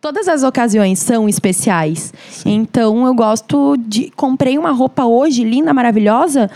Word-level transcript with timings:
todas 0.00 0.28
as 0.28 0.42
ocasiões 0.42 0.98
são 0.98 1.28
especiais. 1.28 2.12
Então 2.44 3.06
eu 3.06 3.14
gosto 3.14 3.76
de. 3.76 4.10
Comprei 4.16 4.58
uma 4.58 4.70
roupa 4.70 5.04
hoje, 5.04 5.44
linda, 5.44 5.72
maravilhosa. 5.74 6.50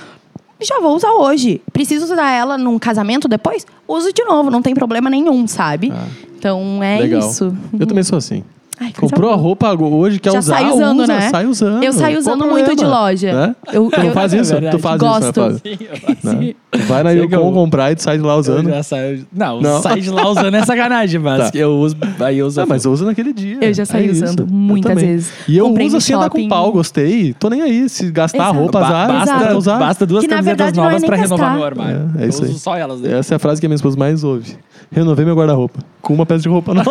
Já 0.62 0.80
vou 0.80 0.96
usar 0.96 1.12
hoje. 1.12 1.60
Preciso 1.72 2.04
usar 2.04 2.30
ela 2.30 2.56
num 2.56 2.78
casamento 2.78 3.28
depois? 3.28 3.66
Uso 3.86 4.12
de 4.12 4.24
novo, 4.24 4.50
não 4.50 4.62
tem 4.62 4.74
problema 4.74 5.10
nenhum, 5.10 5.46
sabe? 5.46 5.92
Então 6.38 6.82
é 6.82 7.00
Legal. 7.00 7.20
isso. 7.20 7.54
Eu 7.78 7.86
também 7.86 8.04
sou 8.04 8.18
assim. 8.18 8.42
Ai, 8.80 8.92
Comprou 8.98 9.30
a 9.30 9.36
roupa 9.36 9.72
hoje, 9.72 10.18
quer 10.18 10.32
Já 10.32 10.38
usar, 10.40 10.56
sai 10.58 10.70
usando, 10.72 11.00
usa, 11.02 11.06
né? 11.14 11.30
sai 11.30 11.46
usando. 11.46 11.82
Eu 11.84 11.92
saio 11.92 12.18
usando 12.18 12.44
muito 12.46 12.74
de 12.74 12.84
loja. 12.84 13.32
Né? 13.32 13.56
Eu, 13.72 13.88
Tu 13.88 13.98
não 14.00 14.06
eu- 14.06 14.12
faz 14.12 14.34
É 14.34 14.40
isso? 14.40 14.52
verdade. 14.52 14.76
Tu 14.76 14.82
faz 14.82 14.98
Gosto. 15.00 15.28
isso, 15.30 15.40
né? 15.40 15.58
Sim, 15.64 15.78
eu 15.80 16.32
Né? 16.32 16.38
sim. 16.40 16.54
Vai 16.88 17.02
na 17.04 17.10
Yukon 17.12 17.36
eu- 17.36 17.52
comprar 17.52 17.92
e 17.92 17.94
tu 17.94 18.02
sai 18.02 18.16
de 18.18 18.24
lá 18.24 18.32
Eu 18.34 18.38
usando. 18.40 18.68
já 18.68 18.82
saio. 18.82 19.24
Não, 19.32 19.60
Não. 19.60 19.80
sai 19.80 20.00
de 20.00 20.10
lá 20.10 20.28
usando 20.28 20.54
é 20.56 20.64
sacanagem, 20.64 21.20
mas 21.20 21.50
Tá. 21.52 21.56
eu 21.58 21.70
uso. 21.78 21.96
Aí 22.18 22.38
eu 22.38 22.46
uso. 22.48 22.60
Ah, 22.60 22.66
mas 22.66 22.84
eu 22.84 22.90
uso 22.92 23.04
naquele 23.04 23.32
dia. 23.32 23.58
Eu 23.60 23.72
já 23.72 23.84
saí 23.86 24.08
É 24.08 24.10
isso. 24.10 24.24
usando 24.24 24.40
Eu 24.40 24.46
muitas 24.48 25.00
vezes. 25.00 25.32
E 25.48 25.56
eu 25.56 25.66
Comprei 25.68 25.86
uso 25.86 25.98
assim, 25.98 26.12
andar 26.14 26.30
com 26.30 26.48
pau, 26.48 26.72
gostei. 26.72 27.32
Tô 27.38 27.48
nem 27.48 27.62
aí. 27.62 27.88
Se 27.88 28.10
gastar 28.10 28.38
a 28.38 28.46
Exato. 28.46 28.58
roupa, 28.58 28.80
Ba- 28.80 28.86
azar, 28.88 29.06
basta, 29.08 29.34
basta 29.34 29.56
usar. 29.56 29.78
basta 29.78 30.04
duas 30.06 30.22
Que, 30.24 30.28
camisetas 30.28 30.56
verdade, 30.66 30.80
é 30.80 30.82
novas 30.82 31.04
pra 31.04 31.16
renovar 31.16 31.54
meu 31.54 31.64
armário. 31.64 32.10
É, 32.18 32.24
é 32.24 32.26
isso 32.28 32.40
eu 32.42 32.46
aí. 32.46 32.50
uso 32.50 32.58
só 32.58 32.76
elas. 32.76 33.00
Né? 33.00 33.18
Essa 33.18 33.34
é 33.34 33.36
a 33.36 33.38
frase 33.38 33.60
que 33.60 33.66
a 33.66 33.68
minha 33.68 33.76
esposa 33.76 33.96
mais 33.96 34.24
ouve. 34.24 34.56
Renovei 34.90 35.24
meu 35.24 35.34
guarda-roupa. 35.36 35.78
Com 36.02 36.12
uma 36.14 36.26
peça 36.26 36.42
de 36.42 36.48
roupa 36.48 36.74
nova. 36.74 36.90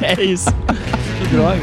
é 0.00 0.22
isso. 0.24 0.48
Que 0.66 1.28
droga. 1.28 1.60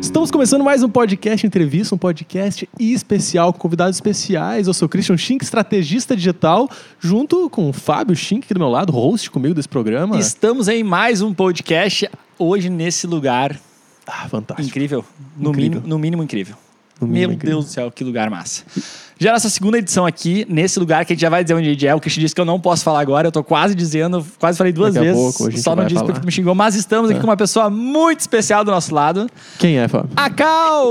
Estamos 0.00 0.30
começando 0.30 0.64
mais 0.64 0.82
um 0.82 0.88
podcast 0.88 1.46
entrevista, 1.46 1.94
um 1.94 1.98
podcast 1.98 2.68
especial 2.78 3.52
com 3.52 3.58
convidados 3.58 3.96
especiais. 3.96 4.66
Eu 4.66 4.74
sou 4.74 4.86
o 4.86 4.88
Christian 4.88 5.16
Schink, 5.16 5.44
estrategista 5.44 6.16
digital, 6.16 6.70
junto 6.98 7.50
com 7.50 7.68
o 7.68 7.72
Fábio 7.72 8.16
Schink 8.16 8.44
aqui 8.44 8.54
do 8.54 8.60
meu 8.60 8.68
lado, 8.68 8.92
host 8.92 9.30
comigo 9.30 9.54
desse 9.54 9.68
programa. 9.68 10.18
Estamos 10.18 10.68
em 10.68 10.82
mais 10.82 11.20
um 11.20 11.34
podcast 11.34 12.08
hoje 12.38 12.70
nesse 12.70 13.06
lugar 13.06 13.58
Ah, 14.06 14.28
fantástico. 14.28 14.68
incrível. 14.68 15.04
No, 15.36 15.50
Incrível. 15.50 15.70
Mínimo, 15.80 15.88
no 15.88 15.98
mínimo 15.98 16.22
incrível. 16.22 16.56
No 17.00 17.06
mínimo 17.06 17.28
Meu 17.28 17.34
incrível. 17.36 17.56
Deus 17.58 17.66
do 17.66 17.70
céu, 17.72 17.90
que 17.90 18.02
lugar 18.04 18.30
massa. 18.30 18.64
Já 19.18 19.32
nossa 19.32 19.48
segunda 19.48 19.78
edição 19.78 20.04
aqui, 20.04 20.46
nesse 20.48 20.78
lugar 20.78 21.04
que 21.06 21.12
a 21.12 21.16
gente 21.16 21.22
já 21.22 21.30
vai 21.30 21.42
dizer 21.42 21.54
onde 21.54 21.68
a 21.68 21.72
gente 21.72 21.86
é. 21.86 21.94
O 21.94 22.00
Christian 22.00 22.20
disse 22.20 22.34
que 22.34 22.40
eu 22.40 22.44
não 22.44 22.60
posso 22.60 22.84
falar 22.84 23.00
agora, 23.00 23.28
eu 23.28 23.32
tô 23.32 23.42
quase 23.42 23.74
dizendo, 23.74 24.24
quase 24.38 24.58
falei 24.58 24.72
duas 24.74 24.92
Daqui 24.92 25.08
a 25.08 25.12
vezes. 25.12 25.22
pouco 25.24 25.46
a 25.48 25.50
gente 25.50 25.62
só 25.62 25.70
não 25.70 25.76
vai 25.76 25.86
disse 25.86 25.98
falar. 26.00 26.12
porque 26.12 26.26
me 26.26 26.30
xingou, 26.32 26.54
mas 26.54 26.74
estamos 26.74 27.08
aqui 27.10 27.18
É. 27.18 27.20
com 27.22 27.26
uma 27.26 27.36
pessoa 27.36 27.70
muito 27.70 28.20
especial 28.20 28.62
do 28.62 28.70
nosso 28.70 28.94
lado. 28.94 29.26
Quem 29.58 29.78
é, 29.78 29.88
Fábio? 29.88 30.10
A 30.14 30.28
Cal! 30.28 30.86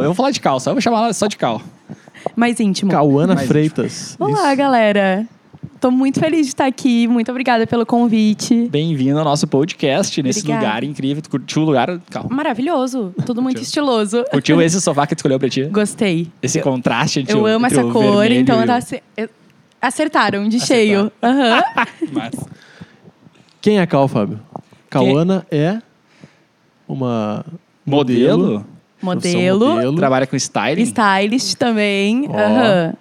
Eu 0.00 0.06
vou 0.06 0.14
falar 0.14 0.32
de 0.32 0.40
Cal, 0.40 0.58
só 0.58 0.70
eu 0.70 0.74
vou 0.74 0.80
chamar 0.80 0.98
ela 1.04 1.12
só 1.12 1.28
de 1.28 1.36
Cal. 1.36 1.62
Mais 2.34 2.58
íntimo. 2.58 2.90
Cauana 2.90 3.34
Mais 3.36 3.46
Freitas. 3.46 4.16
Olá, 4.18 4.48
Isso. 4.48 4.56
galera. 4.56 5.26
Tô 5.80 5.90
muito 5.90 6.20
feliz 6.20 6.42
de 6.42 6.48
estar 6.48 6.66
aqui. 6.66 7.08
Muito 7.08 7.30
obrigada 7.30 7.66
pelo 7.66 7.86
convite. 7.86 8.68
Bem-vindo 8.68 9.18
ao 9.18 9.24
nosso 9.24 9.46
podcast, 9.46 10.22
nesse 10.22 10.40
Obrigada. 10.40 10.66
lugar 10.66 10.84
incrível. 10.84 11.22
Tu 11.22 11.30
curtiu 11.30 11.62
o 11.62 11.64
lugar? 11.64 11.98
Cal. 12.10 12.26
Maravilhoso. 12.30 13.14
Tudo 13.24 13.40
muito 13.40 13.62
estiloso. 13.62 14.22
Curtiu 14.30 14.60
esse 14.62 14.78
sofá 14.78 15.06
que 15.06 15.14
tu 15.14 15.18
escolheu 15.20 15.38
pra 15.38 15.48
ti? 15.48 15.64
Gostei. 15.64 16.28
Esse 16.42 16.60
contraste 16.60 17.20
entre 17.20 17.34
Eu 17.34 17.46
amo 17.46 17.64
entre 17.64 17.78
essa 17.80 17.90
cor, 17.90 18.30
então 18.30 18.66
tá 18.66 18.76
ace- 18.76 19.02
acertaram 19.80 20.46
de 20.50 20.60
cheio. 20.60 21.10
Aham. 21.22 21.62
Mas- 22.12 22.34
Quem 23.62 23.78
é 23.78 23.82
a 23.82 23.86
Cal, 23.86 24.06
Fábio? 24.06 24.38
Cauana 24.90 25.46
é 25.50 25.78
uma 26.86 27.42
Modelo? 27.86 28.66
Modelo, 29.00 29.66
modelo. 29.76 29.96
Trabalha 29.96 30.26
com 30.26 30.36
styling? 30.36 30.82
stylist 30.82 31.54
também. 31.54 32.26
Ó. 32.28 32.36
Aham. 32.36 32.94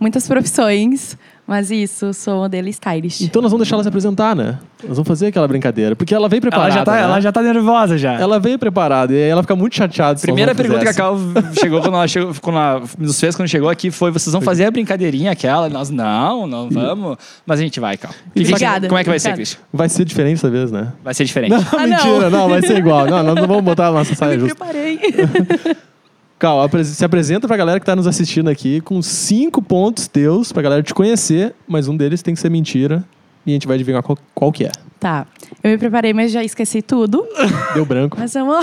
Muitas 0.00 0.26
profissões, 0.26 1.16
mas 1.46 1.70
isso, 1.70 2.12
sou 2.14 2.36
modelo 2.42 2.66
e 2.68 2.70
stylist. 2.70 3.20
Então 3.20 3.42
nós 3.42 3.50
vamos 3.50 3.64
deixar 3.66 3.76
ela 3.76 3.82
se 3.82 3.88
apresentar, 3.88 4.34
né? 4.34 4.58
Nós 4.82 4.96
vamos 4.96 5.08
fazer 5.08 5.28
aquela 5.28 5.46
brincadeira. 5.48 5.94
Porque 5.96 6.14
ela 6.14 6.28
veio 6.28 6.38
Ela 6.38 6.50
preparada. 6.50 6.72
já, 6.74 6.84
tá, 6.84 6.92
né? 6.92 7.02
ela 7.02 7.20
já 7.20 7.32
tá 7.32 7.42
nervosa 7.42 7.96
já. 7.98 8.14
Ela 8.14 8.38
veio 8.38 8.58
preparada 8.58 9.12
e 9.12 9.16
aí 9.16 9.28
ela 9.30 9.42
fica 9.42 9.56
muito 9.56 9.74
chateada. 9.76 10.20
Primeira 10.20 10.54
pergunta 10.54 10.80
que 10.80 10.88
a. 10.88 10.94
Cal 10.94 11.18
chegou 11.58 11.80
quando 11.80 11.94
ela, 11.94 12.06
chegou, 12.08 12.34
quando 12.40 12.56
ela 12.58 12.82
nos 12.98 13.18
fez 13.18 13.34
quando 13.36 13.48
chegou 13.48 13.68
aqui 13.70 13.90
foi: 13.90 14.10
vocês 14.10 14.32
vão 14.32 14.42
fazer 14.42 14.64
a 14.66 14.70
brincadeirinha 14.70 15.32
aquela? 15.32 15.68
Nós, 15.68 15.88
não, 15.90 16.46
não 16.46 16.68
vamos. 16.70 17.16
Mas 17.46 17.60
a 17.60 17.62
gente 17.62 17.80
vai, 17.80 17.96
Cal. 17.96 18.10
Que- 18.34 18.40
Obrigada, 18.42 18.88
Como 18.88 18.98
é 18.98 19.04
que 19.04 19.10
vai 19.10 19.18
ser. 19.18 19.32
Christian? 19.34 19.60
Vai 19.72 19.88
ser 19.88 20.04
diferente 20.04 20.34
dessa 20.36 20.50
vez, 20.50 20.70
né? 20.70 20.92
Vai 21.02 21.14
ser 21.14 21.24
diferente. 21.24 21.50
Não, 21.52 21.64
Ah, 21.78 21.86
mentira, 21.86 22.30
não. 22.30 22.40
não. 22.40 22.48
vai 22.48 22.60
ser 22.62 22.76
igual. 22.78 23.06
Não, 23.06 23.22
nós 23.22 23.34
não 23.36 23.46
vamos 23.46 23.64
botar 23.64 23.88
a 23.88 23.92
nossa 23.92 24.12
Eu 24.12 24.16
saia 24.16 24.34
me 24.36 24.40
justa. 24.40 24.54
preparei. 24.56 24.98
Cal, 26.38 26.68
se 26.84 27.04
apresenta 27.04 27.46
pra 27.46 27.56
galera 27.56 27.78
que 27.80 27.86
tá 27.86 27.94
nos 27.96 28.06
assistindo 28.06 28.48
aqui 28.48 28.80
com 28.80 29.00
cinco 29.00 29.62
pontos 29.62 30.08
teus 30.08 30.52
pra 30.52 30.62
galera 30.62 30.82
te 30.82 30.92
conhecer, 30.92 31.54
mas 31.66 31.88
um 31.88 31.96
deles 31.96 32.22
tem 32.22 32.34
que 32.34 32.40
ser 32.40 32.50
mentira 32.50 33.04
e 33.46 33.50
a 33.50 33.54
gente 33.54 33.66
vai 33.66 33.76
adivinhar 33.76 34.02
qual, 34.02 34.18
qual 34.34 34.52
que 34.52 34.64
é. 34.64 34.72
tá. 34.98 35.26
Eu 35.62 35.70
me 35.70 35.78
preparei, 35.78 36.12
mas 36.12 36.32
já 36.32 36.42
esqueci 36.44 36.82
tudo. 36.82 37.26
Deu 37.72 37.86
branco. 37.86 38.16
Mas 38.18 38.34
vamos 38.34 38.54
lá. 38.54 38.60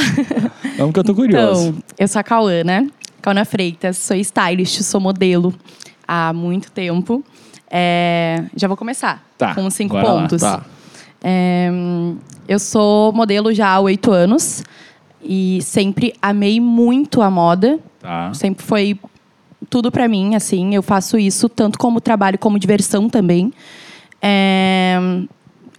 Vamos 0.77 0.93
que 0.93 0.99
eu 0.99 1.03
tô 1.03 1.15
curioso. 1.15 1.69
Então, 1.69 1.83
eu 1.97 2.07
sou 2.07 2.19
a 2.19 2.23
Cauana, 2.23 2.87
Cauana 3.21 3.45
Freitas, 3.45 3.97
sou 3.97 4.15
stylist, 4.17 4.81
sou 4.81 4.99
modelo 5.01 5.53
há 6.07 6.33
muito 6.33 6.71
tempo. 6.71 7.23
É, 7.69 8.43
já 8.55 8.67
vou 8.67 8.75
começar 8.75 9.23
Tá, 9.37 9.55
com 9.55 9.67
cinco 9.69 9.93
bora 9.95 10.11
lá, 10.11 10.21
pontos. 10.23 10.41
tá. 10.41 10.63
É, 11.23 11.69
eu 12.47 12.59
sou 12.59 13.11
modelo 13.13 13.53
já 13.53 13.69
há 13.69 13.79
oito 13.79 14.11
anos 14.11 14.63
e 15.23 15.59
sempre 15.61 16.13
amei 16.21 16.59
muito 16.59 17.21
a 17.21 17.29
moda. 17.29 17.79
Tá. 17.99 18.33
Sempre 18.33 18.63
foi 18.65 18.99
tudo 19.69 19.91
pra 19.91 20.07
mim, 20.07 20.35
assim. 20.35 20.73
Eu 20.75 20.81
faço 20.81 21.17
isso 21.17 21.47
tanto 21.47 21.77
como 21.79 22.01
trabalho 22.01 22.37
como 22.39 22.57
diversão 22.59 23.09
também. 23.09 23.51
É, 24.21 24.97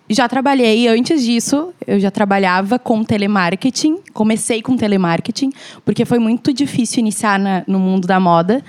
já 0.09 0.29
trabalhei 0.29 0.89
antes 0.89 1.25
disso, 1.25 1.73
eu 1.87 1.99
já 2.01 2.11
trabalhava 2.11 2.79
com 2.79 3.03
telemarketing. 3.05 3.99
Comecei 4.13 4.61
com 4.63 4.77
telemarketing, 4.77 5.51
porque 5.85 6.05
foi 6.05 6.19
muito 6.19 6.53
difícil 6.53 7.01
iniciar 7.01 7.39
na- 7.39 7.65
no 7.67 7.79
mundo 7.79 8.07
da 8.07 8.19
moda. 8.21 8.63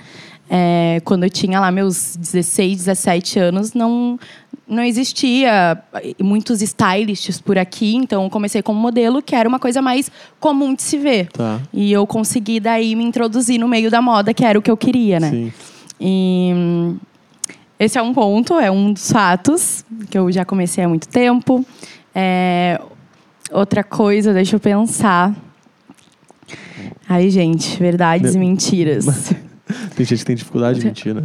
É, 0.48 1.00
quando 1.04 1.24
eu 1.24 1.30
tinha 1.30 1.58
lá 1.58 1.70
meus 1.70 2.16
16, 2.16 2.76
17 2.78 3.38
anos, 3.38 3.72
não, 3.72 4.18
não 4.66 4.82
existia 4.82 5.78
muitos 6.20 6.62
stylists 6.62 7.40
por 7.40 7.58
aqui. 7.58 7.94
Então, 7.96 8.24
eu 8.24 8.30
comecei 8.30 8.62
como 8.62 8.80
modelo, 8.80 9.22
que 9.22 9.34
era 9.34 9.48
uma 9.48 9.58
coisa 9.58 9.82
mais 9.82 10.10
comum 10.40 10.74
de 10.74 10.82
se 10.82 10.98
ver. 10.98 11.28
Tá. 11.28 11.60
E 11.72 11.92
eu 11.92 12.06
consegui 12.06 12.60
daí 12.60 12.96
me 12.96 13.04
introduzir 13.04 13.58
no 13.58 13.68
meio 13.68 13.90
da 13.90 14.00
moda, 14.00 14.32
que 14.32 14.44
era 14.44 14.58
o 14.58 14.62
que 14.62 14.70
eu 14.70 14.76
queria, 14.76 15.20
né? 15.20 15.30
Sim. 15.30 15.52
E 16.00 16.52
hum, 16.54 16.96
esse 17.78 17.98
é 17.98 18.02
um 18.02 18.14
ponto, 18.14 18.58
é 18.58 18.70
um 18.70 18.92
dos 18.92 19.10
fatos 19.10 19.84
que 20.10 20.16
eu 20.16 20.30
já 20.32 20.44
comecei 20.44 20.82
há 20.82 20.88
muito 20.88 21.08
tempo. 21.08 21.64
É, 22.14 22.80
outra 23.50 23.84
coisa, 23.84 24.32
deixa 24.32 24.56
eu 24.56 24.60
pensar. 24.60 25.34
Ai, 27.08 27.28
gente, 27.28 27.78
verdades 27.78 28.34
e 28.34 28.38
mentiras. 28.38 29.06
Tem 29.96 30.04
gente 30.04 30.18
que 30.18 30.24
tem 30.24 30.36
dificuldade 30.36 30.80
de 30.80 30.86
mentir, 30.86 31.14
né? 31.14 31.24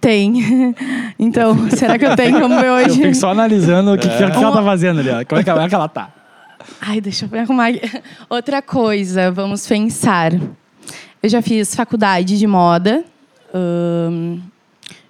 Tem. 0.00 0.74
Então, 1.18 1.68
será 1.70 1.98
que 1.98 2.06
eu 2.06 2.16
tenho 2.16 2.40
como 2.40 2.58
ver 2.58 2.66
Eu 2.68 2.72
hoje? 2.74 3.02
fico 3.02 3.14
só 3.14 3.30
analisando 3.30 3.92
o 3.92 3.98
que, 3.98 4.08
que 4.08 4.22
ela 4.22 4.52
tá 4.52 4.62
fazendo 4.62 5.00
ali. 5.00 5.10
ó. 5.10 5.24
Como 5.24 5.40
é 5.40 5.44
que, 5.44 5.50
como 5.50 5.62
é 5.64 5.68
que 5.68 5.74
ela 5.74 5.88
tá? 5.88 6.10
Ai, 6.80 7.00
deixa 7.00 7.26
eu 7.26 7.28
ver 7.28 7.40
arrumar. 7.40 7.66
aqui. 7.68 7.80
Outra 8.30 8.62
coisa, 8.62 9.30
vamos 9.30 9.66
pensar. 9.66 10.32
Eu 11.22 11.28
já 11.28 11.42
fiz 11.42 11.74
faculdade 11.74 12.38
de 12.38 12.46
moda. 12.46 13.04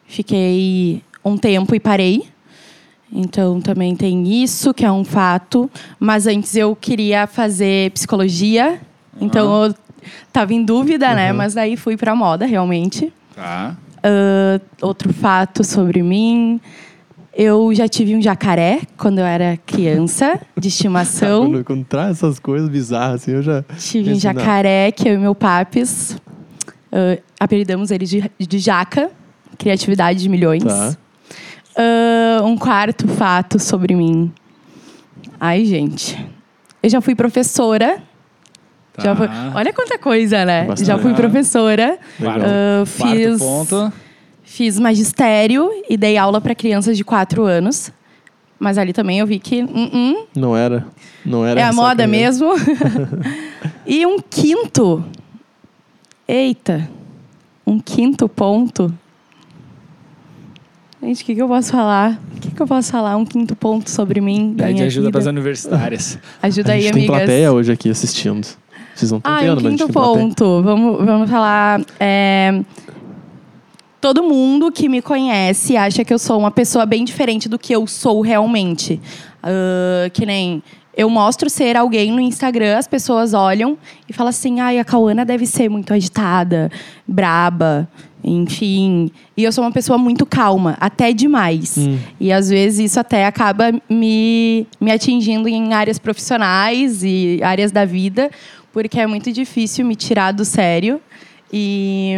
fiquei 0.06 1.02
um 1.24 1.36
tempo 1.36 1.74
e 1.74 1.80
parei. 1.80 2.24
Então 3.12 3.60
também 3.60 3.94
tem 3.96 4.42
isso, 4.42 4.72
que 4.72 4.84
é 4.84 4.90
um 4.90 5.04
fato. 5.04 5.70
Mas 5.98 6.26
antes 6.26 6.54
eu 6.56 6.74
queria 6.76 7.26
fazer 7.26 7.90
psicologia. 7.92 8.80
Então 9.20 9.64
eu 9.66 9.74
tava 10.32 10.52
em 10.54 10.64
dúvida, 10.64 11.14
né? 11.14 11.32
Mas 11.32 11.54
daí 11.54 11.76
fui 11.76 11.96
pra 11.96 12.14
moda, 12.14 12.46
realmente. 12.46 13.12
Tá. 13.34 13.76
Ah, 13.76 13.89
outro 14.80 15.12
fato 15.12 15.64
sobre 15.64 16.02
mim. 16.02 16.60
Eu 17.32 17.72
já 17.74 17.88
tive 17.88 18.14
um 18.16 18.20
jacaré 18.20 18.80
quando 18.96 19.18
eu 19.18 19.24
era 19.24 19.56
criança, 19.64 20.40
de 20.58 20.68
estimação. 20.68 21.50
Quando, 21.50 21.64
quando 21.64 21.84
traz 21.84 22.18
essas 22.18 22.38
coisas 22.38 22.68
bizarras, 22.68 23.22
assim, 23.22 23.32
eu 23.32 23.42
já. 23.42 23.64
Tive 23.78 24.12
um 24.12 24.18
jacaré, 24.18 24.90
que 24.90 25.08
eu 25.08 25.14
e 25.14 25.18
meu 25.18 25.34
papis 25.34 26.18
uh, 26.90 27.22
apelidamos 27.38 27.90
ele 27.90 28.04
de, 28.04 28.30
de 28.38 28.58
Jaca, 28.58 29.10
criatividade 29.56 30.20
de 30.20 30.28
milhões. 30.28 30.64
Tá. 30.64 30.96
Uh, 31.76 32.44
um 32.44 32.56
quarto 32.56 33.08
fato 33.08 33.58
sobre 33.58 33.94
mim. 33.94 34.32
Ai, 35.38 35.64
gente. 35.64 36.18
Eu 36.82 36.90
já 36.90 37.00
fui 37.00 37.14
professora. 37.14 38.02
Tá. 39.02 39.04
Já 39.04 39.16
fui- 39.16 39.28
olha 39.54 39.72
quanta 39.72 39.98
coisa, 39.98 40.44
né? 40.44 40.64
Bastante. 40.64 40.86
Já 40.86 40.98
fui 40.98 41.14
professora. 41.14 41.98
Uh, 42.20 42.86
fiz, 42.86 43.38
ponto. 43.38 43.92
fiz 44.42 44.78
magistério 44.78 45.70
e 45.88 45.96
dei 45.96 46.16
aula 46.16 46.40
para 46.40 46.54
crianças 46.54 46.96
de 46.96 47.04
4 47.04 47.44
anos. 47.44 47.92
Mas 48.58 48.76
ali 48.76 48.92
também 48.92 49.18
eu 49.18 49.26
vi 49.26 49.38
que 49.38 49.62
hum, 49.62 49.90
hum, 49.92 50.26
Não 50.36 50.54
era. 50.56 50.86
Não 51.24 51.46
era 51.46 51.60
é 51.60 51.62
a 51.62 51.72
moda 51.72 52.06
mesmo. 52.06 52.52
e 53.86 54.04
um 54.04 54.18
quinto. 54.20 55.02
Eita. 56.28 56.88
Um 57.66 57.78
quinto 57.80 58.28
ponto. 58.28 58.92
Gente, 61.02 61.22
o 61.22 61.26
que, 61.26 61.34
que 61.34 61.40
eu 61.42 61.48
posso 61.48 61.72
falar? 61.72 62.20
O 62.36 62.40
que, 62.40 62.50
que 62.50 62.60
eu 62.60 62.66
posso 62.66 62.92
falar? 62.92 63.16
Um 63.16 63.24
quinto 63.24 63.56
ponto 63.56 63.88
sobre 63.88 64.20
mim. 64.20 64.52
da 64.54 64.64
Pede 64.64 64.74
minha 64.74 64.86
ajuda 64.86 65.10
para 65.10 65.20
as 65.20 65.26
universitárias. 65.26 66.18
Ajuda 66.42 66.72
a 66.72 66.74
aí, 66.74 66.82
gente 66.82 66.92
tem 66.92 67.02
amigas. 67.04 67.16
plateia 67.18 67.52
hoje 67.52 67.72
aqui 67.72 67.88
assistindo. 67.88 68.46
Vocês 69.00 69.10
não 69.10 69.18
estão 69.18 69.32
Ah, 69.34 69.40
vendo, 69.40 69.58
um 69.60 69.62
mas 69.62 69.72
quinto 69.80 69.92
ponto. 69.92 70.62
Vamos, 70.62 71.04
vamos 71.04 71.30
falar. 71.30 71.80
é, 71.98 72.60
Todo 74.00 74.22
mundo 74.22 74.72
que 74.72 74.88
me 74.88 75.02
conhece 75.02 75.76
acha 75.76 76.04
que 76.04 76.12
eu 76.12 76.18
sou 76.18 76.38
uma 76.38 76.50
pessoa 76.50 76.86
bem 76.86 77.04
diferente 77.04 77.48
do 77.48 77.58
que 77.58 77.74
eu 77.74 77.86
sou 77.86 78.20
realmente. 78.22 79.00
Ah, 79.42 80.08
que 80.12 80.24
nem 80.24 80.62
eu 80.96 81.08
mostro 81.08 81.48
ser 81.48 81.76
alguém 81.76 82.10
no 82.10 82.20
Instagram, 82.20 82.76
as 82.78 82.86
pessoas 82.88 83.32
olham 83.34 83.76
e 84.08 84.12
falam 84.12 84.30
assim: 84.30 84.60
ai, 84.60 84.78
a 84.78 84.84
Cauana 84.84 85.24
deve 85.24 85.46
ser 85.46 85.68
muito 85.68 85.92
agitada, 85.94 86.70
braba, 87.06 87.86
enfim. 88.24 89.10
E 89.36 89.44
eu 89.44 89.52
sou 89.52 89.64
uma 89.64 89.70
pessoa 89.72 89.96
muito 89.98 90.24
calma, 90.26 90.76
até 90.80 91.12
demais. 91.12 91.76
E 92.18 92.32
às 92.32 92.48
vezes 92.50 92.90
isso 92.92 93.00
até 93.00 93.24
acaba 93.26 93.70
me, 93.88 94.66
me 94.80 94.90
atingindo 94.90 95.46
em 95.48 95.72
áreas 95.74 95.98
profissionais 95.98 97.02
e 97.04 97.38
áreas 97.42 97.70
da 97.72 97.84
vida, 97.84 98.30
porque 98.72 98.98
é 99.00 99.06
muito 99.06 99.32
difícil 99.32 99.84
me 99.84 99.96
tirar 99.96 100.32
do 100.32 100.44
sério. 100.44 101.00
E, 101.52 102.14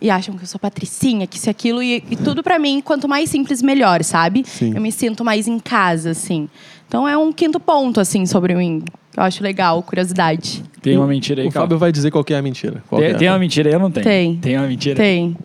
e 0.00 0.10
acham 0.10 0.36
que 0.36 0.42
eu 0.42 0.46
sou 0.46 0.58
patricinha, 0.58 1.26
que 1.26 1.36
isso 1.36 1.48
e 1.48 1.50
aquilo. 1.50 1.82
E, 1.82 2.02
e 2.10 2.16
tudo 2.16 2.42
pra 2.42 2.58
mim, 2.58 2.80
quanto 2.80 3.08
mais 3.08 3.28
simples, 3.30 3.62
melhor, 3.62 4.02
sabe? 4.02 4.42
Sim. 4.46 4.72
Eu 4.74 4.80
me 4.80 4.90
sinto 4.92 5.24
mais 5.24 5.46
em 5.46 5.58
casa, 5.58 6.10
assim. 6.10 6.48
Então 6.86 7.06
é 7.06 7.16
um 7.18 7.32
quinto 7.32 7.60
ponto, 7.60 8.00
assim, 8.00 8.24
sobre 8.24 8.54
mim. 8.54 8.82
Eu 9.16 9.22
acho 9.22 9.42
legal, 9.42 9.82
curiosidade. 9.82 10.62
Tem 10.80 10.96
uma 10.96 11.06
mentira 11.06 11.42
aí, 11.42 11.48
O 11.48 11.52
Cal. 11.52 11.64
Fábio 11.64 11.78
vai 11.78 11.90
dizer 11.92 12.10
qual 12.10 12.22
que 12.24 12.32
é 12.32 12.38
a 12.38 12.42
mentira. 12.42 12.82
Qual 12.88 13.00
Tem, 13.00 13.10
é? 13.10 13.14
tem 13.14 13.28
uma 13.28 13.38
mentira 13.38 13.68
aí 13.68 13.74
ou 13.74 13.80
não 13.80 13.90
tem? 13.90 14.02
Tem. 14.04 14.36
Tem 14.36 14.56
uma 14.56 14.66
mentira? 14.66 14.94
Tem. 14.96 15.36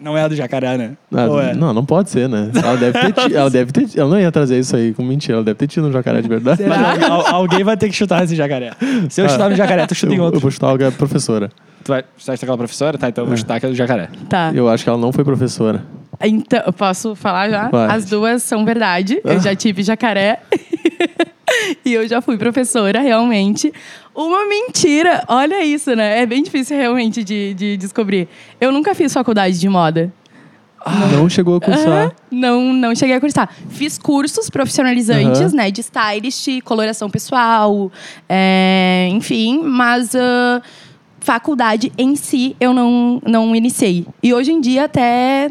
Não 0.00 0.16
é 0.16 0.22
a 0.22 0.28
do 0.28 0.34
jacaré, 0.34 0.78
né? 0.78 0.92
Ah, 1.12 1.26
é? 1.50 1.54
Não, 1.54 1.74
não 1.74 1.84
pode 1.84 2.08
ser, 2.08 2.26
né? 2.28 2.50
Ela 2.54 2.76
deve 2.76 2.98
ter, 2.98 3.12
ti- 3.12 3.36
ela 3.36 3.50
deve 3.50 3.70
ter, 3.72 3.86
ela 3.98 4.08
não 4.08 4.18
ia 4.18 4.32
trazer 4.32 4.58
isso 4.58 4.74
aí 4.74 4.94
com 4.94 5.02
mentira. 5.04 5.34
Ela 5.36 5.44
deve 5.44 5.56
ter 5.58 5.66
tido 5.66 5.86
um 5.88 5.92
jacaré 5.92 6.22
de 6.22 6.28
verdade. 6.28 6.62
Mas 6.66 7.02
al- 7.02 7.26
alguém 7.34 7.62
vai 7.62 7.76
ter 7.76 7.88
que 7.88 7.94
chutar 7.94 8.24
esse 8.24 8.34
jacaré. 8.34 8.70
Se 9.10 9.20
eu 9.20 9.28
chutar 9.28 9.50
no 9.50 9.56
jacaré, 9.56 9.86
tu 9.86 9.94
chuta 9.94 10.12
em 10.12 10.16
Eu, 10.16 10.20
eu 10.20 10.24
outro. 10.26 10.40
vou 10.40 10.50
chutar 10.50 10.80
é 10.80 10.90
professora. 10.90 11.50
Tu 11.84 11.88
vai 11.88 12.02
chutar 12.16 12.32
aquela 12.34 12.56
professora? 12.56 12.96
Tá, 12.96 13.08
então 13.10 13.24
eu 13.24 13.28
vou 13.28 13.36
chutar 13.36 13.60
que 13.60 13.66
é 13.66 13.68
do 13.68 13.74
jacaré. 13.74 14.08
Tá. 14.28 14.50
Eu 14.54 14.68
acho 14.70 14.84
que 14.84 14.88
ela 14.90 14.98
não 14.98 15.12
foi 15.12 15.22
professora. 15.24 15.82
Então, 16.22 16.62
eu 16.66 16.72
posso 16.72 17.14
falar 17.14 17.50
já? 17.50 17.68
Vai. 17.68 17.90
As 17.96 18.04
duas 18.06 18.42
são 18.42 18.64
verdade. 18.64 19.20
Ah. 19.24 19.34
Eu 19.34 19.40
já 19.40 19.54
tive 19.54 19.82
jacaré. 19.82 20.40
e 21.84 21.92
eu 21.94 22.06
já 22.08 22.20
fui 22.20 22.36
professora, 22.36 23.00
realmente. 23.00 23.72
Uma 24.14 24.46
mentira. 24.46 25.24
Olha 25.28 25.64
isso, 25.64 25.94
né? 25.94 26.20
É 26.20 26.26
bem 26.26 26.42
difícil 26.42 26.76
realmente 26.76 27.22
de, 27.22 27.54
de 27.54 27.76
descobrir. 27.76 28.28
Eu 28.60 28.72
nunca 28.72 28.94
fiz 28.94 29.12
faculdade 29.12 29.58
de 29.58 29.68
moda. 29.68 30.12
Não 31.12 31.28
chegou 31.28 31.56
a 31.56 31.60
cursar. 31.60 31.88
Aham. 31.88 32.12
Não, 32.30 32.72
não 32.72 32.94
cheguei 32.94 33.14
a 33.14 33.20
cursar. 33.20 33.50
Fiz 33.68 33.98
cursos 33.98 34.48
profissionalizantes, 34.48 35.40
Aham. 35.40 35.56
né? 35.56 35.70
De 35.70 35.82
stylist, 35.82 36.62
coloração 36.64 37.10
pessoal, 37.10 37.92
é, 38.28 39.08
enfim. 39.10 39.60
Mas 39.62 40.14
ah, 40.14 40.62
faculdade 41.20 41.92
em 41.98 42.16
si 42.16 42.56
eu 42.58 42.72
não, 42.72 43.20
não 43.26 43.54
iniciei. 43.54 44.06
E 44.22 44.32
hoje 44.32 44.52
em 44.52 44.60
dia 44.60 44.84
até 44.84 45.50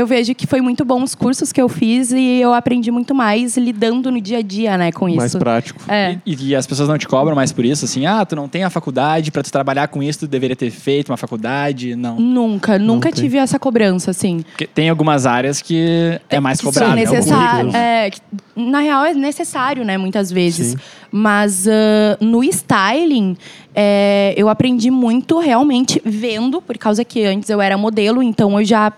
eu 0.00 0.06
vejo 0.06 0.34
que 0.34 0.46
foi 0.46 0.60
muito 0.60 0.84
bom 0.84 1.02
os 1.02 1.14
cursos 1.14 1.52
que 1.52 1.60
eu 1.60 1.68
fiz 1.68 2.10
e 2.10 2.40
eu 2.40 2.54
aprendi 2.54 2.90
muito 2.90 3.14
mais 3.14 3.56
lidando 3.56 4.10
no 4.10 4.20
dia 4.20 4.38
a 4.38 4.42
dia, 4.42 4.76
né? 4.78 4.90
Com 4.90 5.14
Mais 5.14 5.30
isso. 5.30 5.38
prático. 5.38 5.80
É. 5.88 6.16
E, 6.24 6.48
e 6.48 6.56
as 6.56 6.66
pessoas 6.66 6.88
não 6.88 6.96
te 6.96 7.06
cobram 7.06 7.36
mais 7.36 7.52
por 7.52 7.64
isso? 7.64 7.84
Assim, 7.84 8.06
ah, 8.06 8.24
tu 8.24 8.34
não 8.34 8.48
tem 8.48 8.64
a 8.64 8.70
faculdade, 8.70 9.30
pra 9.30 9.42
tu 9.42 9.52
trabalhar 9.52 9.88
com 9.88 10.02
isso, 10.02 10.20
tu 10.20 10.26
deveria 10.26 10.56
ter 10.56 10.70
feito 10.70 11.10
uma 11.10 11.16
faculdade. 11.16 11.94
Não. 11.94 12.18
Nunca, 12.18 12.78
nunca 12.78 13.12
tem. 13.12 13.22
tive 13.22 13.38
essa 13.38 13.58
cobrança, 13.58 14.10
assim. 14.10 14.42
Porque 14.50 14.66
tem 14.66 14.88
algumas 14.88 15.26
áreas 15.26 15.60
que 15.60 16.18
é 16.28 16.40
mais 16.40 16.58
que 16.58 16.64
cobrado. 16.64 16.86
são 17.22 17.64
né? 17.70 18.06
É, 18.06 18.10
que, 18.10 18.20
na 18.56 18.80
real, 18.80 19.04
é 19.04 19.14
necessário, 19.14 19.84
né? 19.84 19.98
Muitas 19.98 20.30
vezes. 20.32 20.68
Sim. 20.68 20.76
Mas 21.12 21.66
ah, 21.68 22.16
no 22.20 22.42
styling, 22.44 23.36
é, 23.74 24.34
eu 24.36 24.48
aprendi 24.48 24.90
muito 24.90 25.38
realmente 25.38 26.00
vendo, 26.04 26.60
por 26.60 26.76
causa 26.78 27.04
que 27.04 27.24
antes 27.24 27.50
eu 27.50 27.60
era 27.60 27.76
modelo, 27.76 28.22
então 28.22 28.58
eu 28.58 28.64
já 28.64 28.92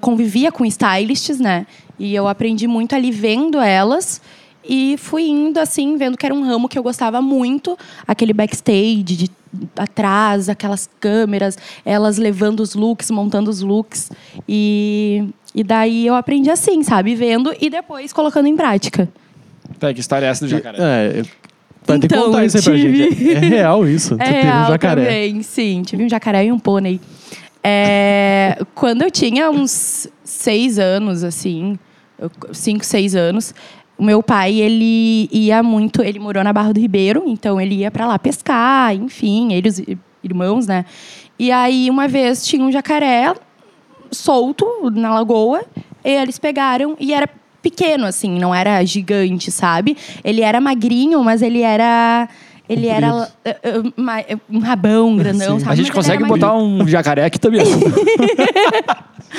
convivia 0.00 0.50
com 0.52 0.64
stylists, 0.64 1.38
né? 1.40 1.66
E 1.98 2.14
eu 2.14 2.26
aprendi 2.28 2.66
muito 2.66 2.94
ali 2.94 3.10
vendo 3.10 3.58
elas. 3.58 4.20
E 4.62 4.96
fui 4.98 5.22
indo 5.26 5.58
assim, 5.58 5.96
vendo 5.96 6.16
que 6.18 6.26
era 6.26 6.34
um 6.34 6.42
ramo 6.42 6.68
que 6.68 6.78
eu 6.78 6.82
gostava 6.82 7.20
muito, 7.22 7.78
aquele 8.06 8.32
backstage 8.34 9.02
de 9.02 9.30
atrás, 9.74 10.48
aquelas 10.48 10.88
câmeras, 11.00 11.56
elas 11.84 12.18
levando 12.18 12.60
os 12.60 12.74
looks, 12.74 13.10
montando 13.10 13.50
os 13.50 13.62
looks. 13.62 14.10
E, 14.48 15.24
e 15.54 15.64
daí 15.64 16.06
eu 16.06 16.14
aprendi 16.14 16.50
assim, 16.50 16.82
sabe? 16.82 17.14
Vendo 17.14 17.54
e 17.60 17.70
depois 17.70 18.12
colocando 18.12 18.46
em 18.46 18.56
prática. 18.56 19.08
Pera, 19.78 19.94
que 19.94 20.00
história 20.00 20.26
é 20.26 20.28
essa 20.28 20.44
do 20.44 20.48
jacaré? 20.50 20.78
É, 20.78 21.22
vai 21.86 21.98
ter 21.98 22.06
que 22.08 22.14
Então, 22.14 22.26
contar 22.26 22.44
isso 22.44 22.58
aí 22.58 22.62
pra 22.62 22.74
tive- 22.74 22.96
gente. 23.10 23.30
É, 23.32 23.38
real 23.38 23.88
isso. 23.88 24.14
É 24.20 24.24
tu 24.24 24.28
teve 24.30 24.38
um 24.38 24.42
real 24.52 24.66
jacaré. 24.68 25.04
também, 25.04 25.42
sim. 25.42 25.82
Tive 25.86 26.04
um 26.04 26.08
jacaré 26.08 26.44
e 26.44 26.52
um 26.52 26.58
pônei. 26.58 27.00
É, 27.62 28.58
quando 28.74 29.02
eu 29.02 29.10
tinha 29.10 29.50
uns 29.50 30.08
seis 30.24 30.78
anos, 30.78 31.22
assim, 31.22 31.78
cinco, 32.52 32.84
seis 32.84 33.14
anos, 33.14 33.54
o 33.98 34.04
meu 34.04 34.22
pai, 34.22 34.54
ele 34.54 35.28
ia 35.30 35.62
muito... 35.62 36.02
Ele 36.02 36.18
morou 36.18 36.42
na 36.42 36.52
Barra 36.52 36.72
do 36.72 36.80
Ribeiro, 36.80 37.24
então 37.26 37.60
ele 37.60 37.76
ia 37.76 37.90
pra 37.90 38.06
lá 38.06 38.18
pescar, 38.18 38.94
enfim, 38.94 39.52
eles, 39.52 39.82
irmãos, 40.24 40.66
né? 40.66 40.84
E 41.38 41.50
aí, 41.50 41.90
uma 41.90 42.08
vez, 42.08 42.46
tinha 42.46 42.64
um 42.64 42.72
jacaré 42.72 43.34
solto 44.10 44.66
na 44.90 45.14
lagoa, 45.14 45.64
eles 46.04 46.38
pegaram 46.38 46.96
e 46.98 47.12
era 47.12 47.28
pequeno, 47.62 48.06
assim, 48.06 48.38
não 48.38 48.54
era 48.54 48.84
gigante, 48.84 49.50
sabe? 49.50 49.96
Ele 50.24 50.40
era 50.40 50.60
magrinho, 50.60 51.22
mas 51.22 51.42
ele 51.42 51.62
era. 51.62 52.28
Ele 52.70 52.86
era 52.86 53.28
ma- 53.96 54.20
eh, 54.20 54.36
um 54.48 54.60
rabão 54.60 55.16
grandão, 55.16 55.58
Sim. 55.58 55.64
sabe? 55.64 55.72
A 55.72 55.74
gente 55.74 55.88
Mas 55.88 55.94
consegue 55.96 56.22
ele 56.22 56.28
botar 56.28 56.54
um 56.54 56.86
jacaré 56.86 57.24
aqui 57.24 57.36
também. 57.38 57.62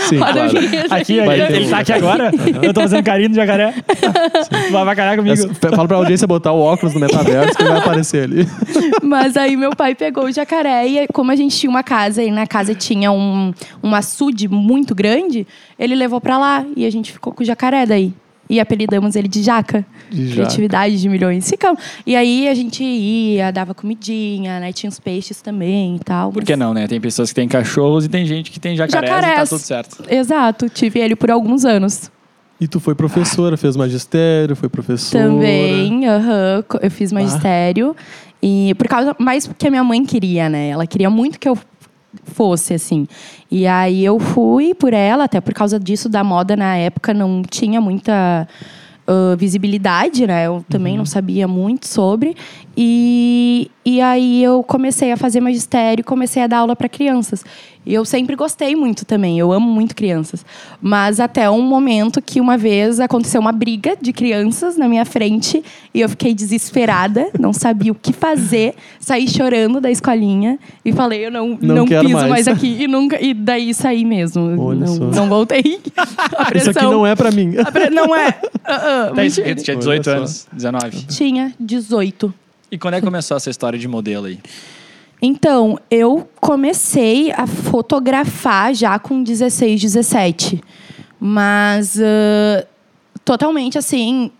Sim, 0.07 0.17
Roda 0.17 0.33
claro. 0.33 0.57
Aqui, 0.89 1.13
ter 1.15 1.51
ele 1.53 1.65
um- 1.65 1.69
tá 1.69 1.79
aqui 1.79 1.93
agora. 1.93 2.31
Eu 2.61 2.73
tô 2.73 2.81
fazendo 2.81 3.03
carinho 3.03 3.29
no 3.29 3.35
jacaré. 3.35 3.73
Vai 4.71 4.81
avacalhar 4.81 5.17
comigo. 5.17 5.53
Fala 5.55 5.87
pra 5.87 5.97
audiência 5.97 6.25
botar 6.27 6.51
o 6.53 6.59
óculos 6.59 6.93
no 6.93 6.99
metaverso 6.99 7.57
que 7.57 7.63
vai 7.63 7.77
aparecer 7.77 8.23
ali. 8.23 8.47
Mas 9.03 9.35
aí 9.35 9.55
meu 9.57 9.75
pai 9.75 9.93
pegou 9.95 10.25
o 10.25 10.31
jacaré 10.31 10.87
e 10.87 11.07
como 11.13 11.31
a 11.31 11.35
gente 11.35 11.57
tinha 11.57 11.69
uma 11.69 11.83
casa 11.83 12.23
e 12.23 12.31
na 12.31 12.47
casa 12.47 12.73
tinha 12.73 13.11
um, 13.11 13.53
um 13.83 13.93
açude 13.93 14.47
muito 14.47 14.95
grande, 14.95 15.45
ele 15.77 15.95
levou 15.95 16.21
pra 16.21 16.37
lá 16.37 16.65
e 16.75 16.85
a 16.85 16.89
gente 16.89 17.11
ficou 17.11 17.33
com 17.33 17.43
o 17.43 17.45
jacaré 17.45 17.85
daí. 17.85 18.13
E 18.51 18.59
apelidamos 18.59 19.15
ele 19.15 19.27
de 19.29 19.41
Jaca. 19.41 19.85
De 20.09 20.23
Jaca. 20.27 20.33
Criatividade 20.35 20.99
de 20.99 21.07
milhões. 21.07 21.49
Ficamos. 21.49 21.81
E 22.05 22.15
aí 22.15 22.47
a 22.49 22.53
gente 22.53 22.83
ia, 22.83 23.49
dava 23.49 23.73
comidinha, 23.73 24.59
né? 24.59 24.73
Tinha 24.73 24.89
os 24.89 24.99
peixes 24.99 25.41
também 25.41 25.95
e 25.95 25.99
tal. 25.99 26.31
Por 26.31 26.39
mas- 26.41 26.45
que 26.47 26.55
não, 26.57 26.73
né? 26.73 26.85
Tem 26.87 26.99
pessoas 26.99 27.29
que 27.29 27.35
têm 27.35 27.47
cachorros 27.47 28.05
e 28.05 28.09
tem 28.09 28.25
gente 28.25 28.51
que 28.51 28.59
tem 28.59 28.75
jacarés, 28.75 29.09
e 29.09 29.13
tá 29.15 29.21
Jacarés. 29.21 29.49
tudo 29.49 29.59
certo. 29.59 30.03
Exato. 30.09 30.67
Tive 30.69 30.99
ele 30.99 31.15
por 31.15 31.31
alguns 31.31 31.63
anos. 31.63 32.11
E 32.59 32.67
tu 32.67 32.79
foi 32.79 32.93
professora, 32.93 33.55
fez 33.57 33.75
magistério, 33.75 34.55
foi 34.55 34.69
professora. 34.69 35.23
Também, 35.23 36.07
aham. 36.07 36.63
eu 36.81 36.91
fiz 36.91 37.11
magistério. 37.11 37.95
E 38.43 38.75
por 38.75 38.87
causa. 38.87 39.15
Mais 39.17 39.47
porque 39.47 39.67
a 39.67 39.69
minha 39.71 39.83
mãe 39.83 40.03
queria, 40.05 40.49
né? 40.49 40.69
Ela 40.69 40.85
queria 40.85 41.09
muito 41.09 41.39
que 41.39 41.47
eu 41.47 41.57
fosse, 42.23 42.73
assim. 42.73 43.07
E 43.49 43.67
aí 43.67 44.03
eu 44.03 44.19
fui 44.19 44.73
por 44.73 44.93
ela, 44.93 45.25
até 45.25 45.39
por 45.41 45.53
causa 45.53 45.79
disso 45.79 46.09
da 46.09 46.23
moda 46.23 46.55
na 46.55 46.77
época 46.77 47.13
não 47.13 47.41
tinha 47.41 47.79
muita 47.79 48.47
visibilidade, 49.37 50.25
né? 50.25 50.47
Eu 50.47 50.63
também 50.69 50.97
não 50.97 51.05
sabia 51.05 51.47
muito 51.47 51.87
sobre. 51.87 52.35
E, 52.77 53.69
e 53.85 53.99
aí 53.99 54.41
eu 54.43 54.63
comecei 54.63 55.11
a 55.11 55.17
fazer 55.17 55.41
magistério, 55.41 56.03
comecei 56.03 56.41
a 56.41 56.47
dar 56.47 56.59
aula 56.59 56.75
para 56.75 56.87
crianças. 56.87 57.43
E 57.83 57.93
eu 57.95 58.05
sempre 58.05 58.35
gostei 58.35 58.75
muito 58.75 59.03
também, 59.05 59.39
eu 59.39 59.51
amo 59.51 59.67
muito 59.67 59.95
crianças. 59.95 60.45
Mas 60.79 61.19
até 61.19 61.49
um 61.49 61.63
momento 61.63 62.21
que 62.21 62.39
uma 62.39 62.55
vez 62.55 62.99
aconteceu 62.99 63.41
uma 63.41 63.51
briga 63.51 63.97
de 63.99 64.13
crianças 64.13 64.77
na 64.77 64.87
minha 64.87 65.03
frente 65.03 65.63
e 65.93 65.99
eu 65.99 66.07
fiquei 66.07 66.33
desesperada, 66.33 67.27
não 67.39 67.51
sabia 67.51 67.91
o 67.91 67.95
que 67.95 68.13
fazer, 68.13 68.75
saí 68.99 69.27
chorando 69.27 69.81
da 69.81 69.89
escolinha 69.89 70.59
e 70.85 70.93
falei, 70.93 71.25
eu 71.25 71.31
não, 71.31 71.57
Não 71.59 71.75
não, 71.77 71.85
piso 71.87 72.13
mais. 72.13 72.29
mais. 72.29 72.47
aqui. 72.47 72.77
E, 72.81 72.87
nunca, 72.87 73.19
e 73.21 73.33
daí 73.33 73.73
saí 73.73 74.05
mesmo. 74.05 74.59
Olha 74.61 74.79
não, 74.85 74.95
só. 74.95 75.03
não 75.05 75.27
voltei. 75.27 75.81
A 75.97 76.03
Isso 76.55 76.71
pressão. 76.71 76.71
aqui 76.71 76.83
não 76.85 77.05
é 77.05 77.15
pra 77.15 77.31
mim. 77.31 77.51
pre- 77.73 77.89
Não 77.89 78.15
é. 78.15 78.39
Ah, 79.15 79.25
isso 79.25 79.41
tu 79.41 79.63
tinha 79.63 79.75
18 79.75 80.09
Olha 80.09 80.17
anos, 80.17 80.47
19. 80.51 81.05
Tinha 81.05 81.53
18. 81.59 82.33
E 82.71 82.77
quando 82.77 82.95
é 82.95 82.99
que 82.99 83.05
começou 83.05 83.37
essa 83.37 83.49
história 83.49 83.77
de 83.77 83.87
modelo 83.87 84.27
aí? 84.27 84.39
Então, 85.21 85.79
eu 85.89 86.27
comecei 86.39 87.31
a 87.31 87.45
fotografar 87.45 88.73
já 88.73 88.97
com 88.97 89.21
16, 89.21 89.81
17. 89.81 90.61
Mas 91.19 91.99
ah, 92.01 92.65
totalmente 93.23 93.77
assim, 93.77 94.31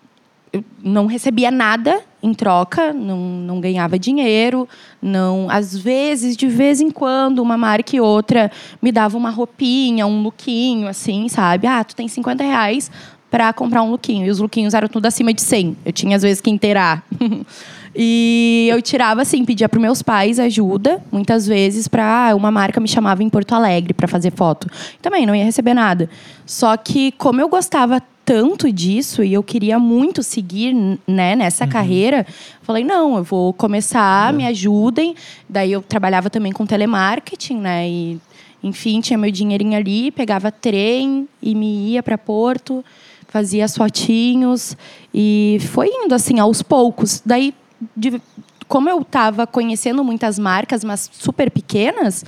eu 0.51 0.63
não 0.83 1.05
recebia 1.05 1.51
nada 1.51 2.01
em 2.23 2.33
troca, 2.33 2.93
não, 2.93 3.17
não 3.17 3.61
ganhava 3.61 3.97
dinheiro, 3.97 4.67
não. 5.01 5.47
Às 5.49 5.77
vezes, 5.77 6.35
de 6.35 6.47
vez 6.47 6.81
em 6.81 6.89
quando, 6.89 7.39
uma 7.39 7.57
marca 7.57 7.95
e 7.95 8.01
outra 8.01 8.51
me 8.81 8.91
dava 8.91 9.17
uma 9.17 9.29
roupinha, 9.29 10.05
um 10.05 10.21
lookinho, 10.21 10.87
assim, 10.87 11.27
sabe? 11.29 11.67
Ah, 11.67 11.83
tu 11.83 11.95
tem 11.95 12.07
50 12.07 12.43
reais 12.43 12.91
para 13.31 13.53
comprar 13.53 13.81
um 13.81 13.89
lookinho. 13.89 14.27
E 14.27 14.29
os 14.29 14.39
lookinhos 14.39 14.73
eram 14.73 14.89
tudo 14.89 15.05
acima 15.05 15.33
de 15.33 15.41
100. 15.41 15.77
Eu 15.85 15.93
tinha, 15.93 16.17
às 16.17 16.21
vezes, 16.21 16.41
que 16.41 16.51
inteirar. 16.51 17.01
e 17.95 18.67
eu 18.69 18.81
tirava, 18.81 19.21
assim, 19.21 19.45
pedia 19.45 19.69
para 19.69 19.79
meus 19.79 20.01
pais 20.01 20.37
ajuda, 20.37 21.01
muitas 21.09 21.47
vezes, 21.47 21.87
para 21.87 22.35
uma 22.35 22.51
marca 22.51 22.81
me 22.81 22.89
chamava 22.89 23.23
em 23.23 23.29
Porto 23.29 23.55
Alegre 23.55 23.93
para 23.93 24.07
fazer 24.07 24.31
foto. 24.31 24.67
Também 25.01 25.25
não 25.25 25.33
ia 25.33 25.45
receber 25.45 25.73
nada. 25.73 26.09
Só 26.45 26.75
que, 26.75 27.13
como 27.13 27.39
eu 27.39 27.47
gostava 27.47 28.03
tanto 28.25 28.71
disso 28.71 29.23
e 29.23 29.33
eu 29.33 29.41
queria 29.41 29.79
muito 29.79 30.21
seguir 30.21 30.99
né, 31.07 31.35
nessa 31.35 31.65
carreira, 31.65 32.27
falei, 32.61 32.83
não, 32.83 33.17
eu 33.17 33.23
vou 33.23 33.53
começar, 33.53 34.33
me 34.33 34.45
ajudem. 34.45 35.15
Daí 35.47 35.71
eu 35.71 35.81
trabalhava 35.81 36.29
também 36.29 36.51
com 36.51 36.65
telemarketing, 36.65 37.57
né? 37.57 37.89
E, 37.89 38.19
enfim, 38.61 38.99
tinha 38.99 39.17
meu 39.17 39.31
dinheirinho 39.31 39.75
ali, 39.75 40.11
pegava 40.11 40.51
trem 40.51 41.27
e 41.41 41.55
me 41.55 41.91
ia 41.91 42.03
para 42.03 42.17
Porto, 42.17 42.83
fazia 43.31 43.65
as 43.65 43.75
fotinhos 43.75 44.77
e 45.11 45.57
foi 45.71 45.87
indo 45.87 46.13
assim 46.13 46.37
aos 46.37 46.61
poucos. 46.61 47.23
Daí, 47.25 47.55
de- 47.97 48.21
como 48.67 48.87
eu 48.87 49.01
estava 49.01 49.47
conhecendo 49.47 50.03
muitas 50.03 50.37
marcas, 50.37 50.83
mas 50.83 51.09
super 51.11 51.49
pequenas, 51.49 52.23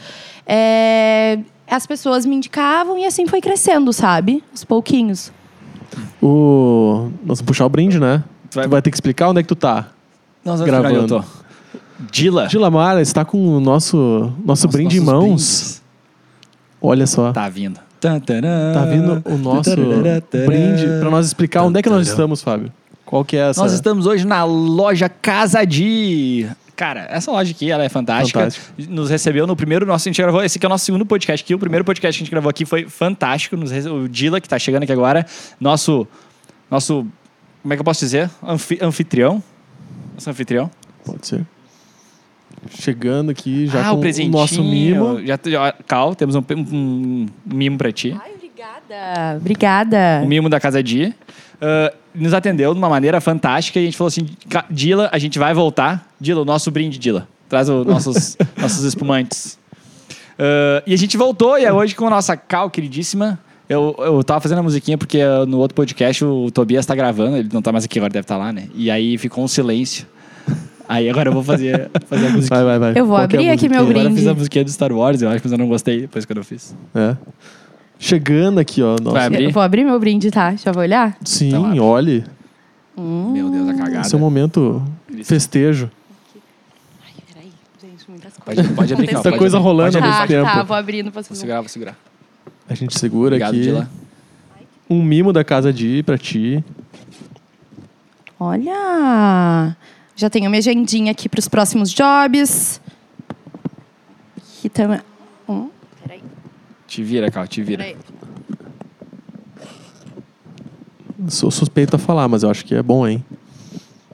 é, 0.47 1.39
as 1.69 1.85
pessoas 1.85 2.25
me 2.25 2.35
indicavam 2.35 2.97
e 2.97 3.05
assim 3.05 3.27
foi 3.27 3.39
crescendo, 3.41 3.93
sabe? 3.93 4.43
Aos 4.51 4.63
pouquinhos. 4.63 5.31
O... 6.21 7.09
Nós 7.25 7.37
vamos 7.39 7.41
puxar 7.43 7.65
o 7.65 7.69
brinde, 7.69 7.99
né? 7.99 8.23
Tu 8.49 8.55
vai- 8.55 8.65
Tu 8.65 8.69
vai 8.71 8.81
ter 8.81 8.89
que 8.89 8.97
explicar 8.97 9.29
onde 9.29 9.39
é 9.39 9.43
que 9.43 9.47
tu 9.49 9.55
tá. 9.55 9.89
Nossa, 10.43 10.63
Gravando. 10.65 10.95
eu 10.95 11.07
tô. 11.07 11.23
Dila. 12.11 12.47
Dilamara, 12.47 13.01
está 13.01 13.23
com 13.23 13.37
o 13.57 13.59
nosso, 13.59 13.97
nosso 13.97 14.65
Nossa, 14.65 14.67
brinde 14.67 14.97
em 14.97 15.01
mãos. 15.01 15.23
brindes. 15.25 15.83
Olha 16.81 17.07
só. 17.07 17.31
Tá 17.31 17.47
vindo. 17.47 17.79
Tá 18.73 18.85
vindo 18.85 19.21
o 19.25 19.37
nosso 19.37 19.69
brinde 20.45 20.85
para 20.99 21.09
nós 21.09 21.25
explicar 21.27 21.63
onde 21.63 21.79
é 21.79 21.81
que 21.81 21.89
nós 21.89 22.07
estamos, 22.07 22.41
Fábio. 22.41 22.71
Qual 23.05 23.23
que 23.23 23.37
é 23.37 23.49
essa? 23.49 23.61
Nós 23.61 23.71
estamos 23.73 24.05
hoje 24.07 24.25
na 24.25 24.43
loja 24.43 25.07
Casa 25.09 25.63
Di. 25.65 26.47
Cara, 26.75 27.05
essa 27.11 27.31
loja 27.31 27.51
aqui, 27.51 27.69
ela 27.69 27.83
é 27.83 27.89
fantástica. 27.89 28.39
Fantástica. 28.39 28.73
Nos 28.89 29.09
recebeu 29.09 29.45
no 29.45 29.55
primeiro 29.55 29.85
nosso, 29.85 30.07
a 30.07 30.11
gente 30.11 30.19
gravou, 30.21 30.43
esse 30.43 30.57
aqui 30.57 30.65
é 30.65 30.67
o 30.67 30.69
nosso 30.69 30.83
segundo 30.85 31.05
podcast 31.05 31.43
aqui. 31.45 31.53
O 31.53 31.59
primeiro 31.59 31.85
podcast 31.85 32.17
que 32.17 32.23
a 32.23 32.25
gente 32.25 32.31
gravou 32.31 32.49
aqui 32.49 32.65
foi 32.65 32.89
fantástico. 32.89 33.55
Nos 33.55 33.69
rece- 33.69 33.87
o 33.89 34.09
Dila, 34.09 34.41
que 34.41 34.49
tá 34.49 34.57
chegando 34.57 34.81
aqui 34.83 34.91
agora, 34.91 35.23
nosso, 35.59 36.07
nosso, 36.71 37.05
como 37.61 37.73
é 37.73 37.77
que 37.77 37.81
eu 37.81 37.85
posso 37.85 37.99
dizer? 37.99 38.27
Anfi- 38.41 38.79
anfitrião. 38.81 39.41
Nosso 40.15 40.29
anfitrião. 40.31 40.71
Pode 41.05 41.27
ser. 41.27 41.45
Chegando 42.69 43.31
aqui 43.31 43.67
já 43.67 43.81
ah, 43.81 43.89
com 43.91 43.97
o 43.97 44.25
o 44.25 44.29
nosso 44.29 44.63
mimo. 44.63 45.19
Já, 45.25 45.39
já, 45.45 45.73
Cal, 45.87 46.15
temos 46.15 46.35
um, 46.35 46.39
um- 46.49 46.63
um 46.71 47.27
mimo 47.45 47.77
pra 47.77 47.91
ti. 47.91 48.15
Ai, 48.19 48.31
obrigada. 48.35 49.37
Obrigada. 49.37 50.21
o 50.23 50.27
mimo 50.27 50.49
da 50.49 50.59
Casa 50.59 50.81
Di. 50.81 51.13
Ah, 51.61 51.93
nos 52.15 52.33
atendeu 52.33 52.73
de 52.73 52.79
uma 52.79 52.89
maneira 52.89 53.19
fantástica 53.19 53.79
e 53.79 53.83
a 53.83 53.85
gente 53.85 53.97
falou 53.97 54.07
assim: 54.09 54.27
"Ca- 54.49 54.65
Dila, 54.69 55.09
a 55.11 55.17
gente 55.17 55.37
vai 55.39 55.53
voltar. 55.53 56.07
Dila, 56.19 56.41
o 56.41 56.45
nosso 56.45 56.69
brinde, 56.71 56.97
Dila. 56.97 57.27
Traz 57.49 57.69
os 57.69 57.85
nossos, 57.85 58.37
nossos 58.57 58.83
espumantes. 58.83 59.57
Ah, 60.37 60.81
e 60.85 60.93
a 60.93 60.97
gente 60.97 61.17
voltou 61.17 61.57
e 61.57 61.65
é 61.65 61.71
hoje 61.73 61.95
com 61.95 62.07
a 62.07 62.09
nossa 62.09 62.35
Cal, 62.37 62.69
queridíssima. 62.69 63.39
Eu, 63.69 63.95
eu 63.99 64.23
tava 64.23 64.41
fazendo 64.41 64.59
a 64.59 64.63
musiquinha 64.63 64.97
porque 64.97 65.21
ah, 65.21 65.45
no 65.45 65.57
outro 65.57 65.73
podcast 65.75 66.23
o 66.23 66.51
Tobias 66.51 66.85
tá 66.85 66.93
gravando, 66.95 67.37
ele 67.37 67.49
não 67.51 67.61
tá 67.61 67.71
mais 67.71 67.85
aqui 67.85 67.97
agora, 67.99 68.11
deve 68.11 68.23
estar 68.25 68.37
lá, 68.37 68.51
né? 68.51 68.67
E 68.75 68.91
aí 68.91 69.17
ficou 69.17 69.43
um 69.43 69.47
silêncio. 69.47 70.05
Aí 70.93 71.09
agora 71.09 71.29
eu 71.29 71.33
vou 71.33 71.43
fazer, 71.43 71.89
fazer 72.07 72.27
a 72.27 72.29
musiquinha. 72.35 72.63
Vai, 72.63 72.79
vai, 72.79 72.79
vai. 72.93 73.01
Eu 73.01 73.05
vou 73.05 73.15
Qual 73.17 73.27
que 73.27 73.35
é 73.35 73.39
abrir 73.39 73.49
aqui 73.51 73.67
meu 73.69 73.81
musiquinha? 73.81 74.01
Agora 74.01 74.13
eu 74.13 74.15
fiz 74.17 74.25
a 74.25 74.29
brinde. 74.29 74.39
musiquinha 74.39 74.63
do 74.65 74.71
Star 74.71 74.91
Wars, 74.91 75.21
eu 75.21 75.29
acho, 75.29 75.41
mas 75.43 75.51
eu 75.51 75.57
não 75.57 75.67
gostei 75.67 76.01
depois 76.01 76.25
quando 76.25 76.37
eu 76.37 76.43
fiz. 76.43 76.75
É. 76.93 77.15
Chegando 77.97 78.59
aqui, 78.59 78.81
ó. 78.83 78.95
Nossa. 79.01 79.11
Vai 79.11 79.25
abrir? 79.27 79.43
Eu 79.45 79.51
vou 79.51 79.63
abrir 79.63 79.83
meu 79.83 79.99
brinde, 79.99 80.29
tá? 80.29 80.55
Já 80.55 80.71
vou 80.71 80.83
olhar? 80.83 81.17
Sim, 81.23 81.47
Então 81.49 81.77
olhe. 81.79 82.23
Meu 82.97 83.49
Deus, 83.49 83.69
a 83.69 83.73
cagada. 83.73 84.01
Esse 84.01 84.13
é 84.13 84.17
um 84.17 84.21
momento 84.21 84.83
festejo. 85.23 85.89
Ai, 87.03 87.11
peraí. 87.33 87.51
Gente, 87.81 88.09
muitas 88.09 88.33
coisas. 88.37 88.63
Pode, 88.65 88.75
pode 88.75 88.93
abrir, 88.93 89.13
Muita 89.13 89.31
coisa 89.37 89.57
abrir. 89.57 89.67
rolando 89.67 89.97
ao 89.97 90.03
mesmo 90.03 90.17
Tá, 90.17 90.27
tempo. 90.27 90.43
tá, 90.45 90.63
vou 90.63 90.77
abrindo 90.77 91.11
pra 91.11 91.21
Vou 91.21 91.27
vocês. 91.27 91.39
segurar, 91.39 91.61
vou 91.61 91.69
segurar. 91.69 91.97
A 92.69 92.75
gente 92.75 92.99
segura 92.99 93.29
Obrigado, 93.35 93.51
aqui. 93.55 93.61
Dila. 93.63 93.89
Um 94.89 95.01
mimo 95.01 95.33
da 95.33 95.43
casa 95.43 95.73
de 95.73 96.03
pra 96.03 96.17
ti. 96.19 96.63
Olha! 98.39 99.75
Já 100.15 100.29
tenho 100.29 100.49
minha 100.49 100.59
agendinha 100.59 101.11
aqui 101.11 101.27
para 101.27 101.39
os 101.39 101.47
próximos 101.47 101.91
jobs. 101.91 102.79
Aqui 104.37 104.69
também. 104.69 105.01
Hum, 105.49 105.69
peraí, 106.01 106.21
Te 106.87 107.03
vira, 107.03 107.29
Cal, 107.31 107.47
te 107.47 107.61
vira. 107.61 107.83
peraí. 107.83 107.97
Sou 111.29 111.49
suspeito 111.49 111.95
a 111.95 111.99
falar, 111.99 112.27
mas 112.27 112.43
eu 112.43 112.49
acho 112.49 112.65
que 112.65 112.75
é 112.75 112.83
bom, 112.83 113.07
hein? 113.07 113.23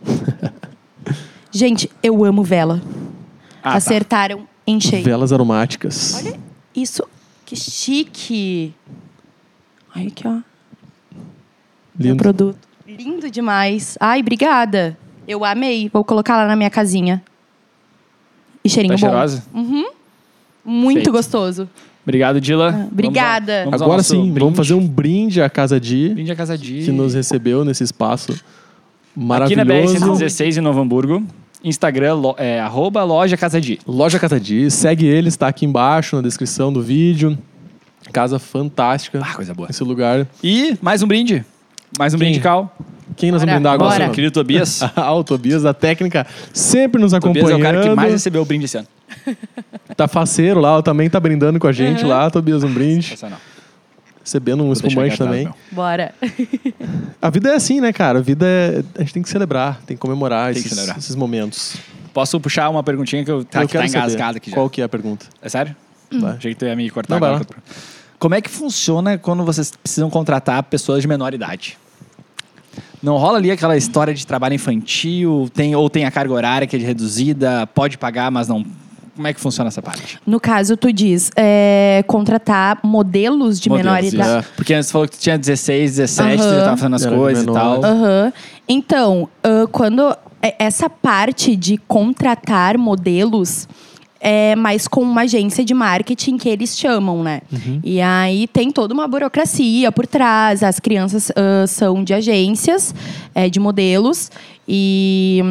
Gente, 1.52 1.90
eu 2.04 2.24
amo 2.24 2.44
vela. 2.44 2.82
Ah, 3.62 3.72
tá. 3.72 3.78
Acertaram 3.78 4.48
em 4.66 4.80
cheio. 4.80 5.04
Velas 5.04 5.34
aromáticas. 5.34 6.16
Olha 6.16 6.40
isso. 6.76 7.04
Que 7.46 7.56
chique. 7.56 8.74
Ai, 9.94 10.08
aqui, 10.08 10.28
ó. 10.28 10.32
Meu 10.32 12.12
Lindo. 12.12 12.18
produto. 12.24 12.60
Lindo 12.88 13.30
demais. 13.32 13.98
Ai, 14.00 14.22
obrigada. 14.22 14.96
Eu 15.30 15.46
amei. 15.46 15.90
Vou 15.94 16.04
colocar 16.04 16.38
lá 16.38 16.48
na 16.48 16.56
minha 16.56 16.70
casinha. 16.72 17.22
E 18.64 18.70
cheirinho 18.70 18.98
Tá 18.98 19.06
bom. 19.08 19.12
cheirosa? 19.12 19.44
Muito 20.66 20.96
Feito. 20.98 21.12
gostoso. 21.12 21.70
Obrigado, 22.04 22.42
Dila. 22.42 22.72
Ah, 22.76 22.88
obrigada. 22.92 23.66
Vamos 23.66 23.70
vamos 23.80 23.82
Agora 23.84 24.04
sim, 24.04 24.22
brinde. 24.24 24.40
vamos 24.40 24.58
fazer 24.58 24.74
um 24.74 24.88
brinde 24.88 25.42
à 25.42 25.50
casa 25.50 25.80
de 25.80 26.10
brinde 26.10 26.32
à 26.32 26.36
Casa 26.36 26.58
Di. 26.58 26.84
que 26.84 26.92
nos 26.92 27.14
recebeu 27.14 27.64
nesse 27.64 27.84
espaço 27.84 28.32
Aqui 28.32 28.42
maravilhoso. 29.16 29.66
na 29.66 30.16
BR-116 30.16 30.58
em 30.58 30.62
Novo 30.62 30.80
Hamburgo. 30.82 31.24
Instagram, 31.64 32.16
lo- 32.16 32.36
é, 32.38 32.60
arroba 32.60 33.04
loja 33.04 33.38
Casa 33.38 33.62
Di. 33.62 33.80
Loja 33.86 34.18
Casa 34.18 34.40
Di, 34.40 34.72
segue 34.72 35.06
eles, 35.06 35.36
tá 35.38 35.48
aqui 35.50 35.66
embaixo 35.66 36.16
na 36.16 36.22
descrição 36.24 36.74
do 36.74 36.82
vídeo. 36.82 37.38
Casa 38.12 38.40
fantástica. 38.40 39.22
Ah, 39.24 39.34
coisa 39.36 39.54
boa. 39.54 39.70
Esse 39.70 39.84
lugar. 39.84 40.26
E 40.44 40.76
mais 40.82 41.04
um 41.04 41.08
brinde. 41.08 41.46
Mais 41.98 42.14
um 42.14 42.18
Quem? 42.18 42.28
brinde, 42.30 42.40
Cal. 42.42 42.76
Quem 43.16 43.32
nós 43.32 43.42
vamos 43.42 43.54
brindar 43.56 43.74
agora? 43.74 43.90
bora. 43.92 44.04
Nosso 44.06 44.16
querido 44.16 44.34
Tobias. 44.34 44.82
Ah, 44.96 45.14
o 45.14 45.24
Tobias 45.24 45.64
da 45.64 45.74
técnica 45.74 46.26
sempre 46.54 47.02
nos 47.02 47.12
Tobias 47.12 47.46
acompanhando. 47.46 47.52
é 47.66 47.70
o 47.70 47.74
cara 47.74 47.90
que 47.90 47.96
mais 47.96 48.12
recebeu 48.14 48.42
o 48.42 48.46
brinde 48.46 48.66
esse 48.66 48.78
ano. 48.78 48.88
Tá 49.98 50.08
faceiro 50.08 50.62
lá, 50.62 50.82
também 50.82 51.10
tá 51.10 51.20
brindando 51.20 51.60
com 51.60 51.68
a 51.68 51.74
gente 51.74 52.06
lá, 52.06 52.30
Tobias, 52.30 52.64
um 52.64 52.72
brinde. 52.74 53.04
Sensacional. 53.08 53.40
Recebendo 54.24 54.62
um 54.64 54.68
Vou 54.68 54.74
deixar 54.76 54.88
espumante 54.88 55.14
aqui 55.14 55.24
atrás, 55.24 55.30
também. 55.30 55.44
meu. 55.46 55.56
Bora. 55.72 56.14
A 57.22 57.30
vida 57.30 57.50
é 57.50 57.56
assim, 57.56 57.82
né, 57.82 57.92
cara? 57.92 58.20
A 58.20 58.22
vida 58.22 58.46
é. 58.46 58.84
A 58.96 59.00
gente 59.02 59.14
tem 59.14 59.24
que 59.24 59.28
celebrar, 59.30 59.82
tem 59.86 59.98
que 59.98 60.02
comemorar, 60.02 60.54
Tem 60.54 60.62
que 60.62 60.68
esses, 60.68 60.72
celebrar. 60.78 60.98
esses 61.00 61.16
momentos. 61.16 61.76
Posso 62.14 62.40
puxar 62.40 62.70
uma 62.70 62.82
perguntinha 62.84 63.26
que 63.26 63.32
eu, 63.32 63.44
tá, 63.44 63.62
Eu 63.64 63.68
que 63.68 63.74
tá 63.74 63.80
quero 63.80 63.92
saber. 63.92 64.04
engasgado 64.06 64.38
aqui 64.38 64.52
já. 64.52 64.56
Qual 64.56 64.70
que 64.70 64.80
é 64.82 64.86
a 64.86 64.90
pergunta? 64.90 65.26
É 65.42 65.50
sério? 65.50 65.76
Vai. 66.14 66.38
Achei 66.38 66.54
que 66.54 66.60
tu 66.60 66.66
ia 66.66 66.76
me 66.76 66.90
cortar 66.90 67.16
Não, 67.16 67.20
vai 67.20 67.30
agora. 67.32 67.46
Como 68.20 68.36
é 68.36 68.42
que 68.42 68.50
funciona 68.50 69.18
quando 69.18 69.44
vocês 69.46 69.72
precisam 69.72 70.10
contratar 70.10 70.62
pessoas 70.64 71.02
de 71.02 71.08
menor 71.08 71.34
idade? 71.34 71.78
Não 73.02 73.16
rola 73.16 73.38
ali 73.38 73.50
aquela 73.50 73.78
história 73.78 74.14
de 74.14 74.28
trabalho 74.28 74.54
infantil, 74.56 75.50
tem, 75.54 75.74
ou 75.74 75.90
tem 75.90 76.04
a 76.04 76.12
carga 76.12 76.34
horária 76.34 76.68
que 76.68 76.76
é 76.76 76.80
reduzida, 76.80 77.66
pode 77.68 77.98
pagar, 77.98 78.30
mas 78.30 78.50
não. 78.50 78.66
Como 79.16 79.28
é 79.28 79.34
que 79.34 79.40
funciona 79.40 79.68
essa 79.70 79.82
parte? 79.82 80.18
No 80.26 80.40
caso, 80.40 80.78
tu 80.78 80.92
diz 80.94 81.30
é, 81.36 82.04
contratar 82.08 82.80
modelos 82.84 83.60
de 83.60 83.70
menor 83.70 84.02
idade. 84.04 84.40
isso. 84.42 84.50
Porque 84.56 84.74
antes 84.74 84.88
você 84.88 84.92
falou 84.94 85.08
que 85.08 85.18
tu 85.18 85.22
tinha 85.22 85.38
16, 85.38 85.96
17, 85.98 86.38
tu 86.38 86.44
já 86.44 86.64
tava 86.64 86.78
fazendo 86.78 86.96
as 86.96 87.06
Era 87.06 87.16
coisas 87.16 87.44
e 87.44 87.48
tal. 87.48 87.82
Então, 88.68 89.28
ah, 89.44 89.68
quando 89.72 90.16
é- 90.42 90.56
essa 90.60 90.90
parte 90.90 91.56
de 91.56 91.78
contratar 91.78 92.78
modelos 92.78 93.68
é 94.20 94.56
mais 94.56 94.88
com 94.88 95.02
uma 95.02 95.22
agência 95.22 95.64
de 95.64 95.74
marketing 95.74 96.38
que 96.38 96.50
eles 96.50 96.78
chamam, 96.78 97.24
né? 97.24 97.42
E 97.84 98.02
aí 98.02 98.48
tem 98.48 98.72
toda 98.72 98.94
uma 98.94 99.08
burocracia 99.08 99.92
por 99.92 100.06
trás. 100.06 100.62
As 100.64 100.80
crianças 100.80 101.32
ah, 101.36 101.66
são 101.68 102.04
de 102.04 102.14
agências, 102.14 102.94
é, 103.34 103.50
de 103.50 103.60
modelos 103.60 104.30
e 104.68 105.42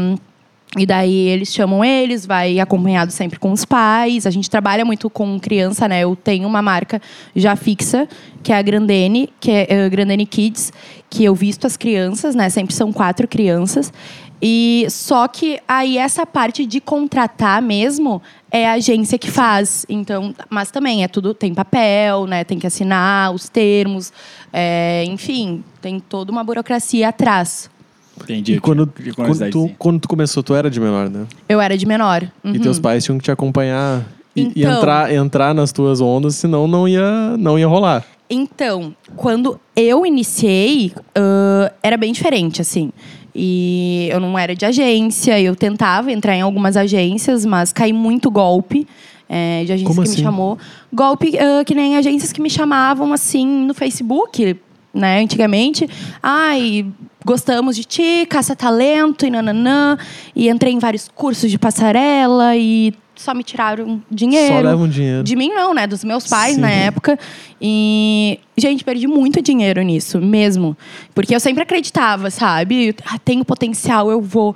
e 0.77 0.85
daí 0.85 1.29
eles 1.29 1.53
chamam 1.53 1.83
eles, 1.83 2.27
vai 2.27 2.61
acompanhado 2.61 3.11
sempre 3.11 3.39
com 3.39 3.53
os 3.53 3.65
pais. 3.65 4.27
A 4.27 4.31
gente 4.31 4.51
trabalha 4.51 4.85
muito 4.85 5.09
com 5.09 5.41
criança, 5.41 5.89
né? 5.89 6.01
Eu 6.01 6.15
tenho 6.15 6.47
uma 6.47 6.61
marca 6.61 7.01
já 7.35 7.57
fixa, 7.57 8.07
que 8.43 8.53
é 8.53 8.59
a 8.59 8.61
Grandene, 8.61 9.31
que 9.41 9.51
é 9.51 9.67
eh, 9.69 9.89
Grandene 9.89 10.27
Kids, 10.27 10.71
que 11.09 11.25
eu 11.25 11.35
visto 11.35 11.67
as 11.67 11.77
crianças, 11.77 12.35
né? 12.35 12.51
Sempre 12.51 12.75
são 12.75 12.93
quatro 12.93 13.27
crianças. 13.27 13.91
E 14.41 14.87
só 14.89 15.27
que 15.27 15.59
aí 15.67 15.99
essa 15.99 16.25
parte 16.25 16.65
de 16.65 16.81
contratar 16.81 17.61
mesmo 17.61 18.23
é 18.51 18.69
a 18.69 18.73
agência 18.75 19.19
que 19.19 19.31
faz. 19.31 19.85
Então, 19.89 20.35
mas 20.49 20.71
também 20.71 21.03
é 21.03 21.09
tudo 21.09 21.35
tem 21.35 21.53
papel, 21.53 22.27
né? 22.27 22.45
Tem 22.45 22.59
que 22.59 22.67
assinar 22.67 23.33
os 23.35 23.49
termos, 23.49 24.13
é, 24.53 25.05
enfim, 25.09 25.65
tem 25.83 25.99
toda 25.99 26.31
uma 26.31 26.45
burocracia 26.45 27.09
atrás. 27.09 27.69
Entendi. 28.23 28.55
E 28.55 28.61
quando, 28.61 28.93
quando, 29.15 29.51
tu, 29.51 29.71
quando 29.79 30.01
tu 30.01 30.09
começou, 30.09 30.43
tu 30.43 30.55
era 30.55 30.71
de 30.71 30.81
menor, 30.81 31.09
né? 31.09 31.27
Eu 31.49 31.61
era 31.61 31.77
de 31.77 31.87
menor. 31.87 32.23
E 32.45 32.49
Uhum. 32.49 32.59
teus 32.61 32.79
pais 32.81 33.05
tinham 33.05 33.19
que 33.19 33.25
te 33.25 33.31
acompanhar 33.31 34.05
e, 34.35 34.43
e 34.43 34.53
Então. 34.63 34.77
entrar, 34.77 35.13
entrar 35.15 35.55
nas 35.55 35.73
tuas 35.73 36.01
ondas, 36.01 36.35
senão 36.37 36.67
não 36.67 36.87
ia, 36.89 37.37
não 37.37 37.59
ia 37.59 37.67
rolar. 37.67 38.05
Então, 38.31 38.95
quando 39.17 39.59
eu 39.75 40.05
iniciei, 40.05 40.93
ãh, 41.17 41.71
era 41.83 41.97
bem 41.97 42.13
diferente, 42.13 42.61
assim. 42.61 42.93
E 43.35 44.09
eu 44.11 44.19
não 44.21 44.39
era 44.39 44.55
de 44.55 44.65
agência, 44.65 45.41
eu 45.41 45.55
tentava 45.55 46.11
entrar 46.13 46.35
em 46.35 46.41
algumas 46.41 46.77
agências, 46.77 47.45
mas 47.45 47.73
caí 47.73 47.93
muito 47.93 48.31
golpe. 48.31 48.87
é, 49.29 49.63
de 49.65 49.73
agência 49.73 49.87
Como 49.87 50.03
que 50.03 50.09
assim? 50.09 50.19
me 50.19 50.23
chamou. 50.25 50.59
Golpe 50.93 51.37
ãh, 51.39 51.63
que 51.65 51.75
nem 51.75 51.97
agências 51.97 52.33
que 52.33 52.41
me 52.41 52.49
chamavam 52.51 53.13
assim 53.13 53.47
no 53.47 53.75
Facebook, 53.75 54.57
né, 54.95 55.21
antigamente. 55.21 55.89
Ai, 56.23 56.87
gostamos 57.25 57.77
de 57.77 57.85
ti, 57.85 58.27
caça 58.29 58.57
talento 58.57 59.27
e 59.27 59.31
nananã. 59.31 59.99
E 60.35 60.49
entrei 60.49 60.73
em 60.73 60.79
vários 60.79 61.09
cursos 61.15 61.51
de 61.51 61.59
passarela 61.59 62.57
e 62.57 62.95
só 63.21 63.35
me 63.35 63.43
tiraram 63.43 64.03
dinheiro. 64.11 64.55
Só 64.55 64.61
levam 64.61 64.89
dinheiro. 64.89 65.25
De 65.25 65.37
mim 65.37 65.49
não, 65.49 65.75
né? 65.75 65.87
Dos 65.87 66.05
meus 66.05 66.27
pais 66.27 66.55
Sim. 66.55 66.61
na 66.61 66.71
época. 66.71 67.19
E, 67.61 68.39
gente, 68.57 68.85
perdi 68.85 69.07
muito 69.07 69.43
dinheiro 69.43 69.83
nisso, 69.83 70.21
mesmo. 70.21 70.77
Porque 71.15 71.35
eu 71.35 71.41
sempre 71.41 71.63
acreditava, 71.63 72.31
sabe? 72.31 72.95
Ah, 73.05 73.19
tenho 73.19 73.45
potencial, 73.45 74.11
eu 74.11 74.21
vou. 74.21 74.55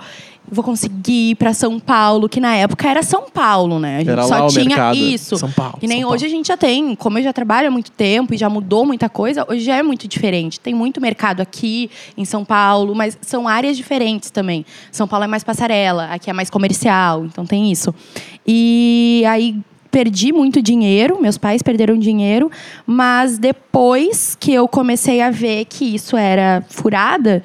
Vou 0.50 0.62
conseguir 0.62 1.30
ir 1.30 1.34
pra 1.36 1.54
São 1.54 1.80
Paulo, 1.80 2.28
que 2.28 2.38
na 2.40 2.54
época 2.54 2.86
era 2.88 3.02
São 3.02 3.30
Paulo, 3.30 3.78
né? 3.78 3.96
A 3.96 3.98
gente 4.00 4.10
Era 4.10 4.22
só 4.24 4.46
tinha 4.48 4.64
mercado. 4.66 4.96
isso. 4.96 5.38
São 5.38 5.50
Paulo, 5.50 5.78
E 5.80 5.86
nem 5.86 6.02
São 6.02 6.10
hoje 6.10 6.26
a 6.26 6.28
gente 6.28 6.48
já 6.48 6.56
tem. 6.58 6.94
Como 6.94 7.18
eu 7.18 7.22
já 7.22 7.32
trabalho 7.32 7.68
há 7.68 7.70
muito 7.70 7.90
tempo 7.90 8.34
e 8.34 8.36
já 8.36 8.50
mudou 8.50 8.84
muita 8.84 9.08
coisa, 9.08 9.46
hoje 9.48 9.60
já 9.64 9.76
é 9.76 9.82
muito 9.82 10.06
diferente. 10.06 10.60
Tem 10.60 10.74
muito 10.74 11.00
mercado 11.00 11.40
aqui 11.40 11.90
em 12.18 12.24
São 12.26 12.44
Paulo, 12.44 12.94
mas 12.94 13.16
são 13.22 13.48
áreas 13.48 13.76
diferentes 13.78 14.30
também. 14.30 14.66
São 14.90 15.08
Paulo 15.08 15.24
é 15.24 15.28
mais 15.28 15.42
passarela, 15.42 16.06
aqui 16.12 16.28
é 16.28 16.32
mais 16.34 16.50
comercial, 16.50 17.24
então 17.24 17.46
tem 17.46 17.72
isso. 17.72 17.94
E 18.46 19.22
aí 19.26 19.56
perdi 19.90 20.32
muito 20.32 20.60
dinheiro, 20.62 21.20
meus 21.20 21.36
pais 21.38 21.62
perderam 21.62 21.98
dinheiro, 21.98 22.50
mas 22.86 23.38
depois 23.38 24.34
que 24.38 24.52
eu 24.52 24.66
comecei 24.66 25.20
a 25.20 25.30
ver 25.30 25.66
que 25.66 25.94
isso 25.94 26.16
era 26.16 26.64
furada, 26.68 27.42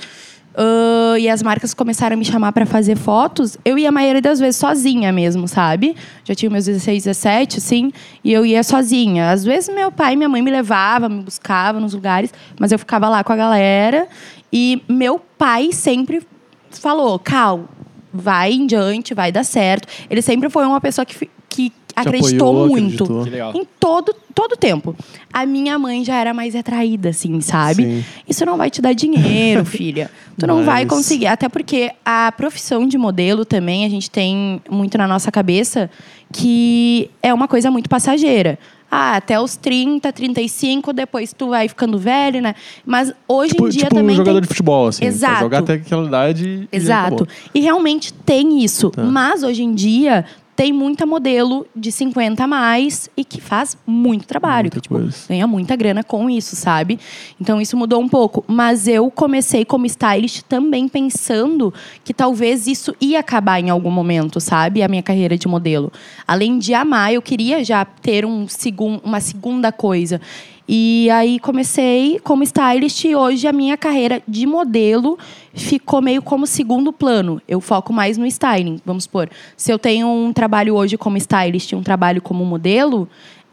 ah, 0.60 1.20
e 1.20 1.30
as 1.30 1.44
marcas 1.44 1.76
começaram 1.76 2.16
a 2.16 2.18
me 2.18 2.26
chamar 2.26 2.52
para 2.52 2.66
fazer 2.66 2.98
fotos, 2.98 3.58
eu 3.64 3.78
ia 3.78 3.90
a 3.90 3.92
maioria 3.92 4.22
das 4.22 4.40
vezes 4.40 4.56
sozinha 4.56 5.12
mesmo, 5.12 5.48
sabe? 5.48 5.96
Já 6.24 6.34
tinha 6.34 6.50
meus 6.50 6.66
16, 6.66 7.04
17, 7.04 7.58
assim, 7.60 7.94
e 8.24 8.34
eu 8.34 8.44
ia 8.44 8.64
sozinha. 8.64 9.30
Às 9.30 9.46
vezes 9.46 9.74
meu 9.74 9.92
pai 9.92 10.14
e 10.14 10.16
minha 10.16 10.28
mãe 10.28 10.42
me 10.42 10.50
levava, 10.50 11.08
me 11.08 11.22
buscava 11.22 11.80
nos 11.80 11.94
lugares, 11.94 12.34
mas 12.60 12.72
eu 12.72 12.80
ficava 12.80 13.08
lá 13.08 13.24
com 13.24 13.32
a 13.32 13.36
galera. 13.36 14.08
E 14.52 14.82
meu 14.90 15.20
pai 15.20 15.72
sempre 15.72 16.26
falou: 16.72 17.20
Cal, 17.20 17.66
vai 18.12 18.52
em 18.52 18.66
diante, 18.66 19.14
vai 19.14 19.32
dar 19.32 19.44
certo. 19.44 19.88
Ele 20.10 20.24
sempre 20.24 20.50
foi 20.50 20.66
uma 20.66 20.82
pessoa 20.82 21.06
que, 21.06 21.30
que 21.48 21.72
acreditou 22.02 22.50
apoiou, 22.50 22.68
muito. 22.70 23.04
acreditou. 23.04 23.54
Em 23.62 23.68
todo, 23.80 24.16
todo 24.34 24.56
tempo. 24.56 24.96
A 25.34 25.46
minha 25.46 25.78
mãe 25.80 26.04
já 26.06 26.16
era 26.16 26.34
mais 26.34 26.54
retraída, 26.54 27.10
assim, 27.10 27.42
sabe? 27.42 27.84
Sim. 27.84 28.06
Isso 28.28 28.46
não 28.46 28.58
vai 28.58 28.70
te 28.70 28.82
dar 28.82 28.94
dinheiro, 28.94 29.64
filha. 29.66 30.10
Tu 30.38 30.46
não 30.46 30.64
vai 30.64 30.86
Mas- 30.86 30.94
conseguir. 30.94 31.28
Até 31.28 31.50
porque 31.50 31.92
a 32.06 32.32
profissão 32.32 32.88
de 32.88 32.98
modelo 32.98 33.44
também, 33.46 33.86
a 33.86 33.90
gente 33.90 34.10
tem 34.12 34.62
muito 34.70 34.98
na 34.98 35.08
nossa 35.08 35.32
cabeça 35.32 35.90
que 36.32 37.10
é 37.24 37.34
uma 37.34 37.48
coisa 37.48 37.72
muito 37.72 37.90
passageira. 37.90 38.60
Ah, 38.90 39.18
até 39.18 39.38
os 39.38 39.58
30, 39.58 40.14
35, 40.14 40.94
depois 40.94 41.34
tu 41.34 41.50
vai 41.50 41.68
ficando 41.68 41.98
velho, 42.00 42.42
né? 42.42 42.56
Mas 42.86 43.12
hoje 43.28 43.52
Tipo, 43.52 43.68
em 43.68 43.70
dia 43.70 43.84
tipo 43.84 43.96
um 43.96 44.00
também 44.00 44.16
jogador 44.16 44.36
tem... 44.40 44.42
de 44.44 44.48
futebol, 44.48 44.88
assim. 44.88 45.02
Vai 45.02 45.08
Exato. 45.10 45.40
jogar 45.42 45.60
até 45.60 45.74
aquela 45.74 46.06
idade 46.08 46.70
e 46.72 46.76
Exato. 46.76 47.16
acabou. 47.16 47.28
E 47.54 47.60
realmente 47.60 48.14
tem 48.14 48.64
isso. 48.64 48.90
Tá. 48.92 49.04
Mas 49.04 49.44
hoje 49.44 49.62
em 49.62 49.74
dia 49.74 50.24
tem 50.58 50.74
muita 50.74 51.06
modelo 51.06 51.68
de 51.76 51.92
50 51.92 52.44
a 52.44 52.48
mais 52.48 53.08
e 53.16 53.24
que 53.24 53.40
faz 53.40 53.78
muito 53.86 54.26
trabalho. 54.26 54.64
Muita 54.64 54.78
que, 54.78 54.82
tipo, 54.82 54.96
coisa. 54.96 55.28
ganha 55.30 55.46
muita 55.46 55.76
grana 55.76 56.04
com 56.04 56.28
isso, 56.28 56.56
sabe? 56.56 57.00
Então 57.40 57.62
isso 57.62 57.78
mudou 57.78 58.02
um 58.02 58.10
pouco. 58.10 58.44
Mas 58.48 58.88
eu 58.88 59.12
comecei 59.12 59.64
como 59.64 59.86
stylist 59.86 60.42
também 60.50 60.88
pensando 60.88 61.72
que 62.04 62.12
talvez 62.12 62.66
isso 62.66 62.96
ia 63.00 63.20
acabar 63.20 63.60
em 63.60 63.70
algum 63.70 63.92
momento, 63.92 64.42
sabe? 64.42 64.82
A 64.82 64.88
minha 64.88 65.04
carreira 65.04 65.38
de 65.38 65.48
modelo. 65.48 65.94
Além 66.28 66.58
de 66.58 66.74
amar, 66.74 67.14
eu 67.14 67.22
queria 67.22 67.64
já 67.64 67.86
ter 67.86 68.26
um 68.26 68.48
segun, 68.48 69.00
uma 69.04 69.20
segunda 69.20 69.72
coisa. 69.72 70.20
E 70.68 71.10
aí 71.12 71.40
comecei 71.40 72.20
como 72.20 72.44
stylist 72.44 73.06
e 73.06 73.16
hoje 73.16 73.48
a 73.48 73.54
minha 73.54 73.78
carreira 73.78 74.22
de 74.28 74.46
modelo 74.46 75.18
ficou 75.54 76.02
meio 76.02 76.22
como 76.22 76.46
segundo 76.46 76.92
plano. 76.92 77.42
Eu 77.48 77.62
foco 77.62 77.94
mais 77.94 78.18
no 78.18 78.26
styling, 78.26 78.82
vamos 78.86 79.06
supor. 79.06 79.30
Se 79.56 79.72
eu 79.72 79.80
tenho 79.80 80.08
um 80.10 80.34
trabalho 80.34 80.76
hoje 80.76 80.98
como 80.98 81.16
stylist 81.16 81.72
e 81.72 81.76
um 81.76 81.84
trabalho 81.84 82.22
como 82.22 82.44
modelo, 82.44 83.08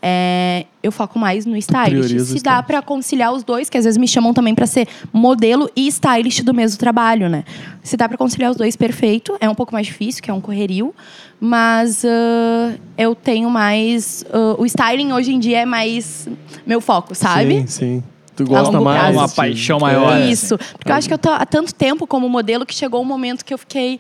é, 0.07 0.67
eu 0.83 0.93
foco 0.93 1.19
mais 1.19 1.47
no 1.47 1.57
stylist. 1.57 1.89
prioriza 1.89 2.37
Se 2.37 2.43
dá 2.43 2.63
para 2.63 2.83
conciliar 2.83 3.33
os 3.33 3.43
dois, 3.43 3.71
que 3.71 3.79
às 3.79 3.85
vezes 3.85 3.97
me 3.97 4.07
chamam 4.07 4.35
também 4.35 4.55
para 4.55 4.67
ser 4.67 4.87
modelo 5.11 5.71
e 5.75 5.89
stylist 5.89 6.43
do 6.43 6.53
mesmo 6.53 6.79
trabalho, 6.79 7.27
né? 7.27 7.43
Se 7.83 7.97
dá 7.97 8.07
para 8.07 8.19
conciliar 8.19 8.51
os 8.51 8.57
dois, 8.59 8.77
perfeito. 8.77 9.35
É 9.41 9.49
um 9.49 9.55
pouco 9.55 9.73
mais 9.73 9.87
difícil, 9.87 10.23
que 10.23 10.31
é 10.31 10.35
um 10.35 10.43
correrio, 10.43 10.95
mas 11.41 12.05
ah, 12.05 12.75
eu 12.99 13.15
tenho 13.15 13.49
mais 13.49 14.27
ah, 14.31 14.57
o 14.59 14.67
styling 14.67 15.11
hoje 15.13 15.33
em 15.33 15.39
dia 15.39 15.61
é 15.61 15.65
mais 15.65 16.29
meu 16.67 16.83
foco, 16.83 17.15
sabe? 17.15 17.61
Sim, 17.61 17.67
sim. 17.67 18.03
Tu 18.37 18.45
gosta 18.45 18.79
mais. 18.79 19.01
prazo. 19.01 19.19
Uma 19.19 19.29
paixão 19.31 19.79
maior. 19.79 20.19
É. 20.19 20.27
Isso. 20.27 20.59
Porque 20.59 20.91
eu 20.91 20.97
acho 20.97 21.09
que 21.09 21.15
eu 21.15 21.19
tô 21.19 21.31
há 21.31 21.47
tanto 21.47 21.75
tempo 21.75 22.07
como 22.07 22.29
modelo 22.29 22.67
que 22.67 22.75
chegou 22.75 23.01
um 23.01 23.07
momento 23.07 23.43
que 23.43 23.55
eu 23.55 23.59
fiquei. 23.59 23.99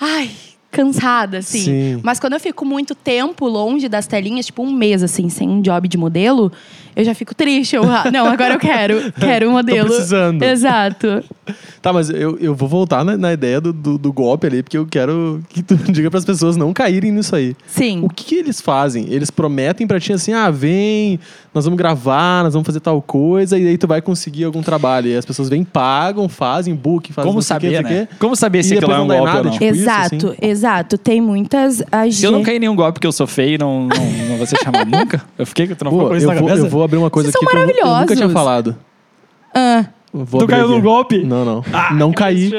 Ai, 0.00 0.30
cansada, 0.70 1.38
assim. 1.38 1.64
Sim. 1.64 2.00
Mas 2.02 2.20
quando 2.20 2.34
eu 2.34 2.40
fico 2.40 2.64
muito 2.64 2.94
tempo 2.94 3.46
longe 3.46 3.88
das 3.88 4.06
telinhas, 4.06 4.46
tipo 4.46 4.62
um 4.62 4.72
mês, 4.72 5.02
assim, 5.02 5.28
sem 5.28 5.48
um 5.48 5.60
job 5.60 5.88
de 5.88 5.98
modelo, 5.98 6.52
eu 6.94 7.04
já 7.04 7.14
fico 7.14 7.34
triste. 7.34 7.76
Eu, 7.76 7.84
ah, 7.84 8.10
não, 8.12 8.26
agora 8.26 8.54
eu 8.54 8.58
quero. 8.58 9.12
Quero 9.18 9.48
um 9.48 9.52
modelo. 9.52 9.88
precisando. 9.88 10.42
Exato. 10.42 11.24
Tá, 11.82 11.94
mas 11.94 12.10
eu, 12.10 12.36
eu 12.38 12.54
vou 12.54 12.68
voltar 12.68 13.02
na, 13.02 13.16
na 13.16 13.32
ideia 13.32 13.58
do, 13.58 13.72
do, 13.72 13.96
do 13.96 14.12
golpe 14.12 14.46
ali, 14.46 14.62
porque 14.62 14.76
eu 14.76 14.84
quero 14.84 15.42
que 15.48 15.62
tu 15.62 15.74
diga 15.90 16.10
para 16.10 16.18
as 16.18 16.26
pessoas 16.26 16.54
não 16.54 16.74
caírem 16.74 17.10
nisso 17.10 17.34
aí. 17.34 17.56
Sim. 17.66 18.02
O 18.04 18.08
que, 18.10 18.24
que 18.24 18.34
eles 18.34 18.60
fazem? 18.60 19.06
Eles 19.08 19.30
prometem 19.30 19.86
pra 19.86 19.98
ti 19.98 20.12
assim, 20.12 20.34
ah, 20.34 20.50
vem, 20.50 21.18
nós 21.52 21.64
vamos 21.64 21.76
gravar, 21.76 22.44
nós 22.44 22.52
vamos 22.52 22.64
fazer 22.66 22.78
tal 22.78 23.02
coisa, 23.02 23.58
e 23.58 23.66
aí 23.66 23.76
tu 23.76 23.88
vai 23.88 24.00
conseguir 24.00 24.44
algum 24.44 24.62
trabalho. 24.62 25.08
E 25.08 25.16
as 25.16 25.24
pessoas 25.24 25.48
vêm, 25.48 25.64
pagam, 25.64 26.28
fazem 26.28 26.74
book, 26.74 27.12
fazem 27.12 27.28
Como 27.28 27.38
não 27.38 27.42
sei 27.42 27.56
o 27.56 27.60
quê, 27.60 27.76
saber, 27.76 27.82
né? 27.82 28.06
quê. 28.06 28.16
Como 28.18 28.36
saber 28.36 28.62
se 28.62 28.74
aquilo 28.74 28.92
é 28.92 29.00
um 29.00 29.06
golpe 29.06 29.20
ou 29.20 29.26
nada, 29.26 29.42
não? 29.42 29.50
tipo, 29.50 29.64
isso, 29.64 29.74
exato, 29.82 30.14
assim? 30.28 30.36
exato. 30.40 30.98
Tem 30.98 31.20
muitas. 31.20 31.82
Se 32.12 32.24
eu 32.24 32.30
não 32.30 32.42
cair 32.42 32.56
em 32.56 32.60
nenhum 32.60 32.76
golpe 32.76 32.92
porque 32.92 33.06
eu 33.06 33.12
sou 33.12 33.26
feio, 33.26 33.58
não, 33.58 33.88
não, 33.88 34.06
não 34.28 34.36
vou 34.36 34.46
ser 34.46 34.58
chamado 34.58 34.88
nunca? 34.96 35.22
Eu 35.36 35.44
fiquei, 35.44 35.66
tu 35.74 35.84
não 35.84 35.90
Pô, 35.90 36.08
com 36.08 36.16
isso 36.16 36.24
eu, 36.26 36.28
na 36.28 36.38
vou, 36.38 36.48
cabeça? 36.48 36.66
eu 36.66 36.70
vou 36.70 36.84
abrir 36.84 36.98
uma 36.98 37.10
coisa 37.10 37.30
Vocês 37.32 37.42
aqui 37.44 37.56
são 37.58 37.66
que 37.66 37.80
eu, 37.80 37.86
eu 37.86 37.96
nunca 37.96 38.16
tinha 38.16 38.28
falado. 38.30 38.76
Ah, 39.52 39.86
Vou 40.12 40.40
Tu 40.40 40.46
caiu 40.48 40.66
num 40.68 40.80
golpe? 40.80 41.22
Não, 41.24 41.44
não. 41.44 41.64
Ah, 41.72 41.94
não 41.94 42.12
caí. 42.12 42.50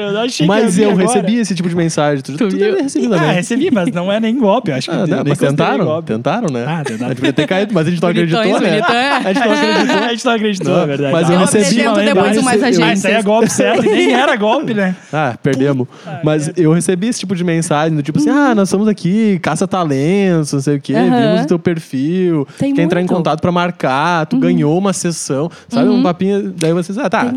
Mas 0.46 0.78
eu 0.78 0.94
recebi 0.94 1.36
esse 1.36 1.54
tipo 1.54 1.68
de 1.68 1.76
mensagem. 1.76 2.22
Tu, 2.22 2.32
tu, 2.36 2.48
deve 2.48 2.76
ter 2.76 2.82
recebido 2.84 3.14
Ah, 3.14 3.18
também. 3.18 3.34
recebi, 3.34 3.70
mas 3.70 3.92
não 3.92 4.10
é 4.10 4.18
nem 4.18 4.38
golpe. 4.38 4.70
eu 4.70 4.76
Acho 4.76 4.90
que 4.90 4.96
Ah, 4.96 5.00
eu 5.00 5.06
não, 5.06 5.22
mas 5.26 5.38
tentaram? 5.38 5.84
golpe. 5.84 6.06
Tentaram, 6.12 6.48
né? 6.50 6.64
Ah, 6.66 6.82
tentaram. 6.82 7.06
A 7.12 7.14
gente 7.14 7.16
podia 7.18 7.32
ter 7.34 7.46
caído, 7.46 7.74
mas 7.74 7.86
a 7.86 7.90
gente 7.90 8.00
não 8.02 8.08
Bonitões, 8.12 8.32
acreditou, 8.56 8.60
né? 8.60 8.80
bonitões. 8.80 9.26
A 9.26 9.32
gente 9.32 9.44
não 9.46 9.52
acreditou. 9.52 9.96
a 10.02 10.08
gente 10.08 10.24
não 10.24 10.32
acreditou, 10.32 10.78
é 10.82 10.86
verdade. 10.86 11.12
mas 11.12 11.28
eu 11.28 11.34
Eu 11.34 11.40
recebi- 11.40 11.64
apresento 11.86 12.00
depois 12.14 12.36
eu 12.36 12.42
recebi- 12.42 12.64
Ah, 12.64 12.68
agências. 12.68 12.98
isso 12.98 13.06
aí 13.08 13.12
é 13.14 13.22
golpe 13.22 13.48
certo. 13.52 13.84
E 13.84 13.88
nem 13.90 14.12
era 14.14 14.36
golpe, 14.36 14.72
né? 14.74 14.96
Ah, 15.12 15.34
perdemos. 15.42 15.86
Mas 16.24 16.50
eu 16.56 16.72
recebi 16.72 17.08
esse 17.08 17.20
tipo 17.20 17.36
de 17.36 17.44
mensagem, 17.44 17.94
do 17.94 18.02
tipo 18.02 18.18
assim, 18.18 18.30
ah, 18.30 18.54
nós 18.54 18.68
estamos 18.68 18.88
aqui, 18.88 19.38
caça 19.40 19.68
talentos, 19.68 20.52
não 20.54 20.60
sei 20.60 20.76
o 20.76 20.80
quê, 20.80 20.94
vimos 20.94 21.42
o 21.44 21.46
teu 21.46 21.58
perfil, 21.58 22.48
Tem 22.58 22.72
quer 22.74 22.80
entrar 22.82 23.02
em 23.02 23.06
contato 23.06 23.40
pra 23.42 23.52
marcar, 23.52 24.24
tu 24.24 24.38
ganhou 24.38 24.76
uma 24.78 24.94
sessão, 24.94 25.50
sabe? 25.68 25.90
Um 25.90 26.02
papinho, 26.02 26.50
daí 26.56 26.72
vocês, 26.72 26.96
ah, 26.96 27.10
tá. 27.10 27.32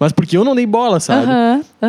Mas 0.00 0.12
porque 0.12 0.34
eu 0.34 0.42
não 0.44 0.54
dei 0.54 0.64
bola, 0.64 0.98
sabe? 0.98 1.26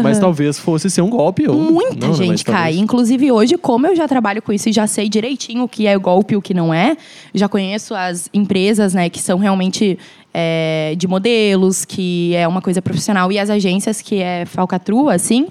Mas 0.03 0.19
talvez 0.19 0.59
fosse 0.59 0.89
ser 0.89 1.01
um 1.01 1.09
golpe. 1.09 1.47
Ou... 1.47 1.55
Muita 1.55 2.07
não, 2.07 2.09
né, 2.09 2.13
gente 2.25 2.43
cai. 2.43 2.55
talvez- 2.55 2.77
Inclusive, 2.77 3.31
hoje, 3.31 3.57
como 3.57 3.87
eu 3.87 3.95
já 3.95 4.05
trabalho 4.05 4.41
com 4.41 4.51
isso 4.51 4.67
e 4.67 4.73
já 4.73 4.85
sei 4.85 5.07
direitinho 5.07 5.63
o 5.63 5.67
que 5.69 5.87
é 5.87 5.97
golpe 5.97 6.33
e 6.33 6.37
o 6.37 6.41
que 6.41 6.53
não 6.53 6.73
é, 6.73 6.97
já 7.33 7.47
conheço 7.47 7.95
as 7.95 8.29
empresas, 8.33 8.93
né, 8.93 9.09
que 9.09 9.19
são 9.19 9.39
realmente 9.39 9.97
é, 10.33 10.93
de 10.97 11.07
modelos, 11.07 11.85
que 11.85 12.35
é 12.35 12.45
uma 12.45 12.61
coisa 12.61 12.81
profissional, 12.81 13.31
e 13.31 13.39
as 13.39 13.49
agências, 13.49 14.01
que 14.01 14.15
é 14.21 14.45
falcatrua, 14.45 15.13
assim. 15.13 15.47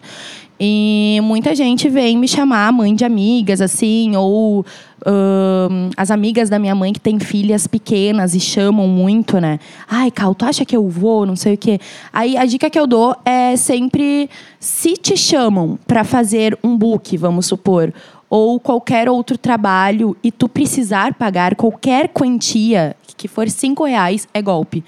E 0.62 1.18
muita 1.22 1.54
gente 1.54 1.88
vem 1.88 2.18
me 2.18 2.28
chamar, 2.28 2.70
mãe 2.70 2.94
de 2.94 3.02
amigas, 3.02 3.62
assim, 3.62 4.14
ou 4.14 4.62
ahn, 5.06 5.88
as 5.96 6.10
amigas 6.10 6.50
da 6.50 6.58
minha 6.58 6.74
mãe 6.74 6.92
que 6.92 7.00
têm 7.00 7.18
filhas 7.18 7.66
pequenas 7.66 8.34
e 8.34 8.40
chamam 8.40 8.86
muito, 8.86 9.40
né? 9.40 9.58
Ai, 9.88 10.10
Cal, 10.10 10.34
tu 10.34 10.44
acha 10.44 10.66
que 10.66 10.76
eu 10.76 10.86
vou? 10.86 11.24
Não 11.24 11.34
sei 11.34 11.54
o 11.54 11.56
quê. 11.56 11.80
Aí 12.12 12.36
a 12.36 12.44
dica 12.44 12.68
que 12.68 12.78
eu 12.78 12.86
dou 12.86 13.16
é 13.24 13.56
sempre: 13.56 14.28
se 14.58 14.98
te 14.98 15.16
chamam 15.16 15.78
para 15.86 16.04
fazer 16.04 16.58
um 16.62 16.76
book, 16.76 17.16
vamos 17.16 17.46
supor, 17.46 17.90
ou 18.28 18.60
qualquer 18.60 19.08
outro 19.08 19.38
trabalho 19.38 20.14
e 20.22 20.30
tu 20.30 20.46
precisar 20.46 21.14
pagar 21.14 21.54
qualquer 21.54 22.08
quantia, 22.08 22.94
que 23.16 23.28
for 23.28 23.48
cinco 23.48 23.84
reais, 23.84 24.28
é 24.34 24.42
golpe. 24.42 24.84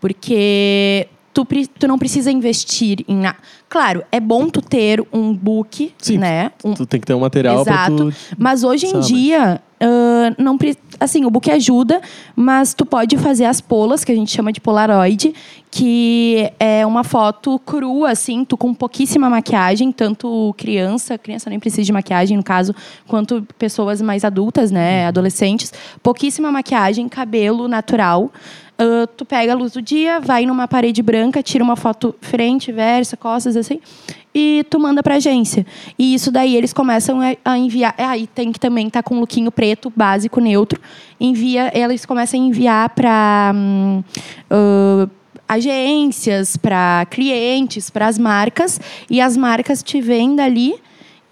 Porque 0.00 1.08
tu, 1.44 1.68
tu 1.78 1.86
não 1.88 1.98
precisa 1.98 2.30
investir 2.30 3.04
em. 3.08 3.16
na- 3.16 3.34
Claro, 3.68 4.04
é 4.12 4.20
bom 4.20 4.48
tu 4.48 4.62
ter 4.62 5.04
um 5.12 5.34
book, 5.34 5.92
Sim, 5.98 6.18
né? 6.18 6.52
Um, 6.64 6.72
Tu 6.74 6.86
tem 6.86 7.00
que 7.00 7.06
ter 7.06 7.14
um 7.14 7.20
material 7.20 7.60
Exato. 7.62 8.10
tu. 8.10 8.16
Mas 8.38 8.62
hoje 8.62 8.86
em 8.86 8.90
Sabe. 8.92 9.06
dia, 9.06 9.60
ah, 9.80 10.34
não 10.38 10.56
pre- 10.56 10.76
assim, 11.00 11.24
o 11.24 11.30
book 11.30 11.50
ajuda, 11.50 12.00
mas 12.36 12.72
tu 12.74 12.86
pode 12.86 13.16
fazer 13.18 13.44
as 13.44 13.60
polas, 13.60 14.04
que 14.04 14.12
a 14.12 14.14
gente 14.14 14.30
chama 14.30 14.52
de 14.52 14.60
Polaroid, 14.60 15.34
que 15.68 16.48
é 16.60 16.86
uma 16.86 17.02
foto 17.02 17.58
crua, 17.58 18.10
assim, 18.12 18.44
tu 18.44 18.56
com 18.56 18.72
pouquíssima 18.72 19.28
maquiagem, 19.28 19.90
tanto 19.90 20.54
criança, 20.56 21.18
criança 21.18 21.50
nem 21.50 21.58
precisa 21.58 21.82
de 21.82 21.92
maquiagem, 21.92 22.36
no 22.36 22.44
caso, 22.44 22.72
quanto 23.06 23.46
pessoas 23.58 24.00
mais 24.00 24.24
adultas, 24.24 24.70
né, 24.70 25.06
adolescentes, 25.08 25.72
pouquíssima 26.02 26.50
maquiagem, 26.52 27.08
cabelo 27.08 27.66
natural. 27.68 28.30
Ah, 28.78 29.06
tu 29.16 29.24
pega 29.24 29.52
a 29.52 29.54
luz 29.56 29.72
do 29.72 29.80
dia, 29.82 30.20
vai 30.20 30.44
numa 30.44 30.68
parede 30.68 31.00
branca, 31.02 31.42
tira 31.42 31.64
uma 31.64 31.76
foto 31.76 32.14
frente, 32.20 32.70
versa, 32.70 33.16
costas, 33.16 33.56
assim, 33.56 33.80
e 34.34 34.66
tu 34.68 34.78
manda 34.78 35.02
pra 35.02 35.14
agência. 35.14 35.64
E 35.98 36.12
isso 36.14 36.30
daí 36.30 36.54
eles 36.54 36.72
começam 36.74 37.20
a- 37.22 37.36
a 37.42 37.56
enviar. 37.58 37.94
é, 37.96 38.04
Aí 38.04 38.26
tem 38.26 38.52
que 38.52 38.60
também 38.60 38.86
estar 38.88 39.02
com 39.02 39.14
um 39.16 39.20
lookinho 39.20 39.50
preto, 39.50 39.90
básico, 39.96 40.40
neutro. 40.40 40.78
Envia, 41.18 41.70
eles 41.74 42.04
começam 42.04 42.38
a 42.38 42.44
enviar 42.44 42.90
pra 42.90 43.52
hum, 43.54 44.02
ah, 44.50 45.08
agências, 45.48 46.56
pra 46.56 47.06
clientes, 47.10 47.88
para 47.90 48.06
as 48.08 48.18
marcas. 48.18 48.80
E 49.08 49.20
as 49.20 49.36
marcas 49.36 49.82
te 49.82 50.00
vêm 50.00 50.34
dali 50.36 50.74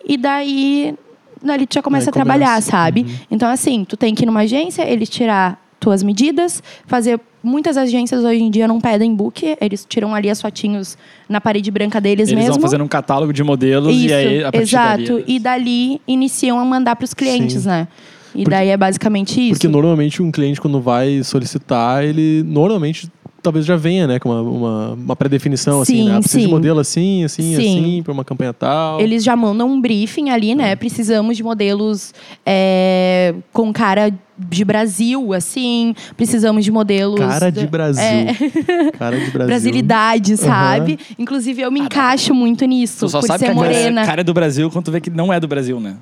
e 0.06 0.16
daí. 0.16 0.94
Dali 1.42 1.66
tu 1.66 1.74
já 1.74 1.82
começa 1.82 2.06
Daí 2.06 2.10
a 2.10 2.24
trabalhar, 2.24 2.48
começa. 2.52 2.70
sabe? 2.70 3.06
Então, 3.30 3.50
assim, 3.50 3.84
tu 3.84 3.98
tem 3.98 4.14
que 4.14 4.22
ir 4.22 4.26
numa 4.26 4.40
agência, 4.40 4.82
eles 4.90 5.10
tirar 5.10 5.62
tuas 5.84 6.02
medidas, 6.02 6.62
fazer. 6.86 7.20
Muitas 7.42 7.76
agências 7.76 8.24
hoje 8.24 8.42
em 8.42 8.50
dia 8.50 8.66
não 8.66 8.80
pedem 8.80 9.14
book, 9.14 9.54
eles 9.60 9.84
tiram 9.86 10.14
ali 10.14 10.30
as 10.30 10.40
fotinhos 10.40 10.96
na 11.28 11.42
parede 11.42 11.70
branca 11.70 12.00
deles 12.00 12.30
Eles 12.30 12.38
mesmo. 12.44 12.54
vão 12.54 12.62
fazendo 12.62 12.82
um 12.84 12.88
catálogo 12.88 13.34
de 13.34 13.42
modelos 13.44 13.94
Isso, 13.94 14.06
e 14.06 14.12
aí 14.14 14.42
a 14.44 14.50
partir 14.50 14.62
exato. 14.62 15.04
dali... 15.12 15.24
E 15.26 15.38
dali 15.38 16.00
iniciam 16.08 16.58
a 16.58 16.64
mandar 16.64 16.96
para 16.96 17.04
os 17.04 17.12
clientes, 17.12 17.64
Sim. 17.64 17.68
né? 17.68 17.88
E 18.34 18.38
Porque- 18.38 18.50
daí 18.50 18.68
é 18.70 18.76
basicamente 18.78 19.38
isso. 19.42 19.52
Porque 19.56 19.68
normalmente 19.68 20.22
um 20.22 20.32
cliente, 20.32 20.58
quando 20.58 20.80
vai 20.80 21.22
solicitar, 21.22 22.02
ele 22.02 22.42
normalmente 22.46 23.10
talvez 23.42 23.66
já 23.66 23.76
venha, 23.76 24.06
né, 24.06 24.18
com 24.18 24.30
uma, 24.30 24.40
uma, 24.40 24.92
uma 24.94 25.14
pré-definição, 25.16 25.82
assim, 25.82 25.98
Sim, 25.98 26.04
né? 26.08 26.14
Ah, 26.16 26.18
Precisa 26.20 26.38
de 26.38 26.44
sim. 26.46 26.50
modelo 26.50 26.80
assim, 26.80 27.24
assim, 27.24 27.42
Sim. 27.42 27.56
assim, 27.56 28.02
para 28.02 28.10
uma 28.10 28.24
campanha 28.24 28.54
tal. 28.54 28.98
Eles 29.02 29.22
já 29.22 29.36
mandam 29.36 29.68
um 29.70 29.78
briefing 29.82 30.30
ali, 30.30 30.54
né? 30.54 30.74
Precisamos 30.76 31.36
de 31.36 31.42
modelos 31.42 32.14
é, 32.46 33.34
com 33.52 33.70
cara 33.70 34.10
de 34.38 34.64
Brasil, 34.64 35.32
assim. 35.32 35.94
Precisamos 36.16 36.64
de 36.64 36.70
modelos. 36.72 37.18
Cara 37.20 37.50
de 37.52 37.66
Brasil. 37.66 38.02
É, 38.02 38.34
Cara 38.98 39.18
de 39.18 39.30
Brasil. 39.30 39.46
brasilidade, 39.46 40.36
sabe? 40.36 40.98
Inclusive, 41.18 41.62
eu 41.62 41.70
me 41.70 41.80
encaixo 41.80 42.34
muito 42.34 42.64
nisso, 42.64 43.06
Tu 43.06 43.08
só 43.10 43.20
por 43.20 43.26
sabe 43.26 43.40
ser 43.40 43.44
que 43.46 43.50
a 43.52 43.54
cara, 43.54 43.66
morena. 43.68 44.04
cara 44.04 44.20
é 44.20 44.24
do 44.24 44.34
Brasil 44.34 44.70
quando 44.70 44.84
tu 44.86 44.92
vê 44.92 45.00
que 45.00 45.10
não 45.10 45.32
é 45.32 45.38
do 45.38 45.46
Brasil, 45.48 45.78
né? 45.80 45.96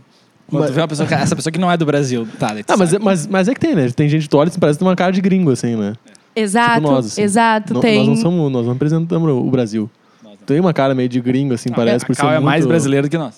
Quando 0.48 0.62
Mas- 0.62 0.70
tu 0.70 0.74
vê 0.74 0.80
uma 0.80 0.88
pessoa, 0.88 1.08
que- 1.08 1.14
essa 1.14 1.34
pessoa 1.36 1.52
que 1.52 1.58
não 1.58 1.70
é 1.70 1.76
do 1.76 1.86
Brasil, 1.86 2.26
tá, 2.38 2.54
Ah, 2.68 2.76
mas, 2.76 2.92
é- 2.92 2.98
mas, 2.98 3.26
mas 3.26 3.48
é 3.48 3.54
que 3.54 3.60
tem, 3.60 3.74
né? 3.74 3.88
Tem 3.90 4.08
gente 4.08 4.22
que 4.22 4.28
tu 4.28 4.36
olha 4.38 4.50
e 4.54 4.58
parece 4.58 4.78
ter 4.78 4.84
uma 4.84 4.96
cara 4.96 5.12
de 5.12 5.20
gringo, 5.20 5.50
assim, 5.50 5.76
né? 5.76 5.94
Exato, 6.34 6.74
Tipo 6.80 6.90
nós, 6.92 7.06
assim. 7.06 7.22
exato. 7.22 7.74
Não- 7.74 7.80
tem. 7.80 7.98
Nós 7.98 8.08
não 8.08 8.16
somos, 8.16 8.52
nós 8.52 8.64
não 8.66 8.72
representamos 8.72 9.30
o 9.30 9.50
Brasil. 9.50 9.90
Tem 10.46 10.58
uma 10.58 10.72
cara 10.72 10.94
meio 10.94 11.08
de 11.08 11.20
gringo, 11.20 11.54
assim, 11.54 11.70
parece, 11.70 12.04
a 12.04 12.06
por 12.06 12.16
ser 12.16 12.24
é 12.24 12.30
muito... 12.32 12.42
mais 12.44 12.66
brasileiro 12.66 13.06
do 13.06 13.10
que 13.10 13.16
nós. 13.18 13.34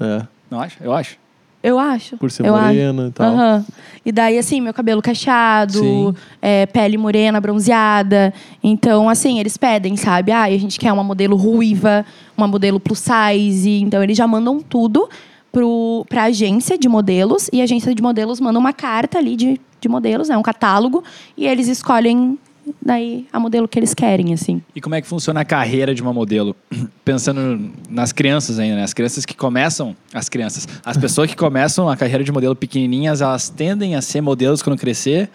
É, 0.00 0.22
Não 0.50 0.60
acha? 0.60 0.76
Eu 0.82 0.92
acho. 0.92 1.16
Eu 1.64 1.78
acho. 1.78 2.18
por 2.18 2.30
ser 2.30 2.44
eu 2.44 2.54
acho. 2.54 2.66
morena 2.66 3.06
e 3.08 3.10
tal. 3.10 3.26
Aham. 3.26 3.64
E 4.04 4.12
daí, 4.12 4.36
assim, 4.36 4.60
meu 4.60 4.74
cabelo 4.74 5.00
cacheado, 5.00 6.14
é, 6.42 6.66
pele 6.66 6.98
morena, 6.98 7.40
bronzeada. 7.40 8.34
Então, 8.62 9.08
assim, 9.08 9.40
eles 9.40 9.56
pedem, 9.56 9.96
sabe? 9.96 10.30
Ah, 10.30 10.42
a 10.42 10.58
gente 10.58 10.78
quer 10.78 10.92
uma 10.92 11.02
modelo 11.02 11.36
ruiva, 11.36 12.04
uma 12.36 12.46
modelo 12.46 12.78
plus 12.78 12.98
size. 12.98 13.80
Então, 13.80 14.02
eles 14.02 14.14
já 14.14 14.26
mandam 14.26 14.60
tudo 14.60 15.08
pro, 15.50 16.04
pra 16.06 16.24
agência 16.24 16.76
de 16.76 16.86
modelos. 16.86 17.48
E 17.50 17.62
a 17.62 17.64
agência 17.64 17.94
de 17.94 18.02
modelos 18.02 18.40
manda 18.40 18.58
uma 18.58 18.74
carta 18.74 19.16
ali 19.16 19.34
de, 19.34 19.58
de 19.80 19.88
modelos, 19.88 20.28
né? 20.28 20.36
Um 20.36 20.42
catálogo. 20.42 21.02
E 21.34 21.46
eles 21.46 21.66
escolhem, 21.66 22.38
daí, 22.80 23.26
a 23.32 23.40
modelo 23.40 23.66
que 23.66 23.78
eles 23.78 23.94
querem, 23.94 24.32
assim. 24.32 24.62
E 24.74 24.80
como 24.80 24.94
é 24.94 25.00
que 25.00 25.06
funciona 25.06 25.40
a 25.40 25.44
carreira 25.44 25.94
de 25.94 26.02
uma 26.02 26.12
modelo? 26.12 26.54
Pensando 27.04 27.70
nas 27.88 28.12
crianças 28.12 28.58
ainda, 28.58 28.76
né? 28.76 28.82
As 28.82 28.94
crianças 28.94 29.24
que 29.24 29.34
começam... 29.34 29.96
As 30.12 30.28
crianças. 30.28 30.68
As 30.84 30.96
pessoas 30.96 31.28
que 31.28 31.36
começam 31.36 31.88
a 31.88 31.96
carreira 31.96 32.22
de 32.22 32.30
modelo 32.30 32.54
pequenininhas, 32.54 33.20
elas 33.20 33.48
tendem 33.48 33.96
a 33.96 34.02
ser 34.02 34.20
modelos 34.20 34.62
quando 34.62 34.78
crescer? 34.78 35.28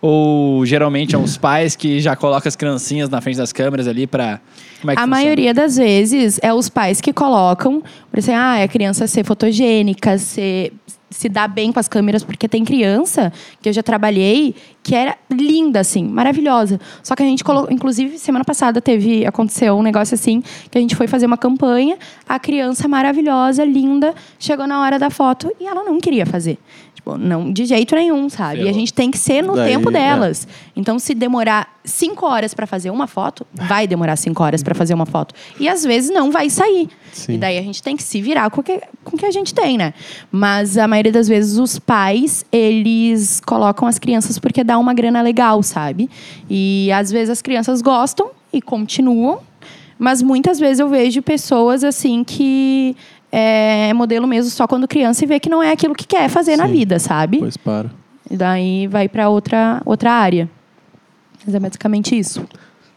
Ou 0.00 0.64
geralmente 0.66 1.12
são 1.12 1.22
os 1.22 1.36
pais 1.36 1.76
que 1.76 2.00
já 2.00 2.16
colocam 2.16 2.48
as 2.48 2.56
criancinhas 2.56 3.08
na 3.08 3.20
frente 3.20 3.36
das 3.36 3.52
câmeras 3.52 3.86
ali 3.86 4.06
pra... 4.06 4.40
Como 4.80 4.90
é 4.90 4.94
a 4.94 4.96
funciona? 4.96 5.06
maioria 5.06 5.54
das 5.54 5.76
vezes 5.76 6.40
é 6.42 6.52
os 6.52 6.68
pais 6.68 7.00
que 7.00 7.12
colocam, 7.12 7.82
por 8.10 8.18
exemplo, 8.18 8.40
ah, 8.40 8.62
a 8.62 8.68
criança 8.68 9.06
ser 9.06 9.24
fotogênica, 9.24 10.18
ser, 10.18 10.72
se 11.12 11.28
dar 11.28 11.48
bem 11.48 11.70
com 11.72 11.78
as 11.78 11.88
câmeras, 11.88 12.24
porque 12.24 12.48
tem 12.48 12.64
criança 12.64 13.32
que 13.60 13.68
eu 13.68 13.72
já 13.72 13.82
trabalhei 13.82 14.54
que 14.82 14.94
era 14.94 15.16
linda, 15.30 15.80
assim, 15.80 16.04
maravilhosa. 16.04 16.80
Só 17.02 17.14
que 17.14 17.22
a 17.22 17.26
gente 17.26 17.44
colocou, 17.44 17.72
inclusive, 17.72 18.18
semana 18.18 18.44
passada 18.44 18.80
teve, 18.80 19.24
aconteceu 19.24 19.76
um 19.76 19.82
negócio 19.82 20.14
assim, 20.14 20.42
que 20.70 20.76
a 20.76 20.80
gente 20.80 20.96
foi 20.96 21.06
fazer 21.06 21.26
uma 21.26 21.38
campanha, 21.38 21.96
a 22.28 22.38
criança 22.38 22.88
maravilhosa, 22.88 23.64
linda, 23.64 24.14
chegou 24.38 24.66
na 24.66 24.80
hora 24.80 24.98
da 24.98 25.10
foto 25.10 25.52
e 25.60 25.66
ela 25.66 25.84
não 25.84 26.00
queria 26.00 26.26
fazer. 26.26 26.58
Tipo, 26.94 27.16
não, 27.16 27.52
de 27.52 27.64
jeito 27.64 27.96
nenhum, 27.96 28.28
sabe? 28.28 28.62
E 28.62 28.68
a 28.68 28.72
gente 28.72 28.94
tem 28.94 29.10
que 29.10 29.18
ser 29.18 29.42
no 29.42 29.56
Daí, 29.56 29.72
tempo 29.72 29.88
é. 29.88 29.92
delas. 29.92 30.46
Então, 30.76 30.98
se 30.98 31.14
demorar 31.14 31.68
cinco 31.84 32.26
horas 32.26 32.54
para 32.54 32.66
fazer 32.66 32.90
uma 32.90 33.08
foto, 33.08 33.44
vai 33.52 33.88
demorar 33.88 34.14
cinco 34.14 34.42
horas 34.42 34.62
para 34.62 34.74
fazer 34.74 34.94
uma 34.94 35.06
foto. 35.06 35.34
E 35.58 35.68
às 35.68 35.82
vezes 35.82 36.10
não 36.10 36.30
vai 36.30 36.48
sair. 36.48 36.88
Sim. 37.12 37.34
E 37.34 37.38
daí 37.38 37.58
a 37.58 37.62
gente 37.62 37.82
tem 37.82 37.96
que 37.96 38.02
se 38.02 38.22
virar 38.22 38.50
com 38.50 38.60
o 38.60 38.64
que, 38.64 38.80
com 39.02 39.16
o 39.16 39.18
que 39.18 39.26
a 39.26 39.32
gente 39.32 39.52
tem, 39.52 39.76
né? 39.76 39.94
Mas 40.30 40.78
a 40.78 40.86
maioria 40.86 41.10
das 41.10 41.26
vezes 41.26 41.58
os 41.58 41.78
pais, 41.78 42.44
eles 42.52 43.40
colocam 43.40 43.88
as 43.88 43.98
crianças 43.98 44.38
porque 44.38 44.62
dá 44.62 44.78
uma 44.78 44.94
grana 44.94 45.22
legal, 45.22 45.60
sabe? 45.62 46.08
E 46.48 46.90
às 46.92 47.10
vezes 47.10 47.30
as 47.30 47.42
crianças 47.42 47.82
gostam 47.82 48.30
e 48.52 48.62
continuam. 48.62 49.40
Mas 49.98 50.22
muitas 50.22 50.58
vezes 50.58 50.80
eu 50.80 50.88
vejo 50.88 51.22
pessoas 51.22 51.84
assim 51.84 52.24
que 52.24 52.96
é 53.32 53.92
modelo 53.94 54.26
mesmo 54.26 54.50
só 54.50 54.66
quando 54.66 54.86
criança 54.86 55.24
e 55.24 55.26
vê 55.26 55.40
que 55.40 55.48
não 55.48 55.62
é 55.62 55.72
aquilo 55.72 55.94
que 55.94 56.06
quer 56.06 56.28
fazer 56.28 56.56
na 56.56 56.66
Sim. 56.66 56.72
vida, 56.72 56.98
sabe? 56.98 57.38
Pois 57.38 57.56
para. 57.56 57.90
E 58.30 58.36
daí 58.36 58.86
vai 58.86 59.08
para 59.08 59.28
outra, 59.28 59.80
outra 59.84 60.12
área. 60.12 60.48
Mas 61.44 61.54
é 61.54 61.58
basicamente 61.58 62.16
isso. 62.16 62.44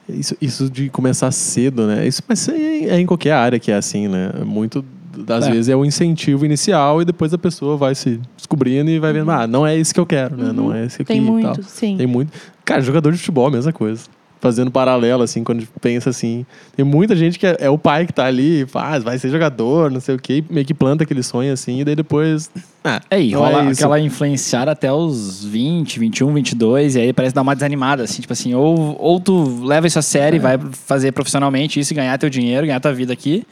Isso, 0.08 0.36
isso 0.40 0.70
de 0.70 0.90
começar 0.90 1.32
cedo, 1.32 1.88
né? 1.88 2.06
Isso, 2.08 2.22
mas 2.28 2.48
é, 2.48 2.54
é 2.90 3.00
em 3.00 3.06
qualquer 3.06 3.32
área 3.32 3.58
que 3.60 3.72
é 3.72 3.76
assim, 3.76 4.08
né? 4.08 4.32
Muito 4.46 4.86
das 5.18 5.48
É. 5.48 5.52
vezes 5.52 5.70
é 5.70 5.76
o 5.76 5.84
incentivo 5.86 6.46
inicial 6.46 7.02
e 7.02 7.06
depois 7.06 7.34
a 7.34 7.38
pessoa 7.38 7.76
vai 7.78 7.96
se 7.96 8.20
descobrindo 8.36 8.90
e 8.92 9.00
vai 9.00 9.14
vendo, 9.14 9.32
ah, 9.32 9.48
não 9.48 9.66
é 9.66 9.76
isso 9.76 9.94
que 9.94 10.00
eu 10.00 10.06
quero, 10.06 10.36
né? 10.38 10.52
Não 10.52 10.72
é 10.74 10.86
esse 10.86 11.02
aqui 11.02 11.14
Uhum. 11.14 11.18
Tem 11.20 11.26
muito, 11.26 11.46
tal. 11.56 11.64
sim. 11.64 11.96
Tem 11.98 12.06
muito. 12.06 12.32
Cara, 12.64 12.82
jogador 12.82 13.12
de 13.14 13.18
futebol, 13.18 13.50
mesma 13.50 13.72
coisa. 13.74 14.04
Fazendo 14.46 14.70
paralelo, 14.70 15.24
assim, 15.24 15.44
quando 15.44 15.58
a 15.58 15.62
gente 15.62 15.72
pensa 15.82 16.12
assim. 16.12 16.46
Tem 16.76 16.86
muita 16.86 17.16
gente 17.16 17.40
que 17.40 17.48
é, 17.48 17.58
é 17.62 17.70
o 17.70 17.80
pai 17.80 18.06
que 18.06 18.14
tá 18.14 18.26
ali, 18.26 18.64
faz, 18.68 19.04
vai 19.04 19.18
ser 19.18 19.32
jogador, 19.32 19.90
não 19.90 20.00
sei 20.00 20.14
o 20.14 20.20
quê, 20.20 20.44
e 20.48 20.54
meio 20.54 20.66
que 20.66 20.74
planta 20.74 21.04
aquele 21.04 21.24
sonho 21.24 21.52
assim, 21.52 21.80
e 21.80 21.84
daí 21.84 21.96
depois. 21.96 22.52
Ah, 22.84 23.02
É, 23.10 23.20
e 23.20 23.32
não 23.32 23.40
rola 23.40 23.64
é 23.64 23.72
aquela 23.72 24.00
influenciar 24.00 24.70
até 24.70 24.94
os 24.94 25.44
20, 25.44 26.00
21, 26.00 26.32
22, 26.32 26.96
e 26.96 27.00
aí 27.00 27.12
parece 27.14 27.34
dar 27.34 27.42
uma 27.42 27.56
desanimada, 27.56 28.04
assim, 28.04 28.22
tipo 28.22 28.32
assim, 28.34 28.54
ou, 28.54 28.96
ou 29.02 29.20
tu 29.20 29.66
leva 29.66 29.88
isso 29.88 29.98
a 29.98 30.02
É. 30.02 30.04
sério 30.04 30.38
e 30.38 30.40
vai 30.40 30.60
fazer 30.86 31.12
profissionalmente 31.12 31.80
isso 31.80 31.92
e 31.94 31.96
ganhar 31.96 32.16
teu 32.20 32.30
dinheiro, 32.30 32.68
ganhar 32.68 32.80
tua 32.80 32.94
vida 32.94 33.12
aqui, 33.12 33.44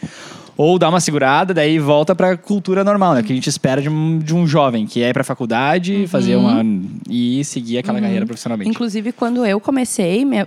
ou 0.58 0.78
dá 0.80 0.88
uma 0.90 1.00
segurada, 1.00 1.54
daí 1.54 1.80
volta 1.80 2.14
pra 2.16 2.38
cultura 2.38 2.84
normal, 2.84 3.14
né? 3.16 3.24
Que 3.24 3.32
a 3.32 3.36
gente 3.36 3.48
espera 3.50 3.82
de 3.82 3.90
um, 3.90 4.20
de 4.20 4.36
um 4.36 4.46
jovem, 4.46 4.86
que 4.86 5.02
é 5.04 5.10
ir 5.10 5.14
pra 5.14 5.24
faculdade, 5.24 6.06
fazer 6.08 6.36
Uhum. 6.36 6.44
uma. 6.62 6.64
e 7.10 7.44
seguir 7.44 7.78
aquela 7.80 8.00
carreira 8.00 8.26
profissionalmente. 8.26 8.70
Inclusive, 8.70 9.12
quando 9.12 9.46
eu 9.46 9.60
comecei, 9.60 10.24
me- 10.26 10.46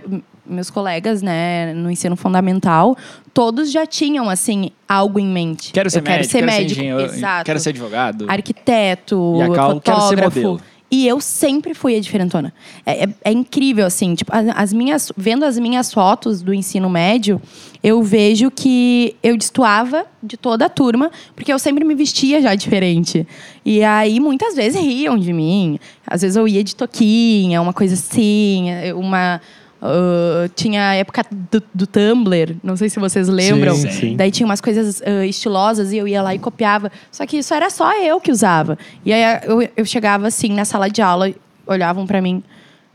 meus 0.49 0.69
colegas, 0.69 1.21
né, 1.21 1.73
no 1.73 1.91
ensino 1.91 2.15
fundamental, 2.15 2.95
todos 3.33 3.69
já 3.69 3.85
tinham, 3.85 4.29
assim, 4.29 4.71
algo 4.87 5.19
em 5.19 5.27
mente. 5.27 5.73
Quero 5.73 5.89
ser 5.89 5.99
eu 5.99 6.03
médico, 6.03 6.17
quero 6.19 6.31
ser 6.31 6.37
quero 6.39 6.51
ser 6.51 6.57
médico. 6.61 6.79
engenheiro, 6.81 7.01
Exato. 7.13 7.45
quero 7.45 7.59
ser 7.59 7.69
advogado. 7.71 8.25
arquiteto, 8.29 9.35
E 9.37 9.41
a 9.41 9.49
Cal, 9.49 9.81
quero 9.81 9.97
ser 10.01 10.03
fotógrafo. 10.05 10.39
modelo. 10.39 10.61
E 10.89 11.05
eu 11.05 11.19
sempre 11.19 11.73
fui 11.73 11.97
a 11.97 11.99
diferentona. 11.99 12.53
É, 12.85 13.03
é- 13.03 13.09
é 13.25 13.31
incrível, 13.33 13.85
assim. 13.85 14.15
Tipo, 14.15 14.31
as, 14.33 14.47
as 14.55 14.71
minhas, 14.73 15.11
vendo 15.17 15.43
as 15.43 15.59
minhas 15.59 15.93
fotos 15.93 16.41
do 16.41 16.53
ensino 16.53 16.89
médio, 16.89 17.41
eu 17.87 18.03
vejo 18.03 18.51
que 18.51 19.15
eu 19.23 19.37
destoava 19.37 20.05
de 20.21 20.35
toda 20.35 20.65
a 20.65 20.69
turma, 20.69 21.09
porque 21.33 21.53
eu 21.53 21.57
sempre 21.57 21.85
me 21.85 21.95
vestia 21.95 22.41
já 22.41 22.53
diferente. 22.53 23.25
E 23.63 23.81
aí, 23.81 24.19
muitas 24.19 24.55
vezes, 24.55 24.81
riam 24.81 25.17
de 25.17 25.31
mim. 25.31 25.79
Às 26.05 26.21
vezes 26.21 26.35
eu 26.35 26.45
ia 26.47 26.61
de 26.63 26.75
toquinha, 26.75 27.61
uma 27.61 27.71
coisa 27.71 27.93
assim, 27.93 28.65
uma... 28.93 29.39
ah, 29.81 30.49
tinha 30.53 30.89
a 30.89 30.95
época 30.95 31.25
do, 31.31 31.63
do 31.73 31.87
Tumblr, 31.87 32.57
não 32.61 32.75
sei 32.75 32.89
se 32.89 32.99
vocês 32.99 33.29
lembram. 33.29 33.75
Sim, 33.75 33.91
sim. 33.91 34.15
Daí 34.17 34.31
tinha 34.31 34.45
umas 34.45 34.59
coisas 34.59 35.01
ah, 35.01 35.25
estilosas 35.25 35.93
e 35.93 35.97
eu 35.97 36.07
ia 36.07 36.21
lá 36.21 36.35
e 36.35 36.39
copiava. 36.39 36.91
Só 37.09 37.25
que 37.25 37.37
isso 37.37 37.53
era 37.53 37.69
só 37.69 37.93
eu 38.03 38.19
que 38.19 38.31
usava. 38.31 38.77
E 39.05 39.13
aí 39.13 39.39
eu, 39.45 39.69
eu 39.77 39.85
chegava 39.85 40.27
assim 40.27 40.49
na 40.49 40.65
sala 40.65 40.89
de 40.89 41.01
aula, 41.01 41.31
olhavam 41.65 42.05
pra 42.05 42.21
mim. 42.21 42.43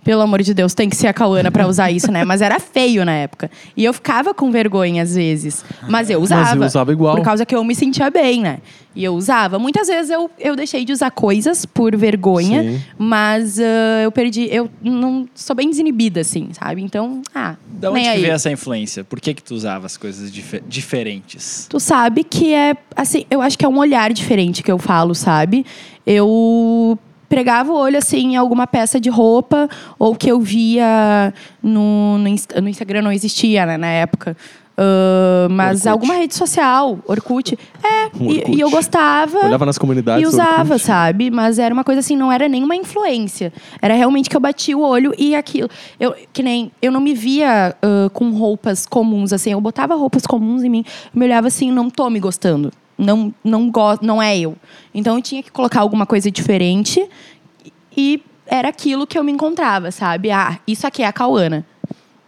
Pelo 0.05 0.21
amor 0.23 0.43
de 0.43 0.53
Deus, 0.53 0.75
tem 0.75 0.89
que 0.89 0.97
ser 0.97 1.07
a 1.07 1.13
Cauana 1.13 1.51
pra 1.51 1.67
usar 1.67 1.91
isso, 1.91 2.11
né? 2.11 2.25
Mas 2.25 2.41
era 2.43 2.59
feio 2.59 3.05
na 3.05 3.13
época. 3.13 3.51
E 3.77 3.85
eu 3.85 3.93
ficava 3.93 4.35
com 4.35 4.51
vergonha 4.51 5.03
às 5.03 5.15
vezes. 5.15 5.65
Mas 5.89 6.11
eu 6.11 6.21
usava. 6.21 6.57
eu 6.63 6.67
usava 6.67 6.93
igual. 6.93 7.15
Por 7.17 7.25
causa 7.25 7.47
que 7.47 7.55
eu 7.55 7.63
me 7.63 7.75
sentia 7.75 8.11
bem, 8.11 8.41
né? 8.43 8.59
E 8.95 9.03
eu 9.05 9.15
usava. 9.15 9.59
Muitas 9.59 9.87
vezes 9.89 10.11
eu, 10.11 10.31
eu 10.39 10.55
deixei 10.55 10.85
de 10.85 10.93
usar 10.93 11.11
coisas 11.11 11.65
por 11.65 11.97
vergonha, 11.97 12.63
Sim. 12.63 12.81
mas 12.99 13.59
ah, 13.59 14.03
eu 14.03 14.13
perdi. 14.13 14.49
Eu 14.51 14.69
não 14.83 15.27
sou 15.35 15.57
bem 15.57 15.71
desinibida, 15.71 16.21
assim, 16.21 16.49
sabe? 16.53 16.83
Então, 16.83 17.23
ah, 17.35 17.57
Da 17.67 17.91
onde 17.91 18.01
nem 18.01 18.05
que 18.11 18.17
aí. 18.17 18.21
veio 18.23 18.35
essa 18.35 18.51
influência? 18.51 19.03
Por 19.05 19.19
que 19.21 19.33
que 19.33 19.43
tu 19.43 19.55
usava 19.55 19.87
as 19.87 19.97
coisas 19.97 20.31
dife- 20.31 20.63
diferentes? 20.69 21.67
Tu 21.71 21.81
sabe 21.81 22.23
que 22.23 22.53
é, 22.53 22.77
assim, 22.95 23.25
eu 23.31 23.41
acho 23.41 23.57
que 23.59 23.65
é 23.65 23.69
um 23.69 23.79
olhar 23.79 24.13
diferente 24.13 24.63
que 24.63 24.71
eu 24.71 24.79
falo, 24.79 25.15
sabe? 25.15 25.65
Eu 26.05 26.99
pregava 27.33 27.73
o 27.73 27.75
olho, 27.75 27.97
assim, 27.97 28.33
em 28.33 28.37
alguma 28.37 28.67
peça 28.67 29.01
de 29.01 29.09
roupa 29.09 29.67
ou 29.99 30.15
que 30.15 30.31
eu 30.31 30.39
via 30.39 31.33
no, 31.63 32.19
no, 32.19 32.61
no 32.61 32.69
Instagram, 32.69 33.01
não 33.01 33.11
existia, 33.11 33.65
né, 33.65 33.79
na 33.79 33.87
época. 33.87 34.37
Ah, 34.77 35.49
mas 35.51 35.81
Orkut. 35.81 35.89
alguma 35.89 36.15
rede 36.15 36.35
social, 36.35 36.99
Orkut. 37.07 37.59
É, 37.83 38.05
e- 38.21 38.39
Orkut. 38.39 38.57
E, 38.57 38.61
eu 38.61 38.71
gostava. 38.71 39.47
Olhava 39.47 39.65
nas 39.65 39.79
comunidades. 39.79 40.23
E 40.23 40.27
usava, 40.27 40.75
Orkut. 40.75 40.81
sabe? 40.81 41.31
Mas 41.31 41.59
era 41.59 41.73
uma 41.73 41.85
coisa 41.85 42.01
assim, 42.01 42.17
não 42.17 42.31
era 42.31 42.47
nenhuma 42.49 42.77
influência. 42.77 43.51
Era 43.81 43.95
realmente 43.95 44.29
que 44.29 44.37
eu 44.37 44.41
bati 44.41 44.75
o 44.75 44.81
olho 44.81 45.15
e 45.17 45.35
aquilo. 45.35 45.71
Eu, 45.99 46.15
que 46.35 46.43
nem, 46.43 46.71
eu 46.83 46.93
não 46.93 47.01
me 47.01 47.15
via 47.15 47.75
ah, 47.81 48.11
com 48.13 48.31
roupas 48.31 48.85
comuns, 48.85 49.33
assim. 49.33 49.53
Eu 49.53 49.61
botava 49.61 49.95
roupas 49.95 50.27
comuns 50.27 50.63
em 50.63 50.69
mim, 50.69 50.85
eu 50.87 51.19
me 51.19 51.25
olhava 51.25 51.49
assim, 51.49 51.71
não 51.71 51.89
tô 51.89 52.11
me 52.11 52.21
gostando. 52.21 52.71
Não, 52.97 53.35
não, 53.43 53.71
go 53.71 53.99
não 54.01 54.23
é 54.23 54.39
eu. 54.39 54.57
Então 54.95 55.17
eu 55.17 55.23
tinha 55.23 55.43
que 55.43 55.51
colocar 55.51 55.81
alguma 55.81 56.07
coisa 56.07 56.31
diferente 56.31 57.05
e 57.97 58.23
era 58.47 58.69
aquilo 58.69 59.07
que 59.07 59.19
eu 59.19 59.25
me 59.25 59.33
encontrava, 59.33 59.91
sabe? 59.91 60.31
Ah, 60.31 60.59
isso 60.67 60.87
aqui 60.87 61.03
é 61.03 61.07
a 61.07 61.13
Cauana. 61.13 61.65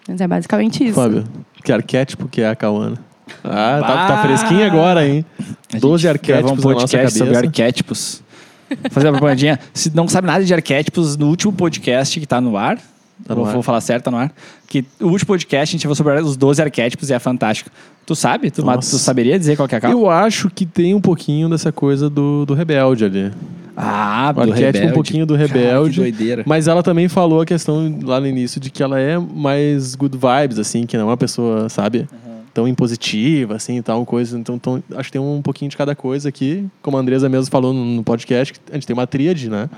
Mas 0.08 0.20
é 0.20 0.26
basicamente 0.26 0.84
isso. 0.84 0.94
Fábio, 0.94 1.24
que 1.62 1.72
arquétipo 1.72 2.28
que 2.28 2.40
é 2.40 2.48
a 2.48 2.56
Cauana? 2.56 2.98
Ah, 3.42 3.80
tá, 3.80 4.22
tá 4.22 4.64
agora, 4.66 5.06
hein? 5.06 5.24
A 5.72 5.78
12 5.78 6.02
gente 6.02 6.10
arquétipos 6.10 6.52
um 6.52 6.54
na 6.56 6.74
nossa 6.74 6.86
podcast 6.86 7.18
sobre 7.18 7.36
arquétipos. 7.36 8.22
Fazer 8.90 9.08
uma 9.08 9.12
propagandinha. 9.12 9.58
Se 9.72 9.94
não 9.94 10.08
sabe 10.08 10.26
nada 10.26 10.44
de 10.44 10.52
arquétipos, 10.52 11.16
no 11.16 11.28
último 11.28 11.52
podcast 11.52 12.18
que 12.18 12.26
tá 12.26 12.40
no 12.40 12.56
ar, 12.56 12.78
Tá 13.26 13.34
vou, 13.34 13.44
vou 13.46 13.62
falar 13.62 13.80
certo, 13.80 14.04
tá 14.04 14.10
no 14.10 14.16
ar, 14.16 14.32
que 14.68 14.84
o 15.00 15.06
último 15.06 15.28
podcast 15.28 15.72
a 15.72 15.76
gente 15.76 15.82
falou 15.82 15.94
sobre 15.94 16.20
os 16.20 16.36
12 16.36 16.60
arquétipos 16.60 17.10
e 17.10 17.14
é 17.14 17.18
fantástico. 17.18 17.70
Tu 18.04 18.14
sabe? 18.14 18.50
Tu, 18.50 18.62
Nossa. 18.62 18.90
tu 18.90 18.98
saberia 18.98 19.38
dizer 19.38 19.56
qual 19.56 19.68
que 19.68 19.74
é 19.74 19.78
a 19.78 19.80
causa? 19.80 19.96
Eu 19.96 20.10
acho 20.10 20.50
que 20.50 20.66
tem 20.66 20.94
um 20.94 21.00
pouquinho 21.00 21.48
dessa 21.48 21.72
coisa 21.72 22.10
do, 22.10 22.44
do 22.44 22.52
rebelde 22.54 23.04
ali. 23.04 23.32
Ah, 23.76 24.32
O 24.36 24.40
arquétipo 24.40 24.86
um 24.86 24.92
pouquinho 24.92 25.26
do 25.26 25.34
rebelde. 25.34 25.96
Cara, 25.96 26.06
que 26.06 26.12
doideira. 26.12 26.42
Mas 26.46 26.68
ela 26.68 26.82
também 26.82 27.08
falou 27.08 27.40
a 27.40 27.46
questão 27.46 27.98
lá 28.02 28.20
no 28.20 28.26
início 28.26 28.60
de 28.60 28.70
que 28.70 28.82
ela 28.82 29.00
é 29.00 29.18
mais 29.18 29.94
good 29.94 30.16
vibes, 30.16 30.58
assim, 30.58 30.86
que 30.86 30.96
não 30.96 31.04
é 31.04 31.10
uma 31.10 31.16
pessoa, 31.16 31.68
sabe? 31.68 32.06
Tão 32.54 32.68
impositiva, 32.68 33.56
assim, 33.56 33.76
e 33.78 33.82
tal, 33.82 34.06
coisa. 34.06 34.38
Então, 34.38 34.58
tão- 34.58 34.80
acho 34.94 35.08
que 35.08 35.12
tem 35.12 35.20
um 35.20 35.42
pouquinho 35.42 35.68
de 35.68 35.76
cada 35.76 35.94
coisa 35.94 36.28
aqui. 36.28 36.64
Como 36.80 36.96
a 36.96 37.00
Andresa 37.00 37.28
mesmo 37.28 37.50
falou 37.50 37.72
no, 37.74 37.84
no 37.84 38.04
podcast, 38.04 38.54
que 38.54 38.60
a 38.70 38.74
gente 38.74 38.86
tem 38.86 38.94
uma 38.94 39.06
tríade, 39.08 39.50
né? 39.50 39.68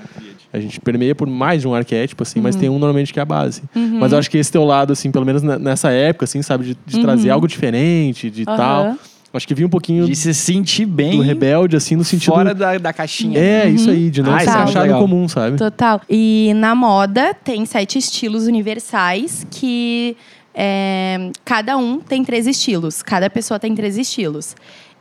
A 0.53 0.59
gente 0.59 0.79
permeia 0.79 1.13
por 1.15 1.27
mais 1.27 1.61
de 1.61 1.67
um 1.67 1.73
arquétipo, 1.73 2.21
assim, 2.23 2.39
mas 2.39 2.55
tem 2.55 2.69
um 2.69 2.73
normalmente 2.79 3.11
que 3.11 3.19
é 3.19 3.21
a 3.21 3.25
base. 3.25 3.63
Mas 3.75 4.11
eu 4.13 4.19
acho 4.19 4.29
que 4.31 4.37
esse 4.37 4.51
teu 4.51 4.63
lado, 4.63 4.93
assim, 4.93 5.11
pelo 5.11 5.25
menos 5.25 5.41
ne- 5.41 5.57
nessa 5.57 5.89
época, 5.89 6.23
assim, 6.25 6.41
sabe? 6.43 6.65
De, 6.65 6.77
de 6.85 7.01
trazer 7.01 7.31
algo 7.31 7.47
diferente, 7.47 8.29
de 8.29 8.45
tal. 8.45 8.95
Acho 9.33 9.45
que 9.47 9.53
vi 9.53 9.65
um 9.65 9.69
pouquinho 9.69 10.05
De 10.05 10.15
se 10.15 10.33
sentir 10.33 10.85
bem 10.85 11.17
do 11.17 11.21
rebelde, 11.21 11.75
assim, 11.75 11.95
no 11.97 12.03
sentido... 12.03 12.31
fora 12.33 12.55
da, 12.55 12.77
da 12.77 12.93
caixinha. 12.93 13.37
É, 13.37 13.69
isso 13.69 13.89
aí, 13.89 14.09
de 14.09 14.23
não 14.23 14.33
Ah, 14.33 14.39
se 14.39 14.45
isso 14.69 14.77
é 14.77 14.81
legal. 14.83 15.01
comum, 15.01 15.27
sabe? 15.27 15.57
Total. 15.57 16.01
E 16.09 16.53
na 16.55 16.73
moda 16.73 17.33
tem 17.33 17.65
sete 17.65 17.99
estilos 17.99 18.47
universais 18.47 19.45
que 19.51 20.15
é, 20.59 21.29
cada 21.45 21.77
um 21.77 21.99
tem 21.99 22.23
três 22.25 22.47
estilos. 22.47 23.03
Cada 23.03 23.29
pessoa 23.29 23.59
tem 23.59 23.75
três 23.75 23.95
estilos. 23.95 24.55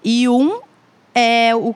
E 0.05 0.29
um 0.29 0.61
é 1.19 1.57
o, 1.57 1.75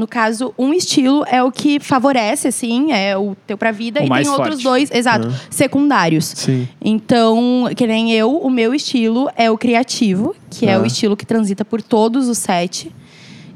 no 0.00 0.08
caso, 0.08 0.52
um 0.58 0.74
estilo 0.74 1.24
é 1.28 1.40
o 1.40 1.52
que 1.52 1.78
favorece, 1.78 2.48
assim, 2.48 2.90
é 2.90 3.16
o 3.16 3.36
teu 3.46 3.56
pra 3.56 3.70
vida. 3.70 4.00
O 4.00 4.04
e 4.04 4.08
tem 4.10 4.28
outros 4.28 4.60
forte. 4.60 4.62
dois, 4.64 4.90
exato, 4.90 5.32
secundários. 5.48 6.24
Sim. 6.24 6.68
Então, 6.84 7.70
que 7.76 7.86
nem 7.86 8.12
eu, 8.12 8.36
o 8.36 8.50
meu 8.50 8.74
estilo 8.74 9.30
é 9.36 9.48
o 9.48 9.56
criativo, 9.56 10.34
que 10.50 10.66
é 10.66 10.74
Ah. 10.74 10.80
o 10.80 10.84
estilo 10.86 11.16
que 11.16 11.24
transita 11.24 11.64
por 11.64 11.80
todos 11.80 12.28
os 12.28 12.38
sete. 12.38 12.92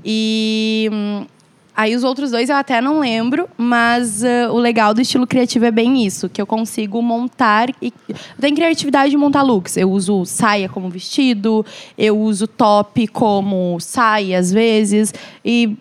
E 0.05 0.89
hum, 0.93 1.27
aí 1.79 1.95
os 1.95 2.03
outros 2.03 2.33
dois 2.33 2.51
eu 2.51 2.57
até 2.57 2.81
não 2.81 2.99
lembro, 2.99 3.49
mas 3.57 4.25
ah, 4.25 4.51
o 4.51 4.59
legal 4.59 4.93
do 4.93 5.01
estilo 5.01 5.29
criativo 5.29 5.65
é 5.65 5.71
bem 5.71 6.05
isso, 6.05 6.29
que 6.29 6.43
eu 6.43 6.47
consigo 6.47 7.01
montar 7.01 7.71
e 7.81 7.95
tenho 8.41 8.57
criatividade 8.57 9.11
de 9.11 9.17
montar 9.17 9.43
looks. 9.43 9.77
Eu 9.77 9.93
uso 9.93 10.25
saia 10.25 10.69
como 10.69 10.91
vestido, 10.91 11.65
eu 11.97 12.19
uso 12.19 12.49
top 12.49 13.07
como 13.07 13.79
saia 13.79 14.41
às 14.41 14.53
vezes 14.53 15.15
e 15.45 15.79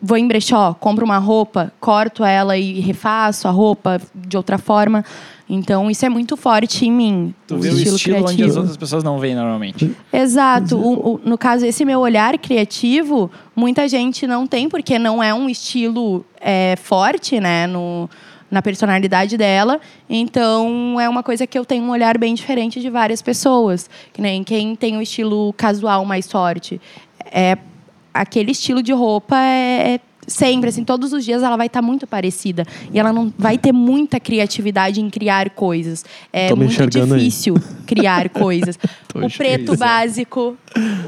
vou 0.00 0.16
em 0.16 0.26
brechó, 0.26 0.72
compro 0.72 1.04
uma 1.04 1.18
roupa, 1.18 1.70
corto 1.78 2.24
ela 2.24 2.56
e 2.56 2.80
refaço 2.80 3.46
a 3.46 3.50
roupa 3.50 4.00
de 4.14 4.38
outra 4.38 4.56
forma. 4.56 5.04
Então 5.48 5.90
isso 5.90 6.06
é 6.06 6.08
muito 6.08 6.36
forte 6.38 6.86
em 6.86 6.90
mim, 6.92 7.34
Tu 7.46 7.56
vê 7.58 7.68
o 7.68 7.74
estilo, 7.76 7.96
estilo 7.96 8.16
onde 8.16 8.24
criativo. 8.26 8.48
as 8.50 8.56
outras 8.56 8.76
pessoas 8.78 9.04
não 9.04 9.18
veem 9.18 9.34
normalmente. 9.34 9.94
Exato. 10.12 10.76
O- 10.76 11.14
o- 11.16 11.20
no 11.22 11.36
caso, 11.36 11.66
esse 11.66 11.84
meu 11.84 12.00
olhar 12.00 12.38
criativo, 12.38 13.30
muita 13.54 13.86
gente 13.86 14.26
não 14.26 14.46
tem, 14.46 14.68
porque 14.70 14.98
não 14.98 15.22
é 15.22 15.34
um 15.34 15.48
estilo 15.48 16.24
é, 16.40 16.76
forte, 16.82 17.38
né? 17.40 17.66
No, 17.66 18.08
na 18.50 18.62
personalidade 18.62 19.36
dela. 19.36 19.80
Então, 20.08 20.98
é 21.00 21.08
uma 21.08 21.22
coisa 21.22 21.46
que 21.46 21.58
eu 21.58 21.64
tenho 21.64 21.84
um 21.84 21.90
olhar 21.90 22.16
bem 22.16 22.34
diferente 22.34 22.80
de 22.80 22.88
várias 22.88 23.20
pessoas. 23.20 23.90
Que 24.12 24.22
nem 24.22 24.42
quem 24.44 24.74
tem 24.74 24.96
o 24.96 25.02
estilo 25.02 25.52
casual 25.58 26.04
mais 26.06 26.30
forte. 26.30 26.80
É, 27.32 27.58
aquele 28.14 28.52
estilo 28.52 28.82
de 28.82 28.92
roupa 28.92 29.36
é. 29.36 29.94
é 29.96 30.00
Sempre, 30.26 30.68
assim, 30.70 30.84
todos 30.84 31.12
os 31.12 31.24
dias 31.24 31.42
ela 31.42 31.56
vai 31.56 31.66
estar 31.66 31.82
muito 31.82 32.06
parecida. 32.06 32.64
E 32.92 32.98
ela 32.98 33.12
não 33.12 33.32
vai 33.38 33.58
ter 33.58 33.72
muita 33.72 34.18
criatividade 34.20 35.00
em 35.00 35.10
criar 35.10 35.50
coisas. 35.50 36.04
É 36.32 36.48
Tô 36.48 36.56
muito 36.56 36.72
enxergando 36.72 37.14
aí. 37.14 37.20
difícil 37.20 37.56
criar 37.86 38.28
coisas. 38.30 38.78
O 39.14 39.30
preto 39.30 39.76
básico, 39.76 40.56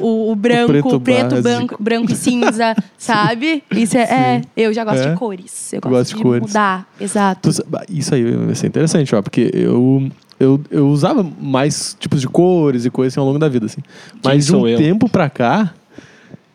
o, 0.01 0.31
o 0.31 0.37
branco, 0.37 0.69
preto 0.73 0.97
o 0.97 1.01
preto, 1.01 1.43
branco, 1.43 1.77
branco 1.83 2.13
e 2.13 2.15
cinza, 2.15 2.75
sabe? 2.97 3.65
Isso 3.71 3.97
é, 3.97 4.03
é, 4.03 4.43
eu 4.57 4.73
já 4.73 4.85
gosto 4.85 5.01
É? 5.03 5.11
de 5.11 5.17
cores. 5.17 5.73
Eu 5.73 5.81
gosto 5.81 6.11
de 6.11 6.17
de, 6.17 6.23
cores. 6.23 6.43
mudar, 6.47 6.87
exato. 7.01 7.51
Isso 7.89 8.15
aí 8.15 8.23
vai 8.31 8.55
ser 8.55 8.69
interessante, 8.69 9.15
ó, 9.15 9.21
porque 9.23 9.51
eu, 9.53 10.09
eu, 10.39 10.61
eu 10.71 10.87
usava 10.89 11.27
mais 11.41 11.97
tipos 11.99 12.21
de 12.21 12.29
cores 12.29 12.85
e 12.85 12.91
coisas 12.91 13.15
assim, 13.15 13.21
ao 13.21 13.27
longo 13.27 13.39
da 13.39 13.49
vida, 13.49 13.67
assim. 13.67 13.81
Mas 14.23 14.47
de 14.47 14.55
um 14.55 14.69
eu? 14.69 14.79
tempo 14.79 15.09
pra 15.09 15.29
cá, 15.29 15.75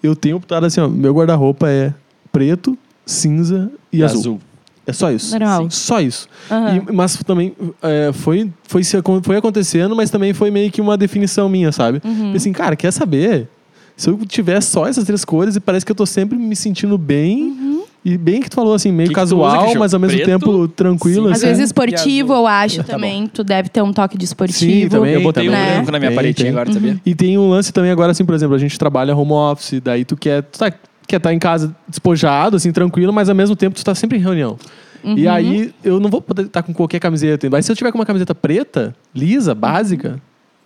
eu 0.02 0.15
tenho 0.15 0.38
optado 0.38 0.65
assim, 0.65 0.80
ó, 0.80 0.88
meu 0.88 1.13
guarda-roupa 1.13 1.69
é 1.69 1.93
preto, 2.32 2.78
cinza 3.06 3.72
e, 3.91 4.04
azul. 4.04 4.39
É 4.86 4.94
só 4.94 5.12
isso. 5.12 5.32
Normal. 5.38 5.63
Sim, 5.63 5.70
Só 5.70 6.02
isso. 6.02 6.28
Aham. 6.50 6.84
E- 6.89 6.91
mas 6.94 7.15
também 7.24 7.54
é, 7.84 8.12
foi, 8.13 8.52
foi, 8.63 8.84
se 8.84 8.98
foi 9.24 9.38
acontecendo, 9.38 9.96
mas 9.96 10.10
também 10.10 10.34
foi 10.34 10.50
meio 10.50 10.72
que 10.72 10.82
uma 10.82 10.98
definição 10.98 11.48
minha, 11.48 11.72
sabe? 11.72 12.02
Uhum. 12.04 12.15
Falei 12.15 12.36
Assim, 12.36 12.52
cara, 12.52 12.76
quer 12.76 12.91
saber? 12.91 13.48
Se 13.96 14.10
eu 14.10 14.17
tiver 14.26 14.60
só 14.62 14.88
essas 14.88 15.04
três 15.04 15.24
cores, 15.24 15.56
e 15.56 15.60
parece 15.60 15.86
que 15.86 15.91
eu 15.91 15.96
tô 15.96 16.06
sempre 16.06 16.38
me 16.38 16.56
sentindo 16.56 16.98
bem. 16.98 17.44
Uhum. 17.44 17.82
E 18.04 18.17
bem 18.17 18.41
que 18.41 18.50
tu 18.50 18.56
falou 18.56 18.74
assim, 18.74 18.91
meio 18.91 19.10
Que 19.10 19.13
que 19.13 19.20
casual, 19.20 19.60
Cristian? 19.60 19.80
mas 19.80 19.94
ao 19.94 20.00
mesmo 20.00 20.17
Preto, 20.17 20.28
tempo 20.28 20.67
tranquilo. 20.70 21.28
Às 21.28 21.34
assim. 21.38 21.46
vezes 21.46 21.65
esportivo, 21.65 22.34
azul. 22.34 22.44
eu 22.44 22.48
acho 22.48 22.78
Tá 22.78 22.84
também. 22.96 23.28
Tu 23.28 23.44
deve 23.44 23.70
ter 23.70 23.84
um 23.84 23.94
toque 23.94 24.17
de 24.17 24.26
esportivo. 24.26 24.60
Sim, 24.72 24.89
também. 24.89 25.13
Eu 25.13 25.22
botei 25.22 25.48
um 25.48 25.52
branco 25.52 25.91
na 25.91 26.00
minha 26.00 26.12
Tem, 26.12 26.34
tem. 26.34 26.50
agora, 26.50 26.74
sabia? 26.74 27.00
E 27.06 27.13
tem 27.13 27.38
um 27.38 27.48
lance 27.48 27.72
também 27.72 27.91
agora, 27.91 28.12
assim, 28.12 28.26
por 28.26 28.34
exemplo, 28.34 28.56
a 28.56 28.58
gente 28.58 28.80
trabalha 28.80 29.15
home 29.15 29.34
office, 29.34 29.80
daí 29.84 30.04
tu 30.04 30.17
quer. 30.17 30.41
Tu 30.41 30.58
tá, 30.58 30.74
quer 31.12 31.17
estar 31.17 31.34
em 31.34 31.39
casa 31.39 31.76
despojado, 31.88 32.56
assim, 32.58 32.71
tranquilo, 32.71 33.13
mas 33.13 33.30
ao 33.30 33.36
mesmo 33.36 33.56
tempo 33.56 33.76
tu 33.76 33.84
tá 33.84 33.93
sempre 33.93 34.17
em 34.17 34.21
reunião. 34.21 34.58
Uhum. 35.04 35.17
E 35.17 35.28
aí 35.28 35.74
eu 35.84 36.00
não 36.00 36.10
vou 36.10 36.21
poder 36.21 36.43
estar 36.43 36.63
com 36.63 36.74
qualquer 36.74 37.00
camiseta. 37.00 37.50
Mas 37.50 37.65
se 37.65 37.71
eu 37.71 37.76
tiver 37.76 37.91
com 37.91 37.97
uma 37.97 38.06
camiseta 38.06 38.34
preta, 38.36 38.95
lisa, 39.15 39.54
básica, 39.56 40.19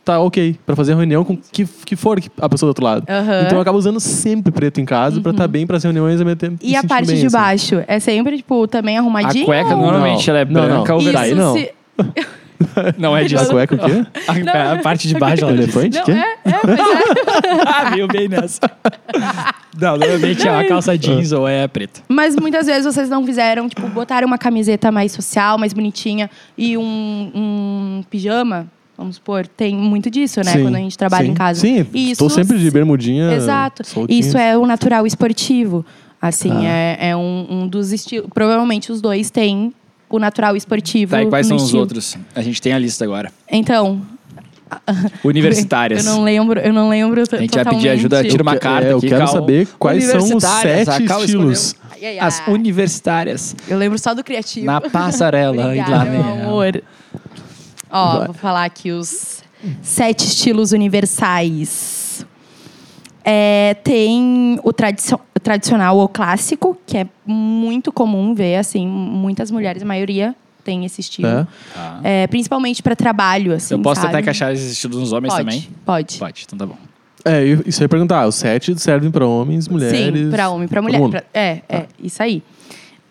tá 0.04 0.20
ok. 0.20 0.58
Pra 0.66 0.76
fazer 0.76 0.94
reunião 0.94 1.24
com 1.24 1.36
que, 1.38 1.66
que 1.86 1.96
for 1.96 2.22
a 2.42 2.50
pessoa 2.50 2.68
do 2.68 2.72
outro 2.72 2.84
lado. 2.84 3.06
Aham. 3.10 3.42
Então 3.46 3.58
eu 3.58 3.62
acabo 3.62 3.78
usando 3.78 4.00
sempre 4.00 4.52
preto 4.52 4.80
em 4.82 4.86
casa 4.86 5.20
pra 5.22 5.32
estar 5.32 5.48
bem 5.48 5.66
pras 5.66 5.84
reuniões 5.84 6.20
ao 6.20 6.26
mesmo 6.26 6.38
tempo. 6.38 6.58
E 6.62 6.72
me 6.72 6.76
a 6.76 6.84
parte 6.84 7.08
bem, 7.08 7.16
de 7.20 7.26
assim. 7.28 7.36
baixo? 7.36 7.84
É 7.88 8.00
sempre, 8.00 8.38
tipo, 8.38 8.68
também 8.68 8.98
A 8.98 9.02
arrumadinho? 9.02 9.46
cueca 9.46 9.74
ou- 9.76 9.82
normalmente 9.82 10.30
ela 10.30 10.40
é 10.40 10.46
Não, 10.46 10.62
não. 10.62 10.68
branca 10.68 10.94
ou. 10.96 11.12
Daí 11.12 11.34
não. 11.34 11.54
se- 11.54 11.72
Não 12.98 13.16
é 13.16 13.22
A 13.22 13.28
disso. 13.28 13.50
cueca 13.50 13.76
o 13.76 13.78
quê? 13.78 14.06
A, 14.54 14.74
a 14.74 14.78
parte 14.80 15.08
de 15.08 15.14
baixo 15.16 15.46
é. 15.46 15.50
Elefante? 15.52 15.98
Não, 15.98 16.06
quê? 16.06 16.12
é, 16.12 16.18
é, 16.18 16.60
mas 16.66 16.80
é. 16.80 17.62
Ah, 17.68 17.90
veio 17.92 18.08
bem 18.08 18.28
nessa. 18.28 18.60
Não, 19.80 19.98
normalmente 19.98 20.48
a 20.48 20.68
calça 20.68 20.98
jeans 20.98 21.32
ou 21.32 21.48
é 21.48 21.68
preta. 21.68 22.02
Mas 22.08 22.36
muitas 22.36 22.66
vezes 22.66 22.86
vocês 22.86 23.10
não 23.10 23.26
fizeram, 23.26 23.68
tipo, 23.68 23.88
botaram 23.90 24.26
uma 24.28 24.38
camiseta 24.38 24.92
mais 24.92 25.12
social, 25.12 25.58
mais 25.58 25.74
bonitinha 25.74 26.30
e 26.58 26.78
um, 26.78 27.32
um 27.36 28.04
pijama, 28.10 28.68
vamos 28.98 29.16
supor. 29.18 29.46
Tem 29.48 29.76
muito 29.76 30.10
disso, 30.10 30.40
né? 30.44 30.52
Sim, 30.54 30.64
Quando 30.64 30.76
a 30.76 30.80
gente 30.80 30.98
trabalha 30.98 31.26
sim. 31.26 31.32
em 31.32 31.36
casa. 31.36 31.60
Sim, 31.62 31.80
estou 31.94 32.28
isso 32.28 32.30
sempre 32.30 32.58
de 32.58 32.72
bermudinha. 32.72 33.32
Exato. 33.34 33.86
soltinha. 33.86 34.20
Isso 34.20 34.38
é 34.38 34.58
o 34.58 34.66
natural 34.66 35.06
esportivo. 35.06 35.86
Assim, 36.22 36.52
Ah. 36.66 36.70
é, 37.00 37.10
é 37.10 37.16
um, 37.16 37.46
um 37.50 37.68
dos 37.68 37.92
estilos. 37.92 38.28
Provavelmente 38.34 38.92
os 38.92 39.02
dois 39.02 39.30
têm 39.30 39.74
o 40.10 40.20
natural 40.20 40.56
e 40.56 40.58
esportivo. 40.58 41.12
Tá, 41.12 41.24
e 41.24 41.28
quais 41.28 41.48
no 41.48 41.50
são 41.50 41.58
os 41.58 41.64
estilo. 41.64 41.82
outros? 41.82 42.18
A 42.36 42.42
gente 42.42 42.62
tem 42.62 42.74
a 42.74 42.80
lista 42.80 43.04
agora. 43.04 43.32
Então, 43.52 44.02
Universitárias. 45.24 46.06
eu 46.06 46.12
não 46.14 46.24
lembro, 46.24 46.60
eu 46.60 46.74
não 46.74 46.90
lembro 46.90 47.22
A 47.32 47.38
gente 47.38 47.54
vai 47.56 47.66
pedir 47.66 47.90
ajuda, 47.90 48.24
tira 48.24 48.42
uma 48.44 48.54
Eu 48.54 48.60
que- 48.60 48.64
carta 48.64 48.88
é, 48.88 48.92
eu 48.94 48.98
aqui, 48.98 49.08
quero 49.08 49.26
Cal. 49.26 49.34
saber 49.34 49.68
quais 49.80 50.04
são 50.04 50.36
os 50.38 50.44
sete 50.44 51.04
estilos. 51.04 51.76
As 52.20 52.42
universitárias. 52.48 53.56
Eu 53.68 53.78
lembro 53.78 53.98
só 53.98 54.14
do 54.14 54.24
criativo. 54.24 54.66
Na 54.66 54.80
passarela. 54.82 55.56
e 55.56 55.80
lá 55.80 55.84
Obrigada, 55.84 56.06
meu 56.10 56.22
amor. 56.22 56.84
Ó, 57.90 58.26
vou 58.26 58.34
falar 58.34 58.66
aqui 58.66 58.92
os 58.92 59.42
sete 59.82 60.26
estilos 60.26 60.72
universais. 60.72 62.26
É, 63.24 63.76
tem 63.84 64.60
o, 64.64 64.72
tradicio- 64.72 65.20
o 65.20 65.25
tradicional 65.46 65.96
ou 65.98 66.10
clássico, 66.10 66.76
que 66.88 66.98
é 66.98 67.08
muito 67.24 67.92
comum 67.92 68.34
ver, 68.34 68.56
assim, 68.56 68.88
muitas 68.88 69.52
mulheres, 69.52 69.84
a 69.84 69.86
maioria 69.86 70.36
tem 70.64 70.84
esse 70.84 71.02
estilo. 71.02 71.28
É? 71.28 71.48
Tá. 71.72 72.00
É, 72.04 72.26
principalmente 72.26 72.82
para 72.82 72.96
trabalho, 72.96 73.54
assim, 73.54 73.76
Eu 73.76 73.80
posso 73.80 74.02
sabe? 74.02 74.08
tentar 74.08 74.22
encaixar 74.22 74.52
esses 74.52 74.72
estilos 74.72 74.98
nos 74.98 75.12
homens 75.14 75.32
pode, 75.32 75.46
também? 75.46 75.70
Pode. 75.86 76.18
Pode, 76.18 76.44
então 76.48 76.58
tá 76.58 76.66
bom. 76.66 76.76
É, 77.24 77.44
isso 77.68 77.84
aí 77.84 77.88
perguntar. 77.88 78.26
Os 78.28 78.34
sete 78.34 78.76
servem 78.80 79.12
pra 79.12 79.28
homens, 79.28 79.68
mulheres. 79.68 80.20
Sim, 80.20 80.32
para 80.32 80.50
homem, 80.50 80.68
para 80.68 80.82
mulher. 80.82 81.10
pra- 81.10 81.24
é, 81.32 81.62
é, 81.70 81.86
isso 82.02 82.24
aí. 82.24 82.42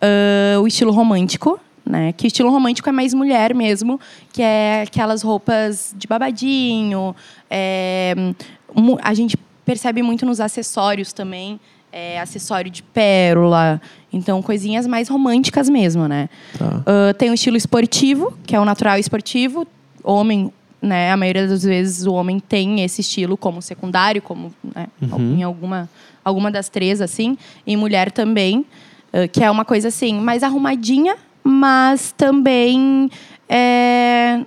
Ah, 0.01 0.59
o 0.59 0.67
estilo 0.67 0.91
romântico, 0.91 1.57
né? 1.85 2.11
Que 2.13 2.25
o 2.25 2.27
estilo 2.27 2.49
romântico 2.51 2.89
é 2.89 2.91
mais 2.91 3.13
mulher 3.13 3.53
mesmo, 3.55 3.97
que 4.33 4.41
é 4.41 4.81
aquelas 4.81 5.21
roupas 5.21 5.95
de 5.97 6.05
babadinho. 6.05 7.15
é, 7.49 8.13
a 9.01 9.13
gente 9.13 9.37
percebe 9.63 10.01
muito 10.03 10.25
nos 10.25 10.41
acessórios 10.41 11.13
também. 11.13 11.59
É, 11.95 12.19
acessório 12.19 12.69
de 12.69 12.83
pérola. 12.83 13.81
Então, 14.11 14.41
coisinhas 14.41 14.85
mais 14.85 15.07
românticas 15.07 15.69
mesmo, 15.69 16.09
né? 16.09 16.27
Tá. 16.59 16.83
Ah, 16.85 17.13
tem 17.13 17.29
o 17.29 17.33
estilo 17.33 17.55
esportivo, 17.55 18.37
que 18.45 18.53
é 18.53 18.59
o 18.59 18.65
natural 18.65 18.97
esportivo. 18.99 19.65
Homem, 20.03 20.51
né? 20.81 21.11
A 21.13 21.17
maioria 21.17 21.47
das 21.47 21.63
vezes 21.63 22.05
o 22.05 22.11
homem 22.13 22.37
tem 22.39 22.81
esse 22.83 22.99
estilo 22.99 23.37
como 23.37 23.61
secundário, 23.61 24.21
como 24.21 24.53
né, 24.75 24.87
Uhum. 25.01 25.37
em 25.37 25.43
alguma, 25.43 25.89
alguma 26.23 26.51
das 26.51 26.67
três, 26.67 26.99
assim. 26.99 27.37
E 27.65 27.77
mulher 27.77 28.11
também, 28.11 28.65
ah, 29.13 29.25
que 29.29 29.41
é 29.41 29.49
uma 29.49 29.63
coisa 29.63 29.87
assim, 29.87 30.19
mais 30.19 30.43
arrumadinha, 30.43 31.15
mas 31.41 32.13
também 32.17 33.09
é, 33.47 34.41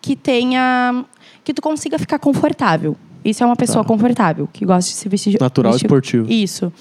que 0.00 0.14
tenha. 0.14 1.04
que 1.42 1.52
tu 1.52 1.60
consiga 1.62 1.98
ficar 1.98 2.18
confortável. 2.20 2.96
Isso 3.28 3.42
é 3.42 3.46
uma 3.46 3.56
pessoa 3.56 3.82
Tá. 3.84 3.88
confortável, 3.88 4.48
que 4.52 4.64
gosta 4.64 4.90
de 4.90 4.96
se 4.96 5.08
vestir. 5.08 5.32
de- 5.32 5.40
Natural 5.40 5.72
vestir- 5.72 5.86
esportivo. 5.86 6.30
Isso. 6.32 6.72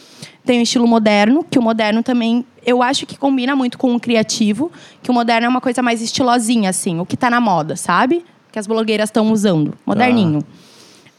Tem 0.45 0.59
o 0.59 0.61
estilo 0.63 0.87
moderno, 0.87 1.43
que 1.49 1.57
o 1.57 1.61
moderno 1.61 2.03
também, 2.03 2.45
eu 2.65 2.83
acho 2.83 3.05
que 3.05 3.17
combina 3.17 3.55
muito 3.55 3.77
com 3.77 3.95
o 3.95 3.99
criativo, 3.99 4.71
que 5.01 5.09
o 5.09 5.13
moderno 5.13 5.45
é 5.47 5.49
uma 5.49 5.61
coisa 5.61 5.81
mais 5.81 6.01
estilosinha, 6.01 6.69
assim, 6.69 6.99
o 6.99 7.05
que 7.05 7.17
tá 7.17 7.29
na 7.29 7.41
moda, 7.41 7.75
sabe? 7.75 8.23
Que 8.51 8.59
as 8.59 8.67
blogueiras 8.67 9.09
estão 9.09 9.31
usando. 9.31 9.73
Moderninho. 9.85 10.43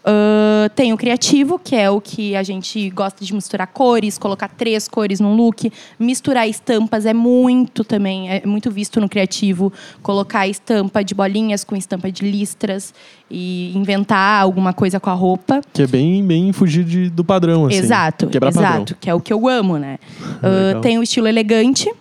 Ahn, 0.08 0.68
tem 0.76 0.92
o 0.92 0.96
criativo, 0.96 1.58
que 1.58 1.74
é 1.74 1.90
o 1.90 2.00
que 2.00 2.36
a 2.36 2.42
gente 2.44 2.88
gosta 2.90 3.24
de 3.24 3.34
misturar 3.34 3.66
cores, 3.66 4.16
colocar 4.18 4.48
três 4.48 4.86
cores 4.86 5.18
num 5.18 5.34
look. 5.34 5.72
Misturar 5.98 6.48
estampas 6.48 7.04
é 7.06 7.12
muito 7.12 7.82
também, 7.82 8.30
é 8.30 8.46
muito 8.46 8.70
visto 8.70 9.00
no 9.00 9.08
criativo. 9.08 9.72
Colocar 10.02 10.46
estampa 10.46 11.02
de 11.02 11.14
bolinhas 11.14 11.64
com 11.64 11.74
estampa 11.74 12.10
de 12.12 12.22
listras 12.30 12.94
e 13.28 13.76
inventar 13.76 14.40
alguma 14.42 14.72
coisa 14.72 15.00
com 15.00 15.10
a 15.10 15.14
roupa. 15.14 15.60
Que 15.72 15.82
é 15.82 15.86
bem, 15.88 16.24
bem 16.24 16.52
fugir 16.52 16.84
de- 16.84 17.10
do 17.10 17.24
padrão, 17.24 17.66
assim. 17.66 17.76
Exato, 17.78 18.28
Quebrar 18.28 18.50
exato, 18.50 18.66
padrão. 18.78 18.96
que 19.00 19.10
é 19.10 19.14
o 19.14 19.20
que 19.20 19.32
eu 19.32 19.48
amo, 19.48 19.76
né? 19.76 19.98
Legal. 20.42 20.80
tem 20.82 20.98
o 20.98 21.02
estilo 21.02 21.26
elegante, 21.26 21.92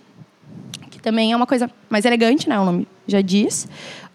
que 0.90 1.00
também 1.00 1.32
é 1.32 1.36
uma 1.36 1.46
coisa 1.46 1.68
mais 1.90 2.04
elegante, 2.04 2.48
né? 2.48 2.58
O 2.60 2.64
nome 2.64 2.86
já 3.08 3.20
diz. 3.20 3.66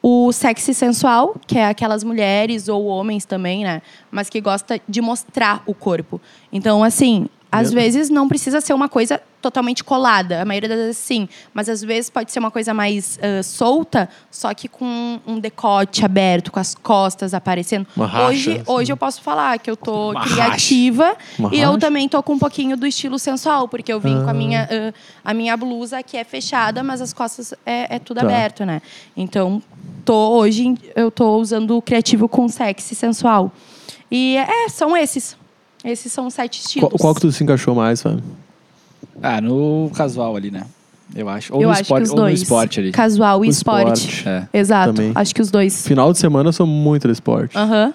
O 0.02 0.32
sexy 0.32 0.74
sensual, 0.74 1.36
que 1.46 1.58
é 1.58 1.66
aquelas 1.68 2.04
mulheres 2.04 2.68
ou 2.68 2.86
homens 2.86 3.24
também, 3.24 3.64
né? 3.64 3.82
Mas 4.10 4.30
que 4.30 4.42
gosta 4.42 4.82
de 4.90 5.00
mostrar 5.00 5.62
o 5.66 5.76
corpo. 5.76 6.20
Então, 6.52 6.84
assim, 6.84 7.28
às 7.52 7.72
vezes 7.74 8.10
não 8.10 8.28
precisa 8.30 8.62
ser 8.62 8.74
uma 8.74 8.88
coisa 8.88 9.22
totalmente 9.42 9.84
colada. 9.84 10.42
A 10.42 10.46
maioria 10.46 10.70
das 10.70 10.78
vezes 10.78 10.98
sim. 10.98 11.28
Mas 11.54 11.68
às 11.68 11.82
vezes 11.82 12.10
pode 12.10 12.32
ser 12.32 12.40
uma 12.40 12.52
coisa 12.52 12.74
mais 12.74 13.20
ah, 13.22 13.44
solta, 13.44 14.08
só 14.30 14.54
que 14.54 14.68
com 14.68 15.20
um 15.28 15.40
decote 15.40 16.06
aberto, 16.06 16.52
com 16.52 16.60
as 16.60 16.74
costas 16.76 17.34
aparecendo. 17.34 17.86
Uma 17.96 18.06
racha, 18.06 18.28
hoje, 18.28 18.52
assim. 18.52 18.64
hoje 18.68 18.92
eu 18.94 18.98
posso 18.98 19.22
falar 19.22 19.58
que 19.60 19.70
eu 19.70 19.76
tô 19.76 20.12
Uma 20.12 20.22
criativa 20.24 21.16
e 21.52 21.60
eu 21.60 21.78
também 21.78 22.08
tô 22.08 22.22
com 22.24 22.34
um 22.34 22.40
pouquinho 22.40 22.78
do 22.78 22.86
estilo 22.88 23.18
sensual, 23.20 23.68
porque 23.68 23.92
eu 23.92 24.00
vim 24.00 24.14
com 24.22 24.28
a 24.28 24.32
Ah. 24.32 24.34
minha, 24.34 24.70
ah, 24.72 24.94
a 25.26 25.34
minha 25.34 25.58
blusa 25.58 26.02
que 26.04 26.16
é 26.16 26.24
fechada, 26.24 26.84
mas 26.84 27.02
as 27.02 27.12
costas 27.12 27.54
é, 27.66 27.96
é 27.96 28.00
tudo 28.00 28.18
Tá. 28.20 28.24
aberto, 28.28 28.64
né? 28.64 28.82
Então, 29.18 29.62
tô, 30.06 30.38
hoje 30.38 30.76
eu 30.96 31.10
tô 31.12 31.36
usando 31.38 31.76
o 31.76 31.82
criativo 31.82 32.30
com 32.30 32.48
sexy 32.48 32.96
sensual. 32.96 33.52
E 34.10 34.38
é, 34.38 34.70
são 34.70 34.96
esses. 34.96 35.36
Esses 35.84 36.12
são 36.12 36.28
os 36.28 36.34
sete 36.34 36.60
estilos. 36.62 36.90
Qual, 36.90 37.00
qual 37.00 37.16
que 37.16 37.22
tu 37.22 37.32
se 37.32 37.44
encaixou 37.44 37.74
mais, 37.76 38.02
Fábio? 38.02 38.24
Ah, 39.22 39.42
no 39.42 39.92
casual 39.96 40.36
ali, 40.36 40.52
né? 40.52 40.64
Eu 41.16 41.28
acho. 41.28 41.54
Ou 41.54 41.62
eu 41.62 41.68
no 41.68 41.72
acho 41.74 41.82
esporte, 41.82 42.02
que 42.02 42.04
os 42.06 42.10
ou 42.12 42.16
no 42.18 42.22
dois. 42.24 42.42
esporte 42.42 42.80
ali. 42.80 42.92
Casual 42.92 43.44
e 43.44 43.48
O 43.48 43.52
esporte. 43.52 44.08
esporte. 44.10 44.30
É. 44.30 44.48
Exato. 44.60 44.94
Também. 44.94 45.12
Acho 45.14 45.36
que 45.36 45.42
os 45.42 45.52
dois. 45.52 45.86
Final 45.86 46.12
de 46.14 46.20
semana 46.20 46.50
eu 46.50 46.54
sou 46.54 46.66
muito 46.66 47.08
do 47.08 47.12
esporte. 47.12 47.58
Aham. 47.58 47.94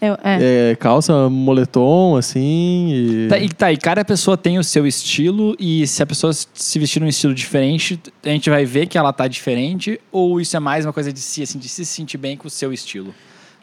Eu- 0.00 0.18
é. 0.22 0.70
É, 0.72 0.76
calça 0.76 1.30
moletom, 1.30 2.16
assim, 2.16 2.90
e... 2.92 3.26
Tá, 3.28 3.38
e, 3.38 3.48
tá, 3.48 3.72
e 3.72 3.76
cada 3.78 4.04
pessoa 4.04 4.36
tem 4.36 4.58
o 4.58 4.64
seu 4.64 4.86
estilo, 4.86 5.56
e 5.58 5.86
se 5.86 6.02
a 6.02 6.06
pessoa 6.06 6.30
se 6.32 6.78
vestir 6.78 7.00
num 7.00 7.06
estilo 7.08 7.32
diferente, 7.32 7.98
a 8.22 8.28
gente 8.28 8.50
vai 8.50 8.66
ver 8.66 8.86
que 8.86 8.98
ela 8.98 9.14
tá 9.14 9.26
diferente, 9.26 9.98
ou 10.12 10.38
isso 10.42 10.54
é 10.56 10.60
mais 10.60 10.84
uma 10.84 10.92
coisa 10.92 11.10
de 11.10 11.20
si, 11.20 11.42
assim, 11.42 11.58
de 11.58 11.70
se 11.70 11.86
sentir 11.86 12.18
bem 12.18 12.36
com 12.36 12.46
o 12.48 12.50
seu 12.50 12.70
estilo? 12.70 13.14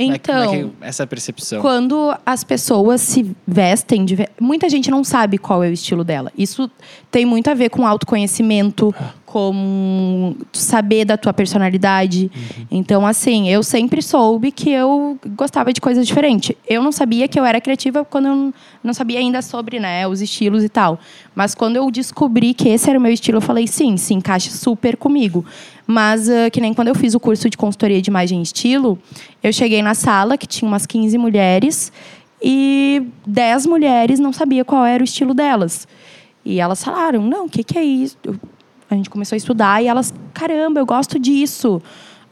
Então. 0.04 0.48
como 0.48 0.74
é 0.82 0.86
é 0.86 0.90
essa 0.90 1.06
percepção? 1.06 1.62
Quando 1.62 2.16
as 2.26 2.44
pessoas 2.44 3.02
se 3.02 3.36
vestem, 3.48 4.06
de 4.06 4.18
muita 4.40 4.70
gente 4.70 4.90
não 4.90 5.04
sabe 5.04 5.38
qual 5.38 5.64
é 5.64 5.70
o 5.70 5.74
estilo 5.74 6.04
dela. 6.04 6.32
Isso 6.38 6.70
tem 7.10 7.26
muito 7.26 7.50
a 7.50 7.54
ver 7.54 7.70
com 7.70 7.86
autoconhecimento, 7.86 8.94
com 9.32 10.36
saber 10.52 11.06
da 11.06 11.16
tua 11.16 11.32
personalidade. 11.32 12.30
Então, 12.70 13.08
assim, 13.08 13.48
eu 13.48 13.64
sempre 13.64 14.02
soube 14.02 14.52
que 14.52 14.70
eu 14.70 15.18
gostava 15.38 15.72
de 15.72 15.80
coisas 15.80 16.06
diferentes. 16.06 16.54
Eu 16.68 16.84
não 16.84 16.92
sabia 16.92 17.30
que 17.30 17.40
eu 17.40 17.46
era 17.46 17.62
criativa 17.62 18.04
quando 18.04 18.28
eu 18.28 18.54
não 18.84 18.94
sabia 18.94 19.20
ainda 19.20 19.42
sobre 19.42 19.80
né, 19.80 20.06
os 20.06 20.20
estilos 20.20 20.66
e 20.66 20.68
tal. 20.70 21.00
Mas 21.34 21.56
quando 21.56 21.78
eu 21.78 21.90
descobri 21.90 22.54
que 22.54 22.68
esse 22.68 22.90
era 22.90 23.00
o 23.00 23.02
meu 23.02 23.14
estilo, 23.14 23.38
eu 23.38 23.42
falei, 23.42 23.68
sim, 23.68 23.96
se 23.96 24.14
encaixa 24.14 24.52
super 24.52 24.98
comigo. 24.98 25.46
Mas, 25.88 26.28
ah, 26.28 26.50
que 26.52 26.60
nem 26.60 26.74
quando 26.74 26.90
eu 26.90 26.96
fiz 26.96 27.16
o 27.16 27.20
curso 27.20 27.50
de 27.50 27.56
consultoria 27.56 28.02
de 28.02 28.10
imagem 28.10 28.40
e 28.40 28.44
estilo, 28.44 29.00
eu 29.42 29.54
cheguei 29.54 29.82
na 29.82 29.94
sala 29.94 30.38
que 30.38 30.46
tinha 30.46 30.68
umas 30.68 30.86
15 30.86 31.18
mulheres 31.18 31.90
e 32.44 33.02
10 33.26 33.66
mulheres 33.66 34.20
não 34.20 34.34
sabia 34.34 34.66
qual 34.66 34.86
era 34.86 35.02
o 35.02 35.06
estilo 35.06 35.34
delas. 35.34 35.88
E 36.44 36.60
elas 36.60 36.84
falaram: 36.84 37.26
não, 37.26 37.46
o 37.46 37.50
que, 37.50 37.64
que 37.64 37.78
é 37.78 37.84
isso? 37.84 38.18
A 38.92 38.96
gente 38.96 39.10
começou 39.10 39.36
a 39.36 39.38
estudar 39.38 39.82
e 39.82 39.88
elas, 39.88 40.14
caramba, 40.34 40.80
eu 40.80 40.86
gosto 40.86 41.18
disso. 41.18 41.82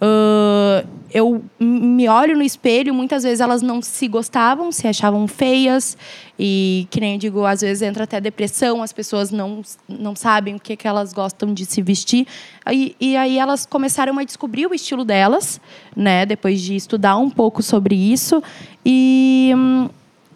Ah, 0.01 0.85
eu 1.11 1.43
me 1.59 2.07
olho 2.07 2.37
no 2.37 2.43
espelho, 2.43 2.93
muitas 2.93 3.23
vezes 3.23 3.41
elas 3.41 3.63
não 3.63 3.81
se 3.81 4.07
gostavam, 4.07 4.71
se 4.71 4.87
achavam 4.87 5.27
feias. 5.27 5.97
E, 6.37 6.87
que 6.91 7.01
nem 7.01 7.13
eu 7.13 7.19
digo, 7.19 7.45
às 7.45 7.61
vezes 7.61 7.81
entra 7.81 8.03
até 8.03 8.21
depressão, 8.21 8.83
as 8.83 8.93
pessoas 8.93 9.31
não, 9.31 9.61
não 9.87 10.15
sabem 10.15 10.55
o 10.55 10.59
que, 10.59 10.77
que 10.77 10.87
elas 10.87 11.11
gostam 11.11 11.53
de 11.53 11.65
se 11.65 11.81
vestir. 11.81 12.27
E, 12.71 12.95
e 12.99 13.17
aí 13.17 13.37
elas 13.39 13.65
começaram 13.65 14.17
a 14.19 14.23
descobrir 14.23 14.67
o 14.67 14.73
estilo 14.73 15.03
delas, 15.03 15.59
né? 15.95 16.25
Depois 16.25 16.61
de 16.61 16.75
estudar 16.75 17.17
um 17.17 17.29
pouco 17.29 17.63
sobre 17.63 17.95
isso. 17.95 18.41
E. 18.85 19.51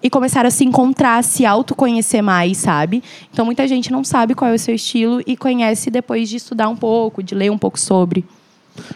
e 0.04 0.10
começaram 0.10 0.48
a 0.48 0.52
se 0.52 0.66
encontrar, 0.66 1.18
a 1.18 1.24
se 1.24 1.46
autoconhecer 1.46 2.22
mais, 2.22 2.58
sabe? 2.58 3.02
Então 3.32 3.46
muita 3.46 3.66
gente 3.68 3.92
não 3.92 4.04
sabe 4.04 4.36
qual 4.36 4.52
é 4.52 4.54
o 4.54 4.60
seu 4.60 4.76
estilo 4.76 5.22
e 5.26 5.38
conhece 5.38 5.90
depois 5.90 6.28
de 6.30 6.36
estudar 6.36 6.68
um 6.68 6.76
pouco, 6.76 7.24
de 7.24 7.34
ler 7.34 7.50
um 7.50 7.58
pouco 7.58 7.80
sobre. 7.80 8.26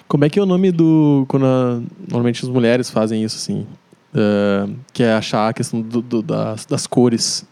Como 0.08 0.26
é 0.26 0.30
que 0.30 0.38
é 0.38 0.42
o 0.42 0.46
nome 0.46 0.72
do... 0.72 1.24
Quando 1.28 1.46
a- 1.46 1.80
normalmente 2.08 2.44
as 2.44 2.50
mulheres 2.50 2.90
fazem 2.90 3.24
isso, 3.24 3.38
assim? 3.38 3.66
ah, 4.16 4.68
que 4.92 5.04
é 5.04 5.14
achar 5.14 5.48
a 5.50 5.54
questão 5.54 5.82
do- 5.82 6.02
do- 6.02 6.22
das, 6.22 6.66
das 6.66 6.88
cores. 6.88 7.46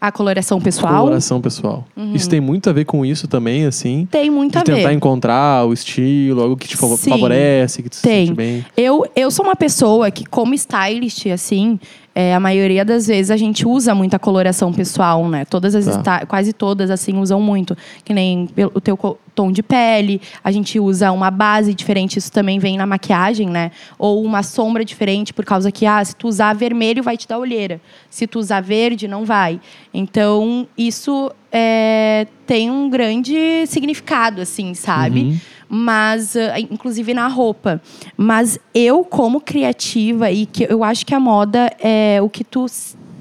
A 0.00 0.10
coloração 0.10 0.58
pessoal 0.60 0.92
Uhum. 0.94 0.98
Coloração 1.00 1.40
pessoal. 1.42 1.86
Isso 2.14 2.26
tem 2.28 2.40
muito 2.40 2.70
a 2.70 2.72
ver 2.72 2.86
com 2.86 3.04
isso 3.04 3.28
também, 3.28 3.66
assim? 3.66 4.08
tem 4.10 4.30
muito 4.30 4.56
a 4.58 4.62
tentar 4.62 4.88
ver. 4.88 4.94
encontrar 4.94 5.66
o 5.66 5.74
estilo, 5.74 6.40
algo 6.40 6.56
que 6.56 6.66
te 6.68 6.76
Sim. 6.78 7.10
favorece, 7.10 7.82
que 7.82 7.88
te 7.90 8.00
Tem. 8.00 8.26
sente 8.28 8.36
bem. 8.36 8.64
Eu, 8.76 9.04
eu 9.14 9.30
sou 9.30 9.44
uma 9.44 9.54
pessoa 9.56 10.10
que, 10.10 10.24
como 10.24 10.54
stylist, 10.54 11.26
assim, 11.26 11.78
é, 12.14 12.34
a 12.34 12.40
maioria 12.40 12.84
das 12.84 13.06
vezes 13.06 13.30
a 13.30 13.36
gente 13.36 13.66
usa 13.66 13.94
muita 13.94 14.18
coloração 14.18 14.72
pessoal, 14.72 15.28
né? 15.28 15.44
Todas 15.44 15.74
as 15.74 15.96
Tá. 16.02 16.26
quase 16.26 16.52
todas, 16.52 16.90
assim, 16.90 17.16
usam 17.18 17.40
muito. 17.40 17.76
Que 18.04 18.12
nem 18.12 18.48
o 18.74 18.80
teu 18.80 18.98
tom 19.34 19.52
de 19.52 19.62
pele, 19.62 20.20
a 20.42 20.50
gente 20.50 20.78
usa 20.80 21.12
uma 21.12 21.30
base 21.30 21.72
diferente, 21.72 22.18
isso 22.18 22.32
também 22.32 22.58
vem 22.58 22.76
na 22.76 22.84
maquiagem, 22.84 23.48
né? 23.48 23.70
Ou 23.98 24.22
uma 24.24 24.42
sombra 24.42 24.84
diferente, 24.84 25.32
por 25.32 25.44
causa 25.44 25.70
que, 25.70 25.86
ah, 25.86 26.04
se 26.04 26.14
tu 26.16 26.26
usar 26.28 26.52
vermelho, 26.54 27.02
vai 27.02 27.16
te 27.16 27.28
dar 27.28 27.38
olheira. 27.38 27.80
Se 28.10 28.26
tu 28.26 28.38
usar 28.38 28.60
verde, 28.60 29.06
não 29.06 29.24
vai. 29.24 29.60
Então, 29.94 30.66
isso 30.76 31.30
é, 31.52 32.26
tem 32.46 32.70
um 32.70 32.90
grande 32.90 33.64
significado, 33.66 34.40
assim, 34.40 34.74
sabe? 34.74 35.20
Uhum. 35.20 35.38
Mas, 35.72 36.34
ah, 36.36 36.58
inclusive 36.58 37.14
na 37.14 37.28
roupa. 37.28 37.80
Mas 38.16 38.58
eu, 38.74 39.04
como 39.04 39.40
criativa, 39.40 40.28
e 40.28 40.44
que 40.44 40.66
eu 40.68 40.82
acho 40.82 41.06
que 41.06 41.14
a 41.14 41.20
moda 41.20 41.70
é 41.78 42.18
o 42.20 42.28
que 42.28 42.42
tu. 42.42 42.66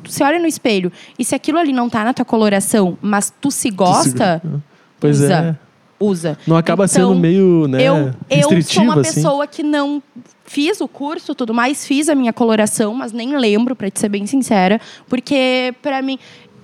Você 0.04 0.24
olha 0.24 0.40
no 0.40 0.48
espelho 0.48 0.92
e 1.20 1.24
se 1.24 1.36
aquilo 1.36 1.60
ali 1.60 1.72
não 1.72 1.88
tá 1.88 2.04
na 2.04 2.12
tua 2.12 2.26
coloração, 2.26 2.98
mas 3.00 3.32
tu 3.40 3.52
se 3.52 3.70
gosta, 3.70 4.42
Pois 5.00 5.20
usa. 5.22 5.34
é. 5.36 5.56
usa. 6.04 6.38
Não 6.48 6.58
acaba 6.58 6.86
Então, 6.86 7.10
sendo 7.12 7.20
meio, 7.20 7.68
né, 7.68 7.84
eu, 7.84 8.12
eu 8.28 8.62
sou 8.64 8.82
uma 8.84 9.00
assim. 9.02 9.14
pessoa 9.14 9.46
que 9.46 9.62
não 9.62 10.02
fiz 10.46 10.82
o 10.82 10.88
curso, 10.88 11.36
tudo 11.36 11.54
mais, 11.54 11.86
fiz 11.86 12.10
a 12.10 12.16
minha 12.16 12.34
coloração, 12.34 12.96
mas 12.96 13.12
nem 13.12 13.38
lembro, 13.38 13.76
pra 13.76 13.92
te 13.92 14.00
ser 14.00 14.10
bem 14.10 14.26
sincera, 14.26 14.82
porque 15.08 15.76
pra 15.84 16.02
mim 16.02 16.18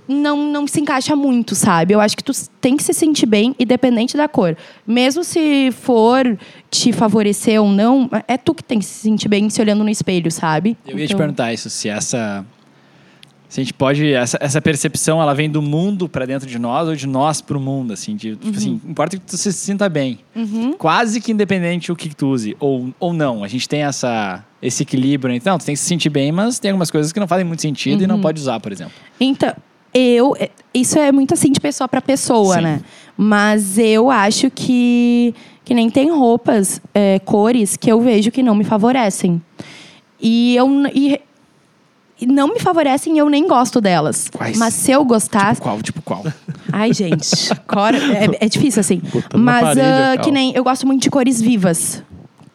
não, 0.08 0.52
não 0.52 0.68
se 0.68 0.80
encaixa 0.80 1.16
muito, 1.16 1.56
sabe? 1.56 1.94
Eu 1.94 2.02
acho 2.02 2.16
que 2.16 2.24
tu 2.24 2.32
tem 2.62 2.78
que 2.78 2.84
se 2.84 2.94
sentir 2.94 3.26
bem, 3.26 3.56
independente 3.60 4.16
da 4.16 4.28
cor. 4.28 4.56
Mesmo 4.86 5.24
se 5.24 5.72
for 5.72 6.38
te 6.70 6.92
favorecer 6.92 7.62
ou 7.62 7.70
não, 7.70 8.10
é 8.28 8.38
tu 8.38 8.54
que 8.54 8.64
tem 8.64 8.80
que 8.80 8.86
se 8.86 9.00
sentir 9.02 9.28
bem 9.28 9.50
se 9.50 9.62
olhando 9.62 9.84
no 9.84 9.90
espelho, 9.90 10.32
sabe? 10.32 10.78
Eu 10.86 10.98
ia 10.98 11.06
te 11.06 11.14
Então, 11.14 11.18
perguntar 11.18 11.54
isso, 11.54 11.70
se 11.70 11.90
essa. 11.90 12.46
Se 13.48 13.62
a 13.62 13.64
gente 13.64 13.74
pode. 13.74 14.12
Essa, 14.12 14.38
essa 14.42 14.62
percepção 14.62 15.22
ela 15.22 15.34
vem 15.34 15.50
do 15.50 15.62
mundo 15.62 16.10
pra 16.10 16.26
dentro 16.26 16.48
de 16.50 16.60
nós 16.60 16.90
ou 16.90 16.96
de 16.96 17.08
nós 17.08 17.42
pro 17.42 17.60
mundo, 17.60 17.94
assim. 17.94 18.16
De, 18.16 18.36
tipo 18.36 18.58
assim, 18.58 18.82
importa 18.86 19.18
que 19.18 19.24
tu 19.24 19.38
se 19.38 19.54
sinta 19.54 19.88
bem. 19.88 20.20
Quase 20.78 21.22
que 21.22 21.32
independente 21.32 21.92
o 21.92 21.96
que 21.96 22.14
tu 22.14 22.28
use. 22.28 22.58
Ou, 22.60 22.94
ou 23.00 23.14
não. 23.14 23.44
A 23.44 23.48
gente 23.48 23.70
tem 23.70 23.84
essa, 23.84 24.44
esse 24.62 24.84
equilíbrio. 24.84 25.34
Então, 25.34 25.58
tu 25.58 25.66
tem 25.66 25.74
que 25.74 25.80
se 25.80 25.86
sentir 25.88 26.10
bem, 26.10 26.32
mas 26.32 26.60
tem 26.60 26.72
algumas 26.72 26.92
coisas 26.92 27.14
que 27.14 27.20
não 27.20 27.28
fazem 27.28 27.46
muito 27.46 27.62
sentido 27.62 28.04
e 28.04 28.08
não 28.08 28.20
pode 28.20 28.42
usar, 28.42 28.60
por 28.60 28.72
exemplo. 28.74 28.94
Então, 29.22 29.54
eu. 29.98 30.36
é- 30.40 30.50
Isso 30.74 31.00
é 31.00 31.12
muito 31.12 31.34
assim 31.34 31.52
de 31.52 31.60
pessoa 31.60 31.88
para 31.88 32.02
pessoa, 32.02 32.56
Sim. 32.56 32.62
né? 32.62 32.82
Mas 33.18 33.78
eu 33.78 34.10
acho 34.12 34.50
que. 34.52 35.34
Que 35.64 35.74
nem 35.74 35.90
tem 35.90 36.12
roupas, 36.12 36.80
é, 36.94 37.18
cores, 37.20 37.76
que 37.76 37.92
eu 37.92 38.00
vejo 38.00 38.30
que 38.30 38.44
não 38.44 38.54
me 38.54 38.64
favorecem. 38.64 39.42
E 40.22 40.56
eu. 40.56 40.70
E, 40.94 41.20
não 42.28 42.48
me 42.48 42.60
favorecem 42.60 43.16
e 43.16 43.18
eu 43.18 43.30
nem 43.30 43.48
gosto 43.48 43.82
delas. 43.82 44.30
Quais? 44.30 44.58
Mas 44.58 44.74
se 44.74 44.92
eu 44.92 45.04
gostasse. 45.04 45.60
Qual? 45.62 45.82
Tipo 45.82 46.02
qual? 46.02 46.24
Ai, 46.72 46.94
gente. 46.94 47.30
Cor, 47.68 47.94
é, 47.94 48.46
é 48.46 48.48
difícil, 48.48 48.80
assim. 48.80 49.02
Botando 49.14 49.42
Mas 49.42 49.62
parede, 49.62 49.82
ah, 49.82 50.02
calma. 50.10 50.24
que 50.24 50.32
nem. 50.32 50.54
Eu 50.56 50.64
gosto 50.64 50.86
muito 50.88 51.02
de 51.02 51.10
cores 51.10 51.42
vivas. 51.42 52.04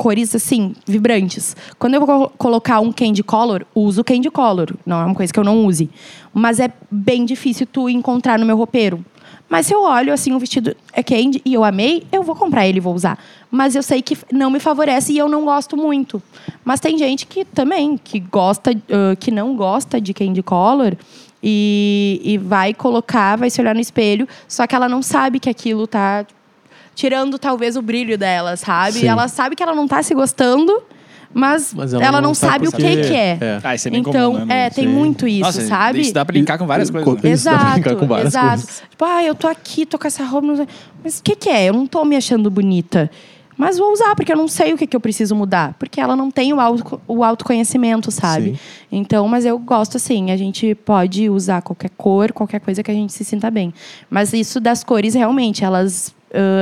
Cores, 0.00 0.34
assim, 0.34 0.74
vibrantes. 0.86 1.54
Quando 1.78 1.92
eu 1.92 2.00
vou 2.00 2.06
colo- 2.06 2.32
colocar 2.38 2.80
um 2.80 2.90
candy 2.90 3.22
color, 3.22 3.66
uso 3.74 4.02
candy 4.02 4.30
color. 4.30 4.74
Não 4.86 4.98
é 4.98 5.04
uma 5.04 5.14
coisa 5.14 5.30
que 5.30 5.38
eu 5.38 5.44
não 5.44 5.66
use. 5.66 5.90
Mas 6.32 6.58
é 6.58 6.72
bem 6.90 7.26
difícil 7.26 7.66
tu 7.70 7.86
encontrar 7.86 8.38
no 8.38 8.46
meu 8.46 8.56
roupeiro. 8.56 9.04
Mas 9.46 9.66
se 9.66 9.74
eu 9.74 9.82
olho, 9.82 10.10
assim, 10.10 10.32
o 10.32 10.38
vestido 10.38 10.74
é 10.94 11.02
candy 11.02 11.42
e 11.44 11.52
eu 11.52 11.62
amei, 11.62 12.04
eu 12.10 12.22
vou 12.22 12.34
comprar 12.34 12.66
ele 12.66 12.78
e 12.78 12.80
vou 12.80 12.94
usar. 12.94 13.18
Mas 13.50 13.74
eu 13.76 13.82
sei 13.82 14.00
que 14.00 14.16
não 14.32 14.50
me 14.50 14.58
favorece 14.58 15.12
e 15.12 15.18
eu 15.18 15.28
não 15.28 15.44
gosto 15.44 15.76
muito. 15.76 16.22
Mas 16.64 16.80
tem 16.80 16.96
gente 16.96 17.26
que 17.26 17.44
também, 17.44 17.98
que 18.02 18.20
gosta, 18.20 18.70
ah, 18.70 19.14
que 19.16 19.30
não 19.30 19.54
gosta 19.54 20.00
de 20.00 20.14
candy 20.14 20.42
color 20.42 20.96
e, 21.42 22.22
e 22.24 22.38
vai 22.38 22.72
colocar, 22.72 23.36
vai 23.36 23.50
se 23.50 23.60
olhar 23.60 23.74
no 23.74 23.80
espelho, 23.82 24.26
só 24.48 24.66
que 24.66 24.74
ela 24.74 24.88
não 24.88 25.02
sabe 25.02 25.38
que 25.38 25.50
aquilo 25.50 25.86
tá 25.86 26.24
tirando 27.00 27.38
talvez 27.38 27.76
o 27.76 27.82
brilho 27.82 28.18
dela, 28.18 28.56
sabe? 28.56 28.98
Sim. 29.00 29.06
Ela 29.06 29.26
sabe 29.26 29.56
que 29.56 29.62
ela 29.62 29.74
não 29.74 29.88
tá 29.88 30.02
se 30.02 30.12
gostando, 30.14 30.82
mas, 31.32 31.72
Mas 31.72 31.94
ela, 31.94 32.20
não, 32.20 32.34
sabe, 32.34 32.68
o 32.68 32.70
por 32.70 32.76
que, 32.78 32.96
que 33.02 33.14
é. 33.14 33.38
É. 33.40 33.60
Ah, 33.64 33.74
isso 33.74 33.88
é 33.88 33.90
bem 33.90 34.00
então, 34.00 34.32
comum, 34.32 34.44
né? 34.44 34.66
é, 34.66 34.70
tem 34.70 34.86
Sim. 34.86 34.92
muito 34.92 35.26
isso, 35.26 35.40
Nossa, 35.40 35.62
sabe? 35.66 36.00
Isso 36.00 36.12
dá 36.12 36.24
pra 36.24 36.32
brincar 36.32 36.58
com 36.58 36.66
várias 36.66 36.90
coisas. 36.90 37.08
co- 37.08 37.18
né? 37.26 37.32
Isso 37.32 37.44
dá 37.44 37.50
pra 37.52 37.58
Exato, 37.60 37.72
brincar 37.80 37.96
com 37.96 38.06
várias 38.06 38.34
exato. 38.34 38.48
coisas. 38.48 38.82
Tipo, 38.90 39.04
ah, 39.06 39.24
eu 39.24 39.34
tô 39.34 39.46
aqui, 39.48 39.86
tô 39.86 39.98
com 39.98 40.06
essa 40.06 40.24
roupa, 40.24 40.46
não 40.46 40.66
mas 41.02 41.18
o 41.18 41.22
que, 41.22 41.34
que 41.34 41.48
é? 41.48 41.66
Eu 41.68 41.72
não 41.72 41.86
tô 41.86 42.04
me 42.04 42.16
achando 42.16 42.50
bonita. 42.50 43.10
Mas 43.56 43.76
vou 43.78 43.92
usar, 43.92 44.14
porque 44.16 44.32
eu 44.32 44.36
não 44.36 44.48
sei 44.48 44.72
o 44.72 44.76
que, 44.78 44.86
que 44.86 44.96
eu 44.96 45.00
preciso 45.00 45.34
mudar. 45.36 45.74
Porque 45.78 46.00
ela 46.00 46.16
não 46.16 46.30
tem 46.30 46.52
o, 46.52 46.58
auto, 46.58 47.00
o 47.06 47.22
autoconhecimento, 47.22 48.10
sabe? 48.10 48.52
Sim. 48.52 48.58
Então, 48.90 49.28
mas 49.28 49.44
eu 49.44 49.58
gosto 49.58 49.98
assim. 49.98 50.30
A 50.30 50.36
gente 50.36 50.74
pode 50.74 51.28
usar 51.28 51.60
qualquer 51.62 51.90
cor, 51.96 52.32
qualquer 52.32 52.60
coisa 52.60 52.82
que 52.82 52.90
a 52.90 52.94
gente 52.94 53.12
se 53.12 53.22
sinta 53.22 53.50
bem. 53.50 53.72
Mas 54.08 54.32
isso 54.32 54.60
das 54.60 54.82
cores, 54.82 55.14
realmente, 55.14 55.62
elas 55.62 56.14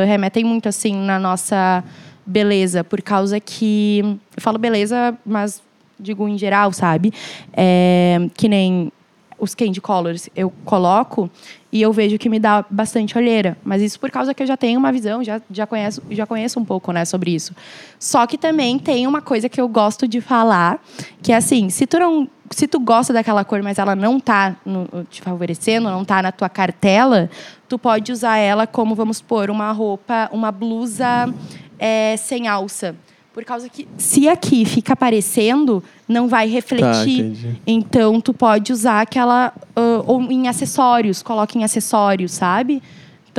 remetem 0.07 0.45
muito, 0.45 0.69
assim, 0.69 0.95
na 0.95 1.19
nossa 1.19 1.83
beleza. 2.25 2.85
Por 2.85 3.03
causa 3.03 3.41
que... 3.41 4.01
Eu 4.37 4.43
falo 4.43 4.59
beleza, 4.59 5.17
mas 5.25 5.63
digo 5.99 6.29
em 6.29 6.39
geral, 6.39 6.73
sabe? 6.73 7.13
É, 7.53 8.29
que 8.37 8.49
nem 8.49 8.93
os 9.39 9.55
candy 9.55 9.81
colors 9.81 10.29
eu 10.35 10.53
coloco 10.65 11.31
e 11.71 11.81
eu 11.81 11.93
vejo 11.93 12.19
que 12.19 12.29
me 12.29 12.41
dá 12.41 12.65
bastante 12.69 13.17
olheira. 13.17 13.57
Mas 13.63 13.81
isso 13.83 14.01
por 14.01 14.11
causa 14.11 14.35
que 14.35 14.43
eu 14.43 14.47
já 14.47 14.57
tenho 14.57 14.79
uma 14.79 14.91
visão, 14.91 15.23
já, 15.23 15.41
já, 15.51 15.67
conheço, 15.67 16.03
já 16.11 16.27
conheço 16.27 16.59
um 16.59 16.65
pouco 16.65 16.91
né, 16.93 17.05
sobre 17.05 17.35
isso. 17.35 17.55
Só 17.99 18.27
que 18.27 18.37
também 18.37 18.79
tem 18.79 19.07
uma 19.07 19.23
coisa 19.23 19.49
que 19.49 19.61
eu 19.61 19.69
gosto 19.69 20.09
de 20.09 20.21
falar, 20.21 20.83
que 21.23 21.33
é 21.33 21.37
assim, 21.37 21.71
se 21.71 21.87
tu 21.87 21.99
não. 21.99 22.29
Se 22.51 22.67
tu 22.67 22.79
gosta 22.81 23.13
daquela 23.13 23.45
cor, 23.45 23.63
mas 23.63 23.79
ela 23.79 23.95
não 23.95 24.19
tá 24.19 24.57
no- 24.65 24.89
te 25.11 25.21
favorecendo, 25.23 25.89
não 25.91 26.05
tá 26.05 26.23
na 26.23 26.33
tua 26.33 26.49
cartela, 26.49 27.29
tu 27.69 27.79
pode 27.79 28.13
usar 28.13 28.37
ela 28.37 28.67
como, 28.67 28.95
vamos 28.95 29.21
pôr, 29.21 29.51
uma 29.51 29.71
roupa, 29.73 30.29
uma 30.33 30.51
blusa 30.53 31.33
é, 31.79 32.17
sem 32.17 32.49
alça. 32.49 32.95
Por 33.33 33.45
causa 33.45 33.69
que 33.69 33.87
se 33.97 34.29
aqui 34.29 34.65
fica 34.65 34.95
aparecendo, 34.95 35.83
não 36.09 36.27
vai 36.27 36.49
refletir. 36.49 37.21
entendi. 37.21 37.63
então 37.65 38.21
tu 38.21 38.35
pode 38.35 38.73
usar 38.73 39.03
aquela 39.03 39.53
ah, 39.77 40.03
ou 40.07 40.21
em 40.23 40.49
acessórios, 40.49 41.23
coloca 41.23 41.57
em 41.57 41.63
acessórios, 41.63 42.33
sabe? 42.33 42.83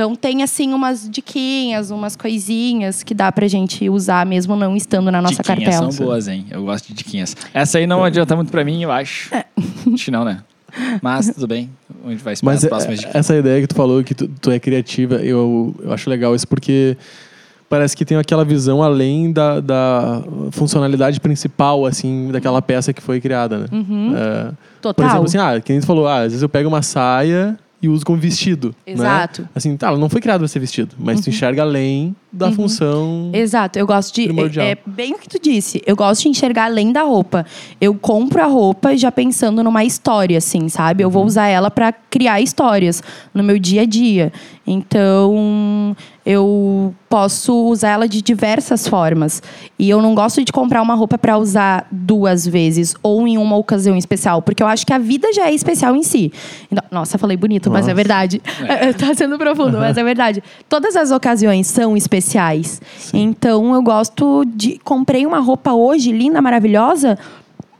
Então 0.00 0.16
tem 0.16 0.42
assim 0.42 0.72
umas 0.72 1.06
diquinhas, 1.10 1.90
umas 1.90 2.16
coisinhas 2.16 3.02
que 3.02 3.12
dá 3.12 3.30
pra 3.30 3.46
gente 3.46 3.86
usar 3.90 4.24
mesmo 4.24 4.56
não 4.56 4.74
estando 4.74 5.10
na 5.10 5.20
nossa 5.20 5.42
diquinhas 5.42 5.58
cartela. 5.74 5.92
são 5.92 6.06
boas, 6.06 6.26
hein? 6.26 6.46
Eu 6.50 6.64
gosto 6.64 6.86
de 6.88 6.94
diquinhas. 6.94 7.36
Essa 7.52 7.76
aí 7.76 7.86
não 7.86 8.02
adianta 8.02 8.34
muito 8.34 8.50
pra 8.50 8.64
mim, 8.64 8.82
eu 8.82 8.90
acho. 8.90 9.34
É. 9.34 9.44
Acho 9.92 10.04
que 10.06 10.10
não, 10.10 10.24
né? 10.24 10.40
Mas 11.02 11.28
tudo 11.28 11.46
bem. 11.46 11.68
A 12.06 12.08
gente 12.12 12.24
vai 12.24 12.32
esperar 12.32 12.50
Mas 12.52 12.58
as 12.60 12.64
é- 12.64 12.68
próximas 12.70 12.98
dicas. 13.00 13.14
essa 13.14 13.36
ideia 13.36 13.60
que 13.60 13.66
tu 13.66 13.74
falou, 13.74 14.02
que 14.02 14.14
tu, 14.14 14.26
tu 14.40 14.50
é 14.50 14.58
criativa, 14.58 15.16
eu, 15.16 15.74
eu 15.82 15.92
acho 15.92 16.08
legal 16.08 16.34
isso 16.34 16.48
porque 16.48 16.96
parece 17.68 17.94
que 17.94 18.06
tem 18.06 18.16
aquela 18.16 18.42
visão 18.44 18.82
além 18.82 19.30
da, 19.30 19.60
da 19.60 20.22
funcionalidade 20.50 21.20
principal, 21.20 21.84
assim, 21.84 22.30
daquela 22.32 22.62
peça 22.62 22.90
que 22.94 23.02
foi 23.02 23.20
criada, 23.20 23.58
né? 23.58 23.64
É, 23.64 23.68
por 23.68 23.76
Uhum. 23.76 24.52
Total. 24.80 25.06
exemplo, 25.06 25.24
assim, 25.26 25.36
ah, 25.38 25.60
que 25.60 25.72
nem 25.72 25.80
tu 25.82 25.86
falou, 25.86 26.06
ah, 26.08 26.20
às 26.20 26.28
vezes 26.32 26.40
eu 26.42 26.48
pego 26.48 26.70
uma 26.70 26.80
saia 26.80 27.58
e 27.82 27.88
uso 27.88 28.04
como 28.04 28.18
vestido. 28.18 28.74
né? 28.86 28.92
Exato. 28.92 29.42
Uhum. 29.42 29.48
Assim, 29.54 29.76
tá, 29.76 29.88
ela 29.88 29.98
não 29.98 30.08
foi 30.08 30.20
criada 30.20 30.38
para 30.40 30.48
ser 30.48 30.58
vestido, 30.60 30.94
mas 30.98 31.20
tu 31.20 31.30
enxerga 31.30 31.62
além 31.62 32.14
da 32.32 32.52
função. 32.52 33.30
Exato, 33.32 33.78
eu 33.78 33.86
gosto 33.86 34.14
de. 34.14 34.24
Primordial. 34.24 34.66
É, 34.66 34.72
é 34.72 34.78
bem 34.86 35.14
o 35.14 35.18
que 35.18 35.28
tu 35.28 35.38
disse. 35.40 35.82
Eu 35.84 35.96
gosto 35.96 36.22
de 36.22 36.28
enxergar 36.28 36.66
além 36.66 36.92
da 36.92 37.02
roupa. 37.02 37.44
Eu 37.80 37.94
compro 37.94 38.42
a 38.42 38.46
roupa 38.46 38.96
já 38.96 39.10
pensando 39.10 39.62
numa 39.62 39.84
história, 39.84 40.38
assim, 40.38 40.68
sabe? 40.68 41.02
Uhum. 41.02 41.08
Eu 41.08 41.10
vou 41.10 41.24
usar 41.24 41.48
ela 41.48 41.70
pra 41.70 41.92
criar 41.92 42.40
histórias 42.40 43.02
no 43.34 43.42
meu 43.42 43.58
dia 43.58 43.82
a 43.82 43.86
dia. 43.86 44.32
Então, 44.66 45.96
eu 46.24 46.94
posso 47.08 47.52
usar 47.66 47.88
ela 47.88 48.08
de 48.08 48.22
diversas 48.22 48.86
formas. 48.86 49.42
E 49.76 49.90
eu 49.90 50.00
não 50.00 50.14
gosto 50.14 50.44
de 50.44 50.52
comprar 50.52 50.80
uma 50.80 50.94
roupa 50.94 51.18
pra 51.18 51.36
usar 51.36 51.88
duas 51.90 52.46
vezes 52.46 52.94
ou 53.02 53.26
em 53.26 53.36
uma 53.36 53.56
ocasião 53.56 53.96
especial, 53.96 54.40
porque 54.40 54.62
eu 54.62 54.66
acho 54.68 54.86
que 54.86 54.92
a 54.92 54.98
vida 54.98 55.32
já 55.32 55.48
é 55.48 55.52
especial 55.52 55.96
em 55.96 56.04
si. 56.04 56.32
Então, 56.70 56.84
nossa, 56.90 57.18
falei 57.18 57.36
bonito, 57.36 57.68
mas 57.68 57.86
é 57.86 57.88
Nossa. 57.88 57.94
verdade. 57.94 58.40
tá 58.96 59.12
sendo 59.14 59.36
profundo, 59.38 59.78
mas 59.78 59.96
é 59.96 60.04
verdade. 60.04 60.42
Todas 60.68 60.94
as 60.94 61.10
ocasiões 61.10 61.66
são 61.66 61.96
especiais. 61.96 62.19
Então 63.12 63.74
eu 63.74 63.82
gosto 63.82 64.44
de. 64.46 64.78
Comprei 64.84 65.26
uma 65.26 65.38
roupa 65.38 65.72
hoje, 65.72 66.12
linda, 66.12 66.40
maravilhosa. 66.40 67.18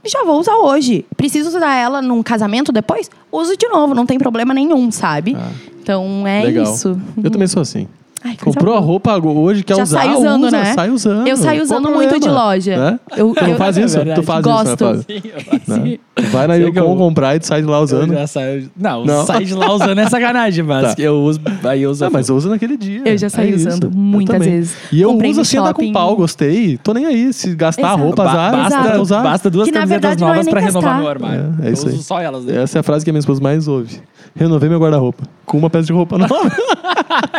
Já 0.04 0.24
vou 0.24 0.40
usar 0.40 0.56
hoje. 0.56 1.04
Preciso 1.16 1.48
usar 1.48 1.74
ela 1.74 2.00
num 2.00 2.22
casamento 2.22 2.72
depois? 2.72 3.10
Uso 3.30 3.56
de 3.56 3.68
novo, 3.68 3.94
não 3.94 4.06
tem 4.06 4.18
problema 4.18 4.54
nenhum, 4.54 4.90
sabe? 4.90 5.36
Então 5.82 6.26
é 6.26 6.44
legal. 6.44 6.64
isso. 6.64 6.98
Eu 7.22 7.30
também 7.30 7.46
sou 7.46 7.62
assim. 7.62 7.86
Ai, 8.22 8.36
Comprou 8.36 8.74
a 8.74 8.78
roupa 8.78 9.16
hoje, 9.16 9.62
quer 9.62 9.76
Já 9.76 9.82
usar, 9.82 9.98
sai 10.00 10.14
usando, 10.14 10.42
usa, 10.46 10.50
né? 10.58 10.74
sai 10.74 10.90
usando. 10.90 11.26
Eu 11.26 11.36
saio 11.38 11.62
usando 11.62 11.90
muito 11.90 12.20
de 12.20 12.28
loja. 12.28 12.76
Né? 12.76 13.00
Eu- 13.16 13.32
tu 13.34 13.44
eu- 13.44 13.56
faz 13.56 13.78
É 13.78 13.82
isso? 13.84 13.96
verdade. 13.96 14.20
tu 14.20 14.26
faz 14.26 14.44
Gosto. 14.44 14.84
isso, 14.84 14.94
né? 15.08 15.60
Sim. 15.66 15.82
Né? 15.90 15.98
Vai 16.30 16.46
na 16.46 16.54
Yukon 16.56 16.80
eu- 16.80 16.96
comprar 16.96 17.36
e 17.36 17.40
tu 17.40 17.46
sai 17.46 17.62
de 17.62 17.66
lá 17.68 17.80
usando. 17.80 18.12
Eu 18.12 18.18
já 18.18 18.26
saio. 18.26 18.70
Não, 18.76 19.06
Não. 19.06 19.24
sair 19.24 19.46
de 19.46 19.54
lá 19.54 19.72
usando 19.72 19.98
é 19.98 20.06
sacanagem, 20.06 20.62
mas 20.62 20.94
Tá. 20.94 21.02
eu 21.02 21.14
uso. 21.22 21.40
Aí 21.64 21.80
eu 21.82 21.90
uso. 21.90 22.04
Ah, 22.04 22.10
mas 22.10 22.28
eu 22.28 22.36
uso 22.36 22.50
naquele 22.50 22.76
dia. 22.76 23.00
Eu 23.06 23.16
já 23.16 23.30
saí 23.30 23.52
É 23.52 23.54
isso. 23.56 23.68
usando 23.68 23.84
Eu 23.84 23.90
muitas 23.90 24.44
vezes. 24.44 24.76
E 24.92 25.00
eu 25.00 25.10
Comprei 25.12 25.30
uso 25.30 25.40
assim, 25.40 25.56
andar 25.56 25.72
com 25.72 25.90
pau, 25.90 26.14
gostei. 26.14 26.76
Tô 26.76 26.92
nem 26.92 27.06
aí. 27.06 27.32
Se 27.32 27.54
gastar 27.54 27.82
a 27.82 27.88
Exato. 27.92 28.02
roupa, 28.02 28.22
azar. 28.28 28.52
basta, 28.52 28.78
basta 28.78 29.00
usar. 29.00 29.22
basta 29.22 29.50
duas 29.50 29.66
Que, 29.68 29.72
camisetas 29.72 30.02
verdade, 30.10 30.22
é 30.22 30.26
novas 30.26 30.48
pra 30.48 30.60
renovar 30.60 30.98
meu 30.98 31.08
armário. 31.08 31.54
É, 31.62 31.68
é 31.68 31.72
isso 31.72 31.84
eu 31.86 31.88
aí. 31.88 31.94
uso 31.94 32.02
só 32.04 32.20
elas. 32.20 32.44
Né? 32.44 32.62
Essa 32.62 32.78
é 32.78 32.80
a 32.80 32.82
frase 32.82 33.02
que 33.02 33.10
a 33.10 33.14
minha 33.14 33.20
esposa 33.20 33.40
mais 33.42 33.66
ouve. 33.66 33.98
Renovei 34.36 34.68
meu 34.68 34.78
guarda-roupa. 34.78 35.24
Com 35.46 35.56
uma 35.58 35.70
peça 35.70 35.86
de 35.86 35.92
roupa 35.92 36.16
nova. 36.18 36.34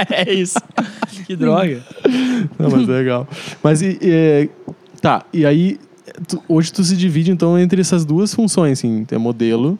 é 0.09 0.31
isso. 0.33 0.57
Que 1.25 1.35
droga. 1.35 1.81
Não, 2.59 2.69
mas 2.69 2.87
é 2.89 2.91
legal. 2.91 3.27
Mas 3.63 3.81
e, 3.81 3.97
e, 4.01 4.49
tá, 5.01 5.23
e 5.31 5.45
aí 5.45 5.79
tu- 6.27 6.41
hoje 6.47 6.71
tu 6.73 6.83
se 6.83 6.95
divide 6.97 7.31
então 7.31 7.57
entre 7.57 7.79
essas 7.81 8.03
duas 8.03 8.33
funções, 8.33 8.79
assim, 8.79 9.05
tem 9.05 9.17
modelo 9.19 9.77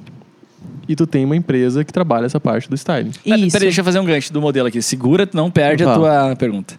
e 0.88 0.96
tu 0.96 1.06
tem 1.08 1.26
uma 1.26 1.36
empresa 1.36 1.84
que 1.84 1.92
trabalha 1.92 2.26
essa 2.26 2.40
parte 2.40 2.70
do 2.70 2.76
styling. 2.76 3.12
Peraí, 3.24 3.48
Isso. 3.48 3.60
deixa 3.60 3.82
eu 3.82 3.86
fazer 3.86 4.00
um 4.00 4.06
gancho 4.06 4.32
do 4.32 4.40
modelo 4.42 4.68
aqui. 4.68 4.82
Segura, 4.82 5.26
tu 5.26 5.36
não 5.36 5.50
perde 5.50 5.84
a 5.84 5.94
tua 5.94 6.36
pergunta. 6.36 6.76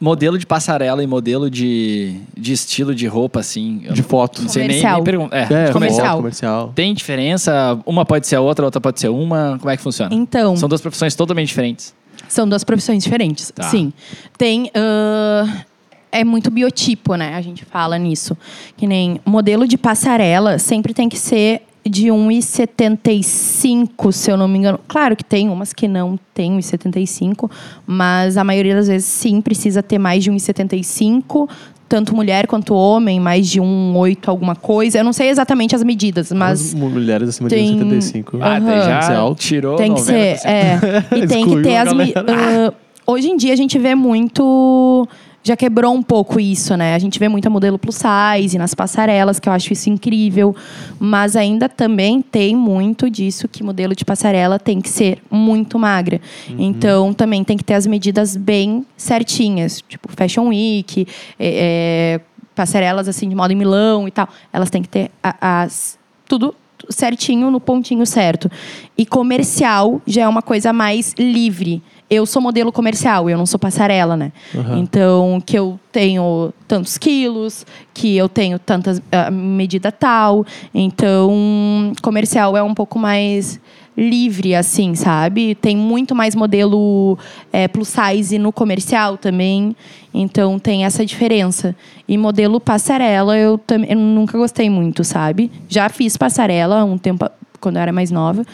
modelo 0.00 0.38
de 0.38 0.46
passarela 0.46 1.02
e 1.02 1.06
modelo 1.06 1.50
de, 1.50 2.16
de 2.36 2.52
estilo 2.52 2.94
de 2.94 3.06
roupa, 3.06 3.40
assim. 3.40 3.78
De 3.92 4.02
foto. 4.02 4.42
Não 4.42 4.48
sei 4.48 4.62
nem, 4.62 4.68
Comercial. 4.78 4.94
nem 4.96 5.04
perguntar. 5.04 5.36
É, 5.36 5.68
É, 5.68 5.72
Comercial. 5.72 6.06
foto, 6.06 6.16
comercial. 6.18 6.72
Tem 6.74 6.94
diferença? 6.94 7.78
Uma 7.84 8.04
pode 8.06 8.26
ser 8.26 8.36
a 8.36 8.40
outra, 8.40 8.64
a 8.64 8.66
outra 8.68 8.80
pode 8.80 9.00
ser 9.00 9.08
uma. 9.08 9.56
Como 9.58 9.70
é 9.70 9.76
que 9.76 9.82
funciona? 9.82 10.14
Então, 10.14 10.56
São 10.56 10.68
duas 10.68 10.80
profissões 10.80 11.14
totalmente 11.14 11.48
diferentes. 11.48 11.94
São 12.28 12.48
duas 12.48 12.64
profissões 12.64 13.02
diferentes, 13.02 13.50
Tá. 13.54 13.64
sim. 13.64 13.92
Tem. 14.36 14.70
ah, 14.74 15.64
é 16.10 16.24
muito 16.24 16.50
biotipo, 16.50 17.14
né? 17.16 17.34
A 17.34 17.40
gente 17.42 17.64
fala 17.64 17.98
nisso. 17.98 18.36
Que 18.76 18.86
nem 18.86 19.20
modelo 19.26 19.66
de 19.66 19.76
passarela 19.76 20.58
sempre 20.58 20.94
tem 20.94 21.08
que 21.08 21.18
ser 21.18 21.62
de 21.86 22.08
1,75, 22.08 24.12
se 24.12 24.30
eu 24.30 24.36
não 24.36 24.46
me 24.48 24.58
engano. 24.58 24.78
Claro 24.86 25.16
que 25.16 25.24
tem 25.24 25.48
umas 25.48 25.72
que 25.72 25.88
não 25.88 26.18
tem 26.34 26.52
1,75, 26.58 27.50
mas 27.86 28.36
a 28.36 28.44
maioria 28.44 28.74
das 28.74 28.88
vezes 28.88 29.06
sim 29.06 29.40
precisa 29.40 29.82
ter 29.82 29.98
mais 29.98 30.22
de 30.22 30.30
1,75. 30.30 31.48
Tanto 31.88 32.14
mulher 32.14 32.46
quanto 32.46 32.74
homem, 32.74 33.18
mais 33.18 33.48
de 33.48 33.60
1,8 33.60 34.28
alguma 34.28 34.54
coisa. 34.54 34.98
Eu 34.98 35.04
não 35.04 35.12
sei 35.12 35.28
exatamente 35.30 35.74
as 35.74 35.82
medidas, 35.82 36.30
mas 36.30 36.60
As 36.68 36.74
mulheres 36.74 37.30
acima 37.30 37.48
tem- 37.48 37.72
de 37.72 38.02
75. 38.02 38.38
Ah, 38.42 38.58
daí 38.58 38.78
Aham. 38.78 38.84
já 39.02 39.34
tirou 39.34 39.76
tem 39.76 39.94
que 39.94 40.00
90%. 40.00 40.04
ser, 40.04 40.46
é. 40.48 40.78
E 41.16 41.26
tem 41.26 41.46
que 41.48 41.62
ter 41.62 41.76
as. 41.76 41.88
ah, 41.88 42.72
hoje 43.06 43.28
em 43.30 43.36
dia 43.38 43.54
a 43.54 43.56
gente 43.56 43.78
vê 43.78 43.94
muito. 43.94 45.08
Já 45.42 45.56
quebrou 45.56 45.94
um 45.94 46.02
pouco 46.02 46.38
isso, 46.38 46.76
né? 46.76 46.94
A 46.94 46.98
gente 46.98 47.18
vê 47.18 47.26
muita 47.28 47.48
modelo 47.48 47.78
plus 47.78 47.96
size 47.96 48.58
nas 48.58 48.74
passarelas, 48.74 49.38
que 49.40 49.48
eu 49.48 49.52
acho 49.52 49.72
isso 49.72 49.88
incrível. 49.88 50.54
Mas 50.98 51.36
ainda 51.36 51.68
também 51.68 52.20
tem 52.20 52.54
muito 52.54 53.08
disso 53.08 53.48
que 53.48 53.62
modelo 53.62 53.94
de 53.94 54.04
passarela 54.04 54.58
tem 54.58 54.80
que 54.80 54.88
ser 54.90 55.22
muito 55.30 55.78
magra. 55.78 56.20
Então 56.58 57.14
também 57.14 57.42
tem 57.44 57.56
que 57.56 57.64
ter 57.64 57.74
as 57.74 57.86
medidas 57.86 58.36
bem 58.36 58.84
certinhas. 58.96 59.82
Tipo, 59.88 60.08
Fashion 60.14 60.48
Week, 60.48 61.06
é, 61.38 62.18
é, 62.18 62.20
passarelas 62.54 63.08
assim 63.08 63.28
de 63.28 63.34
moda 63.34 63.52
em 63.52 63.56
Milão 63.56 64.06
e 64.06 64.10
tal. 64.10 64.28
Elas 64.52 64.68
têm 64.68 64.82
que 64.82 64.88
ter 64.88 65.10
a- 65.22 65.62
as. 65.62 65.98
Tudo 66.28 66.54
certinho 66.90 67.50
no 67.50 67.60
pontinho 67.60 68.04
certo. 68.04 68.50
E 68.98 69.06
comercial 69.06 70.02
já 70.06 70.22
é 70.22 70.28
uma 70.28 70.42
coisa 70.42 70.72
mais 70.72 71.14
livre. 71.18 71.82
Eu 72.10 72.24
sou 72.24 72.40
modelo 72.40 72.72
comercial, 72.72 73.28
eu 73.28 73.36
não 73.36 73.44
sou 73.44 73.58
passarela, 73.58 74.16
né? 74.16 74.32
Aham. 74.54 74.78
Então, 74.78 75.42
que 75.44 75.58
eu 75.58 75.78
tenho 75.92 76.52
tantos 76.66 76.96
quilos, 76.96 77.66
que 77.92 78.16
eu 78.16 78.28
tenho 78.28 78.58
tantas 78.58 79.02
ah, 79.12 79.30
medida 79.30 79.92
tal. 79.92 80.46
Então, 80.74 81.92
comercial 82.00 82.56
é 82.56 82.62
um 82.62 82.72
pouco 82.72 82.98
mais 82.98 83.60
livre, 83.98 84.54
assim, 84.54 84.94
sabe? 84.94 85.56
Tem 85.56 85.76
muito 85.76 86.14
mais 86.14 86.36
modelo 86.36 87.18
eh, 87.52 87.66
plus 87.66 87.88
size 87.88 88.38
no 88.38 88.52
comercial 88.52 89.18
também. 89.18 89.76
Então, 90.14 90.58
tem 90.58 90.84
essa 90.84 91.04
diferença. 91.04 91.74
E 92.06 92.16
modelo 92.16 92.60
passarela, 92.60 93.36
eu, 93.36 93.60
eu 93.88 93.96
nunca 93.98 94.38
gostei 94.38 94.70
muito, 94.70 95.02
sabe? 95.02 95.50
Já 95.68 95.88
fiz 95.88 96.16
passarela 96.16 96.84
um 96.84 96.96
tempo 96.96 97.28
quando 97.60 97.76
eu 97.76 97.82
era 97.82 97.92
mais 97.92 98.10
nova. 98.10 98.44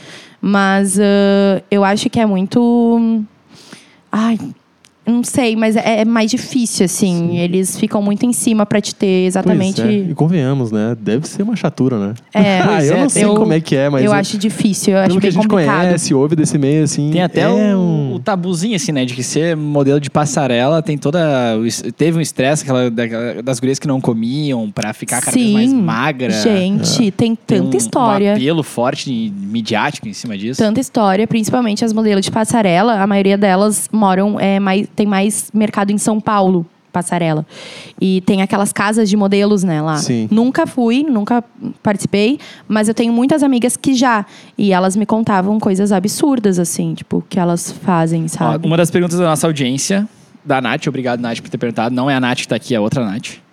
Mas 0.41 0.99
ah, 0.99 1.63
eu 1.71 1.85
acho 1.85 2.09
que 2.11 2.19
é 2.19 2.27
muito. 2.27 3.23
Ai, 4.17 4.39
não 5.07 5.23
sei, 5.23 5.55
mas 5.57 5.77
é, 5.77 6.01
é 6.01 6.05
mais 6.05 6.31
difícil, 6.31 6.85
assim. 6.85 7.39
Eles 7.39 7.79
ficam 7.79 8.01
muito 8.03 8.25
em 8.25 8.33
cima 8.33 8.65
pra 8.65 8.81
te 8.81 8.95
ter 8.95 9.27
exatamente. 9.27 9.81
Pois 9.83 9.95
é. 9.95 9.99
E 10.11 10.15
convenhamos, 10.15 10.71
né? 10.73 10.97
Deve 11.01 11.27
ser 11.29 11.43
uma 11.43 11.57
chatura, 11.57 11.99
né? 11.99 12.15
É, 12.33 12.61
ah, 12.65 12.85
eu 12.85 12.97
é, 12.97 13.01
não 13.03 13.09
sei 13.09 13.25
eu- 13.25 13.35
como 13.35 13.53
é 13.53 13.61
que 13.61 13.77
é, 13.77 13.89
mas 13.89 14.03
eu 14.05 14.11
eu- 14.11 14.13
acho 14.17 14.39
difícil, 14.39 14.95
eu 14.95 14.99
acho 15.01 15.09
pelo 15.09 15.21
que 15.21 15.27
a 15.27 15.31
gente 15.31 15.47
complicado. 15.49 15.81
conhece, 15.87 16.15
ouve 16.15 16.35
desse 16.37 16.57
meio, 16.59 16.85
assim. 16.85 17.11
Tem 17.11 17.23
até 17.23 17.41
é 17.43 17.49
o, 17.49 17.79
um... 17.79 18.15
o 18.15 18.19
tabuzinho, 18.19 18.77
assim, 18.77 18.93
né? 18.93 19.05
De 19.05 19.15
que 19.15 19.23
ser 19.23 19.57
modelo 19.57 20.01
de 20.01 20.11
passarela 20.11 20.83
tem 20.83 20.97
toda. 20.97 21.21
Teve 21.97 22.19
um 22.19 22.21
estresse 22.21 22.65
das 23.45 23.61
gurias 23.61 23.79
que 23.79 23.87
não 23.87 24.01
comiam 24.01 24.71
pra 24.71 24.93
ficar 24.93 25.21
cada 25.21 25.37
vez 25.37 25.53
mais 25.53 25.71
Sim, 25.71 25.77
magra. 25.83 26.31
Gente, 26.31 27.11
tem 27.11 27.35
Tem 27.35 27.59
tanta 27.63 27.75
um- 27.75 27.79
história. 27.79 28.31
Um 28.33 28.37
apelo 28.37 28.63
forte 28.63 29.11
e 29.11 29.31
midiático 29.31 30.09
em 30.09 30.13
cima 30.13 30.37
disso. 30.37 30.59
Tanta 30.63 30.81
história, 30.81 31.27
principalmente 31.27 31.85
as 31.85 31.93
modelos 31.93 32.25
de 32.25 32.31
passarela. 32.31 32.95
A 33.01 33.07
maioria 33.07 33.37
delas 33.39 33.89
moram, 33.93 34.39
é, 34.39 34.59
mais, 34.61 34.87
tem 34.95 35.07
mais 35.07 35.51
mercado 35.53 35.91
em 35.91 35.99
São 35.99 36.21
Paulo, 36.21 36.67
passarela. 36.95 37.45
E 38.01 38.21
tem 38.23 38.41
aquelas 38.41 38.73
casas 38.73 39.11
de 39.11 39.17
modelos, 39.17 39.65
né, 39.65 39.83
lá. 39.83 39.97
Sim. 39.97 40.29
Nunca 40.31 40.67
fui, 40.67 41.03
nunca 41.03 41.43
participei, 41.83 42.39
mas 42.69 42.89
eu 42.89 42.95
tenho 42.95 43.13
muitas 43.13 43.43
amigas 43.43 43.77
que 43.77 43.95
já. 43.95 44.25
E 44.57 44.73
elas 44.73 44.95
me 44.95 45.05
contavam 45.05 45.59
coisas 45.59 45.91
absurdas, 45.91 46.59
assim, 46.59 46.95
tipo, 46.95 47.23
que 47.29 47.39
elas 47.39 47.73
fazem, 47.73 48.29
sabe? 48.29 48.67
uma 48.67 48.77
das 48.77 48.91
perguntas 48.91 49.19
da 49.19 49.25
nossa 49.25 49.47
audiência, 49.47 50.09
da 50.45 50.61
Nath, 50.61 50.87
obrigado, 50.87 51.21
Nath, 51.21 51.41
por 51.41 51.49
ter 51.49 51.59
perguntado. 51.59 51.95
Não 51.95 52.09
é 52.09 52.15
a 52.15 52.21
Nath 52.21 52.39
que 52.39 52.49
tá 52.49 52.57
aqui, 52.57 52.75
é 52.75 52.77
a 52.77 52.81
outra 52.81 53.05
Nath. 53.05 53.44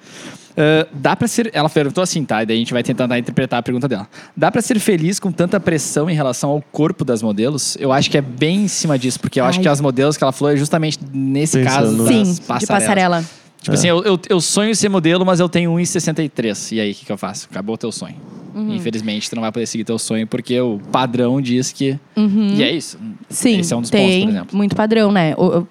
Ah, 0.61 0.87
dá 0.93 1.15
pra 1.15 1.27
ser. 1.27 1.49
Ela 1.53 1.69
perguntou 1.69 2.03
assim, 2.03 2.23
tá? 2.23 2.43
E 2.43 2.45
daí 2.45 2.57
a 2.57 2.59
gente 2.59 2.73
vai 2.73 2.83
tentar 2.83 3.05
interpretar 3.17 3.59
a 3.59 3.63
pergunta 3.63 3.87
dela. 3.87 4.07
Dá 4.37 4.51
pra 4.51 4.61
ser 4.61 4.79
feliz 4.79 5.19
com 5.19 5.31
tanta 5.31 5.59
pressão 5.59 6.09
em 6.09 6.13
relação 6.13 6.51
ao 6.51 6.61
corpo 6.71 7.03
das 7.03 7.21
modelos? 7.23 7.75
Eu 7.79 7.91
acho 7.91 8.09
que 8.11 8.17
é 8.17 8.21
bem 8.21 8.63
em 8.63 8.67
cima 8.67 8.97
disso, 8.99 9.19
porque 9.19 9.39
eu 9.39 9.45
acho 9.45 9.57
Ai. 9.59 9.63
que 9.63 9.69
as 9.69 9.81
modelos 9.81 10.17
que 10.17 10.23
ela 10.23 10.31
falou 10.31 10.53
é 10.53 10.57
justamente 10.57 10.99
nesse 11.13 11.57
Pensando 11.59 12.05
caso 12.05 12.07
Sim, 12.07 12.23
de 12.33 12.41
passarelas. 12.41 12.67
passarela. 12.67 13.25
Tipo 13.61 13.75
assim, 13.75 13.87
eu, 13.87 14.03
eu, 14.03 14.19
eu 14.29 14.41
sonho 14.41 14.75
ser 14.75 14.89
modelo, 14.89 15.23
mas 15.25 15.39
eu 15.39 15.47
tenho 15.47 15.71
1,63. 15.73 16.75
E 16.75 16.79
aí, 16.79 16.91
o 16.91 16.95
que, 16.95 17.05
que 17.05 17.11
eu 17.11 17.17
faço? 17.17 17.47
Acabou 17.51 17.75
o 17.75 17.77
teu 17.77 17.91
sonho. 17.91 18.15
Uhum. 18.55 18.73
Infelizmente, 18.75 19.29
tu 19.29 19.35
não 19.35 19.41
vai 19.41 19.51
poder 19.51 19.65
seguir 19.67 19.83
teu 19.83 19.97
sonho, 19.99 20.25
porque 20.27 20.59
o 20.59 20.79
padrão 20.91 21.39
diz 21.39 21.71
que. 21.71 21.97
E 22.17 22.63
é 22.63 22.71
isso. 22.71 22.97
Uhum. 22.99 23.13
Sim, 23.29 23.59
Esse 23.59 23.73
é 23.73 23.77
um 23.77 23.81
dos 23.81 23.89
tem 23.89 24.01
pontos, 24.07 24.23
por 24.25 24.29
exemplo. 24.31 24.57
muito 24.57 24.75
padrão, 24.75 25.11
né? 25.11 25.33
Eu, 25.37 25.53
eu- 25.53 25.67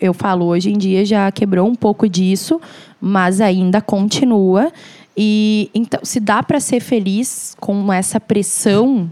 eu 0.00 0.14
falo, 0.14 0.44
hoje 0.46 0.70
em 0.70 0.78
dia 0.78 1.04
já 1.04 1.30
quebrou 1.32 1.66
um 1.68 1.74
pouco 1.74 2.08
disso, 2.08 2.60
mas 3.00 3.40
ainda 3.40 3.80
continua. 3.80 4.72
E 5.16 5.70
então, 5.74 6.00
se 6.04 6.20
dá 6.20 6.42
pra 6.42 6.60
ser 6.60 6.80
feliz 6.80 7.56
com 7.58 7.92
essa 7.92 8.20
pressão, 8.20 9.10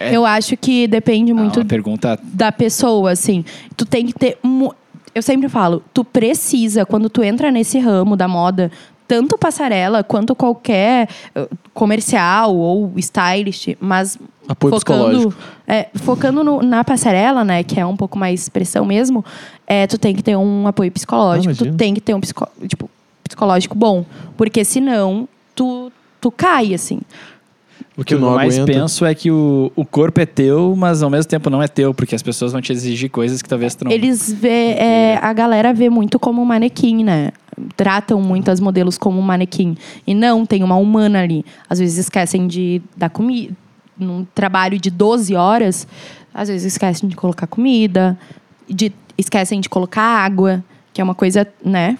É. 0.00 0.14
eu 0.16 0.24
acho 0.26 0.56
que 0.56 0.86
depende 0.86 1.32
Ah, 1.32 1.34
muito 1.34 1.60
uma 1.60 1.64
pergunta. 1.66 2.18
da 2.22 2.50
pessoa, 2.50 3.12
assim. 3.12 3.44
Tu 3.76 3.84
tem 3.86 4.06
que 4.06 4.12
ter. 4.12 4.38
Eu 5.14 5.22
sempre 5.22 5.48
falo, 5.48 5.82
tu 5.94 6.04
precisa, 6.04 6.84
quando 6.84 7.08
tu 7.08 7.22
entra 7.22 7.50
nesse 7.50 7.78
ramo 7.78 8.16
da 8.16 8.26
moda, 8.28 8.70
tanto 9.08 9.38
passarela 9.38 10.02
quanto 10.02 10.34
qualquer 10.34 11.08
eh, 11.34 11.48
comercial 11.72 12.54
ou 12.56 12.92
stylist, 12.96 13.76
mas 13.80 14.18
Apoio 14.48 14.74
psicológico. 14.74 15.34
é, 15.66 15.88
focando 15.96 16.42
no- 16.44 16.62
na 16.62 16.82
passarela, 16.84 17.44
né, 17.44 17.62
que 17.62 17.78
é 17.78 17.86
um 17.86 17.96
pouco 17.96 18.18
mais 18.18 18.48
pressão 18.48 18.84
mesmo, 18.84 19.24
é, 19.66 19.86
tu 19.86 19.98
tem 19.98 20.14
que 20.14 20.22
ter 20.22 20.36
um 20.36 20.66
apoio 20.66 20.90
psicológico, 20.90 21.52
Ah, 21.52 21.56
tu 21.56 21.74
tem 21.76 21.94
que 21.94 22.00
ter 22.00 22.14
um 22.14 22.20
psico- 22.20 22.48
tipo, 22.68 22.88
psicológico 23.24 23.76
bom, 23.76 24.04
porque 24.36 24.64
senão 24.64 25.28
tu, 25.54 25.90
tu 26.20 26.30
cai, 26.30 26.74
assim. 26.74 27.00
O 27.98 28.04
que 28.04 28.12
eu 28.14 28.20
não 28.20 28.34
mais 28.34 28.56
aguenta. 28.58 28.72
penso 28.72 29.04
é 29.06 29.14
que 29.14 29.30
o, 29.30 29.72
o 29.74 29.84
corpo 29.84 30.20
é 30.20 30.26
teu, 30.26 30.74
mas 30.76 31.02
ao 31.02 31.08
mesmo 31.08 31.28
tempo 31.30 31.48
não 31.48 31.62
é 31.62 31.66
teu, 31.68 31.94
porque 31.94 32.14
as 32.14 32.22
pessoas 32.22 32.52
vão 32.52 32.60
te 32.60 32.70
exigir 32.72 33.08
coisas 33.10 33.40
que 33.40 33.48
talvez 33.48 33.74
tu 33.74 33.84
não. 33.86 33.90
Eles 33.90 34.30
vê, 34.30 34.72
é, 34.72 35.18
a 35.22 35.32
galera 35.32 35.72
vê 35.72 35.88
muito 35.88 36.18
como 36.18 36.42
um 36.42 36.44
manequim, 36.44 37.02
né? 37.02 37.30
Tratam 37.76 38.20
muito 38.20 38.50
as 38.50 38.60
modelos 38.60 38.98
como 38.98 39.18
um 39.18 39.22
manequim. 39.22 39.76
E 40.06 40.14
não, 40.14 40.44
tem 40.44 40.62
uma 40.62 40.76
humana 40.76 41.22
ali. 41.22 41.44
Às 41.68 41.78
vezes 41.78 41.98
esquecem 41.98 42.46
de 42.46 42.82
dar 42.96 43.10
comida. 43.10 43.54
Num 43.98 44.26
trabalho 44.34 44.78
de 44.78 44.90
12 44.90 45.34
horas, 45.34 45.86
às 46.34 46.48
vezes 46.48 46.74
esquecem 46.74 47.08
de 47.08 47.16
colocar 47.16 47.46
comida, 47.46 48.18
de, 48.68 48.92
esquecem 49.16 49.58
de 49.58 49.70
colocar 49.70 50.02
água, 50.02 50.62
que 50.92 51.00
é 51.00 51.04
uma 51.04 51.14
coisa, 51.14 51.46
né? 51.64 51.96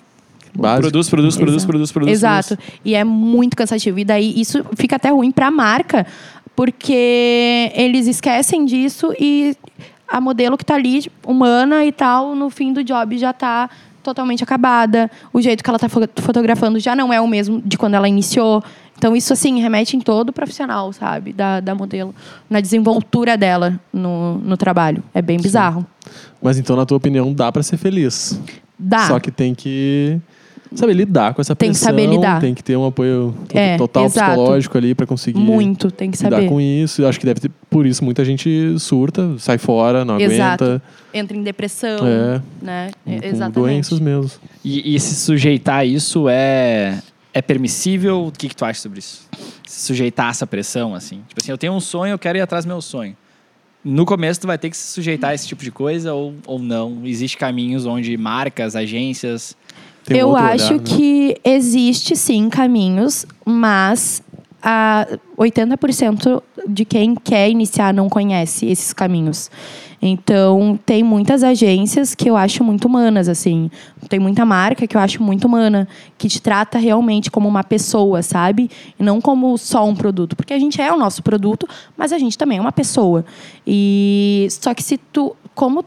Básico. 0.55 0.83
Produz, 0.83 1.09
produz, 1.09 1.37
produz, 1.37 1.55
Exato. 1.57 1.67
produz, 1.67 1.93
produz. 1.93 2.13
Exato. 2.13 2.59
E 2.85 2.95
é 2.95 3.05
muito 3.05 3.57
cansativo. 3.57 3.99
E 3.99 4.05
daí 4.05 4.39
isso 4.39 4.65
fica 4.75 4.97
até 4.97 5.11
ruim 5.11 5.31
pra 5.31 5.51
marca, 5.51 6.07
porque 6.55 7.73
eles 7.75 8.07
esquecem 8.07 8.65
disso 8.65 9.13
e 9.19 9.57
a 10.09 10.21
modelo 10.21 10.57
que 10.57 10.65
tá 10.65 10.75
ali, 10.75 11.11
humana 11.27 11.85
e 11.85 11.93
tal, 11.93 12.35
no 12.35 12.49
fim 12.49 12.73
do 12.73 12.83
job 12.83 13.19
já 13.19 13.33
tá 13.33 13.69
totalmente 14.07 14.43
acabada. 14.43 15.11
O 15.33 15.41
jeito 15.41 15.63
que 15.63 15.69
ela 15.69 15.79
tá 15.79 15.89
fo- 15.89 16.01
fotografando 16.17 16.79
já 16.79 16.95
não 16.97 17.13
é 17.13 17.21
o 17.21 17.27
mesmo 17.27 17.61
de 17.65 17.77
quando 17.77 17.95
ela 17.95 18.09
iniciou. 18.09 18.63
Então, 18.97 19.15
isso, 19.15 19.33
assim, 19.33 19.61
remete 19.61 19.97
em 19.97 20.01
todo 20.01 20.31
o 20.31 20.33
profissional, 20.33 20.91
sabe? 20.93 21.33
Da, 21.33 21.61
da 21.61 21.75
modelo. 21.75 22.15
Na 22.49 22.61
desenvoltura 22.61 23.37
dela 23.37 23.79
no, 23.93 24.39
no 24.39 24.57
trabalho. 24.57 25.03
É 25.13 25.21
bem 25.21 25.39
bizarro. 25.39 25.85
Mas 26.41 26.57
então, 26.59 26.75
na 26.77 26.87
tua 26.87 26.97
opinião, 26.97 27.33
dá 27.35 27.53
pra 27.53 27.63
ser 27.63 27.77
feliz. 27.77 28.41
Dá. 28.79 29.01
Só 29.09 29.19
que 29.21 29.31
tem 29.31 29.55
que 29.55 30.19
saber 30.75 30.93
lidar 30.95 31.33
com 31.35 31.41
essa 31.41 31.55
Tem 31.55 31.71
que 31.71 31.75
pressão. 31.79 31.89
saber 31.91 32.07
lidar. 32.07 32.41
Tem 32.41 32.55
que 32.55 32.63
ter 32.63 32.77
um 32.77 32.87
apoio 32.87 33.35
É, 33.55 33.77
total 33.77 34.05
exato. 34.07 34.31
psicológico 34.33 34.77
ali 34.79 34.95
pra 34.95 35.07
conseguir 35.07 35.39
Muito, 35.39 35.91
tem 35.91 36.11
que 36.11 36.19
lidar 36.19 36.37
saber. 36.37 36.49
com 36.49 36.61
isso. 36.61 37.03
Eu 37.03 37.09
acho 37.09 37.19
que 37.21 37.27
deve 37.27 37.41
ter, 37.41 37.51
por 37.71 37.87
isso, 37.87 38.05
muita 38.05 38.25
gente 38.25 38.75
surta, 38.79 39.37
sai 39.39 39.59
fora, 39.59 40.05
não 40.05 40.19
Exato. 40.21 40.65
aguenta. 40.65 40.83
Entra 41.15 41.37
em 41.37 41.43
depressão, 41.43 41.99
É. 42.07 42.43
né? 42.61 42.91
com 43.05 43.13
Exatamente. 43.13 43.55
doenças 43.55 44.01
mesmo. 44.01 44.31
E, 44.65 44.95
e 44.95 45.01
se 45.01 45.15
sujeitar 45.15 45.77
a 45.79 45.85
isso 45.85 46.29
é, 46.29 47.01
é 47.33 47.41
permissível? 47.41 48.27
O 48.27 48.33
que, 48.33 48.49
que 48.49 48.57
tu 48.57 48.65
acha 48.65 48.81
sobre 48.81 48.99
isso? 48.99 49.23
Se 49.67 49.87
sujeitar 49.87 50.27
a 50.27 50.31
essa 50.31 50.47
pressão, 50.47 50.95
assim. 50.95 51.23
Tipo 51.29 51.41
assim, 51.43 51.51
eu 51.53 51.59
tenho 51.59 51.73
um 51.73 51.81
sonho, 51.81 52.13
eu 52.13 52.19
quero 52.19 52.37
ir 52.39 52.41
atrás 52.41 52.65
do 52.65 52.69
meu 52.69 52.81
sonho. 52.83 53.17
no 53.85 54.05
começo 54.05 54.41
tu 54.41 54.49
vai 54.49 54.59
ter 54.59 54.69
que 54.69 54.77
se 54.77 54.93
sujeitar 54.93 55.31
a 55.31 55.35
esse 55.35 55.47
tipo 55.47 55.63
de 55.63 55.71
coisa 55.71 56.13
ou, 56.13 56.35
ou 56.45 56.59
não? 56.59 57.03
Existe 57.05 57.37
caminhos 57.37 57.87
onde 57.87 58.17
marcas, 58.17 58.75
agências. 58.75 59.57
Tem 60.07 60.17
um 60.17 60.21
eu 60.21 60.29
outro 60.29 60.45
acho 60.45 60.75
olhar, 60.75 60.79
né? 60.79 60.85
que 60.85 61.41
existe 61.45 62.15
sim 62.17 62.49
caminhos, 62.49 63.27
mas 63.45 64.23
a 64.63 65.07
80% 65.39 66.43
de 66.69 66.85
quem 66.85 67.15
quer 67.15 67.51
iniciar 67.51 67.93
não 67.93 68.09
conhece 68.09 68.67
esses 68.67 68.93
caminhos. 68.93 69.51
Então, 70.01 70.79
tem 70.85 71.03
muitas 71.03 71.43
agências 71.43 72.15
que 72.15 72.29
eu 72.29 72.37
acho 72.37 72.63
muito 72.63 72.87
humanas, 72.87 73.29
assim. 73.29 73.71
Tem 74.09 74.19
muita 74.19 74.45
marca 74.45 74.87
que 74.87 74.97
eu 74.97 75.01
acho 75.01 75.23
muito 75.23 75.47
humana, 75.47 75.89
que 76.19 76.29
te 76.29 76.41
trata 76.41 76.79
realmente 76.79 77.31
como 77.31 77.49
uma 77.49 77.65
pessoa, 77.65 78.23
sabe? 78.23 78.71
E 78.99 79.03
não 79.03 79.21
como 79.21 79.57
só 79.57 79.87
um 79.87 79.95
produto. 79.95 80.37
Porque 80.37 80.53
a 80.53 80.59
gente 80.59 80.81
é 80.81 80.93
o 80.93 80.97
nosso 80.97 81.23
produto, 81.23 81.67
mas 81.97 82.13
a 82.13 82.19
gente 82.19 82.37
também 82.37 82.59
é 82.59 82.61
uma 82.61 82.73
pessoa. 82.73 83.25
E 83.67 84.47
só 84.51 84.75
que 84.75 84.83
se 84.83 84.99
tu. 84.99 85.35
Como 85.55 85.83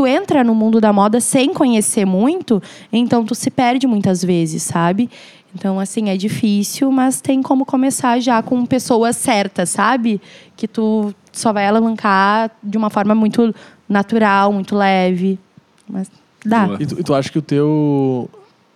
tu 0.00 0.06
entra 0.06 0.42
no 0.42 0.54
mundo 0.54 0.80
da 0.80 0.94
moda 0.94 1.20
sem 1.20 1.52
conhecer 1.52 2.06
muito, 2.06 2.62
então 2.90 3.22
tu 3.22 3.34
se 3.34 3.50
perde 3.50 3.86
muitas 3.86 4.24
vezes, 4.24 4.62
sabe? 4.62 5.10
Então, 5.54 5.78
assim, 5.78 6.08
é 6.08 6.16
difícil, 6.16 6.90
mas 6.90 7.20
tem 7.20 7.42
como 7.42 7.66
começar 7.66 8.18
já 8.18 8.42
com 8.42 8.64
pessoas 8.64 9.14
certas, 9.16 9.68
sabe? 9.68 10.18
Que 10.56 10.66
tu 10.66 11.14
só 11.30 11.52
vai 11.52 11.66
alavancar 11.66 12.50
de 12.62 12.78
uma 12.78 12.88
forma 12.88 13.14
muito 13.14 13.54
natural, 13.86 14.50
muito 14.54 14.74
leve. 14.74 15.38
Mas 15.86 16.10
dá. 16.46 16.78
E 16.80 16.86
tu, 16.86 17.04
tu 17.04 17.12
acha 17.12 17.30
que 17.30 17.38
o 17.38 17.42
teu. 17.42 18.30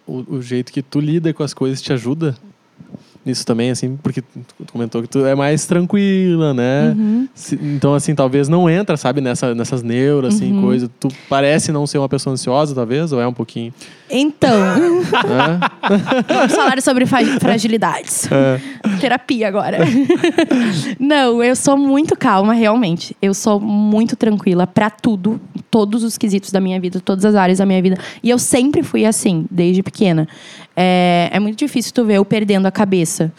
O, 0.07 0.35
o 0.37 0.43
jeito 0.43 0.70
que 0.70 0.83
tu 0.83 1.01
lida 1.01 1.33
com 1.33 1.43
as 1.43 1.55
coisas 1.55 1.81
te 1.81 1.91
ajuda? 1.91 2.37
Nisso 3.27 3.47
também, 3.47 3.70
assim, 3.70 3.97
porque 4.03 4.20
tu 4.20 4.64
comentou 4.70 5.01
que 5.01 5.09
tu 5.09 5.25
é 5.25 5.35
mais 5.35 5.64
tranquila, 5.64 6.53
né? 6.53 6.95
Uhum. 6.95 7.29
Se- 7.35 7.55
então, 7.62 7.95
assim, 7.95 8.14
talvez 8.14 8.49
não 8.51 8.68
entra, 8.68 8.99
sabe, 8.99 9.22
nessa, 9.22 9.55
nessas 9.55 9.83
neuras, 9.83 10.35
assim, 10.35 10.53
Uhum. 10.53 10.61
coisa. 10.61 10.91
Tu 11.01 11.09
parece 11.29 11.72
não 11.72 11.87
ser 11.87 11.97
uma 11.99 12.09
pessoa 12.09 12.35
ansiosa, 12.35 12.75
talvez, 12.75 13.12
ou 13.12 13.20
é 13.22 13.27
um 13.27 13.33
pouquinho? 13.33 13.72
Então, 14.11 14.51
né? 14.61 15.61
vamos 16.29 16.53
falar 16.55 16.81
sobre 16.83 17.07
fragilidades. 17.07 18.29
É. 18.31 18.61
Terapia 19.01 19.49
agora. 19.49 19.79
Não, 21.01 21.43
eu 21.43 21.57
sou 21.57 21.77
muito 21.77 22.16
calma, 22.16 22.53
realmente. 22.53 23.16
Eu 23.20 23.33
sou 23.35 23.59
muito 23.59 24.16
tranquila 24.16 24.66
pra 24.66 24.91
tudo, 24.91 25.41
todos 25.70 26.03
os 26.05 26.18
quesitos 26.18 26.51
da 26.51 26.61
minha 26.61 26.79
vida, 26.81 27.01
todas 27.01 27.25
as 27.25 27.35
áreas 27.35 27.59
da 27.59 27.66
minha 27.66 27.81
vida. 27.83 27.97
E 28.22 28.31
eu 28.31 28.39
sempre 28.39 28.83
fui 28.83 29.05
assim, 29.07 29.47
desde 29.51 29.83
pequena. 29.83 30.29
É, 30.77 31.31
é 31.33 31.41
muito 31.41 31.59
difícil 31.59 31.93
tu 31.93 32.05
ver 32.05 32.14
eu 32.14 32.25
perdendo 32.25 32.66
a 32.66 32.70
cabeça. 32.70 33.33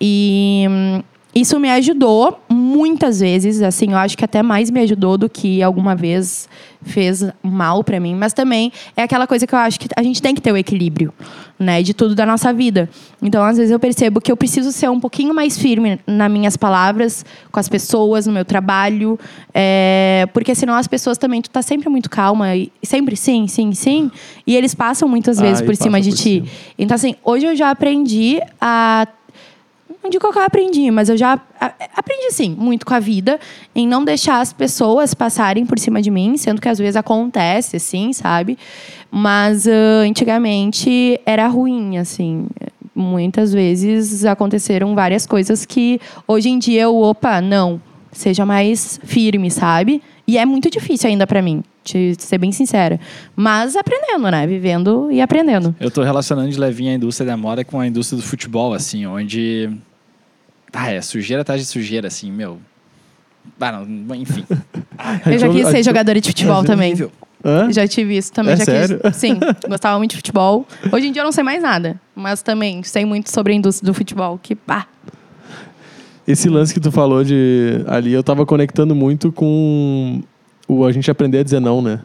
E 0.00 0.66
hum, 0.68 1.02
isso 1.34 1.60
me 1.60 1.70
ajudou 1.70 2.40
muitas 2.48 3.20
vezes, 3.20 3.62
assim, 3.62 3.92
eu 3.92 3.98
acho 3.98 4.18
que 4.18 4.24
até 4.24 4.42
mais 4.42 4.70
me 4.70 4.80
ajudou 4.80 5.16
do 5.16 5.28
que 5.28 5.62
alguma 5.62 5.94
vez 5.94 6.48
fez 6.82 7.24
mal 7.42 7.84
pra 7.84 8.00
mim, 8.00 8.14
mas 8.14 8.32
também 8.32 8.72
é 8.96 9.02
aquela 9.02 9.26
coisa 9.26 9.46
que 9.46 9.54
eu 9.54 9.58
acho 9.58 9.78
que 9.78 9.88
a 9.96 10.02
gente 10.02 10.20
tem 10.20 10.34
que 10.34 10.40
ter 10.40 10.50
o 10.50 10.56
equilíbrio, 10.56 11.12
né, 11.60 11.82
de 11.82 11.92
tudo 11.92 12.14
da 12.14 12.24
nossa 12.24 12.52
vida. 12.54 12.88
Então, 13.22 13.44
às 13.44 13.58
vezes 13.58 13.70
eu 13.70 13.78
percebo 13.78 14.18
que 14.18 14.32
eu 14.32 14.36
preciso 14.36 14.72
ser 14.72 14.88
um 14.88 14.98
pouquinho 14.98 15.34
mais 15.34 15.58
firme 15.58 16.00
nas 16.06 16.30
minhas 16.30 16.56
palavras, 16.56 17.22
com 17.52 17.60
as 17.60 17.68
pessoas, 17.68 18.26
no 18.26 18.32
meu 18.32 18.46
trabalho, 18.46 19.18
é, 19.52 20.26
porque 20.32 20.54
senão 20.54 20.72
as 20.74 20.88
pessoas 20.88 21.18
também, 21.18 21.42
tu 21.42 21.50
tá 21.50 21.60
sempre 21.60 21.90
muito 21.90 22.08
calma 22.08 22.56
e 22.56 22.72
sempre 22.82 23.14
sim, 23.14 23.46
sim, 23.46 23.72
sim, 23.74 24.10
e 24.46 24.56
eles 24.56 24.74
passam 24.74 25.06
muitas 25.06 25.38
Ah, 25.38 25.42
vezes 25.42 25.60
e 25.60 25.64
por 25.64 25.76
cima 25.76 26.00
de 26.00 26.08
por 26.10 26.16
ti. 26.16 26.22
cima. 26.22 26.46
Então, 26.78 26.94
assim, 26.94 27.14
hoje 27.22 27.44
eu 27.44 27.54
já 27.54 27.70
aprendi 27.70 28.40
a 28.58 29.06
não 30.02 30.10
digo 30.10 30.32
que 30.32 30.38
eu 30.38 30.42
aprendi, 30.42 30.90
mas 30.90 31.08
eu 31.08 31.16
já 31.16 31.38
aprendi 31.94 32.32
sim, 32.32 32.56
muito 32.58 32.86
com 32.86 32.94
a 32.94 33.00
vida, 33.00 33.38
em 33.74 33.86
não 33.86 34.04
deixar 34.04 34.40
as 34.40 34.52
pessoas 34.52 35.12
passarem 35.12 35.66
por 35.66 35.78
cima 35.78 36.00
de 36.00 36.10
mim, 36.10 36.36
sendo 36.36 36.60
que 36.60 36.68
às 36.68 36.78
vezes 36.78 36.96
acontece, 36.96 37.76
assim, 37.76 38.12
sabe? 38.12 38.58
Mas 39.10 39.66
ah, 39.66 40.02
antigamente 40.02 41.20
era 41.26 41.46
ruim, 41.48 41.98
assim. 41.98 42.46
Muitas 42.94 43.52
vezes 43.52 44.24
aconteceram 44.24 44.94
várias 44.94 45.26
coisas 45.26 45.64
que 45.64 46.00
hoje 46.26 46.48
em 46.48 46.58
dia 46.58 46.82
eu, 46.82 46.96
opa, 46.96 47.40
não, 47.40 47.80
seja 48.12 48.44
mais 48.46 48.98
firme, 49.04 49.50
sabe? 49.50 50.02
E 50.26 50.38
é 50.38 50.46
muito 50.46 50.70
difícil 50.70 51.10
ainda 51.10 51.26
pra 51.26 51.42
mim, 51.42 51.62
te 51.82 52.14
ser 52.18 52.38
bem 52.38 52.52
sincera. 52.52 53.00
Mas 53.34 53.74
aprendendo, 53.76 54.30
né? 54.30 54.46
Vivendo 54.46 55.10
e 55.10 55.20
aprendendo. 55.20 55.74
Eu 55.80 55.90
tô 55.90 56.02
relacionando 56.02 56.48
de 56.50 56.58
levinho 56.58 56.92
a 56.92 56.94
indústria 56.94 57.26
da 57.26 57.36
moda 57.36 57.64
com 57.64 57.80
a 57.80 57.86
indústria 57.86 58.16
do 58.16 58.22
futebol, 58.22 58.72
assim, 58.72 59.06
onde. 59.06 59.68
Ah, 60.72 60.92
é 60.92 61.00
sujeira 61.00 61.42
atrás 61.42 61.60
de 61.60 61.66
sujeira, 61.66 62.08
assim, 62.08 62.30
meu. 62.30 62.58
Ah, 63.60 63.84
não, 63.86 64.14
enfim. 64.14 64.44
Eu 65.26 65.38
já 65.38 65.48
quis 65.48 65.68
ser 65.68 65.82
jogadora 65.82 66.20
de 66.20 66.28
futebol 66.28 66.64
também. 66.64 66.94
Hã? 67.44 67.72
Já 67.72 67.88
tive 67.88 68.16
isso 68.16 68.32
também. 68.32 68.52
É 68.52 68.56
já 68.56 68.64
sério? 68.64 69.00
Quis, 69.00 69.16
sim, 69.16 69.40
gostava 69.66 69.96
muito 69.98 70.10
de 70.10 70.16
futebol. 70.16 70.66
Hoje 70.92 71.08
em 71.08 71.12
dia 71.12 71.22
eu 71.22 71.24
não 71.24 71.32
sei 71.32 71.42
mais 71.42 71.62
nada. 71.62 71.98
Mas 72.14 72.42
também 72.42 72.82
sei 72.82 73.04
muito 73.04 73.30
sobre 73.30 73.52
a 73.52 73.56
indústria 73.56 73.86
do 73.86 73.94
futebol. 73.94 74.38
Que 74.42 74.54
pá. 74.54 74.86
Esse 76.26 76.48
lance 76.48 76.74
que 76.74 76.80
tu 76.80 76.92
falou 76.92 77.24
de 77.24 77.82
ali, 77.86 78.12
eu 78.12 78.22
tava 78.22 78.44
conectando 78.44 78.94
muito 78.94 79.32
com 79.32 80.22
o 80.68 80.84
a 80.84 80.92
gente 80.92 81.10
aprender 81.10 81.38
a 81.38 81.42
dizer 81.42 81.60
não, 81.60 81.80
né? 81.80 82.00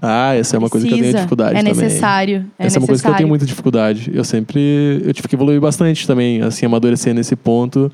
Ah, 0.00 0.34
essa 0.34 0.56
é 0.56 0.58
uma 0.58 0.68
coisa 0.70 0.86
que 0.86 0.94
eu 0.94 0.98
tenho 0.98 1.12
dificuldade 1.14 1.56
É 1.56 1.62
também. 1.62 1.74
necessário. 1.74 2.46
É 2.58 2.66
Essa 2.66 2.78
é 2.78 2.80
uma 2.80 2.86
coisa 2.86 3.02
que 3.02 3.08
eu 3.08 3.14
tenho 3.14 3.14
necessário. 3.14 3.28
muita 3.28 3.46
dificuldade. 3.46 4.10
Eu 4.14 4.22
sempre. 4.24 5.02
Eu 5.04 5.12
tive 5.12 5.26
que 5.28 5.34
evoluir 5.34 5.60
bastante 5.60 6.06
também, 6.06 6.40
assim, 6.42 6.64
amadurecer 6.66 7.12
nesse 7.14 7.34
ponto 7.34 7.90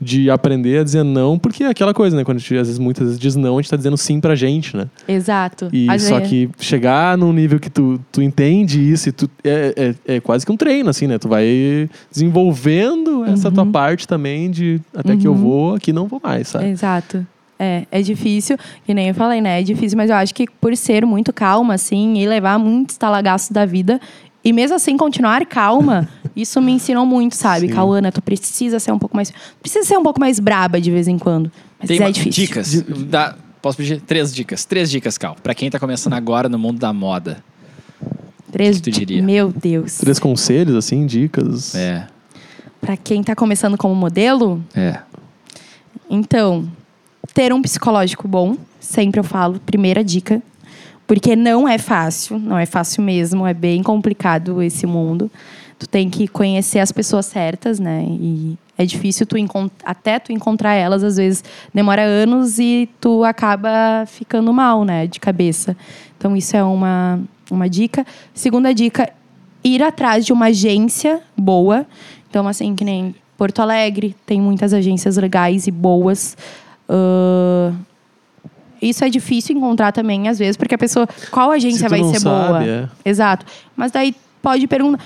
de 0.00 0.28
aprender 0.28 0.80
a 0.80 0.84
dizer 0.84 1.02
não, 1.04 1.38
porque 1.38 1.62
é 1.62 1.68
aquela 1.68 1.94
coisa, 1.94 2.16
né? 2.16 2.24
Quando 2.24 2.36
a 2.38 2.40
gente 2.40 2.52
às 2.56 2.66
vezes, 2.66 2.78
muitas 2.78 3.04
vezes 3.06 3.18
diz 3.18 3.36
não, 3.36 3.56
a 3.58 3.62
gente 3.62 3.70
tá 3.70 3.76
dizendo 3.76 3.96
sim 3.96 4.20
pra 4.20 4.34
gente, 4.34 4.76
né? 4.76 4.86
Exato. 5.06 5.68
E 5.72 5.88
Às 5.88 6.02
só 6.02 6.16
vezes- 6.16 6.28
que 6.30 6.50
chegar 6.58 7.16
num 7.16 7.32
nível 7.32 7.60
que 7.60 7.70
tu, 7.70 7.98
tu 8.10 8.20
entende 8.20 8.80
isso 8.80 9.08
e 9.08 9.12
tu, 9.12 9.30
é, 9.44 9.94
é, 10.06 10.16
é 10.16 10.20
quase 10.20 10.44
que 10.44 10.50
um 10.52 10.56
treino, 10.56 10.90
assim, 10.90 11.06
né? 11.06 11.16
Tu 11.16 11.28
vai 11.28 11.88
desenvolvendo 12.12 13.24
essa 13.24 13.48
Uhum. 13.48 13.54
tua 13.54 13.66
parte 13.66 14.06
também 14.08 14.50
de 14.50 14.80
até 14.94 15.16
que 15.16 15.26
eu 15.26 15.34
vou, 15.34 15.74
aqui 15.76 15.92
não 15.92 16.06
vou 16.06 16.20
mais, 16.22 16.48
sabe? 16.48 16.66
Exato. 16.68 17.24
É, 17.58 17.86
é 17.90 18.02
difícil, 18.02 18.56
que 18.84 18.92
nem 18.92 19.08
eu 19.08 19.14
falei, 19.14 19.40
né? 19.40 19.60
É 19.60 19.62
difícil, 19.62 19.96
mas 19.96 20.10
eu 20.10 20.16
acho 20.16 20.34
que 20.34 20.46
por 20.60 20.76
ser 20.76 21.06
muito 21.06 21.32
calma, 21.32 21.74
assim, 21.74 22.18
e 22.18 22.26
levar 22.26 22.58
muitos 22.58 22.96
talagaços 22.96 23.50
da 23.50 23.64
vida, 23.64 24.00
e 24.42 24.52
mesmo 24.52 24.74
assim 24.76 24.96
continuar 24.96 25.46
calma, 25.46 26.08
isso 26.34 26.60
me 26.60 26.72
ensinou 26.72 27.06
muito, 27.06 27.36
sabe? 27.36 27.68
Sim. 27.68 27.74
Cauana, 27.74 28.10
tu 28.10 28.20
precisa 28.20 28.78
ser 28.80 28.90
um 28.92 28.98
pouco 28.98 29.14
mais. 29.16 29.32
Precisa 29.60 29.86
ser 29.86 29.96
um 29.96 30.02
pouco 30.02 30.18
mais 30.20 30.40
braba 30.40 30.80
de 30.80 30.90
vez 30.90 31.06
em 31.06 31.16
quando. 31.18 31.50
Mas 31.78 31.88
Tem 31.88 31.98
é 31.98 32.00
uma- 32.04 32.12
difícil. 32.12 32.44
dicas. 32.44 32.82
Dá- 33.06 33.36
posso 33.62 33.76
pedir 33.78 34.00
três 34.00 34.34
dicas. 34.34 34.64
Três 34.64 34.90
dicas, 34.90 35.16
Cal. 35.16 35.36
Pra 35.42 35.54
quem 35.54 35.70
tá 35.70 35.78
começando 35.78 36.14
agora 36.14 36.48
no 36.48 36.58
mundo 36.58 36.78
da 36.80 36.92
moda. 36.92 37.42
Três 38.52 38.76
que 38.76 38.82
tu 38.82 38.90
di- 38.90 38.98
diria? 39.06 39.22
Meu 39.22 39.52
Deus. 39.52 39.98
Três 39.98 40.18
conselhos, 40.18 40.74
assim, 40.76 41.06
dicas. 41.06 41.74
É. 41.74 42.06
Pra 42.80 42.96
quem 42.96 43.22
tá 43.22 43.34
começando 43.36 43.78
como 43.78 43.94
modelo, 43.94 44.62
É. 44.74 44.98
Então, 46.10 46.68
ter 47.32 47.52
um 47.52 47.62
psicológico 47.62 48.28
bom, 48.28 48.56
sempre 48.80 49.20
eu 49.20 49.24
falo, 49.24 49.60
primeira 49.60 50.04
dica. 50.04 50.42
Porque 51.06 51.36
não 51.36 51.68
é 51.68 51.76
fácil, 51.76 52.38
não 52.38 52.58
é 52.58 52.64
fácil 52.64 53.02
mesmo, 53.02 53.46
é 53.46 53.52
bem 53.52 53.82
complicado 53.82 54.62
esse 54.62 54.86
mundo. 54.86 55.30
Tu 55.78 55.86
tem 55.86 56.08
que 56.08 56.26
conhecer 56.26 56.78
as 56.78 56.90
pessoas 56.90 57.26
certas, 57.26 57.78
né? 57.78 58.06
E 58.08 58.56
é 58.76 58.84
difícil 58.84 59.26
tu 59.26 59.36
até 59.84 60.18
tu 60.18 60.32
encontrar 60.32 60.74
elas, 60.74 61.04
às 61.04 61.16
vezes 61.16 61.44
demora 61.72 62.02
anos 62.02 62.58
e 62.58 62.88
tu 63.00 63.22
acaba 63.22 64.04
ficando 64.06 64.52
mal, 64.52 64.84
né, 64.84 65.06
de 65.06 65.20
cabeça. 65.20 65.76
Então 66.16 66.36
isso 66.36 66.56
é 66.56 66.64
uma 66.64 67.20
uma 67.50 67.68
dica. 67.68 68.06
Segunda 68.32 68.72
dica, 68.72 69.12
ir 69.62 69.82
atrás 69.82 70.24
de 70.24 70.32
uma 70.32 70.46
agência 70.46 71.20
boa. 71.36 71.86
Então 72.30 72.48
assim, 72.48 72.74
que 72.74 72.84
nem 72.84 73.14
Porto 73.36 73.60
Alegre, 73.60 74.16
tem 74.24 74.40
muitas 74.40 74.72
agências 74.72 75.16
legais 75.16 75.66
e 75.66 75.70
boas. 75.70 76.36
Ahn, 76.88 77.74
isso 78.82 79.04
é 79.04 79.08
difícil 79.08 79.56
encontrar 79.56 79.92
também, 79.92 80.28
às 80.28 80.38
vezes, 80.38 80.56
porque 80.56 80.74
a 80.74 80.78
pessoa. 80.78 81.08
Qual 81.30 81.50
agência 81.50 81.80
Se 81.84 81.88
vai 81.88 82.00
não 82.00 82.12
ser 82.12 82.20
sabe, 82.20 82.48
boa? 82.48 82.64
é. 82.64 82.88
Exato. 83.04 83.46
Mas 83.76 83.90
daí 83.92 84.14
pode 84.42 84.66
perguntar. 84.66 85.02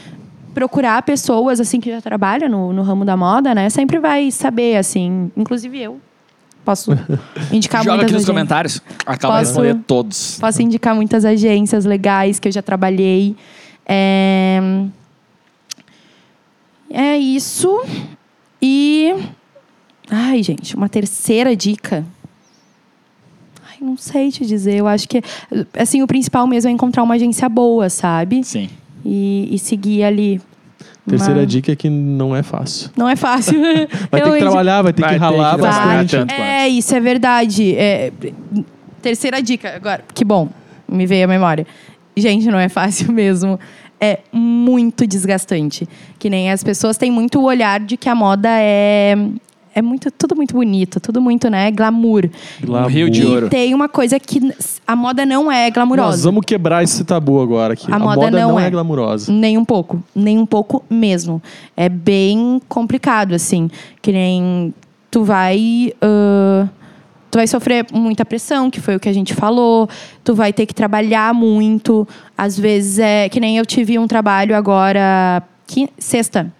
Procurar 0.54 1.00
pessoas 1.02 1.60
assim 1.60 1.78
que 1.78 1.88
já 1.88 2.00
trabalham 2.00 2.48
no, 2.48 2.72
no 2.72 2.82
ramo 2.82 3.04
da 3.04 3.16
moda, 3.16 3.54
né? 3.54 3.70
Sempre 3.70 4.00
vai 4.00 4.30
saber, 4.32 4.76
assim. 4.76 5.30
Inclusive 5.36 5.78
eu. 5.80 6.00
Posso 6.64 6.90
indicar 7.52 7.84
Joga 7.84 7.96
muitas 7.98 8.06
aqui 8.06 8.12
nos 8.14 8.22
agências. 8.22 8.26
comentários. 8.26 8.82
Acaba 9.06 9.34
de 9.34 9.46
Posso- 9.46 9.60
responder 9.60 9.84
todos. 9.86 10.38
Posso 10.40 10.60
indicar 10.62 10.94
muitas 10.96 11.24
agências 11.24 11.84
legais 11.84 12.40
que 12.40 12.48
eu 12.48 12.52
já 12.52 12.60
trabalhei. 12.62 13.36
É, 13.86 14.60
é 16.90 17.16
isso. 17.16 17.80
E. 18.60 19.14
Ai, 20.10 20.42
gente, 20.42 20.74
uma 20.76 20.88
terceira 20.88 21.54
dica. 21.54 22.04
Ai, 23.70 23.76
não 23.80 23.96
sei 23.96 24.30
te 24.30 24.44
dizer. 24.46 24.76
Eu 24.76 24.86
acho 24.88 25.08
que. 25.08 25.22
Assim, 25.78 26.02
o 26.02 26.06
principal 26.06 26.46
mesmo 26.46 26.68
é 26.68 26.72
encontrar 26.72 27.02
uma 27.02 27.14
agência 27.14 27.48
boa, 27.48 27.88
sabe? 27.90 28.42
Sim. 28.44 28.68
E, 29.04 29.48
e 29.52 29.58
seguir 29.58 30.02
ali. 30.04 30.40
Terceira 31.06 31.40
Mas- 31.40 31.48
dica 31.48 31.72
é 31.72 31.76
que 31.76 31.88
não 31.88 32.36
é 32.36 32.42
fácil. 32.42 32.90
Não 32.96 33.08
é 33.08 33.16
fácil. 33.16 33.58
Vai 34.10 34.20
ter 34.22 34.32
que 34.32 34.38
trabalhar, 34.40 34.82
vai 34.82 34.92
ter 34.92 35.00
Vai 35.00 35.10
que 35.10 35.16
ter 35.16 35.20
ralar 35.20 35.54
que 35.54 35.60
trabalhar 35.62 36.04
bastante. 36.04 36.10
tanto. 36.10 36.34
É, 36.34 36.68
isso 36.68 36.94
é 36.94 37.00
verdade. 37.00 37.74
É, 37.76 38.12
terceira 39.00 39.40
dica, 39.42 39.74
agora, 39.74 40.04
que 40.14 40.22
bom, 40.22 40.50
me 40.86 41.06
veio 41.06 41.24
a 41.24 41.28
memória. 41.28 41.66
Gente, 42.14 42.48
não 42.50 42.58
é 42.58 42.68
fácil 42.68 43.10
mesmo. 43.12 43.58
É 43.98 44.18
muito 44.30 45.06
desgastante. 45.06 45.88
Que 46.18 46.28
nem 46.28 46.50
as 46.52 46.62
pessoas 46.62 46.98
têm 46.98 47.10
muito 47.10 47.40
o 47.40 47.44
olhar 47.44 47.80
de 47.80 47.96
que 47.96 48.08
a 48.08 48.14
moda 48.14 48.48
é. 48.50 49.16
É 49.78 49.82
muito, 49.82 50.10
tudo 50.10 50.34
muito 50.34 50.54
bonito, 50.54 50.98
tudo 50.98 51.20
muito, 51.20 51.48
né, 51.48 51.70
glamour. 51.70 52.28
Glamour. 52.60 52.90
rio 52.90 53.08
de 53.08 53.24
ouro. 53.24 53.46
E 53.46 53.50
tem 53.50 53.72
uma 53.74 53.88
coisa 53.88 54.18
que 54.18 54.52
a 54.86 54.96
moda 54.96 55.24
não 55.24 55.50
é 55.52 55.66
Nós 55.66 55.74
glamurosa. 55.74 56.22
vamos 56.24 56.44
quebrar 56.44 56.82
esse 56.82 57.04
tabu 57.04 57.40
agora 57.40 57.74
aqui. 57.74 57.90
A 57.92 57.96
A, 57.96 57.98
moda 57.98 58.22
moda, 58.22 58.30
não 58.40 58.48
não, 58.52 58.60
é. 58.60 58.66
é. 58.66 58.70
glamurosa. 58.70 59.32
Nem 59.32 59.56
um 59.56 59.64
pouco. 59.64 60.02
Nem 60.14 60.36
um 60.38 60.44
pouco 60.46 60.82
mesmo. 60.90 61.40
É 61.76 61.88
bem 61.88 62.60
complicado, 62.68 63.34
assim. 63.34 63.70
Que 64.02 64.10
nem 64.10 64.74
tu 65.10 65.22
vai. 65.22 65.92
ah, 66.02 66.66
tu 67.30 67.38
vai 67.38 67.46
sofrer 67.46 67.86
muita 67.92 68.24
pressão, 68.24 68.70
que 68.70 68.80
foi 68.80 68.96
o 68.96 69.00
que 69.00 69.08
a 69.08 69.12
gente 69.12 69.32
falou. 69.34 69.88
Tu 70.24 70.34
vai 70.34 70.52
ter 70.52 70.66
que 70.66 70.74
trabalhar 70.74 71.32
muito. 71.32 72.06
Às 72.36 72.58
vezes 72.58 72.98
é. 72.98 73.28
Que 73.28 73.38
nem 73.38 73.58
eu 73.58 73.64
tive 73.64 73.96
um 73.98 74.08
trabalho 74.08 74.56
agora. 74.56 75.40
qui- 75.68 75.88
sexta. 75.98 76.52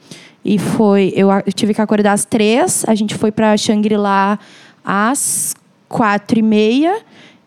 E 0.51 0.59
foi. 0.59 1.13
Eu, 1.15 1.29
tive 1.55 1.75
que 1.75 1.81
acordar 1.83 2.13
às 2.15 2.25
três. 2.25 2.83
A 2.89 2.95
gente 2.95 3.15
foi 3.15 3.31
pra 3.31 3.55
Shangri-La 3.55 4.39
às 4.83 5.55
quatro 5.89 6.39
e 6.39 6.43
meia. 6.43 7.01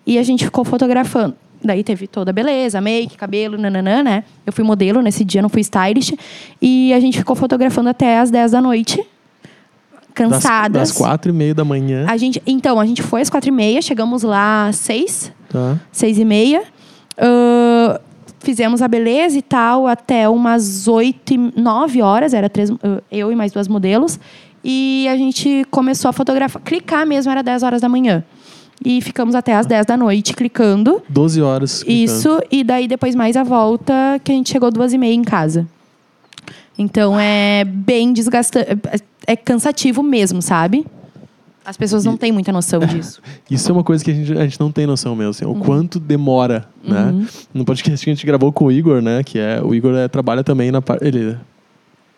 E 0.06 0.20
a 0.20 0.24
gente 0.24 0.46
ficou 0.46 0.64
fotografando. 0.64 1.36
Daí 1.64 1.84
teve 1.84 2.06
toda 2.08 2.30
a 2.32 2.34
beleza, 2.34 2.80
make, 2.82 3.16
cabelo, 3.18 3.58
nananã, 3.58 4.04
né? 4.04 4.24
Eu 4.46 4.54
fui 4.54 4.64
modelo 4.64 5.02
nesse 5.02 5.24
dia, 5.24 5.42
não 5.42 5.50
fui 5.50 5.62
stylist. 5.62 6.14
E 6.62 6.94
a 6.94 7.00
gente 7.00 7.18
ficou 7.18 7.36
fotografando 7.36 7.90
até 7.90 8.20
às 8.20 8.30
10 8.30 8.52
da 8.52 8.62
noite. 8.62 8.98
Das, 8.98 10.14
Cansadas. 10.14 10.90
das 10.90 10.92
quatro 10.92 11.32
e 11.32 11.34
meia 11.34 11.56
da 11.56 11.64
manhã. 11.64 12.06
A 12.08 12.18
gente, 12.18 12.42
então, 12.46 12.80
a 12.80 12.86
gente 12.86 13.02
foi 13.02 13.22
às 13.22 13.30
quatro 13.30 13.50
e 13.50 13.52
meia, 13.52 13.82
chegamos 13.82 14.22
lá 14.24 14.68
às 14.68 14.76
seis, 14.76 15.32
Tá. 15.50 15.78
seis 15.92 16.20
e 16.20 16.26
meia. 16.26 16.64
Ahn, 17.18 17.51
fizemos 18.42 18.82
a 18.82 18.88
beleza 18.88 19.38
e 19.38 19.42
tal 19.42 19.88
até 19.88 20.28
umas 20.28 20.88
oito 20.88 21.34
e 21.34 21.38
nove 21.38 22.02
horas, 22.02 22.34
era 22.34 22.50
três, 22.50 22.70
eu 23.12 23.32
e 23.32 23.36
mais 23.36 23.52
duas 23.52 23.68
modelos. 23.68 24.20
E 24.64 25.08
a 25.08 25.16
gente 25.16 25.66
começou 25.72 26.10
a 26.10 26.14
fotografar, 26.14 26.62
clicar 26.62 27.06
mesmo, 27.06 27.32
era 27.32 27.42
10 27.42 27.64
horas 27.64 27.82
da 27.82 27.90
manhã. 27.90 28.24
E 28.84 29.02
ficamos 29.02 29.36
até 29.36 29.56
às 29.56 29.66
10 29.66 29.86
da 29.86 29.98
noite 29.98 30.34
clicando. 30.34 31.02
12 31.10 31.42
horas. 31.42 31.84
clicando. 31.84 32.04
Isso, 32.04 32.44
e 32.52 32.64
daí 32.64 32.88
depois 32.88 33.16
mais 33.16 33.36
a 33.36 33.44
volta, 33.44 34.20
que 34.24 34.32
a 34.32 34.36
gente 34.36 34.52
chegou 34.52 34.72
duas 34.72 34.94
e 34.94 34.98
meia 34.98 35.14
em 35.14 35.24
casa. 35.24 35.68
Então 36.78 37.20
é 37.20 37.64
bem 37.64 38.12
desgastante. 38.14 38.68
É 39.28 39.36
cansativo 39.36 40.02
mesmo, 40.02 40.42
sabe? 40.42 40.86
As 41.64 41.78
pessoas 41.78 42.04
não 42.06 42.18
têm 42.18 42.32
muita 42.32 42.52
noção 42.52 42.80
disso. 42.86 43.22
Isso 43.50 43.70
é 43.70 43.74
uma 43.74 43.84
coisa 43.84 44.04
que 44.04 44.12
a 44.12 44.14
gente, 44.14 44.34
a 44.34 44.44
gente 44.44 44.60
não 44.60 44.72
tem 44.72 44.86
noção 44.88 45.16
mesmo, 45.16 45.30
assim, 45.32 45.46
Uhum. 45.46 45.52
o 45.52 45.64
quanto 45.64 46.00
demora, 46.00 46.66
né? 46.84 47.14
No 47.54 47.64
podcast 47.64 48.04
que 48.04 48.10
a 48.10 48.14
gente 48.14 48.26
gravou 48.26 48.52
com 48.52 48.66
o 48.66 48.72
Igor, 48.72 49.02
né? 49.02 49.24
Que 49.24 49.38
é 49.40 49.62
o 49.64 49.74
Igor 49.76 49.96
é, 49.96 50.08
trabalha 50.08 50.44
também 50.44 50.72
na 50.72 50.82
parte. 50.82 51.06
Ele 51.06 51.38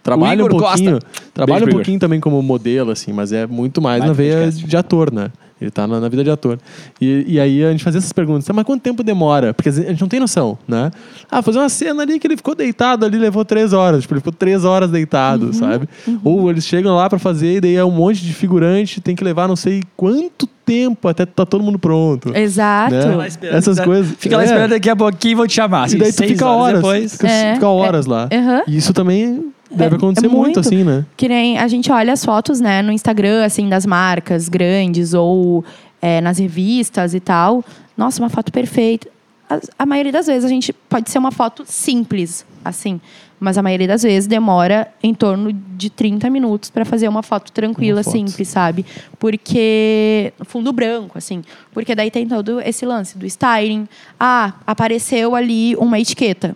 trabalha 0.01 0.43
um 0.43 0.47
Igor 0.47 0.59
pouquinho. 0.61 0.93
Costa. 0.93 1.07
Trabalha 1.33 1.59
Beijo 1.65 1.71
um 1.71 1.77
pouquinho 1.79 1.99
também 1.99 2.19
como 2.19 2.41
modelo, 2.41 2.91
assim, 2.91 3.11
mas 3.11 3.31
é 3.31 3.45
muito 3.47 3.81
mais 3.81 3.99
Vai 3.99 4.07
na 4.07 4.13
veia 4.13 4.35
podcast. 4.43 4.65
de 4.67 4.77
ator, 4.77 5.11
né? 5.11 5.29
Ele 5.63 5.71
tá 5.71 5.87
na, 5.87 5.99
na 5.99 6.09
vida 6.09 6.23
de 6.23 6.29
ator. 6.29 6.57
E, 7.01 7.25
e 7.27 7.39
aí 7.39 7.63
a 7.63 7.71
gente 7.71 7.83
fazia 7.83 7.97
essas 7.99 8.13
perguntas, 8.13 8.45
"Tá, 8.45 8.53
mas 8.53 8.65
quanto 8.65 8.81
tempo 8.81 9.03
demora? 9.03 9.53
Porque 9.53 9.69
a 9.69 9.71
gente 9.71 10.01
não 10.01 10.07
tem 10.07 10.19
noção, 10.19 10.57
né? 10.67 10.91
Ah, 11.31 11.41
fazer 11.41 11.59
uma 11.59 11.69
cena 11.69 12.03
ali 12.03 12.19
que 12.19 12.27
ele 12.27 12.37
ficou 12.37 12.53
deitado 12.55 13.05
ali, 13.05 13.17
levou 13.17 13.43
três 13.45 13.73
horas. 13.73 14.01
Tipo, 14.01 14.13
ele 14.15 14.19
ficou 14.21 14.33
três 14.33 14.63
horas 14.65 14.89
deitado, 14.91 15.47
Uhum, 15.47 15.53
sabe? 15.53 15.87
Ou 16.23 16.49
eles 16.49 16.65
chegam 16.65 16.95
lá 16.95 17.09
pra 17.09 17.17
fazer 17.19 17.57
e 17.57 17.61
daí 17.61 17.75
é 17.75 17.83
um 17.85 17.91
monte 17.91 18.21
de 18.23 18.33
figurante, 18.33 19.01
tem 19.01 19.15
que 19.15 19.23
levar 19.23 19.47
não 19.47 19.55
sei 19.55 19.81
quanto 19.97 20.47
tempo 20.65 21.07
até 21.07 21.25
tá 21.25 21.45
todo 21.45 21.63
mundo 21.63 21.77
pronto. 21.77 22.35
Exato. 22.35 22.93
Né? 22.93 23.01
Fica 23.01 23.15
lá 23.15 23.27
esperando, 23.27 23.57
Essas 23.57 23.79
coisas. 23.79 24.15
Fica 24.17 24.37
lá 24.37 24.43
É. 24.43 24.45
esperando 24.45 24.69
daqui 24.69 24.89
a 24.89 24.95
pouquinho 24.95 25.31
e 25.31 25.35
vão 25.35 25.47
te 25.47 25.53
chamar. 25.53 25.83
assim, 25.83 25.95
E 25.95 25.99
daí 25.99 26.13
tu 26.13 26.23
fica 26.25 26.45
horas 26.45 26.61
horas. 26.61 26.75
depois. 26.81 27.11
Fica, 27.13 27.27
É, 27.27 27.53
fica 27.55 27.67
horas 27.67 28.05
lá. 28.05 28.29
Aham. 28.31 28.61
E 28.67 28.77
isso 28.77 28.93
também 28.93 29.45
deve 29.75 29.95
É- 29.95 29.97
acontecer 29.97 30.25
é 30.25 30.29
muito, 30.29 30.43
muito. 30.43 30.59
assim, 30.59 30.83
né? 30.83 31.05
Que 31.17 31.27
nem 31.27 31.57
a 31.57 31.67
gente 31.67 31.91
olha 31.91 32.13
as 32.13 32.23
fotos, 32.23 32.59
né, 32.59 32.81
no 32.81 32.91
Instagram, 32.91 33.43
assim, 33.45 33.67
das 33.69 33.85
marcas 33.85 34.47
grandes 34.49 35.13
ou 35.13 35.63
é, 36.01 36.19
nas 36.21 36.37
revistas 36.37 37.13
e 37.13 37.19
tal. 37.19 37.63
Nossa, 37.97 38.21
uma 38.21 38.29
foto 38.29 38.51
perfeita. 38.51 39.07
A, 39.49 39.59
a 39.79 39.85
maioria 39.85 40.11
das 40.11 40.27
vezes 40.27 40.45
a 40.45 40.49
gente 40.49 40.73
pode 40.73 41.09
ser 41.09 41.17
uma 41.19 41.31
foto 41.31 41.63
simples, 41.65 42.45
assim. 42.63 42.99
Mas 43.39 43.57
a 43.57 43.61
maioria 43.61 43.87
das 43.89 44.03
vezes 44.03 44.25
demora 44.25 44.87
em 45.03 45.13
torno 45.13 45.51
de 45.51 45.89
30 45.89 46.29
minutos 46.29 46.69
para 46.69 46.85
fazer 46.85 47.09
uma 47.09 47.21
foto 47.21 47.51
tranquila, 47.51 47.97
Uma 47.99 48.03
foto. 48.03 48.13
simples, 48.13 48.47
sabe? 48.47 48.85
Porque. 49.19 50.31
Fundo 50.45 50.71
branco, 50.71 51.17
assim. 51.17 51.41
Porque 51.73 51.93
daí 51.93 52.09
tem 52.09 52.25
todo 52.27 52.61
esse 52.61 52.85
lance 52.85 53.17
do 53.17 53.25
styling. 53.25 53.87
Ah, 54.19 54.53
apareceu 54.65 55.35
ali 55.35 55.75
uma 55.75 55.99
etiqueta 55.99 56.55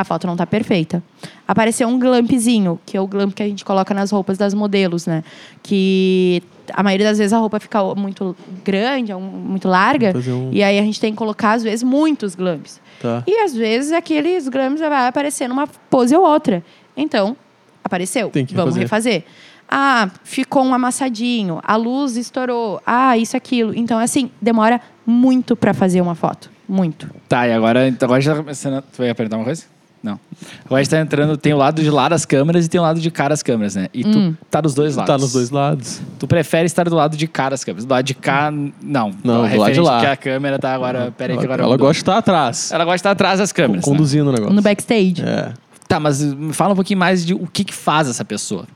a 0.00 0.04
foto 0.04 0.26
não 0.26 0.36
tá 0.36 0.46
perfeita. 0.46 1.02
Apareceu 1.46 1.86
um 1.88 1.98
glampzinho, 1.98 2.78
que 2.86 2.96
é 2.96 3.00
o 3.00 3.06
glamp 3.06 3.32
que 3.34 3.42
a 3.42 3.46
gente 3.46 3.64
coloca 3.64 3.92
nas 3.94 4.10
roupas 4.10 4.36
das 4.38 4.54
modelos, 4.54 5.06
né? 5.06 5.22
Que 5.62 6.42
a 6.72 6.82
maioria 6.82 7.06
das 7.06 7.18
vezes 7.18 7.32
a 7.32 7.38
roupa 7.38 7.58
fica 7.60 7.82
muito 7.94 8.36
grande, 8.64 9.12
um- 9.14 9.20
muito 9.20 9.68
larga. 9.68 10.12
Um- 10.16 10.50
E 10.52 10.62
aí 10.62 10.78
a 10.78 10.82
gente 10.82 11.00
tem 11.00 11.12
que 11.12 11.18
colocar, 11.18 11.52
às 11.52 11.62
vezes, 11.62 11.82
muitos 11.82 12.34
glamps. 12.34 12.80
Tá. 13.00 13.22
E 13.26 13.36
às 13.42 13.54
vezes 13.54 13.92
aqueles 13.92 14.48
glamps 14.48 14.80
vai 14.80 15.06
aparecer 15.08 15.48
numa 15.48 15.66
pose 15.66 16.14
ou 16.14 16.24
outra. 16.24 16.62
Então, 16.96 17.36
apareceu. 17.82 18.28
Tem 18.30 18.44
que 18.46 18.54
Vamos 18.54 18.76
refazer. 18.76 19.12
refazer. 19.22 19.50
Ah, 19.72 20.10
ficou 20.24 20.64
um 20.64 20.74
amassadinho, 20.74 21.60
a 21.62 21.76
luz 21.76 22.16
estourou, 22.16 22.80
ah, 22.84 23.16
isso, 23.16 23.36
aquilo. 23.36 23.72
Então, 23.74 23.98
assim, 24.00 24.28
demora 24.42 24.80
muito 25.06 25.54
para 25.54 25.72
fazer 25.72 26.00
uma 26.00 26.14
foto. 26.16 26.50
Muito. 26.68 27.08
Tá, 27.28 27.46
e 27.46 27.52
agora, 27.52 27.86
então 27.88 28.06
agora 28.06 28.20
já 28.20 28.32
tá 28.32 28.38
começando. 28.40 28.82
Tu 28.82 28.98
vai 28.98 29.14
perguntar 29.14 29.36
uma 29.38 29.44
coisa? 29.44 29.64
Não. 30.02 30.18
Agora 30.64 30.80
a 30.80 30.82
gente 30.82 30.90
tá 30.90 30.98
entrando, 30.98 31.36
tem 31.36 31.52
o 31.52 31.58
lado 31.58 31.82
de 31.82 31.90
lá 31.90 32.08
das 32.08 32.24
câmeras 32.24 32.64
e 32.64 32.68
tem 32.70 32.80
o 32.80 32.82
lado 32.82 32.98
de 33.00 33.10
cá 33.10 33.28
das 33.28 33.42
câmeras, 33.42 33.74
né? 33.74 33.88
E 33.92 34.02
tu 34.02 34.18
Hum. 34.18 34.34
tá 34.50 34.60
dos 34.60 34.74
dois 34.74 34.96
lados. 34.96 35.14
Tá 35.14 35.18
nos 35.18 35.32
dois 35.32 35.50
lados. 35.50 36.00
Tu 36.18 36.26
prefere 36.26 36.64
estar 36.64 36.88
do 36.88 36.96
lado 36.96 37.16
de 37.18 37.26
cá 37.28 37.50
das 37.50 37.62
câmeras. 37.62 37.84
Do 37.84 37.90
lado 37.90 38.04
de 38.04 38.14
cá, 38.14 38.50
não. 38.50 38.72
Não, 38.82 39.10
Tá 39.12 39.14
do 39.22 39.32
lado 39.32 39.48
de 39.48 39.58
referente 39.58 39.80
lá. 39.80 40.00
que 40.00 40.06
a 40.06 40.16
câmera 40.16 40.58
tá 40.58 40.74
agora. 40.74 41.12
Pera 41.16 41.34
aí 41.34 41.38
que 41.38 41.44
Ela, 41.44 41.54
agora. 41.54 41.62
ela 41.64 41.72
mudou. 41.72 41.86
gosta 41.88 41.94
de 41.98 42.00
estar 42.00 42.16
atrás, 42.16 42.72
Ela 42.72 42.84
gosta 42.84 42.96
de 42.96 43.00
estar 43.00 43.10
atrás 43.10 43.38
das 43.40 43.52
câmeras. 43.52 43.84
né? 43.84 43.92
conduzindo 43.92 44.28
o 44.30 44.32
negócio. 44.32 44.54
No 44.54 44.62
backstage. 44.62 45.16
É. 45.22 45.52
Tá, 45.86 46.00
mas 46.00 46.22
me 46.22 46.52
fala 46.54 46.72
um 46.72 46.76
pouquinho 46.76 46.98
mais 46.98 47.26
de 47.26 47.34
o 47.34 47.46
que 47.46 47.62
que 47.64 47.74
faz 47.74 48.08
essa 48.08 48.24
pessoa. 48.24 48.62
O 48.62 48.66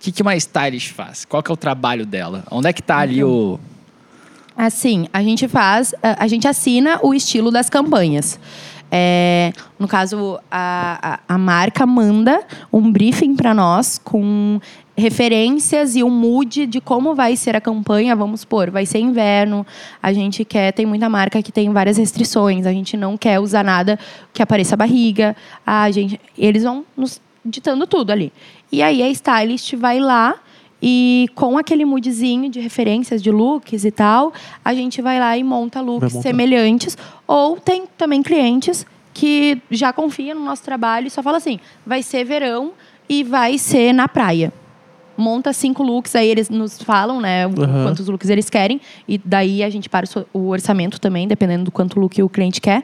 que 0.00 0.12
que 0.12 0.20
uma 0.20 0.36
stylist 0.36 0.90
faz? 0.92 1.24
Qual 1.24 1.42
que 1.42 1.50
é 1.50 1.54
o 1.54 1.56
trabalho 1.56 2.04
dela? 2.04 2.44
Onde 2.50 2.68
é 2.68 2.72
que 2.74 2.82
tá 2.82 2.98
ali 2.98 3.24
o... 3.24 3.58
Assim, 4.56 5.08
a 5.12 5.22
gente 5.22 5.48
faz, 5.48 5.94
a, 6.02 6.24
a 6.24 6.28
gente 6.28 6.46
assina 6.46 7.00
o 7.02 7.12
estilo 7.14 7.50
das 7.50 7.68
campanhas. 7.68 8.38
É, 8.90 9.52
no 9.78 9.88
caso, 9.88 10.38
a, 10.50 11.20
a, 11.28 11.34
a 11.34 11.38
marca 11.38 11.84
manda 11.84 12.44
um 12.72 12.92
briefing 12.92 13.34
para 13.34 13.52
nós 13.52 13.98
com 13.98 14.60
referências 14.96 15.96
e 15.96 16.04
um 16.04 16.10
mood 16.10 16.66
de 16.66 16.80
como 16.80 17.14
vai 17.14 17.36
ser 17.36 17.56
a 17.56 17.60
campanha. 17.60 18.14
Vamos 18.14 18.40
supor, 18.40 18.70
vai 18.70 18.86
ser 18.86 18.98
inverno. 18.98 19.66
A 20.02 20.12
gente 20.12 20.44
quer, 20.44 20.72
tem 20.72 20.86
muita 20.86 21.08
marca 21.08 21.42
que 21.42 21.50
tem 21.50 21.72
várias 21.72 21.96
restrições. 21.96 22.66
A 22.66 22.72
gente 22.72 22.96
não 22.96 23.16
quer 23.16 23.40
usar 23.40 23.64
nada 23.64 23.98
que 24.32 24.42
apareça 24.42 24.74
a 24.74 24.78
barriga. 24.78 25.34
A 25.66 25.90
gente, 25.90 26.20
eles 26.38 26.62
vão 26.62 26.84
nos 26.96 27.20
ditando 27.44 27.86
tudo 27.86 28.10
ali. 28.10 28.32
E 28.70 28.82
aí 28.82 29.02
a 29.02 29.08
stylist 29.08 29.74
vai 29.74 29.98
lá 29.98 30.36
e 30.86 31.30
com 31.34 31.56
aquele 31.56 31.82
moodzinho 31.82 32.50
de 32.50 32.60
referências 32.60 33.22
de 33.22 33.30
looks 33.30 33.86
e 33.86 33.90
tal, 33.90 34.34
a 34.62 34.74
gente 34.74 35.00
vai 35.00 35.18
lá 35.18 35.38
e 35.38 35.42
monta 35.42 35.80
looks 35.80 36.12
semelhantes. 36.12 36.98
Ou 37.26 37.56
tem 37.56 37.84
também 37.96 38.22
clientes 38.22 38.84
que 39.14 39.62
já 39.70 39.94
confiam 39.94 40.38
no 40.38 40.44
nosso 40.44 40.62
trabalho 40.62 41.06
e 41.06 41.10
só 41.10 41.22
fala 41.22 41.38
assim: 41.38 41.58
vai 41.86 42.02
ser 42.02 42.22
verão 42.24 42.72
e 43.08 43.24
vai 43.24 43.56
ser 43.56 43.94
na 43.94 44.06
praia. 44.06 44.52
Monta 45.16 45.54
cinco 45.54 45.82
looks, 45.82 46.14
aí 46.14 46.28
eles 46.28 46.50
nos 46.50 46.82
falam, 46.82 47.18
né, 47.18 47.46
Aham. 47.46 47.84
quantos 47.84 48.06
looks 48.06 48.28
eles 48.28 48.50
querem. 48.50 48.78
E 49.08 49.16
daí 49.16 49.62
a 49.62 49.70
gente 49.70 49.88
para 49.88 50.04
o 50.34 50.48
orçamento 50.48 51.00
também, 51.00 51.26
dependendo 51.26 51.64
do 51.64 51.70
quanto 51.70 51.98
look 51.98 52.22
o 52.22 52.28
cliente 52.28 52.60
quer. 52.60 52.82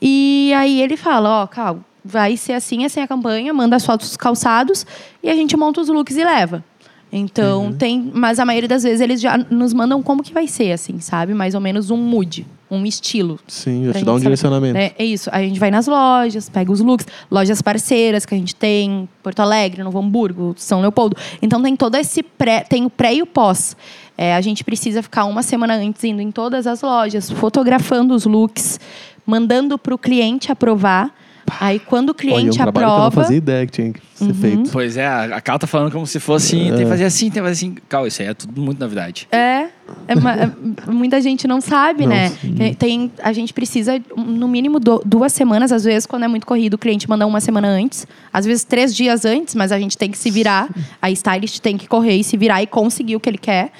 E 0.00 0.52
aí 0.54 0.80
ele 0.80 0.96
fala, 0.96 1.42
ó, 1.42 1.46
Cal, 1.48 1.80
vai 2.04 2.36
ser 2.36 2.52
assim, 2.52 2.84
assim 2.84 3.00
a 3.00 3.08
campanha, 3.08 3.52
manda 3.52 3.74
as 3.74 3.84
fotos 3.84 4.06
dos 4.06 4.16
calçados 4.16 4.86
e 5.20 5.28
a 5.28 5.34
gente 5.34 5.56
monta 5.56 5.80
os 5.80 5.88
looks 5.88 6.16
e 6.16 6.22
leva. 6.24 6.64
Então 7.12 7.66
Uhum. 7.66 7.72
tem, 7.72 8.10
mas 8.14 8.38
a 8.38 8.44
maioria 8.44 8.68
das 8.68 8.82
vezes 8.84 9.00
eles 9.00 9.20
já 9.20 9.36
nos 9.50 9.72
mandam 9.72 10.00
como 10.02 10.22
que 10.22 10.32
vai 10.32 10.46
ser, 10.46 10.72
assim, 10.72 11.00
sabe? 11.00 11.34
Mais 11.34 11.54
ou 11.56 11.60
menos 11.60 11.90
um 11.90 11.96
mood, 11.96 12.46
um 12.70 12.86
estilo. 12.86 13.38
Sim, 13.48 13.86
já 13.86 13.94
te 13.94 14.04
dá 14.04 14.12
um 14.12 14.14
saber, 14.14 14.20
direcionamento. 14.22 14.74
né? 14.74 14.92
É 14.96 15.04
isso. 15.04 15.28
Aí 15.32 15.44
a 15.44 15.48
gente 15.48 15.58
vai 15.58 15.72
nas 15.72 15.88
lojas, 15.88 16.48
pega 16.48 16.70
os 16.70 16.80
looks, 16.80 17.06
lojas 17.28 17.60
parceiras 17.60 18.24
que 18.24 18.32
a 18.34 18.38
gente 18.38 18.54
tem, 18.54 19.08
Porto 19.24 19.40
Alegre, 19.40 19.82
Novo 19.82 19.98
Hamburgo, 19.98 20.54
São 20.56 20.80
Leopoldo. 20.80 21.16
Então 21.42 21.60
tem 21.60 21.74
todo 21.74 21.96
esse 21.96 22.22
pré, 22.22 22.60
tem 22.60 22.84
o 22.86 22.90
pré 22.90 23.14
e 23.14 23.22
o 23.22 23.26
pós. 23.26 23.76
É, 24.16 24.36
a 24.36 24.40
gente 24.40 24.62
precisa 24.62 25.02
ficar 25.02 25.24
uma 25.24 25.42
semana 25.42 25.74
antes 25.74 26.04
indo 26.04 26.20
em 26.22 26.30
todas 26.30 26.66
as 26.66 26.80
lojas, 26.82 27.28
fotografando 27.30 28.14
os 28.14 28.24
looks, 28.24 28.78
mandando 29.26 29.76
para 29.78 29.94
o 29.94 29.98
cliente 29.98 30.52
aprovar 30.52 31.12
Aí 31.60 31.78
quando 31.78 32.10
o 32.10 32.14
Olha, 32.20 32.30
é 32.30 32.34
um 32.34 32.38
cliente 32.40 32.56
trabalho 32.56 32.72
que 32.74 32.78
eu 32.78 32.86
não 32.88 32.94
aprova. 33.06 33.22
fazia 33.22 33.36
ideia 33.38 33.66
que 33.66 33.72
tinha 33.72 33.92
que 33.92 34.00
ser 34.14 34.24
Uhum. 34.24 34.34
feito. 34.34 34.70
Pois 34.70 34.96
é, 34.96 35.06
a 35.06 35.40
Cal 35.40 35.58
tá 35.58 35.66
falando 35.66 35.90
como 35.90 36.06
se 36.06 36.20
fosse. 36.20 36.56
Tem 36.56 36.76
que 36.76 36.86
fazer 36.86 37.04
assim, 37.04 37.24
tem 37.30 37.42
que 37.42 37.48
fazer 37.48 37.52
assim. 37.52 37.74
Cal, 37.88 38.06
isso 38.06 38.20
aí 38.22 38.28
é 38.28 38.34
tudo 38.34 38.60
muito 38.60 38.78
novidade. 38.78 39.26
É, 39.32 39.66
é 40.06 40.14
uma- 40.14 40.34
é- 40.34 40.50
muita 40.90 41.20
gente 41.20 41.48
não 41.48 41.60
sabe, 41.60 42.02
Não, 42.02 42.10
né? 42.14 42.28
sim. 42.30 42.74
Tem- 42.78 43.10
a 43.22 43.32
gente 43.32 43.52
precisa, 43.54 44.00
no 44.16 44.46
mínimo, 44.46 44.78
do- 44.78 45.02
duas 45.04 45.32
semanas. 45.32 45.72
Às 45.72 45.84
vezes, 45.84 46.06
quando 46.06 46.24
é 46.24 46.28
muito 46.28 46.46
corrido, 46.46 46.74
o 46.74 46.78
cliente 46.78 47.08
manda 47.08 47.26
uma 47.26 47.40
semana 47.40 47.68
antes. 47.68 48.06
Às 48.32 48.44
vezes, 48.44 48.62
três 48.64 48.94
dias 48.94 49.24
antes, 49.24 49.54
mas 49.54 49.72
a 49.72 49.78
gente 49.78 49.96
tem 49.96 50.10
que 50.10 50.18
se 50.18 50.30
virar. 50.30 50.68
A 51.00 51.10
stylist 51.10 51.58
tem 51.60 51.76
que 51.78 51.88
correr 51.88 52.16
e 52.16 52.24
se 52.24 52.36
virar 52.36 52.62
e 52.62 52.66
conseguir 52.66 53.16
o 53.16 53.20
que 53.20 53.28
ele 53.30 53.38
quer. 53.38 53.72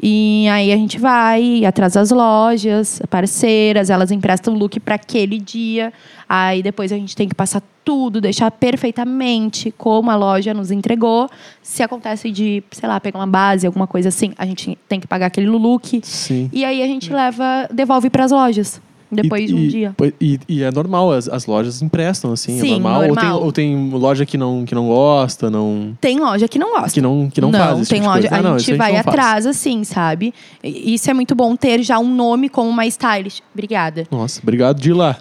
E 0.00 0.46
aí 0.48 0.72
a 0.72 0.76
gente 0.76 0.98
vai 0.98 1.64
atrás 1.64 1.94
das 1.94 2.10
lojas, 2.10 3.02
parceiras, 3.10 3.90
elas 3.90 4.10
emprestam 4.10 4.54
look 4.54 4.78
para 4.80 4.94
aquele 4.94 5.38
dia. 5.38 5.92
Aí 6.28 6.62
depois 6.62 6.92
a 6.92 6.96
gente 6.96 7.16
tem 7.16 7.28
que 7.28 7.34
passar 7.34 7.62
tudo, 7.84 8.20
deixar 8.20 8.50
perfeitamente 8.50 9.72
como 9.76 10.10
a 10.10 10.16
loja 10.16 10.54
nos 10.54 10.70
entregou. 10.70 11.28
Se 11.62 11.82
acontece 11.82 12.30
de, 12.30 12.62
sei 12.70 12.88
lá, 12.88 13.00
pegar 13.00 13.18
uma 13.18 13.26
base, 13.26 13.66
alguma 13.66 13.86
coisa 13.86 14.10
assim, 14.10 14.32
a 14.38 14.46
gente 14.46 14.78
tem 14.88 15.00
que 15.00 15.06
pagar 15.06 15.26
aquele 15.26 15.48
look. 15.48 16.00
Sim. 16.04 16.48
E 16.52 16.64
aí 16.64 16.82
a 16.82 16.86
gente 16.86 17.12
leva, 17.12 17.68
devolve 17.72 18.08
para 18.08 18.24
as 18.24 18.30
lojas 18.30 18.80
depois 19.10 19.44
E- 19.44 19.46
de 19.46 19.54
um 19.54 19.58
e- 19.58 19.68
dia. 19.68 19.94
E, 20.20 20.40
e 20.48 20.62
é 20.62 20.70
normal, 20.70 21.12
as, 21.12 21.28
as 21.28 21.46
lojas 21.46 21.80
emprestam, 21.82 22.32
assim, 22.32 22.60
Sim, 22.60 22.68
é 22.76 22.78
normal. 22.78 22.94
Ou, 22.94 23.02
tem, 23.02 23.14
normal. 23.24 23.42
ou 23.42 23.52
tem 23.52 23.90
loja 23.90 24.26
que 24.26 24.36
não, 24.38 24.64
que 24.64 24.74
não 24.74 24.86
gosta, 24.88 25.50
não, 25.50 25.96
Tem 26.00 26.18
loja 26.18 26.46
que 26.48 26.58
não 26.58 26.70
gosta. 26.72 26.90
que 26.92 27.00
não, 27.00 27.30
que 27.30 27.40
não, 27.40 27.52
faz 27.52 27.80
esse 27.80 27.90
tem 27.90 28.00
tipo 28.00 28.12
loja. 28.12 28.28
Ah, 28.30 28.36
a 28.36 28.42
não, 28.42 28.58
gente 28.58 28.68
isso 28.70 28.76
vai 28.78 28.92
não 28.92 29.02
faz. 29.02 29.06
atrás, 29.08 29.46
assim, 29.46 29.84
sabe? 29.84 30.34
Isso 30.62 31.10
é 31.10 31.14
muito 31.14 31.34
bom 31.34 31.56
ter 31.56 31.82
já 31.82 31.98
um 31.98 32.14
nome 32.14 32.48
como 32.48 32.68
uma 32.68 32.86
stylist. 32.86 33.40
Obrigada. 33.52 34.06
Nossa, 34.10 34.40
obrigado 34.42 34.80
de 34.80 34.92
lá. 34.92 35.16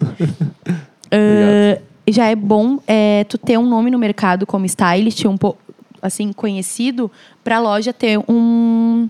Ah, 1.10 1.80
já 2.06 2.26
é 2.26 2.36
bom 2.36 2.78
é, 2.86 3.24
tu 3.24 3.38
ter 3.38 3.58
um 3.58 3.66
nome 3.66 3.90
no 3.90 3.98
mercado 3.98 4.46
como 4.46 4.66
stylist, 4.66 5.24
um 5.24 5.36
pouco 5.38 5.58
assim 6.02 6.32
conhecido, 6.32 7.10
para 7.42 7.56
a 7.56 7.60
loja 7.60 7.92
ter 7.92 8.18
um 8.28 9.08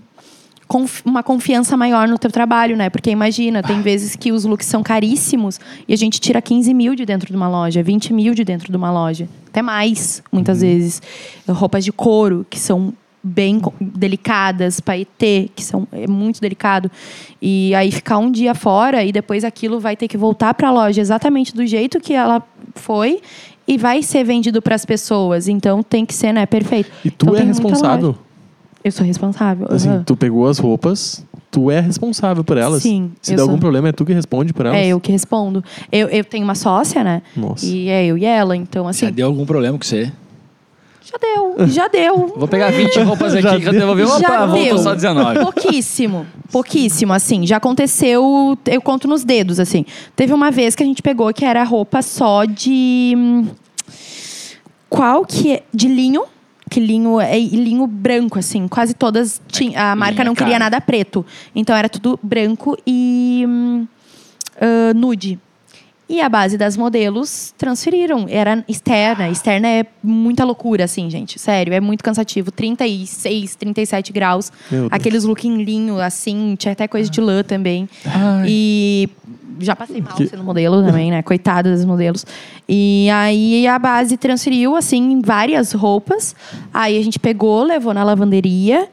conf- 0.69 1.01
uma 1.03 1.21
confiança 1.23 1.75
maior 1.75 2.07
no 2.07 2.17
teu 2.17 2.31
trabalho, 2.31 2.77
né? 2.77 2.89
Porque 2.89 3.09
imagina, 3.09 3.61
tem 3.63 3.81
vezes 3.81 4.15
que 4.15 4.31
os 4.31 4.45
looks 4.45 4.67
são 4.67 4.81
caríssimos 4.83 5.59
e 5.87 5.93
a 5.93 5.97
gente 5.97 6.21
tira 6.21 6.41
15 6.41 6.73
mil 6.73 6.95
de 6.95 7.05
dentro 7.05 7.27
de 7.27 7.35
uma 7.35 7.49
loja, 7.49 7.81
20 7.83 8.13
mil 8.13 8.33
de 8.33 8.45
dentro 8.45 8.71
de 8.71 8.77
uma 8.77 8.91
loja, 8.91 9.27
até 9.47 9.61
mais, 9.61 10.23
muitas 10.31 10.61
vezes. 10.61 11.01
Roupas 11.49 11.83
de 11.83 11.91
couro 11.91 12.45
que 12.49 12.59
são 12.59 12.93
bem 13.21 13.59
delicadas, 13.81 14.79
paetê, 14.79 15.49
que 15.53 15.63
são 15.63 15.85
é 15.91 16.07
muito 16.07 16.39
delicado. 16.39 16.89
E 17.41 17.73
aí 17.75 17.91
ficar 17.91 18.17
um 18.19 18.31
dia 18.31 18.53
fora 18.55 19.03
e 19.03 19.11
depois 19.11 19.43
aquilo 19.43 19.79
vai 19.79 19.95
ter 19.97 20.07
que 20.07 20.17
voltar 20.17 20.53
para 20.53 20.69
a 20.69 20.71
loja 20.71 21.01
exatamente 21.01 21.53
do 21.53 21.65
jeito 21.65 21.99
que 21.99 22.13
ela 22.13 22.41
foi 22.75 23.19
e 23.67 23.77
vai 23.77 24.01
ser 24.01 24.23
vendido 24.23 24.61
para 24.61 24.75
as 24.75 24.85
pessoas. 24.85 25.47
Então 25.47 25.83
tem 25.83 26.05
que 26.05 26.13
ser, 26.13 26.31
né, 26.31 26.45
perfeito. 26.45 26.89
E 27.03 27.11
tu 27.11 27.25
Então, 27.29 27.35
é 27.35 27.43
responsável. 27.43 28.15
Eu 28.83 28.91
sou 28.91 29.05
responsável. 29.05 29.67
Assim, 29.69 29.89
aham. 29.89 30.03
tu 30.05 30.15
pegou 30.15 30.47
as 30.47 30.57
roupas, 30.57 31.25
tu 31.51 31.69
é 31.69 31.79
responsável 31.81 32.43
por 32.43 32.57
elas. 32.57 32.81
Sim, 32.81 33.11
Se 33.21 33.35
der 33.35 33.41
algum 33.41 33.53
sou. 33.53 33.59
problema, 33.59 33.89
é 33.89 33.91
tu 33.91 34.05
que 34.05 34.13
responde 34.13 34.53
por 34.53 34.65
elas. 34.65 34.77
É 34.79 34.87
eu 34.87 34.99
que 34.99 35.11
respondo. 35.11 35.63
Eu, 35.91 36.07
eu 36.07 36.23
tenho 36.23 36.43
uma 36.45 36.55
sócia, 36.55 37.03
né? 37.03 37.21
Nossa. 37.35 37.65
E 37.65 37.89
é 37.89 38.05
eu 38.05 38.17
e 38.17 38.23
ela. 38.25 38.55
Então, 38.55 38.87
assim, 38.87 39.05
Já 39.05 39.11
deu 39.11 39.27
algum 39.27 39.45
problema 39.45 39.77
com 39.77 39.83
você? 39.83 40.11
já 41.01 41.17
deu. 41.17 41.67
Já 41.67 41.87
deu. 41.87 42.33
Vou 42.37 42.47
pegar 42.47 42.69
20 42.71 42.99
roupas 42.99 43.33
aqui 43.35 43.41
Já 43.41 43.59
que 43.59 43.65
eu 43.67 43.71
devolvi 43.73 44.03
uma 44.03 44.19
pra 44.19 44.45
voltou 44.45 44.77
só 44.77 44.93
19. 44.93 45.39
Pouquíssimo. 45.39 46.25
Pouquíssimo, 46.51 47.11
assim. 47.13 47.47
Já 47.47 47.57
aconteceu, 47.57 48.57
eu 48.65 48.81
conto 48.81 49.07
nos 49.07 49.23
dedos, 49.23 49.59
assim. 49.59 49.85
Teve 50.15 50.33
uma 50.33 50.51
vez 50.51 50.75
que 50.75 50.83
a 50.83 50.85
gente 50.85 51.01
pegou 51.01 51.33
que 51.33 51.43
era 51.43 51.63
roupa 51.63 52.01
só 52.03 52.45
de. 52.45 53.13
hum, 53.17 53.47
Qual 54.87 55.25
que 55.25 55.53
é? 55.53 55.63
De 55.73 55.87
linho. 55.87 56.23
Que 56.69 56.79
linho 56.79 57.19
é 57.19 57.37
linho 57.39 57.87
branco, 57.87 58.37
assim. 58.37 58.67
Quase 58.67 58.93
todas. 58.93 59.41
Tinha, 59.47 59.91
a 59.91 59.95
marca 59.95 60.23
não 60.23 60.35
queria 60.35 60.59
nada 60.59 60.79
preto. 60.79 61.25
Então 61.55 61.75
era 61.75 61.89
tudo 61.89 62.19
branco 62.21 62.77
e. 62.85 63.43
hum, 63.47 63.87
ah, 64.59 64.93
nude. 64.93 65.39
E 66.07 66.19
a 66.21 66.27
base 66.27 66.57
das 66.57 66.75
modelos 66.75 67.53
transferiram. 67.55 68.25
Era 68.27 68.63
externa. 68.67 69.29
Externa 69.29 69.67
é 69.67 69.85
muita 70.01 70.43
loucura, 70.43 70.85
assim, 70.85 71.07
gente. 71.07 71.37
Sério, 71.37 71.71
é 71.71 71.79
muito 71.79 72.03
cansativo. 72.03 72.51
36, 72.51 73.55
37 73.55 74.11
graus. 74.11 74.51
Aqueles 74.89 75.23
look 75.23 75.47
em 75.47 75.63
linho, 75.63 75.99
assim. 75.99 76.55
Tinha 76.57 76.71
até 76.71 76.87
coisa 76.87 77.07
de 77.07 77.21
lã 77.21 77.43
também. 77.43 77.87
E 78.47 79.07
já 79.59 79.75
passei 79.75 80.01
mal 80.01 80.17
sendo 80.17 80.43
modelo 80.43 80.83
também, 80.83 81.11
né? 81.11 81.21
Coitada 81.21 81.71
das 81.71 81.85
modelos. 81.85 82.25
E 82.67 83.07
aí 83.11 83.67
a 83.67 83.77
base 83.77 84.17
transferiu, 84.17 84.75
assim, 84.75 85.21
várias 85.23 85.71
roupas. 85.71 86.35
Aí 86.73 86.97
a 86.97 87.03
gente 87.03 87.19
pegou, 87.19 87.63
levou 87.63 87.93
na 87.93 88.03
lavanderia. 88.03 88.87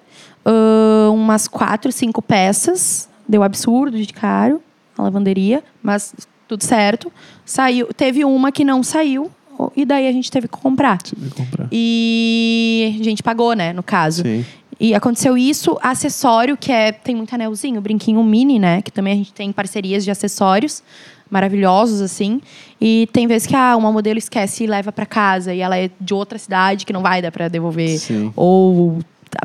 ah, 0.44 1.10
umas 1.12 1.48
quatro, 1.48 1.90
cinco 1.92 2.20
peças. 2.22 3.08
Deu 3.28 3.42
absurdo 3.42 3.98
de 3.98 4.12
caro 4.12 4.62
a 4.96 5.02
lavanderia, 5.02 5.62
mas 5.82 6.14
tudo 6.48 6.62
certo. 6.62 7.12
Saiu. 7.44 7.88
Teve 7.94 8.24
uma 8.24 8.52
que 8.52 8.64
não 8.64 8.82
saiu. 8.82 9.30
E 9.74 9.86
daí 9.86 10.06
a 10.06 10.12
gente 10.12 10.30
teve 10.30 10.48
que 10.48 10.56
comprar. 10.56 10.98
Tive 10.98 11.30
que 11.30 11.36
comprar. 11.36 11.66
E 11.72 12.94
a 13.00 13.04
gente 13.04 13.22
pagou, 13.22 13.54
né, 13.54 13.72
no 13.72 13.82
caso. 13.82 14.22
Sim. 14.22 14.44
E 14.78 14.94
aconteceu 14.94 15.36
isso, 15.38 15.78
acessório, 15.82 16.56
que 16.56 16.70
é. 16.70 16.92
Tem 16.92 17.14
muito 17.14 17.34
anelzinho, 17.34 17.80
brinquinho 17.80 18.22
mini, 18.22 18.58
né? 18.58 18.82
Que 18.82 18.92
também 18.92 19.14
a 19.14 19.16
gente 19.16 19.32
tem 19.32 19.50
parcerias 19.52 20.04
de 20.04 20.10
acessórios 20.10 20.82
maravilhosos, 21.30 22.00
assim. 22.00 22.40
E 22.80 23.08
tem 23.12 23.26
vezes 23.26 23.46
que 23.46 23.56
ah, 23.56 23.76
uma 23.76 23.90
modelo 23.90 24.18
esquece 24.18 24.64
e 24.64 24.66
leva 24.66 24.92
para 24.92 25.06
casa 25.06 25.52
e 25.52 25.60
ela 25.60 25.76
é 25.76 25.90
de 26.00 26.14
outra 26.14 26.38
cidade 26.38 26.86
que 26.86 26.92
não 26.92 27.02
vai 27.02 27.20
dar 27.20 27.32
para 27.32 27.48
devolver. 27.48 27.98
Sim. 27.98 28.32
Ou 28.36 28.98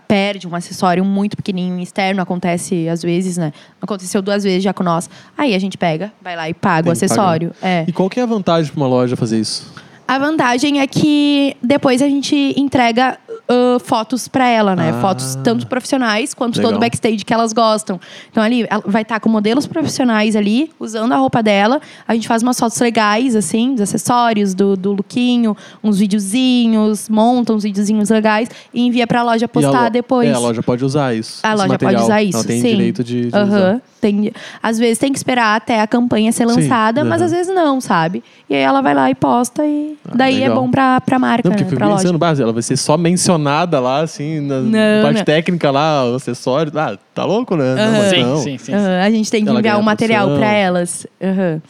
perde 0.08 0.48
um 0.48 0.56
acessório 0.56 1.04
muito 1.04 1.36
pequenininho 1.36 1.82
externo, 1.82 2.22
acontece 2.22 2.88
às 2.88 3.02
vezes, 3.02 3.38
né? 3.38 3.52
Aconteceu 3.82 4.22
duas 4.22 4.44
vezes 4.44 4.64
já 4.64 4.74
com 4.74 4.84
nós. 4.84 5.10
Aí 5.38 5.56
a 5.56 5.60
gente 5.60 5.78
pega, 5.78 6.12
vai 6.22 6.36
lá 6.36 6.50
e 6.50 6.54
paga 6.54 6.84
Tem 6.84 6.90
o 6.90 6.94
acessório. 6.94 7.52
É. 7.62 7.86
E 7.88 7.92
qual 7.92 8.10
que 8.10 8.20
é 8.20 8.24
a 8.24 8.26
vantagem 8.26 8.72
para 8.72 8.82
uma 8.82 8.88
loja 8.88 9.16
fazer 9.16 9.40
isso? 9.40 9.74
A 10.12 10.20
vantagem 10.20 10.82
é 10.82 10.88
que 10.88 11.56
depois 11.64 12.02
a 12.02 12.08
gente 12.10 12.54
entrega 12.58 13.18
ah, 13.48 13.78
fotos 13.80 14.28
para 14.28 14.46
ela, 14.46 14.76
né? 14.76 14.90
Ah. 14.94 15.00
Fotos 15.00 15.36
tanto 15.42 15.66
profissionais 15.68 16.34
quanto 16.34 16.58
Legal. 16.58 16.72
todo 16.72 16.78
o 16.78 16.82
backstage 16.82 17.24
que 17.24 17.34
elas 17.34 17.54
gostam. 17.54 17.98
Então 18.30 18.44
ali 18.44 18.68
ela 18.70 18.84
vai 18.86 19.04
estar 19.04 19.22
com 19.22 19.30
modelos 19.30 19.66
profissionais 19.68 20.36
ali, 20.36 20.70
usando 20.78 21.14
a 21.14 21.16
roupa 21.16 21.42
dela. 21.42 21.80
A 22.06 22.14
gente 22.14 22.28
faz 22.28 22.44
umas 22.44 22.60
fotos 22.60 22.78
legais, 22.82 23.38
assim, 23.38 23.72
dos 23.74 23.84
acessórios, 23.84 24.54
do, 24.54 24.76
do 24.76 24.92
lookinho, 24.92 25.56
uns 25.82 25.98
videozinhos, 26.00 27.08
monta 27.08 27.54
uns 27.54 27.64
videozinhos 27.64 28.10
legais 28.10 28.50
e 28.74 28.82
envia 28.86 29.08
pra 29.08 29.24
loja 29.24 29.46
a 29.46 29.50
postar 29.50 29.86
lo- 29.86 29.90
depois. 29.92 30.28
É, 30.28 30.34
a 30.34 30.40
loja 30.40 30.62
pode 30.62 30.84
usar 30.84 31.16
isso. 31.16 31.40
A 31.42 31.54
loja 31.54 31.68
material. 31.70 31.94
pode 31.94 32.04
usar 32.04 32.22
isso, 32.22 32.38
Ela 32.38 32.48
tem 32.48 32.60
sim. 32.62 32.68
direito 32.68 33.02
de, 33.02 33.30
de 33.32 33.36
Aham. 33.38 33.48
usar. 33.48 33.82
Tem, 34.02 34.32
às 34.64 34.80
vezes 34.80 34.98
tem 34.98 35.12
que 35.12 35.18
esperar 35.20 35.56
até 35.56 35.80
a 35.80 35.86
campanha 35.86 36.32
ser 36.32 36.48
Sim, 36.50 36.56
lançada, 36.56 37.04
mas 37.06 37.22
aham. 37.22 37.26
às 37.26 37.32
vezes 37.32 37.54
não, 37.54 37.80
sabe? 37.80 38.24
E 38.50 38.56
aí 38.56 38.62
ela 38.62 38.82
vai 38.82 38.96
lá 38.96 39.12
e 39.12 39.16
posta 39.16 39.64
e 39.64 39.96
Ah, 40.08 40.14
daí 40.16 40.36
legal. 40.40 40.52
é 40.52 40.56
bom 40.56 40.72
pra, 40.72 41.00
pra 41.02 41.20
marca, 41.20 41.48
Não, 41.50 41.56
porque 41.56 41.74
né? 41.76 41.86
loja. 41.86 41.98
pensando, 41.98 42.18
bah, 42.18 42.32
ela 42.38 42.52
vai 42.54 42.62
ser 42.64 42.76
só 42.78 42.98
mencionada 42.98 43.80
lá, 43.80 44.02
assim, 44.02 44.40
na 44.40 44.60
Não, 44.62 45.04
parte 45.04 45.18
não. 45.18 45.24
técnica 45.26 45.70
lá, 45.72 46.06
o 46.12 46.16
acessório. 46.16 46.72
Ah, 46.76 46.98
tá 47.14 47.24
louco, 47.24 47.56
né? 47.56 47.76
Não, 47.76 47.92
mas 48.00 48.10
Sim, 48.10 48.24
não. 48.24 48.38
sim, 48.38 48.58
sim. 48.58 48.74
Aham, 48.74 49.02
a 49.02 49.10
gente 49.12 49.30
tem 49.30 49.44
que 49.44 49.50
Ela 49.50 49.60
enviar 49.60 49.80
o 49.80 49.84
material 49.84 50.26
produção. 50.28 50.42
pra 50.48 50.54
elas. 50.58 51.08
Aham. 51.22 51.62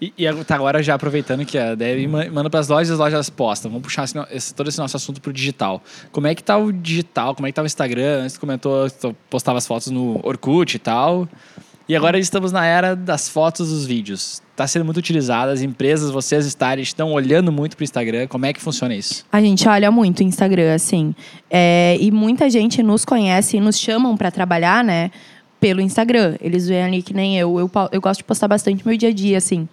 E, 0.00 0.12
e 0.16 0.28
agora- 0.28 0.44
tá 0.44 0.54
agora 0.54 0.82
já 0.82 0.94
aproveitando 0.94 1.44
que 1.44 1.58
a 1.58 1.74
Debbie 1.74 2.06
ma- 2.06 2.26
manda 2.26 2.48
para 2.48 2.60
as 2.60 2.68
lojas, 2.68 2.90
as 2.92 2.98
lojas 3.00 3.28
postam. 3.30 3.68
Vamos 3.70 3.82
puxar 3.82 4.04
esse 4.30 4.54
todo 4.54 4.68
esse 4.68 4.78
nosso 4.78 4.96
assunto 4.96 5.20
pro 5.20 5.32
digital. 5.32 5.82
Como 6.12 6.26
é 6.28 6.34
que 6.36 6.42
tá 6.44 6.56
o 6.56 6.70
digital? 6.72 7.34
Como 7.34 7.48
é 7.48 7.50
que 7.50 7.54
tá 7.56 7.62
o 7.62 7.66
Instagram? 7.66 8.20
Antes 8.22 8.34
tu 8.34 8.40
comentou 8.40 8.86
postava 9.28 9.58
as 9.58 9.66
fotos 9.66 9.88
no 9.90 10.20
Orkut 10.22 10.76
e 10.76 10.78
tal. 10.78 11.26
E 11.88 11.96
agora 11.96 12.16
estamos 12.18 12.52
na 12.52 12.64
era 12.64 12.94
das 12.94 13.28
fotos 13.28 13.70
dos 13.70 13.86
vídeos. 13.86 14.40
Está 14.58 14.66
sendo 14.66 14.84
muito 14.84 14.96
utilizado, 14.96 15.52
as 15.52 15.62
empresas, 15.62 16.10
vocês 16.10 16.44
estarem, 16.44 16.82
estão 16.82 17.12
olhando 17.12 17.52
muito 17.52 17.76
pro 17.76 17.84
Instagram. 17.84 18.26
Como 18.26 18.44
é 18.44 18.52
que 18.52 18.60
funciona 18.60 18.92
isso? 18.92 19.24
A 19.30 19.40
gente 19.40 19.68
olha 19.68 19.88
muito 19.88 20.18
o 20.18 20.24
Instagram, 20.24 20.74
assim. 20.74 21.14
É, 21.48 21.96
e 22.00 22.10
muita 22.10 22.50
gente 22.50 22.82
nos 22.82 23.04
conhece 23.04 23.58
e 23.58 23.60
nos 23.60 23.78
chamam 23.78 24.16
pra 24.16 24.32
trabalhar, 24.32 24.82
né? 24.82 25.12
Pelo 25.60 25.80
Instagram. 25.80 26.34
Eles 26.40 26.66
veem 26.66 26.82
ali 26.82 27.02
que 27.04 27.14
nem 27.14 27.38
eu. 27.38 27.56
Eu, 27.56 27.70
eu 27.92 28.00
gosto 28.00 28.18
de 28.18 28.24
postar 28.24 28.48
bastante 28.48 28.84
meu 28.84 28.96
dia 28.96 29.10
a 29.10 29.12
dia, 29.12 29.38
assim. 29.38 29.68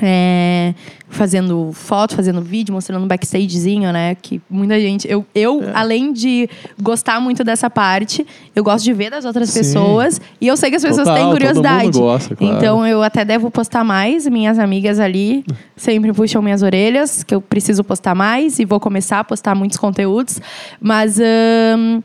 É, 0.00 0.74
fazendo 1.08 1.70
foto, 1.72 2.14
fazendo 2.14 2.40
vídeo, 2.40 2.72
mostrando 2.72 3.02
um 3.04 3.08
backstagezinho, 3.08 3.92
né? 3.92 4.14
Que 4.14 4.40
muita 4.48 4.78
gente. 4.80 5.10
Eu, 5.10 5.26
eu 5.34 5.62
É. 5.62 5.72
além 5.74 6.12
de 6.12 6.48
gostar 6.80 7.20
muito 7.20 7.42
dessa 7.42 7.68
parte, 7.68 8.24
eu 8.54 8.62
gosto 8.62 8.84
de 8.84 8.92
ver 8.92 9.10
das 9.10 9.24
outras 9.24 9.50
Sim. 9.50 9.58
pessoas. 9.60 10.20
E 10.40 10.46
eu 10.46 10.56
sei 10.56 10.70
que 10.70 10.76
as 10.76 10.82
pessoas 10.82 11.06
Total, 11.08 11.14
têm 11.16 11.24
todo 11.24 11.32
curiosidade. 11.32 11.84
mundo 11.86 11.98
gosta, 11.98 12.36
claro. 12.36 12.56
Então 12.56 12.86
eu 12.86 13.02
até 13.02 13.24
devo 13.24 13.50
postar 13.50 13.82
mais. 13.82 14.26
Minhas 14.28 14.58
amigas 14.58 15.00
ali 15.00 15.44
sempre 15.76 16.12
puxam 16.12 16.40
minhas 16.42 16.62
orelhas, 16.62 17.24
que 17.24 17.34
eu 17.34 17.40
preciso 17.40 17.82
postar 17.82 18.14
mais 18.14 18.58
e 18.60 18.64
vou 18.64 18.78
começar 18.78 19.20
a 19.20 19.24
postar 19.24 19.54
muitos 19.54 19.78
conteúdos. 19.78 20.40
Mas. 20.80 21.18
ahn, 21.18 22.02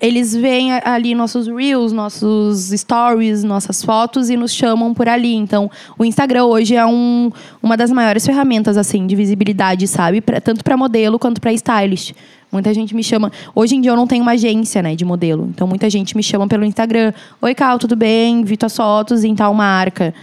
eles 0.00 0.34
veem 0.34 0.72
ali 0.72 1.14
nossos 1.14 1.46
reels, 1.46 1.92
nossos 1.92 2.68
stories, 2.70 3.42
nossas 3.44 3.82
fotos 3.82 4.28
e 4.30 4.36
nos 4.36 4.52
chamam 4.52 4.92
por 4.92 5.08
ali. 5.08 5.34
Então, 5.34 5.70
o 5.98 6.04
Instagram 6.04 6.44
hoje 6.44 6.74
é 6.76 6.84
um, 6.84 7.30
uma 7.62 7.76
das 7.76 7.90
maiores 7.90 8.24
ferramentas 8.26 8.76
assim 8.76 9.06
de 9.06 9.16
visibilidade, 9.16 9.86
sabe? 9.88 10.20
Pra- 10.20 10.40
tanto 10.40 10.62
para 10.64 10.76
modelo 10.76 11.18
quanto 11.18 11.40
para 11.40 11.52
stylist. 11.52 12.12
Muita 12.52 12.72
gente 12.72 12.94
me 12.94 13.02
chama. 13.02 13.32
Hoje 13.54 13.74
em 13.76 13.80
dia 13.80 13.90
eu 13.90 13.96
não 13.96 14.06
tenho 14.06 14.22
uma 14.22 14.32
agência, 14.32 14.80
né, 14.82 14.94
de 14.94 15.04
modelo. 15.04 15.48
Então 15.52 15.66
muita 15.66 15.90
gente 15.90 16.16
me 16.16 16.22
chama 16.22 16.46
pelo 16.46 16.64
Instagram. 16.64 17.12
Oi, 17.42 17.54
Cal, 17.54 17.78
tudo 17.78 17.96
bem? 17.96 18.44
Vi 18.44 18.56
tuas 18.56 18.76
fotos 18.76 19.24
em 19.24 19.34
tal 19.34 19.52
marca. 19.54 20.14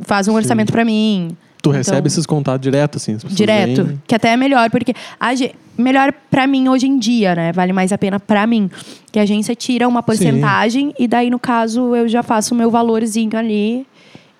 Faz 0.00 0.26
um 0.26 0.34
orçamento 0.34 0.72
para 0.72 0.84
mim. 0.84 1.36
Tu 1.62 1.70
Então- 1.70 1.72
recebe 1.78 2.08
esses 2.08 2.26
contatos 2.26 2.60
direto, 2.60 2.96
assim? 2.96 3.14
as 3.14 3.22
Direto. 3.34 3.84
vêm- 3.84 4.02
Que 4.06 4.14
até 4.14 4.30
é 4.32 4.36
melhor, 4.36 4.68
porque 4.70 4.92
a 5.18 5.34
ge- 5.34 5.52
melhor 5.76 6.12
pra 6.30 6.46
mim 6.46 6.68
hoje 6.68 6.86
em 6.86 6.98
dia, 6.98 7.34
né? 7.34 7.52
Vale 7.52 7.72
mais 7.72 7.92
a 7.92 7.98
pena 7.98 8.18
pra 8.18 8.46
mim. 8.46 8.70
Que 9.10 9.18
a 9.18 9.22
agência 9.22 9.54
tira 9.54 9.86
uma 9.88 10.02
porcentagem 10.02 10.94
e 10.98 11.06
daí, 11.06 11.30
no 11.30 11.38
caso, 11.38 11.94
eu 11.94 12.08
já 12.08 12.22
faço 12.22 12.54
o 12.54 12.58
meu 12.58 12.70
valorzinho 12.70 13.36
ali. 13.36 13.86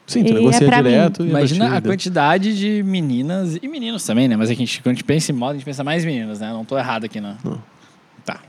Sim, 0.06 0.22
tu 0.22 0.32
é 0.32 0.34
negocia 0.34 0.60
mim. 0.60 0.76
direto. 0.76 1.22
e 1.22 1.26
é 1.26 1.30
Imagina 1.30 1.66
a 1.66 1.70
né? 1.70 1.80
quantidade 1.80 2.56
de 2.56 2.82
meninas 2.82 3.58
e 3.62 3.66
meninos 3.66 4.04
também, 4.04 4.28
né? 4.28 4.36
Mas 4.36 4.50
é 4.50 4.54
que 4.54 4.62
a 4.62 4.66
gente, 4.66 4.82
quando 4.82 4.92
a 4.92 4.94
gente 4.94 5.04
pensa 5.04 5.32
em 5.32 5.34
moda, 5.34 5.52
a 5.52 5.54
gente 5.54 5.64
pensa 5.64 5.82
mais 5.82 6.04
meninas, 6.04 6.40
né? 6.40 6.50
Não 6.52 6.64
tô 6.64 6.76
errado 6.76 7.04
aqui, 7.04 7.20
não. 7.20 7.36
Não. 7.42 7.58
Tá. 8.24 8.40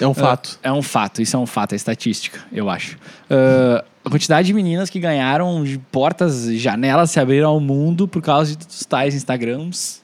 É 0.00 0.06
um 0.06 0.14
fato. 0.14 0.58
É 0.62 0.72
um 0.72 0.82
fato, 0.82 1.22
isso 1.22 1.36
é 1.36 1.38
um 1.38 1.46
fato, 1.46 1.72
é 1.72 1.76
estatística, 1.76 2.40
eu 2.52 2.68
acho. 2.68 2.98
Ah, 3.30 3.84
a 4.04 4.10
quantidade 4.10 4.46
de 4.46 4.52
meninas 4.52 4.90
que 4.90 5.00
ganharam 5.00 5.64
de 5.64 5.78
portas, 5.78 6.46
janelas 6.52 7.10
se 7.10 7.18
abriram 7.18 7.48
ao 7.48 7.60
mundo 7.60 8.06
por 8.06 8.20
causa 8.20 8.54
dos 8.54 8.84
tais 8.84 9.14
Instagrams. 9.14 10.03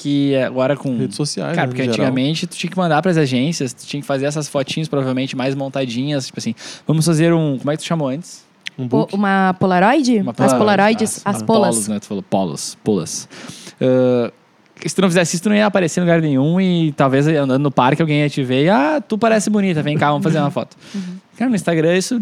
Que 0.00 0.36
agora 0.36 0.76
com. 0.76 0.96
Redes 0.96 1.16
sociais, 1.16 1.56
Cara, 1.56 1.66
né, 1.66 1.72
porque 1.72 1.82
no 1.82 1.92
geral. 1.92 2.06
antigamente 2.06 2.46
tu 2.46 2.56
tinha 2.56 2.70
que 2.70 2.76
mandar 2.76 3.02
pras 3.02 3.18
agências, 3.18 3.72
tu 3.72 3.84
tinha 3.84 4.00
que 4.00 4.06
fazer 4.06 4.26
essas 4.26 4.48
fotinhas 4.48 4.86
provavelmente 4.86 5.36
mais 5.36 5.56
montadinhas. 5.56 6.26
Tipo 6.26 6.38
assim, 6.38 6.54
vamos 6.86 7.04
fazer 7.04 7.32
um. 7.32 7.58
Como 7.58 7.70
é 7.70 7.76
que 7.76 7.82
tu 7.82 7.86
chamou 7.86 8.08
antes? 8.08 8.44
Um 8.78 8.86
Po- 8.86 8.98
book. 8.98 9.14
uma 9.14 9.56
Polaroid? 9.58 10.20
Uma 10.20 10.30
as 10.30 10.36
Polaroid, 10.36 10.58
Polaroids, 10.58 11.22
ah, 11.24 11.30
as 11.30 11.42
ah, 11.42 11.44
polas. 11.44 11.74
Polos, 11.74 11.88
né? 11.88 11.98
Tu 11.98 12.06
falou 12.06 12.22
polos, 12.22 12.78
pulas. 12.84 13.28
Ah, 13.80 14.30
se 14.86 14.94
tu 14.94 15.02
não 15.02 15.08
fizesse 15.08 15.34
isso, 15.34 15.42
tu 15.42 15.48
não 15.48 15.56
ia 15.56 15.66
aparecer 15.66 16.00
em 16.00 16.04
lugar 16.04 16.22
nenhum 16.22 16.60
e 16.60 16.92
talvez 16.92 17.26
andando 17.26 17.62
no 17.62 17.70
parque 17.70 18.00
alguém 18.00 18.20
ia 18.20 18.30
te 18.30 18.44
ver 18.44 18.64
e, 18.64 18.68
ah, 18.68 19.02
tu 19.06 19.18
parece 19.18 19.50
bonita, 19.50 19.82
vem 19.82 19.98
cá, 19.98 20.10
vamos 20.10 20.22
fazer 20.22 20.38
uma 20.38 20.50
foto. 20.50 20.76
Uhum. 20.94 21.16
Cara, 21.38 21.48
no 21.48 21.54
Instagram 21.54 21.96
isso 21.96 22.20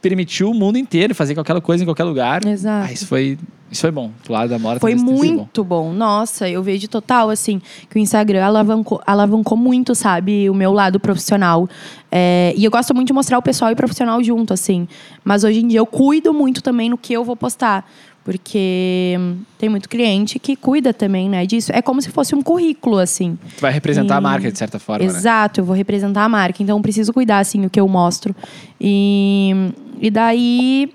permitiu 0.00 0.50
o 0.50 0.54
mundo 0.54 0.78
inteiro 0.78 1.14
fazer 1.14 1.34
qualquer 1.34 1.60
coisa 1.60 1.84
em 1.84 1.86
qualquer 1.86 2.04
lugar. 2.04 2.46
Exato. 2.46 2.88
Ah, 2.88 2.90
isso 2.90 3.06
foi, 3.06 3.38
isso 3.70 3.82
foi 3.82 3.90
bom. 3.90 4.10
Do 4.26 4.32
lado 4.32 4.48
da 4.48 4.58
moda 4.58 4.80
Foi 4.80 4.92
sido 4.92 5.04
bom. 5.04 5.12
muito 5.12 5.62
bom. 5.62 5.92
Nossa, 5.92 6.48
eu 6.48 6.62
vejo 6.62 6.88
total, 6.88 7.28
assim, 7.28 7.60
que 7.90 7.96
o 7.96 7.98
Instagram 7.98 8.42
alavancou, 8.46 9.02
alavancou 9.06 9.58
muito, 9.58 9.94
sabe, 9.94 10.48
o 10.48 10.54
meu 10.54 10.72
lado 10.72 10.98
profissional. 10.98 11.68
É, 12.10 12.54
e 12.56 12.64
eu 12.64 12.70
gosto 12.70 12.94
muito 12.94 13.08
de 13.08 13.12
mostrar 13.12 13.36
o 13.36 13.42
pessoal 13.42 13.70
e 13.70 13.74
o 13.74 13.76
profissional 13.76 14.24
junto, 14.24 14.54
assim. 14.54 14.88
Mas 15.22 15.44
hoje 15.44 15.60
em 15.60 15.68
dia 15.68 15.80
eu 15.80 15.86
cuido 15.86 16.32
muito 16.32 16.62
também 16.62 16.88
no 16.88 16.96
que 16.96 17.12
eu 17.12 17.22
vou 17.24 17.36
postar. 17.36 17.86
Porque 18.28 19.18
tem 19.56 19.70
muito 19.70 19.88
cliente 19.88 20.38
que 20.38 20.54
cuida 20.54 20.92
também, 20.92 21.30
né, 21.30 21.46
disso. 21.46 21.72
É 21.74 21.80
como 21.80 22.02
se 22.02 22.10
fosse 22.10 22.34
um 22.34 22.42
currículo, 22.42 22.98
assim. 22.98 23.38
Tu 23.56 23.62
vai 23.62 23.72
representar 23.72 24.16
a 24.16 24.18
E- 24.18 24.22
marca 24.22 24.52
de 24.52 24.58
certa 24.58 24.78
forma, 24.78 25.02
né? 25.02 25.10
Exato, 25.10 25.60
eu 25.60 25.64
vou 25.64 25.74
representar 25.74 26.24
a 26.24 26.28
marca, 26.28 26.62
então 26.62 26.76
eu 26.76 26.82
preciso 26.82 27.10
cuidar 27.10 27.38
assim 27.38 27.64
o 27.64 27.70
que 27.70 27.80
eu 27.80 27.88
mostro. 27.88 28.36
E, 28.78 29.72
e 29.98 30.10
daí 30.10 30.92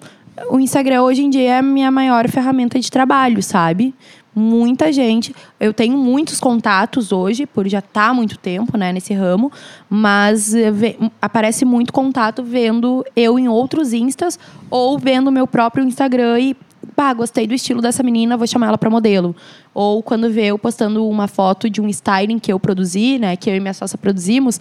o 0.48 0.60
Instagram 0.60 1.02
hoje 1.02 1.24
em 1.24 1.30
dia 1.32 1.54
é 1.54 1.58
a 1.58 1.62
minha 1.64 1.90
maior 1.90 2.30
ferramenta 2.30 2.80
de 2.80 2.92
trabalho, 2.92 3.42
sabe? 3.42 3.96
Muita 4.36 4.94
gente. 4.94 5.36
Eu 5.60 5.74
tenho 5.74 5.98
muitos 5.98 6.40
contatos 6.40 7.12
hoje, 7.12 7.48
por 7.48 7.68
já 7.68 7.80
estar 7.80 8.10
há 8.10 8.14
muito 8.14 8.38
tempo 8.38 8.78
né, 8.78 8.94
nesse 8.94 9.12
ramo, 9.12 9.52
mas 9.90 10.54
eh, 10.54 10.72
aparece 11.20 11.66
muito 11.66 11.92
contato 11.92 12.44
vendo 12.44 13.04
eu 13.16 13.40
em 13.40 13.48
outros 13.48 13.92
instas 13.92 14.38
ou 14.70 15.00
vendo 15.00 15.30
o 15.30 15.32
meu 15.32 15.48
próprio 15.48 15.84
Instagram 15.84 16.40
e 16.40 16.56
pá, 16.94 17.14
gostei 17.14 17.46
do 17.48 17.54
estilo 17.54 17.82
dessa 17.82 18.04
menina, 18.04 18.38
vou 18.38 18.48
chamar 18.48 18.68
ela 18.68 18.78
para 18.78 18.90
modelo. 18.90 19.36
Ou 19.74 20.02
quando 20.02 20.30
vê 20.30 20.46
eu 20.46 20.60
postando 20.60 21.08
uma 21.08 21.28
foto 21.28 21.70
de 21.70 21.82
um 21.82 21.88
styling 21.90 22.40
que 22.40 22.54
eu 22.54 22.60
produzi, 22.60 23.20
né, 23.20 23.36
que 23.36 23.50
eu 23.50 23.56
e 23.56 23.60
minha 23.60 23.74
sócia 23.74 23.98
produzimos, 23.98 24.60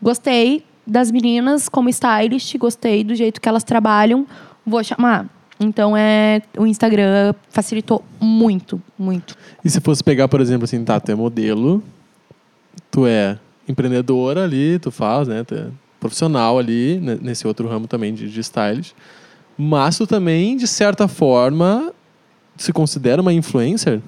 gostei 0.00 0.64
das 0.86 1.10
meninas 1.10 1.68
como 1.68 1.88
stylist, 1.88 2.56
gostei 2.56 3.02
do 3.02 3.14
jeito 3.14 3.40
que 3.40 3.48
elas 3.48 3.64
trabalham, 3.64 4.26
vou 4.64 4.82
chamar. 4.82 5.26
Então 5.58 5.96
é 5.96 6.42
o 6.58 6.66
Instagram 6.66 7.34
facilitou 7.48 8.04
muito, 8.20 8.80
muito. 8.98 9.36
E 9.64 9.70
se 9.70 9.80
fosse 9.80 10.02
pegar, 10.02 10.28
por 10.28 10.40
exemplo, 10.40 10.64
assim, 10.64 10.84
tá, 10.84 10.98
tu 10.98 11.12
é 11.12 11.14
modelo, 11.14 11.82
tu 12.90 13.06
é 13.06 13.38
empreendedora 13.68 14.44
ali, 14.44 14.78
tu 14.78 14.90
faz, 14.90 15.28
né? 15.28 15.44
Tu 15.44 15.54
é 15.54 15.66
profissional 15.98 16.58
ali, 16.58 16.98
né, 17.00 17.18
nesse 17.20 17.46
outro 17.46 17.66
ramo 17.66 17.86
também 17.86 18.12
de, 18.12 18.28
de 18.28 18.40
stylist. 18.40 18.92
Mas 19.56 19.96
tu 19.98 20.06
também, 20.06 20.56
de 20.56 20.66
certa 20.66 21.06
forma, 21.08 21.92
se 22.56 22.72
considera 22.72 23.22
uma 23.22 23.32
influencer? 23.32 24.00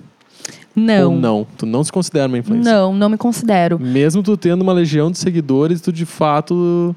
Não. 0.75 1.13
Ou 1.13 1.19
não? 1.19 1.47
Tu 1.57 1.65
não 1.65 1.83
se 1.83 1.91
considera 1.91 2.29
uma 2.29 2.37
influencer? 2.39 2.71
Não, 2.73 2.93
não 2.95 3.09
me 3.09 3.17
considero. 3.17 3.79
Mesmo 3.79 4.23
tu 4.23 4.37
tendo 4.37 4.63
uma 4.63 4.73
legião 4.73 5.11
de 5.11 5.19
seguidores, 5.19 5.81
tu 5.81 5.91
de 5.93 6.05
fato 6.05 6.95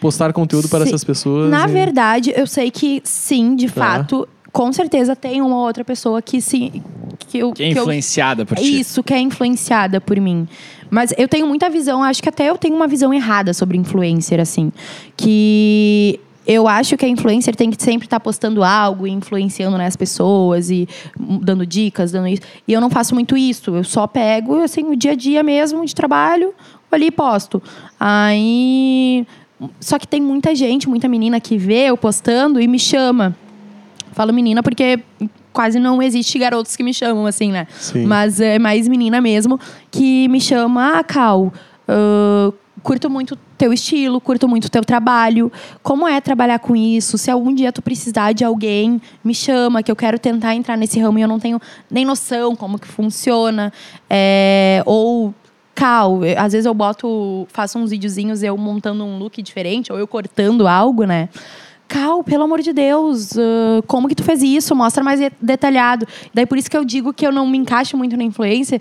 postar 0.00 0.32
conteúdo 0.32 0.68
para 0.68 0.84
Sim. 0.84 0.88
essas 0.90 1.04
pessoas. 1.04 1.50
Na 1.50 1.66
e- 1.66 1.72
verdade, 1.72 2.32
eu 2.36 2.46
sei 2.46 2.70
que 2.70 3.00
sim, 3.04 3.56
de 3.56 3.68
Tá. 3.68 3.72
fato, 3.98 4.28
com 4.52 4.70
certeza 4.72 5.16
tem 5.16 5.40
uma 5.40 5.56
outra 5.56 5.84
pessoa 5.84 6.20
que 6.20 6.40
sim, 6.42 6.82
que 7.28 7.38
eu 7.38 7.52
Que 7.52 7.62
é 7.62 7.72
que 7.72 7.78
eu- 7.78 7.82
influenciada 7.82 8.44
por 8.44 8.58
É 8.58 8.60
ti. 8.60 8.80
Isso, 8.80 9.02
que 9.02 9.14
é 9.14 9.20
influenciada 9.20 10.00
por 10.00 10.20
mim. 10.20 10.46
Mas 10.90 11.14
eu 11.16 11.28
tenho 11.28 11.46
muita 11.46 11.70
visão, 11.70 12.02
acho 12.02 12.22
que 12.22 12.28
até 12.28 12.50
eu 12.50 12.58
tenho 12.58 12.74
uma 12.74 12.86
visão 12.86 13.12
errada 13.14 13.54
sobre 13.54 13.78
influencer, 13.78 14.38
assim. 14.40 14.70
Que 15.16 16.20
eu 16.48 16.66
acho 16.66 16.96
que 16.96 17.04
a 17.04 17.08
influencer 17.08 17.54
tem 17.54 17.70
que 17.70 17.80
sempre 17.80 18.06
estar 18.06 18.18
postando 18.18 18.64
algo 18.64 19.06
e 19.06 19.10
influenciando 19.10 19.76
né, 19.76 19.84
as 19.84 19.96
pessoas 19.96 20.70
e 20.70 20.88
dando 21.14 21.66
dicas, 21.66 22.10
dando 22.10 22.26
isso. 22.26 22.40
E 22.66 22.72
eu 22.72 22.80
não 22.80 22.88
faço 22.88 23.14
muito 23.14 23.36
isso. 23.36 23.76
Eu 23.76 23.84
só 23.84 24.06
pego, 24.06 24.62
assim, 24.62 24.82
o 24.84 24.96
dia 24.96 25.12
a 25.12 25.14
dia 25.14 25.42
mesmo 25.42 25.84
de 25.84 25.94
trabalho, 25.94 26.54
ali 26.90 27.08
e 27.08 27.10
posto. 27.10 27.62
Aí. 28.00 29.26
Só 29.78 29.98
que 29.98 30.08
tem 30.08 30.22
muita 30.22 30.54
gente, 30.54 30.88
muita 30.88 31.06
menina 31.06 31.38
que 31.38 31.58
vê 31.58 31.90
eu 31.90 31.98
postando 31.98 32.58
e 32.58 32.66
me 32.66 32.78
chama. 32.78 33.36
Falo 34.12 34.32
menina 34.32 34.62
porque 34.62 35.00
quase 35.52 35.78
não 35.78 36.00
existe 36.00 36.38
garotos 36.38 36.76
que 36.76 36.82
me 36.82 36.94
chamam, 36.94 37.26
assim, 37.26 37.52
né? 37.52 37.66
Sim. 37.78 38.06
Mas 38.06 38.40
é 38.40 38.58
mais 38.58 38.88
menina 38.88 39.20
mesmo 39.20 39.60
que 39.90 40.26
me 40.28 40.40
chama, 40.40 40.98
ah, 40.98 41.04
Cal, 41.04 41.52
ah, 41.86 42.52
curto 42.82 43.10
muito 43.10 43.36
teu 43.58 43.72
estilo, 43.72 44.20
curto 44.20 44.48
muito 44.48 44.70
teu 44.70 44.84
trabalho. 44.84 45.52
Como 45.82 46.06
é 46.06 46.20
trabalhar 46.20 46.60
com 46.60 46.76
isso? 46.76 47.18
Se 47.18 47.30
algum 47.30 47.52
dia 47.52 47.72
tu 47.72 47.82
precisar 47.82 48.32
de 48.32 48.44
alguém, 48.44 49.02
me 49.22 49.34
chama, 49.34 49.82
que 49.82 49.90
eu 49.90 49.96
quero 49.96 50.18
tentar 50.18 50.54
entrar 50.54 50.76
nesse 50.76 51.00
ramo 51.00 51.18
e 51.18 51.22
eu 51.22 51.28
não 51.28 51.40
tenho 51.40 51.60
nem 51.90 52.04
noção 52.04 52.54
como 52.54 52.78
que 52.78 52.86
funciona. 52.86 53.72
É, 54.08 54.82
ou 54.86 55.34
Cal, 55.74 56.20
às 56.36 56.54
vezes 56.54 56.66
eu 56.66 56.74
boto, 56.74 57.46
faço 57.50 57.78
uns 57.78 57.90
videozinhos 57.90 58.42
eu 58.42 58.56
montando 58.56 59.04
um 59.04 59.16
look 59.16 59.40
diferente, 59.40 59.92
ou 59.92 59.98
eu 59.98 60.08
cortando 60.08 60.66
algo, 60.66 61.04
né? 61.04 61.28
Cal, 61.88 62.22
pelo 62.22 62.44
amor 62.44 62.60
de 62.60 62.72
Deus, 62.72 63.30
ah, 63.38 63.82
como 63.86 64.08
que 64.08 64.14
tu 64.14 64.22
fez 64.22 64.42
isso? 64.42 64.76
Mostra 64.76 65.02
mais 65.02 65.18
de- 65.18 65.32
detalhado. 65.40 66.06
Daí 66.34 66.44
por 66.44 66.58
isso 66.58 66.70
que 66.70 66.76
eu 66.76 66.84
digo 66.84 67.14
que 67.14 67.26
eu 67.26 67.32
não 67.32 67.46
me 67.48 67.56
encaixo 67.56 67.96
muito 67.96 68.14
na 68.16 68.22
influência, 68.24 68.78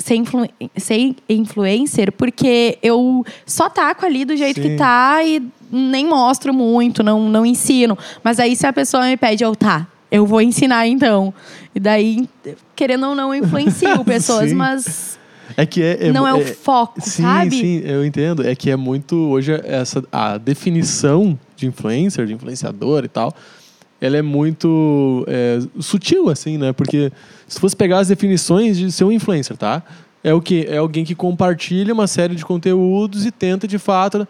ser, 0.00 0.16
influ, 0.16 0.46
ser 0.76 1.14
influencer, 1.28 2.12
porque 2.12 2.78
eu 2.82 3.24
só 3.46 3.70
taco 3.70 4.04
ali 4.04 4.24
do 4.26 4.36
jeito 4.36 4.60
Sim. 4.60 4.68
que 4.70 4.76
tá 4.76 5.22
e 5.24 5.42
nem 5.72 6.06
mostro 6.06 6.52
muito, 6.52 7.02
não, 7.02 7.28
não 7.30 7.46
ensino. 7.46 7.96
Mas 8.22 8.38
aí 8.38 8.54
se 8.54 8.66
a 8.66 8.72
pessoa 8.72 9.04
me 9.06 9.16
pede, 9.16 9.42
eu 9.42 9.56
tá, 9.56 9.86
eu 10.10 10.26
vou 10.26 10.42
ensinar 10.42 10.86
então. 10.86 11.32
E 11.74 11.80
daí, 11.80 12.28
querendo 12.76 13.06
ou 13.08 13.14
não, 13.14 13.32
eu 13.34 13.42
influencio 13.44 13.88
pessoas, 14.04 14.52
mas 14.52 15.18
É 15.56 15.64
que 15.64 15.82
é, 15.82 16.08
é- 16.08 16.12
não 16.12 16.26
é, 16.26 16.34
o 16.34 16.40
é- 16.42 16.44
foco, 16.44 17.00
Sim, 17.00 17.22
sabe? 17.22 17.50
sim, 17.52 17.82
eu 17.86 18.04
entendo. 18.04 18.46
É 18.46 18.54
que 18.54 18.70
é 18.70 18.76
muito 18.76 19.16
hoje 19.16 19.52
essa 19.64 20.04
a 20.12 20.36
definição 20.36 21.38
de 21.60 21.66
influencer, 21.66 22.26
de 22.26 22.34
influenciador 22.34 23.04
e 23.04 23.08
tal, 23.08 23.34
ela 24.00 24.16
é 24.16 24.22
muito 24.22 25.24
é, 25.28 25.58
sutil 25.78 26.28
assim, 26.30 26.56
né? 26.56 26.72
Porque 26.72 27.12
se 27.46 27.60
fosse 27.60 27.76
pegar 27.76 27.98
as 27.98 28.08
definições 28.08 28.78
de 28.78 28.90
ser 28.90 29.04
um 29.04 29.12
influencer, 29.12 29.56
tá? 29.56 29.82
É 30.24 30.34
o 30.34 30.40
que 30.40 30.66
é 30.68 30.78
alguém 30.78 31.04
que 31.04 31.14
compartilha 31.14 31.92
uma 31.92 32.06
série 32.06 32.34
de 32.34 32.44
conteúdos 32.44 33.24
e 33.26 33.30
tenta 33.30 33.68
de 33.68 33.78
fato 33.78 34.26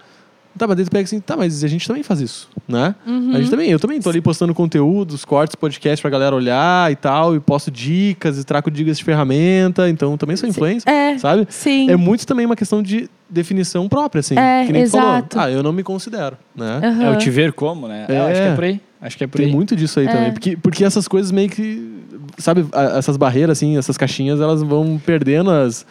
Tá, 0.58 0.66
mas 0.66 0.76
daí 0.76 0.84
tu 0.84 0.90
pega 0.90 1.04
assim, 1.04 1.20
tá, 1.20 1.36
mas 1.36 1.62
a 1.64 1.68
gente 1.68 1.86
também 1.86 2.02
faz 2.02 2.20
isso, 2.20 2.48
né? 2.68 2.94
Uhum. 3.06 3.34
A 3.34 3.38
gente 3.40 3.50
também, 3.50 3.70
eu 3.70 3.78
também 3.78 4.00
tô 4.00 4.10
ali 4.10 4.20
postando 4.20 4.52
conteúdos, 4.54 5.24
cortes, 5.24 5.54
podcast 5.54 6.02
pra 6.02 6.10
galera 6.10 6.34
olhar 6.34 6.90
e 6.92 6.96
tal, 6.96 7.34
e 7.36 7.40
posto 7.40 7.70
dicas, 7.70 8.36
e 8.38 8.44
trago 8.44 8.70
dicas 8.70 8.98
de 8.98 9.04
ferramenta, 9.04 9.88
então 9.88 10.16
também 10.18 10.36
sou 10.36 10.48
influencer, 10.48 10.92
É, 10.92 11.16
sabe? 11.18 11.46
sim. 11.48 11.88
É 11.88 11.96
muito 11.96 12.26
também 12.26 12.44
uma 12.44 12.56
questão 12.56 12.82
de 12.82 13.08
definição 13.28 13.88
própria, 13.88 14.20
assim. 14.20 14.36
É, 14.36 14.64
que 14.66 14.72
nem 14.72 14.84
tu 14.84 14.90
falou. 14.90 15.08
exato. 15.18 15.38
Ah, 15.38 15.50
eu 15.50 15.62
não 15.62 15.72
me 15.72 15.82
considero, 15.84 16.36
né? 16.54 16.80
Aham. 16.82 17.04
É 17.04 17.10
o 17.10 17.16
te 17.16 17.30
ver 17.30 17.52
como, 17.52 17.86
né? 17.88 18.06
É, 18.08 18.18
eu 18.18 18.22
acho 18.26 18.40
que 18.42 18.48
é 18.48 18.54
por 18.54 18.64
aí. 18.64 18.80
Acho 19.00 19.16
que 19.16 19.24
é 19.24 19.26
por 19.28 19.36
Tem 19.38 19.46
aí. 19.46 19.52
muito 19.52 19.74
disso 19.76 19.98
aí 20.00 20.06
É. 20.06 20.12
também. 20.12 20.32
Porque, 20.32 20.56
porque 20.56 20.84
essas 20.84 21.06
coisas 21.08 21.30
meio 21.32 21.48
que. 21.48 21.98
Sabe, 22.36 22.66
essas 22.96 23.16
barreiras, 23.16 23.56
assim, 23.58 23.78
essas 23.78 23.96
caixinhas, 23.96 24.40
elas 24.40 24.62
vão 24.62 25.00
perdendo 25.04 25.50
as, 25.50 25.86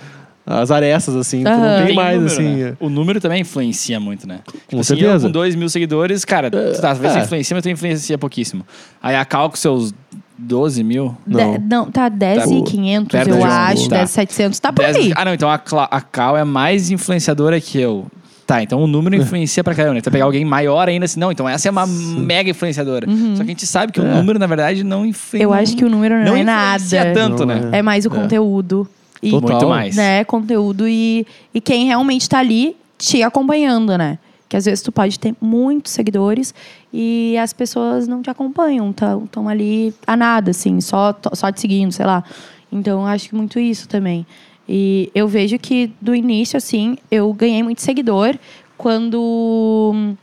as 0.51 0.71
arestas, 0.71 1.15
assim. 1.15 1.43
Tu 1.43 1.47
Aham. 1.49 1.57
não 1.59 1.77
tem, 1.77 1.85
Tem 1.87 1.95
mais, 1.95 2.15
número, 2.17 2.33
assim. 2.33 2.55
né? 2.63 2.73
O 2.79 2.89
número 2.89 3.21
também 3.21 3.41
influencia 3.41 3.99
muito, 3.99 4.27
né? 4.27 4.39
Tipo 4.67 4.79
assim, 4.79 4.83
certeza. 4.95 5.27
Com 5.27 5.31
2 5.31 5.55
mil 5.55 5.69
seguidores, 5.69 6.25
cara, 6.25 6.49
tu 6.49 6.57
tá, 6.57 6.81
talvez 6.93 7.11
é. 7.13 7.19
você 7.19 7.25
influencia, 7.25 7.55
mas 7.55 7.63
tu 7.63 7.69
influencia 7.69 8.17
pouquíssimo. 8.17 8.65
Aí 9.01 9.15
a 9.15 9.23
Cal 9.23 9.49
com 9.49 9.55
seus 9.55 9.93
12 10.37 10.83
mil. 10.83 11.15
Não. 11.27 11.53
De- 11.53 11.59
não 11.59 11.91
tá 11.91 12.09
10 12.09 12.45
Tá 12.45 12.49
e 12.51 12.63
500, 12.63 13.11
perto 13.11 13.29
eu 13.29 13.43
acho, 13.45 13.89
Tá. 13.89 13.97
10 13.97 14.09
700, 14.09 14.59
tá 14.59 14.73
por 14.73 14.83
10 14.83 14.95
aí. 14.97 15.13
Ah, 15.15 15.23
não, 15.25 15.33
então 15.33 15.49
a, 15.49 15.55
a 15.91 16.01
Cal 16.01 16.35
é 16.37 16.43
mais 16.43 16.89
influenciadora 16.89 17.59
que 17.61 17.79
eu. 17.79 18.07
Tá, 18.47 18.63
então 18.63 18.81
o 18.81 18.87
número 18.87 19.15
influencia 19.21 19.63
pra 19.63 19.75
caramba. 19.75 19.95
né? 19.95 20.01
Vai 20.03 20.11
pegar 20.11 20.25
alguém 20.25 20.43
maior 20.43 20.89
ainda 20.89 21.05
assim, 21.05 21.19
não, 21.19 21.31
então 21.31 21.47
essa 21.47 21.67
é 21.67 21.71
uma 21.71 21.85
mega 21.85 22.49
influenciadora. 22.49 23.05
Só 23.35 23.43
que 23.43 23.43
a 23.43 23.45
gente 23.45 23.67
sabe 23.67 23.91
que 23.91 23.99
o 24.01 24.03
É. 24.07 24.15
número, 24.15 24.39
na 24.39 24.47
verdade, 24.47 24.83
não 24.83 25.05
influencia. 25.05 25.43
Eu 25.45 25.53
acho 25.53 25.75
que 25.77 25.85
o 25.85 25.89
número 25.89 26.15
não, 26.23 26.35
é 26.35 26.39
influencia 26.41 27.03
nada. 27.03 27.13
tanto, 27.13 27.45
Não 27.45 27.53
né? 27.55 27.69
é. 27.73 27.77
É 27.79 27.81
mais 27.83 28.05
o 28.05 28.07
É. 28.07 28.11
conteúdo. 28.11 28.87
E, 29.22 29.32
Total. 29.32 29.51
Muito 29.51 29.67
mais. 29.70 29.95
né, 29.95 30.24
conteúdo 30.24 30.88
e, 30.88 31.26
e 31.53 31.59
quem 31.59 31.88
realmente 31.88 32.28
tá 32.28 32.39
ali 32.39 32.76
te 32.97 33.22
acompanhando, 33.24 33.97
né? 33.97 34.17
Que 34.47 34.57
às 34.57 34.65
vezes 34.65 34.82
tu 34.82 34.91
pode 34.91 35.20
ter 35.20 35.36
muitos 35.39 35.91
seguidores 35.91 36.53
e 36.91 37.38
as 37.38 37.53
pessoas 37.53 38.07
não 38.07 38.22
te 38.22 38.30
acompanham, 38.30 38.89
estão 38.89 39.47
ali 39.47 39.93
a 40.07 40.17
nada, 40.17 40.51
assim, 40.51 40.82
só, 40.82 41.15
só 41.34 41.51
te 41.51 41.61
seguindo, 41.61 41.91
sei 41.91 42.05
lá. 42.05 42.24
Então, 42.72 43.01
eu 43.01 43.05
acho 43.05 43.30
que 43.30 43.36
muito 43.36 43.59
isso 43.59 43.88
também. 43.88 44.26
E 44.67 45.11
eu 45.13 45.28
vejo 45.28 45.57
que 45.59 45.91
do 45.99 46.15
início, 46.15 46.57
assim, 46.57 46.97
eu 47.09 47.32
ganhei 47.34 47.61
muito 47.61 47.82
seguidor 47.82 48.36
quando 48.78 50.15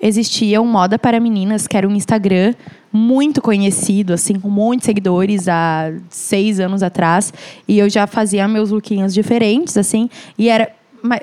existia 0.00 0.60
um 0.60 0.66
Moda 0.66 0.98
para 0.98 1.20
Meninas, 1.20 1.66
que 1.66 1.76
era 1.76 1.86
um 1.86 1.94
Instagram 1.94 2.54
muito 2.92 3.40
conhecido, 3.40 4.12
assim, 4.12 4.34
com 4.34 4.48
muitos 4.48 4.86
seguidores 4.86 5.48
há 5.48 5.92
seis 6.08 6.58
anos 6.58 6.82
atrás. 6.82 7.32
E 7.66 7.78
eu 7.78 7.88
já 7.88 8.06
fazia 8.06 8.46
meus 8.48 8.70
lookinhos 8.70 9.14
diferentes, 9.14 9.76
assim. 9.76 10.08
E 10.36 10.48
era. 10.48 10.70
Mas, 11.02 11.20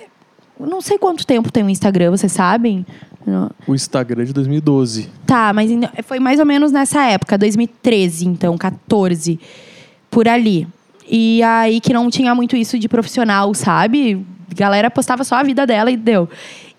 não 0.60 0.82
sei 0.82 0.98
quanto 0.98 1.26
tempo 1.26 1.52
tem 1.52 1.64
o 1.64 1.70
Instagram, 1.70 2.12
vocês 2.12 2.32
sabem? 2.32 2.86
O 3.68 3.76
Instagram 3.76 4.24
de 4.24 4.34
2012. 4.34 5.10
Tá, 5.26 5.52
mas 5.52 5.70
foi 6.06 6.20
mais 6.20 6.40
ou 6.40 6.46
menos 6.46 6.72
nessa 6.72 7.04
época, 7.04 7.38
2013, 7.38 8.26
então, 8.26 8.58
14, 8.58 9.40
por 10.10 10.28
ali. 10.28 10.66
E 11.10 11.44
aí 11.44 11.80
que 11.82 11.94
não 11.94 12.10
tinha 12.10 12.34
muito 12.34 12.56
isso 12.56 12.80
de 12.80 12.88
profissional, 12.88 13.54
sabe? 13.54 14.26
Galera 14.56 14.90
postava 14.90 15.24
só 15.26 15.36
a 15.36 15.44
vida 15.44 15.68
dela 15.68 15.92
e 15.92 15.98
deu. 15.98 16.30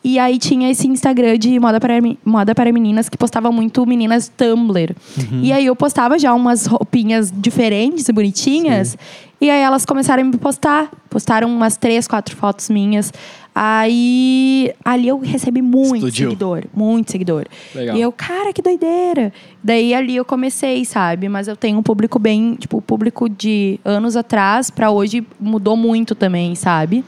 E 0.03 0.19
aí 0.19 0.39
tinha 0.39 0.71
esse 0.71 0.87
Instagram 0.87 1.37
de 1.39 1.59
moda 1.59 1.81
para, 1.81 1.95
moda 2.25 2.55
para 2.55 2.73
meninas 2.73 3.09
que 3.09 3.17
postava 3.19 3.51
muito 3.51 3.85
meninas 3.85 4.31
Tumblr. 4.35 4.95
E 5.43 5.53
aí 5.53 5.67
eu 5.67 5.75
postava 5.75 6.19
já 6.19 6.33
umas 6.33 6.67
roupinhas 6.67 7.33
diferentes 7.35 8.09
e 8.09 8.13
bonitinhas. 8.13 8.97
E 9.41 9.51
aí 9.51 9.61
elas 9.61 9.85
começaram 9.85 10.23
a 10.23 10.27
me 10.27 10.37
postar. 10.37 10.91
Postaram 11.11 11.49
umas 11.49 11.77
três, 11.77 12.07
quatro 12.07 12.37
fotos 12.37 12.71
minhas. 12.71 13.13
Aí 13.55 14.73
ali 14.85 15.09
eu 15.09 15.19
recebi 15.19 15.61
muito 15.61 15.97
Explodiu. 15.97 16.31
seguidor, 16.31 16.65
muito 16.73 17.11
seguidor. 17.11 17.45
Legal. 17.75 17.97
E 17.97 18.01
eu, 18.01 18.13
cara, 18.13 18.53
que 18.53 18.63
doideira. 18.63 19.33
Daí 19.63 19.95
ali 19.95 20.15
eu 20.15 20.25
comecei, 20.25 20.85
sabe? 20.85 21.29
Mas 21.29 21.49
eu 21.49 21.57
tenho 21.57 21.77
um 21.77 21.83
público 21.83 22.21
bem, 22.21 22.55
tipo, 22.55 22.77
o 22.77 22.83
público 22.83 23.29
de 23.29 23.81
anos 23.85 24.15
atrás 24.15 24.71
pra 24.71 24.93
hoje 24.93 25.27
mudou 25.41 25.77
muito 25.77 26.15
também, 26.15 26.55
sabe? 26.55 27.05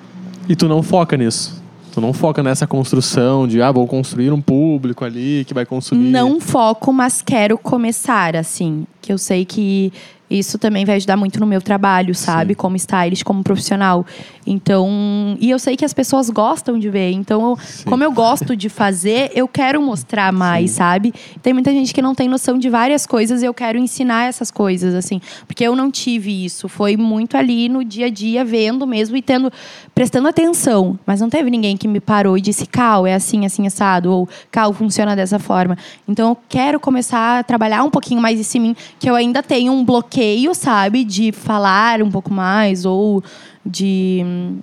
E 0.49 0.57
tu 0.57 0.67
não 0.67 0.83
foca 0.83 1.17
nisso. 1.17 1.60
Tu 1.93 2.01
não 2.01 2.13
foca 2.13 2.43
nessa 2.43 2.67
construção 2.67 3.49
de, 3.49 3.61
ah, 3.61 3.73
vou 3.73 3.87
construir 3.87 4.31
um 4.33 4.41
público 4.41 5.05
ali 5.05 5.45
que 5.45 5.53
vai 5.53 5.67
consumir. 5.67 6.11
Não 6.11 6.41
foco, 6.41 6.93
mas 6.93 7.21
quero 7.21 7.59
começar, 7.59 8.37
assim. 8.37 8.87
Que 9.01 9.13
eu 9.13 9.19
sei 9.19 9.45
que 9.45 9.93
isso 10.31 10.59
também 10.59 10.85
vai 10.85 10.97
ajudar 10.97 11.17
muito 11.17 11.41
no 11.41 11.47
meu 11.47 11.61
trabalho, 11.61 12.15
sabe? 12.15 12.55
Sim. 12.55 12.59
Como 12.59 12.77
stylist, 12.77 13.25
como 13.25 13.43
profissional. 13.43 14.07
Então, 14.47 15.37
e 15.41 15.51
eu 15.51 15.59
sei 15.59 15.77
que 15.77 15.85
as 15.85 15.93
pessoas 15.93 16.31
gostam 16.31 16.79
de 16.79 16.89
ver. 16.89 17.13
Então, 17.13 17.57
como 17.85 18.03
eu 18.03 18.13
gosto 18.13 18.57
de 18.57 18.69
fazer, 18.69 19.31
eu 19.35 19.47
quero 19.47 19.83
mostrar 19.83 20.33
mais, 20.33 20.73
sabe? 20.73 21.13
Tem 21.43 21.53
muita 21.53 21.71
gente 21.73 21.93
que 21.93 22.01
não 22.01 22.15
tem 22.15 22.29
noção 22.29 22.59
de 22.59 22.69
várias 22.69 23.07
coisas 23.07 23.43
e 23.43 23.47
eu 23.47 23.55
quero 23.55 23.79
ensinar 23.79 24.29
essas 24.29 24.51
coisas, 24.51 24.95
assim. 24.95 25.21
Porque 25.47 25.65
eu 25.65 25.77
não 25.77 25.91
tive 25.91 26.45
isso. 26.45 26.69
Foi 26.69 26.97
muito 26.97 27.37
ali 27.37 27.69
no 27.69 27.85
dia 27.85 28.07
a 28.07 28.11
dia, 28.11 28.45
vendo 28.45 28.87
mesmo 28.87 29.17
e 29.17 29.23
tendo, 29.23 29.53
prestando 29.95 30.29
atenção. 30.29 30.99
Mas 31.05 31.21
não 31.21 31.29
teve 31.29 31.51
ninguém 31.51 31.77
que 31.77 31.89
me 31.89 32.01
parou 32.01 32.39
e 32.39 32.41
disse, 32.41 32.67
Cal, 32.67 33.07
é 33.07 33.15
assim, 33.15 33.45
assim, 33.45 33.67
assado. 33.67 34.13
Ou 34.13 34.29
Cal, 34.51 34.73
funciona 34.73 35.15
dessa 35.17 35.39
forma. 35.39 35.77
Então, 36.09 36.31
eu 36.31 36.39
quero 36.49 36.81
começar 36.81 37.41
a 37.41 37.43
trabalhar 37.43 37.83
um 37.85 37.91
pouquinho 37.91 38.21
mais 38.21 38.39
isso 38.39 38.57
em 38.57 38.61
mim, 38.61 38.77
que 38.99 39.09
eu 39.09 39.15
ainda 39.15 39.43
tenho 39.43 39.73
um 39.73 39.85
bloqueio, 39.85 40.20
sabe? 40.55 41.05
De 41.05 41.33
falar 41.33 42.03
um 42.03 42.11
pouco 42.11 42.33
mais 42.33 42.85
ou 42.85 43.23
de 43.65 44.23
hum, 44.25 44.59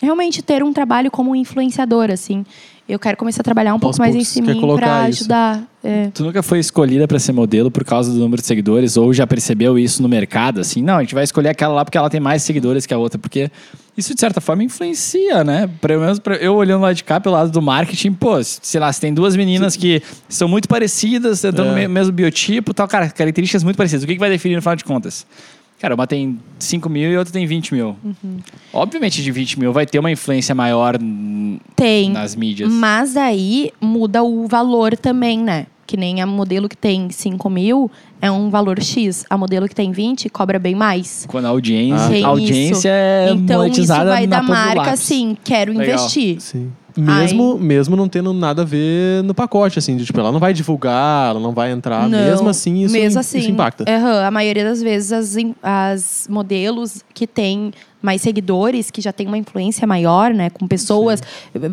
realmente 0.00 0.42
ter 0.42 0.62
um 0.62 0.72
trabalho 0.72 1.10
como 1.10 1.34
influenciador, 1.36 2.10
assim. 2.10 2.44
Eu 2.88 2.98
quero 2.98 3.16
começar 3.16 3.42
a 3.42 3.44
trabalhar 3.44 3.70
um 3.70 3.74
Aos 3.74 3.80
pouco 3.80 3.98
mais 3.98 4.16
em 4.16 4.24
pra 4.76 5.08
isso. 5.08 5.20
ajudar. 5.20 5.62
É. 5.82 6.08
Tu 6.12 6.24
nunca 6.24 6.42
foi 6.42 6.58
escolhida 6.58 7.06
pra 7.06 7.20
ser 7.20 7.30
modelo 7.32 7.70
por 7.70 7.84
causa 7.84 8.12
do 8.12 8.18
número 8.18 8.42
de 8.42 8.48
seguidores 8.48 8.96
ou 8.96 9.14
já 9.14 9.26
percebeu 9.26 9.78
isso 9.78 10.02
no 10.02 10.08
mercado 10.08 10.60
assim? 10.60 10.82
Não, 10.82 10.96
a 10.96 11.00
gente 11.00 11.14
vai 11.14 11.22
escolher 11.22 11.50
aquela 11.50 11.72
lá 11.72 11.84
porque 11.84 11.96
ela 11.96 12.10
tem 12.10 12.20
mais 12.20 12.42
seguidores 12.42 12.86
que 12.86 12.92
a 12.92 12.98
outra, 12.98 13.16
porque 13.16 13.48
isso 14.00 14.14
de 14.14 14.20
certa 14.20 14.40
forma 14.40 14.64
influencia, 14.64 15.44
né? 15.44 15.70
Pelo 15.80 16.00
menos 16.00 16.18
pra- 16.18 16.36
eu 16.36 16.54
olhando 16.54 16.82
lá 16.82 16.92
de 16.92 17.04
cá 17.04 17.20
pelo 17.20 17.34
lado 17.36 17.50
do 17.50 17.62
marketing, 17.62 18.12
pô, 18.12 18.42
se- 18.42 18.58
sei 18.62 18.80
lá, 18.80 18.92
se 18.92 19.00
tem 19.00 19.14
duas 19.14 19.36
meninas 19.36 19.76
que 19.76 20.02
são 20.28 20.48
muito 20.48 20.68
parecidas, 20.68 21.44
estão 21.44 21.64
no 21.66 21.72
É. 21.72 21.82
me- 21.82 21.88
mesmo 21.88 22.12
biotipo, 22.12 22.74
tal, 22.74 22.88
cara, 22.88 23.08
características 23.08 23.62
muito 23.62 23.76
parecidas. 23.76 24.02
O 24.02 24.06
que, 24.06 24.14
que 24.14 24.18
vai 24.20 24.30
definir 24.30 24.56
no 24.56 24.62
final 24.62 24.74
de 24.76 24.84
contas? 24.84 25.26
Cara, 25.80 25.94
uma 25.94 26.06
tem 26.06 26.38
5 26.58 26.90
mil 26.90 27.10
e 27.10 27.16
outra 27.16 27.32
tem 27.32 27.46
20 27.46 27.72
mil. 27.72 27.96
Obviamente, 28.72 29.22
de 29.22 29.32
20 29.32 29.58
mil 29.58 29.72
vai 29.72 29.86
ter 29.86 29.98
uma 29.98 30.10
influência 30.10 30.54
maior 30.54 30.98
Tem. 31.74 32.10
nas 32.10 32.36
mídias. 32.36 32.70
Mas 32.70 33.16
aí 33.16 33.70
muda 33.80 34.22
o 34.22 34.46
valor 34.46 34.96
também, 34.96 35.38
né? 35.38 35.66
Que 35.90 35.96
nem 35.96 36.22
a 36.22 36.26
modelo 36.26 36.68
que 36.68 36.76
tem 36.76 37.10
5 37.10 37.50
mil 37.50 37.90
é 38.22 38.30
um 38.30 38.48
valor 38.48 38.80
X. 38.80 39.24
A 39.28 39.36
modelo 39.36 39.68
que 39.68 39.74
tem 39.74 39.90
20 39.90 40.28
cobra 40.28 40.56
bem 40.56 40.72
mais. 40.72 41.26
Quando 41.28 41.46
a 41.46 41.48
audiência, 41.48 42.08
Tem 42.08 42.24
a 42.24 42.28
audiência 42.28 42.76
isso. 42.78 42.86
é 42.88 43.30
então 43.30 43.42
isso 43.66 43.72
monetizada 43.72 44.10
vai 44.10 44.24
na 44.24 44.36
da 44.36 44.46
ponta 44.46 44.52
do 44.70 44.76
marca, 44.76 44.92
assim, 44.92 45.36
quero 45.42 45.72
Legal. 45.72 45.96
investir. 45.96 46.40
Sim. 46.40 46.70
Mesmo, 46.96 47.58
mesmo 47.58 47.96
não 47.96 48.08
tendo 48.08 48.32
nada 48.32 48.62
a 48.62 48.64
ver 48.64 49.24
no 49.24 49.34
pacote, 49.34 49.80
assim, 49.80 49.96
de, 49.96 50.04
tipo, 50.04 50.20
ela 50.20 50.30
não 50.30 50.38
vai 50.38 50.52
divulgar, 50.52 51.30
ela 51.30 51.40
não 51.40 51.52
vai 51.52 51.72
entrar, 51.72 52.08
Não, 52.08 52.16
mesmo 52.18 52.48
assim 52.48 52.82
isso, 52.84 52.92
mesmo 52.92 53.08
isso 53.08 53.18
assim, 53.18 53.50
impacta. 53.50 53.84
aham, 53.88 54.24
a 54.26 54.30
maioria 54.30 54.62
das 54.62 54.80
vezes 54.80 55.12
as, 55.12 55.36
as 55.60 56.26
modelos 56.30 57.04
que 57.12 57.26
têm 57.26 57.72
mais 58.02 58.22
seguidores, 58.22 58.90
que 58.90 59.00
já 59.00 59.12
tem 59.12 59.26
uma 59.26 59.38
influência 59.38 59.86
maior, 59.86 60.32
né, 60.32 60.50
com 60.50 60.66
pessoas, 60.66 61.22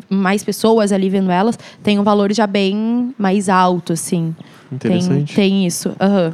mais 0.10 0.44
pessoas 0.44 0.92
ali 0.92 1.10
vendo 1.10 1.32
elas, 1.32 1.58
tem 1.84 2.00
um 2.00 2.04
valor 2.04 2.34
já 2.34 2.46
bem 2.48 3.14
mais 3.18 3.50
alto, 3.50 3.94
assim. 3.94 4.36
Tem, 4.70 4.76
Interessante. 4.98 5.36
tem 5.36 5.66
isso. 5.66 5.96
aham. 6.00 6.34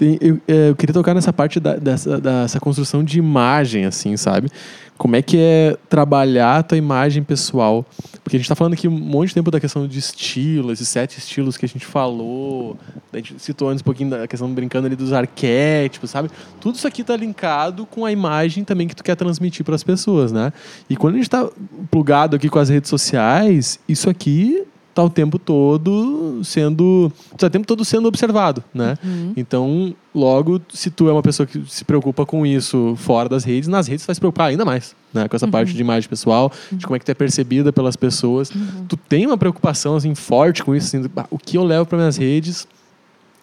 Tem- 0.00 0.16
eu, 0.18 0.40
é, 0.48 0.70
eu 0.70 0.74
queria 0.76 0.94
tocar 0.94 1.12
nessa 1.14 1.30
parte 1.30 1.60
da- 1.60 1.76
dessa, 1.76 2.18
dessa 2.18 2.58
construção 2.58 3.04
de 3.04 3.18
imagem, 3.18 3.84
assim, 3.84 4.16
sabe? 4.16 4.48
Como 4.96 5.14
é 5.14 5.20
que 5.20 5.36
é 5.38 5.76
trabalhar 5.90 6.56
a 6.56 6.62
tua 6.62 6.78
imagem 6.78 7.22
pessoal? 7.22 7.84
Porque 8.24 8.36
a 8.36 8.38
gente 8.38 8.48
tá 8.48 8.54
falando 8.54 8.72
aqui 8.72 8.88
um 8.88 8.90
monte 8.90 9.28
de 9.28 9.34
tempo 9.34 9.50
da 9.50 9.60
questão 9.60 9.86
de 9.86 9.98
estilo, 9.98 10.72
esses 10.72 10.88
sete 10.88 11.18
estilos 11.18 11.58
que 11.58 11.66
a 11.66 11.68
gente 11.68 11.84
falou. 11.84 12.78
A 13.12 13.16
gente 13.18 13.34
citou 13.38 13.68
antes 13.68 13.82
um 13.82 13.84
pouquinho 13.84 14.08
da 14.08 14.26
questão 14.26 14.50
brincando 14.50 14.86
ali 14.86 14.96
dos 14.96 15.12
arquétipos, 15.12 16.08
sabe? 16.10 16.30
Tudo 16.62 16.76
isso 16.76 16.86
aqui 16.86 17.04
tá 17.04 17.14
linkado 17.14 17.84
com 17.84 18.06
a 18.06 18.10
imagem 18.12 18.64
também 18.64 18.88
que 18.88 18.96
tu 18.96 19.04
quer 19.04 19.16
transmitir 19.16 19.66
para 19.66 19.74
as 19.74 19.84
pessoas, 19.84 20.32
né? 20.32 20.50
E 20.88 20.96
quando 20.96 21.16
a 21.16 21.18
gente 21.18 21.28
tá 21.28 21.46
plugado 21.90 22.36
aqui 22.36 22.48
com 22.48 22.58
as 22.58 22.70
redes 22.70 22.88
sociais, 22.88 23.78
isso 23.86 24.08
aqui 24.08 24.62
tá 24.94 25.02
o 25.04 25.10
tempo 25.10 25.38
todo 25.38 26.40
sendo 26.44 27.12
tá 27.38 27.46
o 27.46 27.50
tempo 27.50 27.66
todo 27.66 27.84
sendo 27.84 28.08
observado, 28.08 28.62
né? 28.74 28.96
Então, 29.36 29.94
logo, 30.14 30.60
se 30.72 30.90
tu 30.90 31.08
é 31.08 31.12
uma 31.12 31.22
pessoa 31.22 31.46
que 31.46 31.62
se 31.68 31.84
preocupa 31.84 32.26
com 32.26 32.44
isso 32.44 32.94
fora 32.96 33.28
das 33.28 33.44
redes, 33.44 33.68
nas 33.68 33.86
redes 33.86 34.04
tu 34.04 34.08
vai 34.08 34.14
se 34.14 34.20
preocupar 34.20 34.48
ainda 34.48 34.64
mais, 34.64 34.94
né? 35.14 35.28
Com 35.28 35.36
essa 35.36 35.46
parte 35.48 35.72
de 35.72 35.80
imagem 35.80 36.08
pessoal, 36.08 36.50
de 36.72 36.84
como 36.84 36.96
é 36.96 36.98
que 36.98 37.04
tu 37.04 37.10
é 37.10 37.14
percebida 37.14 37.72
pelas 37.72 37.96
pessoas. 37.96 38.50
Tu 38.88 38.96
tem 38.96 39.26
uma 39.26 39.38
preocupação 39.38 39.96
assim 39.96 40.14
forte 40.14 40.62
com 40.64 40.74
isso, 40.74 40.86
assim, 40.88 41.02
do, 41.02 41.10
"Ah, 41.16 41.26
o 41.30 41.38
que 41.38 41.56
eu 41.56 41.64
levo 41.64 41.86
para 41.86 41.98
minhas 41.98 42.16
redes 42.16 42.66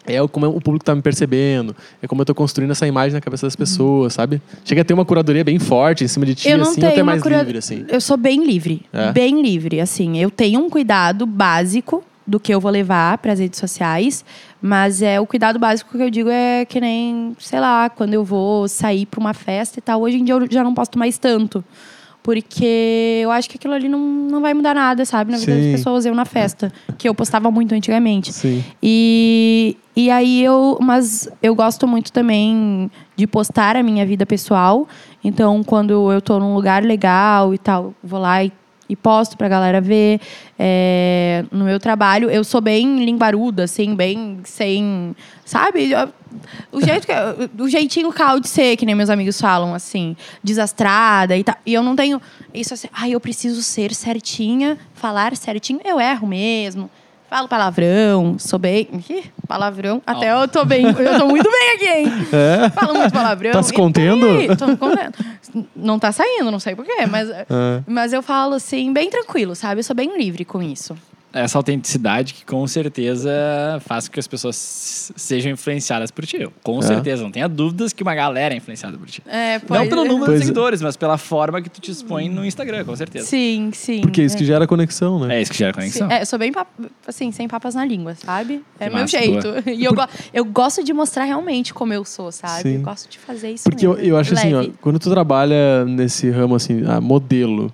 é 0.08 0.22
o- 0.22 0.28
como 0.28 0.48
o 0.48 0.62
público 0.62 0.84
tá 0.86 0.96
me 0.96 1.02
percebendo, 1.02 1.76
é 2.02 2.08
como 2.08 2.22
eu 2.22 2.26
tô 2.26 2.34
construindo 2.34 2.72
essa 2.72 2.88
imagem 2.88 3.14
na 3.14 3.22
cabeça 3.22 3.46
das 3.46 3.56
pessoas, 3.56 4.14
sabe? 4.14 4.42
Chega 4.66 4.82
a 4.82 4.86
ter 4.86 4.94
uma 4.94 5.06
curadoria 5.06 5.44
bem 5.44 5.60
forte 5.60 6.04
em 6.04 6.08
cima 6.08 6.26
de 6.26 6.36
ti, 6.36 6.50
Eu 6.50 6.58
não 6.58 6.66
assim, 6.72 6.82
tenho 6.82 6.94
ou 6.94 7.00
é 7.00 7.04
uma 7.04 7.12
mais 7.12 7.22
cura- 7.24 7.38
livre, 7.40 7.58
assim. 7.58 7.86
Eu 7.90 8.02
sou 8.02 8.18
bem 8.18 8.46
livre. 8.46 8.82
É? 8.94 9.12
Bem 9.12 9.42
livre, 9.42 9.80
assim. 9.80 10.18
Eu 10.18 10.32
tenho 10.32 10.60
um 10.60 10.70
cuidado 10.70 11.26
básico 11.26 12.04
do 12.26 12.40
que 12.40 12.54
eu 12.54 12.60
vou 12.60 12.70
levar 12.72 13.18
para 13.20 13.32
as 13.32 13.40
redes 13.40 13.58
sociais, 13.60 14.26
mas 14.62 15.02
é 15.02 15.18
o 15.20 15.26
cuidado 15.26 15.58
básico 15.58 15.98
que 15.98 16.04
eu 16.04 16.10
digo 16.10 16.30
é 16.30 16.66
que 16.66 16.80
nem, 16.82 17.34
sei 17.40 17.60
lá, 17.60 17.90
quando 17.90 18.14
eu 18.14 18.24
vou 18.24 18.68
sair 18.68 19.06
para 19.06 19.20
uma 19.20 19.34
festa 19.34 19.80
e 19.80 19.82
tal. 19.82 20.02
Hoje 20.02 20.18
em 20.18 20.24
dia 20.26 20.36
eu 20.36 20.46
já 20.52 20.62
não 20.64 20.74
posto 20.74 21.00
mais 21.00 21.18
tanto. 21.18 21.64
Porque 22.22 23.22
eu 23.24 23.32
acho 23.32 23.50
que 23.50 23.56
aquilo 23.56 23.74
ali 23.74 23.88
não, 23.88 24.00
não 24.00 24.42
vai 24.42 24.54
mudar 24.54 24.76
nada, 24.76 25.06
sabe? 25.06 25.32
Na 25.32 25.38
vida 25.38 25.54
Sim. 25.54 25.72
das 25.72 25.80
pessoas, 25.80 26.06
eu 26.06 26.14
na 26.14 26.26
festa. 26.26 26.74
Que 26.98 27.08
eu 27.08 27.16
postava 27.16 27.50
muito 27.50 27.74
antigamente. 27.74 28.34
Sim. 28.34 28.62
E, 28.84 29.78
E 29.98 30.12
aí 30.12 30.44
eu, 30.44 30.78
mas 30.80 31.28
eu 31.42 31.56
gosto 31.56 31.88
muito 31.88 32.12
também 32.12 32.92
de 33.16 33.26
postar 33.26 33.76
a 33.76 33.82
minha 33.82 34.06
vida 34.06 34.28
pessoal. 34.28 34.88
Então, 35.24 35.64
quando 35.64 36.12
eu 36.12 36.22
tô 36.22 36.40
num 36.40 36.54
lugar 36.54 36.84
legal 36.84 37.52
e 37.52 37.58
tal, 37.58 37.96
vou 38.04 38.20
lá 38.20 38.44
e, 38.44 38.52
e 38.88 38.96
posto 38.96 39.36
pra 39.36 39.50
galera 39.50 39.82
ver. 39.82 40.22
É, 40.60 41.44
no 41.52 41.66
meu 41.66 41.80
trabalho, 41.80 42.30
eu 42.30 42.44
sou 42.44 42.62
bem 42.62 43.04
linguaruda, 43.04 43.64
assim, 43.64 43.96
bem 43.96 44.38
sem. 44.44 45.16
Sabe? 45.44 45.90
O, 46.72 46.80
jeito 46.80 47.08
que, 47.08 47.14
o 47.60 47.68
jeitinho 47.68 48.14
cal 48.14 48.40
de 48.40 48.50
ser, 48.50 48.78
que 48.78 48.86
nem 48.86 48.94
meus 48.94 49.10
amigos 49.10 49.42
falam, 49.42 49.74
assim, 49.74 50.16
desastrada 50.44 51.36
e 51.36 51.44
tal. 51.44 51.56
E 51.66 51.74
eu 51.74 51.82
não 51.82 51.96
tenho 51.96 52.22
isso 52.54 52.72
assim, 52.72 52.88
ai, 52.94 53.16
eu 53.16 53.20
preciso 53.20 53.64
ser 53.64 53.96
certinha, 53.96 54.78
falar 54.94 55.36
certinho. 55.36 55.80
Eu 55.84 56.00
erro 56.00 56.28
mesmo. 56.28 56.88
Falo 57.30 57.48
palavrão, 57.50 58.38
sou 58.40 58.58
bem. 58.58 58.88
Ih, 59.10 59.24
palavrão. 59.48 60.02
Até 60.08 60.32
eu 60.32 60.48
tô 60.48 60.64
bem. 60.64 60.86
Eu 60.86 61.20
tô 61.20 61.28
muito 61.28 61.50
bem 61.52 61.72
aqui, 61.76 61.88
hein? 61.88 62.06
É? 62.32 62.70
Falo 62.70 62.94
muito 62.98 63.12
palavrão. 63.12 63.52
Tá 63.52 63.62
se 63.64 63.74
contendo? 63.74 64.26
Tô 64.58 64.66
me 64.68 64.78
contendo. 64.78 65.14
Não 65.76 66.00
tá 66.00 66.12
saindo, 66.12 66.50
não 66.50 66.60
sei 66.60 66.74
porquê, 66.76 67.06
mas, 67.06 67.30
É. 67.30 67.46
mas 67.86 68.14
eu 68.14 68.22
falo 68.24 68.56
assim, 68.56 68.94
bem 68.94 69.10
tranquilo, 69.10 69.56
sabe? 69.56 69.80
Eu 69.80 69.84
sou 69.84 69.96
bem 69.96 70.18
livre 70.18 70.46
com 70.46 70.64
isso. 70.64 70.96
Essa 71.40 71.58
autenticidade 71.58 72.34
que 72.34 72.46
com 72.46 72.66
certeza 72.68 73.30
faz 73.86 74.08
com 74.08 74.14
que 74.14 74.20
as 74.20 74.28
pessoas 74.28 75.12
sejam 75.16 75.52
influenciadas 75.52 76.12
por 76.12 76.26
ti. 76.26 76.38
Eu, 76.42 76.52
Com 76.64 76.80
É. 76.80 76.82
certeza, 76.82 77.24
não 77.24 77.32
tenha 77.32 77.48
dúvidas 77.48 77.94
que 77.94 78.04
uma 78.04 78.16
galera 78.16 78.54
é 78.54 78.58
influenciada 78.58 78.98
por 78.98 79.08
ti. 79.08 79.22
É, 79.26 79.60
Não 79.70 79.88
pelo 79.88 80.04
número 80.06 80.26
Pois 80.26 80.38
de 80.40 80.44
é. 80.44 80.48
seguidores, 80.48 80.82
mas 80.82 80.98
pela 80.98 81.18
forma 81.18 81.62
que 81.62 81.70
tu 81.70 81.80
te 81.82 81.92
expõe 81.92 82.30
no 82.30 82.46
Instagram, 82.46 82.84
com 82.86 82.96
certeza. 82.96 83.26
Sim, 83.28 83.72
sim. 83.74 84.02
Porque 84.02 84.22
é 84.22 84.26
isso 84.26 84.38
que 84.38 84.46
gera 84.46 84.66
conexão, 84.68 85.20
né? 85.20 85.38
É 85.38 85.42
isso 85.42 85.52
que 85.52 85.58
gera 85.58 85.72
Sim, 85.74 85.80
conexão. 85.80 86.12
é, 86.12 86.22
eu 86.22 86.26
sou 86.26 86.40
bem, 86.40 86.52
pap- 86.52 86.68
assim, 87.08 87.32
sem 87.32 87.48
papas 87.48 87.76
na 87.76 87.86
língua, 87.86 88.16
sabe? 88.16 88.64
É 88.80 88.86
Que 88.86 88.90
meu 88.96 89.02
massa, 89.04 89.18
jeito. 89.18 89.48
E 89.70 89.84
eu, 89.84 89.94
go- 89.94 90.08
eu 90.34 90.46
gosto 90.46 90.84
de 90.84 90.94
mostrar 90.94 91.24
realmente 91.26 91.74
como 91.74 91.94
eu 91.94 92.04
sou, 92.06 92.32
sabe? 92.32 92.62
Sim. 92.64 92.76
Eu 92.76 92.82
gosto 92.82 93.10
de 93.10 93.18
fazer 93.20 93.52
isso 93.52 93.64
Porque 93.70 93.86
eu, 93.86 93.94
mesmo, 93.94 94.08
eu 94.08 94.18
acho 94.18 94.34
assim, 94.34 94.54
ó, 94.54 94.62
leve. 94.62 94.74
quando 94.82 95.00
tu 95.00 95.10
trabalha 95.10 95.86
nesse 95.86 96.30
ramo 96.30 96.56
assim, 96.56 96.84
ah, 96.88 97.00
modelo, 97.02 97.74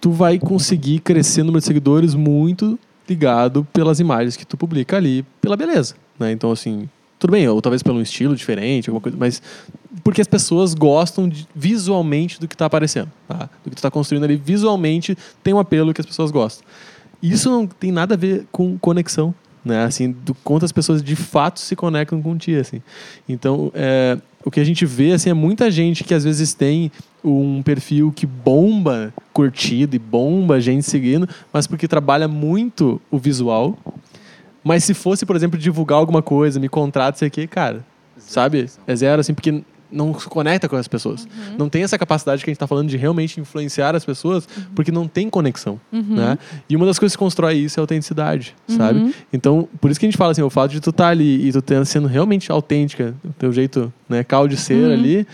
tu 0.00 0.10
vai 0.10 0.38
conseguir 0.38 1.00
crescer 1.00 1.40
no 1.42 1.46
número 1.46 1.60
de 1.60 1.66
seguidores 1.66 2.14
muito 2.14 2.78
ligado 3.08 3.66
pelas 3.72 4.00
imagens 4.00 4.36
que 4.36 4.46
tu 4.46 4.56
publica 4.56 4.96
ali, 4.96 5.24
pela 5.40 5.56
beleza, 5.56 5.94
né? 6.18 6.30
Então 6.32 6.50
assim, 6.52 6.88
tudo 7.18 7.32
bem, 7.32 7.46
ou 7.48 7.60
talvez 7.60 7.82
pelo 7.82 8.00
estilo 8.00 8.34
diferente, 8.34 8.88
alguma 8.88 9.00
coisa, 9.02 9.18
mas 9.18 9.42
porque 10.04 10.20
as 10.20 10.28
pessoas 10.28 10.74
gostam 10.74 11.28
de- 11.28 11.46
visualmente 11.54 12.40
do 12.40 12.46
que 12.48 12.54
está 12.54 12.66
aparecendo, 12.66 13.10
tá? 13.28 13.50
Do 13.64 13.70
que 13.70 13.76
está 13.78 13.90
construindo 13.90 14.24
ali 14.24 14.36
visualmente 14.36 15.16
tem 15.42 15.52
um 15.52 15.58
apelo 15.58 15.92
que 15.92 16.00
as 16.00 16.06
pessoas 16.06 16.30
gostam. 16.30 16.64
Isso 17.22 17.50
não 17.50 17.66
tem 17.66 17.92
nada 17.92 18.14
a 18.14 18.16
ver 18.16 18.46
com 18.50 18.78
conexão, 18.78 19.34
né? 19.64 19.84
Assim, 19.84 20.10
do 20.12 20.32
quanto 20.34 20.64
as 20.64 20.72
pessoas 20.72 21.02
de 21.02 21.16
fato 21.16 21.60
se 21.60 21.76
conectam 21.76 22.22
com 22.22 22.36
ti, 22.38 22.54
assim. 22.54 22.80
Então, 23.28 23.70
é, 23.74 24.16
o 24.44 24.50
que 24.50 24.58
a 24.60 24.64
gente 24.64 24.86
vê, 24.86 25.12
assim, 25.12 25.28
é 25.28 25.34
muita 25.34 25.70
gente 25.70 26.02
que 26.04 26.14
às 26.14 26.24
vezes 26.24 26.54
tem 26.54 26.90
um 27.24 27.62
perfil 27.62 28.12
que 28.14 28.26
bomba 28.26 29.12
curtido 29.32 29.94
e 29.94 29.98
bomba 29.98 30.60
gente 30.60 30.82
seguindo, 30.84 31.28
mas 31.52 31.66
porque 31.66 31.86
trabalha 31.88 32.26
muito 32.28 33.00
o 33.10 33.18
visual. 33.18 33.76
Mas 34.62 34.84
se 34.84 34.92
fosse, 34.94 35.24
por 35.24 35.36
exemplo, 35.36 35.58
divulgar 35.58 35.98
alguma 35.98 36.22
coisa, 36.22 36.60
me 36.60 36.68
contrata, 36.68 37.18
sei 37.18 37.28
o 37.28 37.30
quê, 37.30 37.46
cara, 37.46 37.84
sabe? 38.18 38.66
É 38.86 38.94
zero, 38.94 39.20
assim, 39.20 39.32
porque 39.32 39.62
não 39.92 40.16
se 40.20 40.28
conecta 40.28 40.68
com 40.68 40.76
as 40.76 40.86
pessoas. 40.86 41.26
Não 41.58 41.68
tem 41.68 41.82
essa 41.82 41.98
capacidade 41.98 42.44
que 42.44 42.50
a 42.50 42.52
gente 42.52 42.56
está 42.58 42.66
falando 42.66 42.88
de 42.88 42.96
realmente 42.96 43.40
influenciar 43.40 43.96
as 43.96 44.04
pessoas, 44.04 44.46
porque 44.74 44.92
não 44.92 45.08
tem 45.08 45.28
conexão, 45.30 45.80
né? 45.90 46.38
E 46.68 46.76
uma 46.76 46.86
das 46.86 46.96
coisas 46.98 47.16
que 47.16 47.18
constrói 47.18 47.54
isso 47.56 47.78
é 47.78 47.80
a 47.80 47.82
autenticidade, 47.82 48.54
sabe? 48.68 49.00
Então, 49.32 49.66
por 49.80 49.90
isso 49.90 49.98
que 49.98 50.06
a 50.06 50.08
gente 50.08 50.16
fala 50.18 50.30
assim, 50.32 50.42
o 50.42 50.50
fato 50.50 50.70
de 50.70 50.80
tu 50.80 50.90
estar 50.90 51.08
ali 51.08 51.48
e 51.48 51.50
tu 51.52 51.60
ter- 51.62 51.84
sendo 51.86 52.06
realmente 52.06 52.52
autêntica, 52.52 53.14
o 53.24 53.32
teu 53.32 53.52
jeito, 53.52 53.92
né, 54.08 54.22
cal 54.22 54.46
de 54.46 54.56
ser 54.56 54.92
ali, 54.92 55.26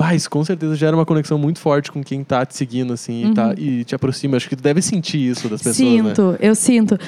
pá, 0.00 0.14
isso 0.14 0.30
com 0.30 0.42
certeza 0.42 0.74
gera 0.76 0.96
uma 0.96 1.04
conexão 1.04 1.36
muito 1.36 1.58
forte 1.58 1.92
com 1.92 2.02
quem 2.02 2.24
tá 2.24 2.46
te 2.46 2.56
seguindo, 2.56 2.94
assim, 2.94 3.26
e, 3.26 3.34
tá, 3.34 3.54
e 3.54 3.84
te 3.84 3.94
aproxima. 3.94 4.38
Acho 4.38 4.48
que 4.48 4.56
tu 4.56 4.62
deve 4.62 4.80
sentir 4.80 5.18
isso 5.18 5.46
das 5.46 5.60
pessoas, 5.60 5.76
né? 5.78 6.08
Sinto, 6.08 6.36
eu 6.40 6.54
sinto. 6.54 6.98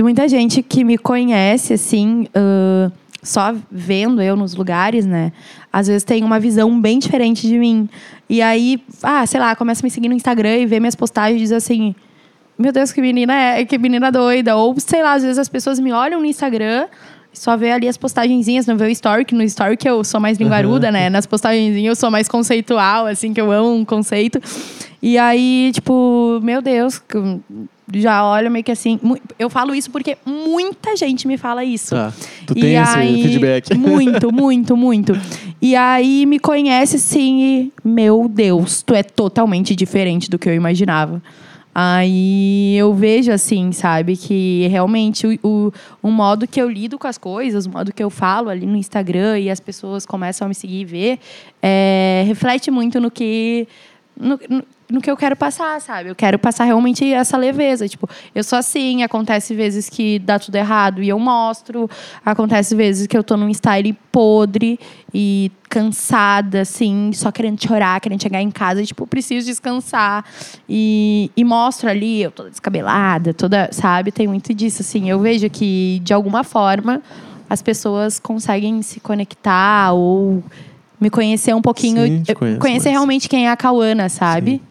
Muita 0.00 0.28
gente 0.28 0.62
que 0.62 0.84
me 0.84 0.96
conhece, 0.96 1.72
assim, 1.72 2.28
ah, 2.32 2.88
só 3.20 3.52
vendo 3.68 4.22
eu 4.22 4.36
nos 4.36 4.54
lugares, 4.54 5.04
né? 5.04 5.32
Às 5.72 5.88
vezes 5.88 6.04
tem 6.04 6.22
uma 6.22 6.38
visão 6.38 6.80
bem 6.80 7.00
diferente 7.00 7.48
de 7.48 7.58
mim. 7.58 7.88
E 8.30 8.40
aí, 8.40 8.80
ah, 9.02 9.26
sei 9.26 9.40
lá, 9.40 9.56
começa 9.56 9.82
a 9.82 9.84
me 9.84 9.90
seguir 9.90 10.08
no 10.08 10.14
Instagram 10.14 10.58
e 10.58 10.66
vê 10.66 10.78
minhas 10.78 10.94
postagens 10.94 11.40
e 11.40 11.42
diz 11.42 11.52
assim. 11.52 11.96
Meu 12.56 12.70
Deus, 12.70 12.92
que 12.92 13.02
menina 13.02 13.34
é, 13.34 13.64
que 13.64 13.76
menina 13.76 14.12
doida. 14.12 14.54
Ou, 14.56 14.78
sei 14.78 15.02
lá, 15.02 15.14
às 15.14 15.22
vezes 15.24 15.38
as 15.38 15.48
pessoas 15.48 15.80
me 15.80 15.92
olham 15.92 16.20
no 16.20 16.26
Instagram, 16.26 16.86
só 17.38 17.56
vê 17.56 17.70
ali 17.72 17.86
as 17.88 17.96
postagenzinhas, 17.96 18.66
não 18.66 18.76
vê 18.76 18.86
o 18.86 18.88
story, 18.90 19.24
que 19.24 19.34
no 19.34 19.42
story 19.44 19.76
que 19.76 19.88
eu 19.88 20.02
sou 20.02 20.20
mais 20.20 20.38
linguaruda, 20.38 20.90
né? 20.90 21.08
Nas 21.10 21.26
postagenzinhas 21.26 21.90
eu 21.90 21.96
sou 21.96 22.10
mais 22.10 22.28
conceitual, 22.28 23.06
assim, 23.06 23.32
que 23.32 23.40
eu 23.40 23.50
amo 23.52 23.74
um 23.74 23.84
conceito. 23.84 24.40
E 25.02 25.18
aí, 25.18 25.70
tipo, 25.74 26.40
meu 26.42 26.60
Deus, 26.62 27.00
já 27.94 28.24
olho 28.28 28.50
meio 28.50 28.64
que 28.64 28.72
assim. 28.72 28.98
Eu 29.38 29.48
falo 29.48 29.74
isso 29.74 29.90
porque 29.90 30.16
muita 30.26 30.96
gente 30.96 31.28
me 31.28 31.36
fala 31.36 31.62
isso. 31.64 31.94
Tá. 31.94 32.12
Tu 32.46 32.54
E 32.56 32.60
tem 32.60 32.74
esse 32.76 32.98
aí- 32.98 33.22
feedback. 33.22 33.74
Muito, 33.78 34.32
muito, 34.32 34.76
muito. 34.76 35.12
E 35.62 35.76
aí 35.76 36.26
me 36.26 36.38
conhece 36.38 36.96
assim 36.96 37.40
e, 37.42 37.72
meu 37.84 38.28
Deus, 38.28 38.82
tu 38.82 38.94
é 38.94 39.02
totalmente 39.02 39.74
diferente 39.76 40.28
do 40.30 40.38
que 40.38 40.48
eu 40.48 40.54
imaginava. 40.54 41.22
Aí 41.78 42.74
eu 42.78 42.94
vejo 42.94 43.30
assim, 43.30 43.70
sabe, 43.70 44.16
que 44.16 44.66
realmente 44.68 45.26
o, 45.26 45.38
o, 45.46 45.72
o 46.04 46.10
modo 46.10 46.46
que 46.46 46.58
eu 46.58 46.70
lido 46.70 46.98
com 46.98 47.06
as 47.06 47.18
coisas, 47.18 47.66
o 47.66 47.70
modo 47.70 47.92
que 47.92 48.02
eu 48.02 48.08
falo 48.08 48.48
ali 48.48 48.64
no 48.64 48.76
Instagram 48.76 49.38
e 49.38 49.50
as 49.50 49.60
pessoas 49.60 50.06
começam 50.06 50.46
a 50.46 50.48
me 50.48 50.54
seguir 50.54 50.80
e 50.80 50.84
ver, 50.86 51.18
é, 51.62 52.24
reflete 52.26 52.70
muito 52.70 52.98
no 52.98 53.10
que. 53.10 53.68
No, 54.18 54.40
no- 54.48 54.64
no 54.88 55.00
que 55.00 55.10
eu 55.10 55.16
quero 55.16 55.34
passar, 55.34 55.80
sabe? 55.80 56.10
Eu 56.10 56.14
quero 56.14 56.38
passar 56.38 56.64
realmente 56.64 57.12
essa 57.12 57.36
leveza. 57.36 57.88
Tipo, 57.88 58.08
eu 58.34 58.44
sou 58.44 58.58
assim, 58.58 59.02
acontece 59.02 59.54
vezes 59.54 59.88
que 59.88 60.18
dá 60.18 60.38
tudo 60.38 60.54
errado 60.54 61.02
e 61.02 61.08
eu 61.08 61.18
mostro. 61.18 61.90
Acontece 62.24 62.74
vezes 62.74 63.06
que 63.06 63.16
eu 63.16 63.24
tô 63.24 63.36
num 63.36 63.52
style 63.52 63.92
podre 64.12 64.78
e 65.12 65.50
cansada, 65.68 66.60
assim, 66.60 67.10
só 67.12 67.32
querendo 67.32 67.60
chorar, 67.60 68.00
querendo 68.00 68.22
chegar 68.22 68.40
em 68.40 68.50
casa 68.50 68.80
e, 68.80 68.86
tipo, 68.86 69.06
preciso 69.06 69.46
descansar. 69.46 70.24
E, 70.68 71.30
e 71.36 71.44
mostro 71.44 71.90
ali, 71.90 72.22
eu 72.22 72.30
toda 72.30 72.50
descabelada, 72.50 73.34
toda, 73.34 73.68
sabe? 73.72 74.12
Tem 74.12 74.28
muito 74.28 74.54
disso, 74.54 74.82
assim. 74.82 75.10
Eu 75.10 75.18
vejo 75.18 75.50
que, 75.50 76.00
de 76.04 76.14
alguma 76.14 76.44
forma, 76.44 77.02
as 77.50 77.60
pessoas 77.60 78.20
conseguem 78.20 78.80
se 78.82 79.00
conectar 79.00 79.92
ou 79.92 80.44
me 81.00 81.10
conhecer 81.10 81.54
um 81.54 81.62
pouquinho. 81.62 82.06
Sim, 82.06 82.34
conheço 82.34 82.60
conhecer 82.60 82.88
mais. 82.88 82.96
realmente 82.96 83.28
quem 83.28 83.46
é 83.46 83.50
a 83.50 83.56
Cauana, 83.56 84.08
sabe? 84.08 84.62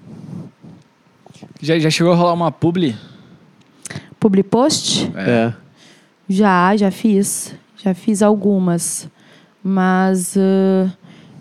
Já, 1.65 1.79
já 1.79 1.89
chegou 1.89 2.13
a 2.13 2.15
rolar 2.15 2.33
uma 2.33 2.51
publi? 2.51 2.95
Publi 4.19 4.43
post? 4.43 5.11
É. 5.15 5.51
Já, 6.29 6.77
já 6.77 6.91
fiz. 6.91 7.55
Já 7.83 7.95
fiz 7.95 8.21
algumas. 8.21 9.09
Mas 9.63 10.37
ah, 10.37 10.91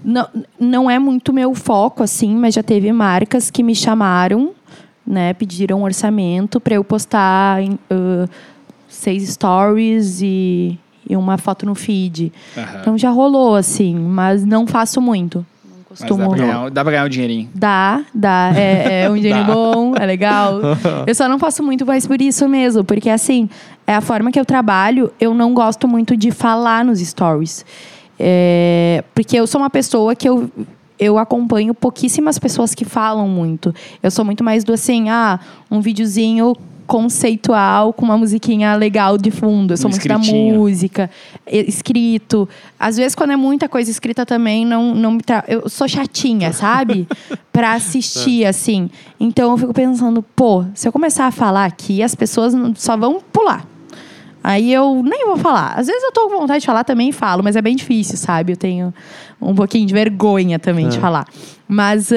não, 0.03 0.27
não 0.59 0.91
é 0.91 0.99
muito 0.99 1.31
meu 1.31 1.55
foco, 1.55 2.03
assim, 2.03 2.35
mas 2.35 2.55
já 2.55 2.63
teve 2.63 2.91
marcas 2.91 3.51
que 3.51 3.63
me 3.63 3.75
chamaram, 3.75 4.55
né? 5.07 5.35
Pediram 5.35 5.81
um 5.81 5.85
orçamento 5.85 6.59
para 6.59 6.77
eu 6.77 6.83
postar 6.83 7.59
ah, 7.91 8.27
seis 8.89 9.29
stories 9.29 10.23
e, 10.23 10.79
e 11.07 11.15
uma 11.15 11.37
foto 11.37 11.67
no 11.67 11.75
feed. 11.75 12.33
Aham. 12.57 12.79
Então 12.81 12.97
já 12.97 13.11
rolou, 13.11 13.55
assim, 13.55 13.95
mas 13.95 14.43
não 14.43 14.67
faço 14.67 15.03
muito. 15.03 15.45
Mas 16.01 16.11
dá 16.11 16.29
pra, 16.29 16.37
ganhar, 16.37 16.71
dá 16.71 16.83
pra 16.83 16.91
ganhar 16.93 17.07
um 17.07 17.09
dinheirinho. 17.09 17.51
Dá, 17.55 18.03
dá. 18.15 18.53
É, 18.57 19.03
é 19.03 19.11
um 19.11 19.15
dinheiro 19.19 19.45
Dá. 19.47 19.53
bom, 19.53 19.95
é 19.97 20.07
legal. 20.07 20.61
Eu 21.07 21.15
só 21.15 21.29
não 21.29 21.39
faço 21.39 21.63
muito 21.63 21.87
mais 21.87 22.07
por 22.07 22.21
isso 22.21 22.49
mesmo, 22.49 22.85
porque 22.85 23.09
assim, 23.09 23.49
é 23.87 23.95
a 23.95 24.01
forma 24.01 24.31
que 24.33 24.41
eu 24.41 24.45
trabalho, 24.45 25.13
eu 25.21 25.35
não 25.35 25.53
gosto 25.53 25.87
muito 25.87 26.17
de 26.17 26.31
falar 26.31 26.85
nos 26.85 27.01
stories. 27.01 27.65
É, 28.19 29.05
porque 29.15 29.37
eu 29.37 29.47
sou 29.47 29.61
uma 29.61 29.71
pessoa 29.71 30.15
que 30.15 30.29
eu, 30.29 30.51
eu 30.99 31.19
acompanho 31.19 31.75
pouquíssimas 31.75 32.39
pessoas 32.39 32.75
que 32.75 32.85
falam 32.85 33.29
muito. 33.29 33.75
Eu 34.03 34.11
sou 34.11 34.25
muito 34.25 34.43
mais 34.43 34.65
do 34.65 34.73
assim, 34.73 35.09
ah, 35.11 35.39
um 35.71 35.81
videozinho 35.81 36.55
conceitual 36.87 37.93
com 37.93 38.05
uma 38.05 38.17
musiquinha 38.19 38.75
legal 38.75 39.17
de 39.19 39.31
fundo. 39.31 39.73
Eu 39.73 39.77
sou 39.77 39.89
Um 39.89 39.93
muito 39.93 40.09
da 40.09 40.19
música, 40.19 41.11
escrito. 41.47 42.49
Às 42.79 42.97
vezes, 42.97 43.15
quando 43.15 43.31
é 43.33 43.37
muita 43.37 43.69
coisa 43.69 43.91
escrita 43.91 44.25
também, 44.27 44.65
não, 44.65 44.95
não 44.95 45.13
me 45.13 45.23
tra... 45.23 45.45
Eu 45.49 45.69
sou 45.69 45.89
chatinha, 45.89 46.53
sabe? 46.53 47.07
pra 47.53 47.73
assistir, 47.73 48.45
assim. 48.45 48.91
Então, 49.19 49.51
eu 49.53 49.59
fico 49.59 49.73
pensando, 49.75 50.23
pô, 50.35 50.65
se 50.75 50.87
eu 50.87 50.93
começar 50.93 51.27
a 51.27 51.31
falar 51.31 51.65
aqui, 51.65 52.03
as 52.03 52.15
pessoas 52.15 52.55
só 52.77 52.97
vão 52.97 53.21
pular. 53.33 53.67
Aí 54.43 54.71
eu 54.71 55.03
nem 55.03 55.25
vou 55.27 55.39
falar. 55.39 55.73
Às 55.75 55.87
vezes 55.87 56.03
eu 56.03 56.13
tô 56.13 56.29
com 56.29 56.39
vontade 56.41 56.61
de 56.61 56.67
falar 56.67 56.85
também 56.85 57.09
e 57.09 57.13
falo, 57.13 57.43
mas 57.43 57.57
é 57.57 57.63
bem 57.63 57.75
difícil, 57.75 58.19
sabe? 58.19 58.53
Eu 58.53 58.57
tenho 58.59 58.93
um 59.41 59.55
pouquinho 59.55 59.87
de 59.87 59.95
vergonha 59.95 60.59
também 60.59 60.87
de 60.89 60.99
É. 60.99 61.01
falar. 61.01 61.27
Mas. 61.67 62.13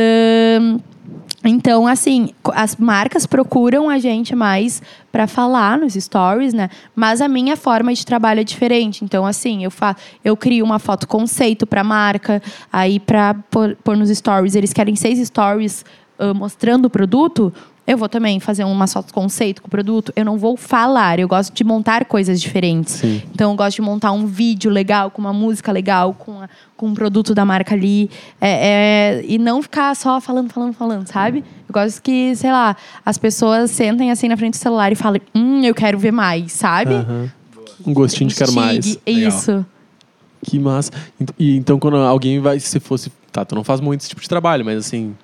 Então, 1.43 1.85
assim, 1.85 2.29
as 2.53 2.75
marcas 2.75 3.25
procuram 3.25 3.89
a 3.89 3.99
gente 3.99 4.35
mais 4.35 4.81
para 5.11 5.27
falar 5.27 5.77
nos 5.77 5.93
stories, 5.93 6.53
né? 6.53 6.69
Mas 6.95 7.21
a 7.21 7.27
minha 7.27 7.55
forma 7.55 7.93
de 7.93 8.05
trabalho 8.05 8.41
é 8.41 8.43
diferente. 8.43 9.05
Então, 9.05 9.25
assim, 9.25 9.63
eu 9.63 9.71
fa 9.71 9.95
eu 10.25 10.35
crio 10.35 10.65
uma 10.65 10.79
foto 10.79 11.07
conceito 11.07 11.67
para 11.67 11.83
marca, 11.83 12.41
aí 12.73 12.99
para 12.99 13.35
pôr, 13.51 13.77
nos 13.95 14.09
stories, 14.09 14.55
eles 14.55 14.73
querem 14.73 14.95
seis 14.95 15.25
stories 15.27 15.85
ah, 16.17 16.33
mostrando 16.33 16.85
o 16.85 16.89
produto. 16.89 17.53
Eu 17.87 17.97
vou 17.97 18.09
também 18.09 18.37
fazer 18.41 18.65
umas 18.65 18.91
fotos 18.91 19.13
conceito 19.13 19.61
com 19.61 19.67
o 19.69 19.71
produto. 19.71 20.11
Eu 20.13 20.25
não 20.25 20.37
vou 20.37 20.57
falar, 20.57 21.19
eu 21.19 21.27
gosto 21.27 21.53
de 21.53 21.63
montar 21.63 22.03
coisas 22.03 22.41
diferentes. 22.41 22.95
Sim. 22.95 23.21
Então, 23.33 23.51
eu 23.51 23.55
gosto 23.55 23.77
de 23.77 23.81
montar 23.81 24.11
um 24.11 24.25
vídeo 24.27 24.69
legal, 24.69 25.09
com 25.09 25.21
uma 25.21 25.31
música 25.31 25.71
legal, 25.71 26.13
com, 26.13 26.41
a- 26.41 26.49
com 26.75 26.87
um 26.87 26.93
produto 26.93 27.33
da 27.33 27.45
marca 27.45 27.73
ali. 27.73 28.09
É, 28.41 29.19
é, 29.21 29.25
e 29.25 29.37
não 29.37 29.61
ficar 29.61 29.95
só 29.95 30.19
falando, 30.19 30.51
falando, 30.51 30.73
falando, 30.73 31.07
sabe? 31.07 31.45
Eu 31.67 31.73
gosto 31.73 32.01
que, 32.01 32.35
sei 32.35 32.51
lá, 32.51 32.75
as 33.05 33.17
pessoas 33.17 33.71
sentem 33.71 34.11
assim 34.11 34.27
na 34.27 34.35
frente 34.35 34.55
do 34.55 34.57
celular 34.57 34.91
e 34.91 34.95
falem, 34.95 35.21
hum, 35.33 35.63
eu 35.63 35.73
quero 35.73 35.97
ver 35.97 36.11
mais, 36.11 36.51
sabe? 36.51 36.93
Aham. 36.93 37.31
Um 37.85 37.93
gostinho 37.93 38.29
de 38.29 38.35
quero 38.35 38.51
mais. 38.51 38.99
Legal. 39.07 39.29
Isso. 39.29 39.65
Que 40.43 40.59
massa. 40.59 40.91
E 41.39 41.55
então, 41.55 41.79
quando 41.79 41.97
alguém 41.97 42.39
vai, 42.41 42.59
se 42.59 42.79
fosse. 42.81 43.09
Tá, 43.31 43.45
tu 43.45 43.55
não 43.55 43.63
faz 43.63 43.79
muito 43.79 44.01
esse 44.01 44.09
tipo 44.09 44.21
de 44.21 44.27
trabalho, 44.27 44.65
mas 44.65 44.77
assim, 44.79 45.15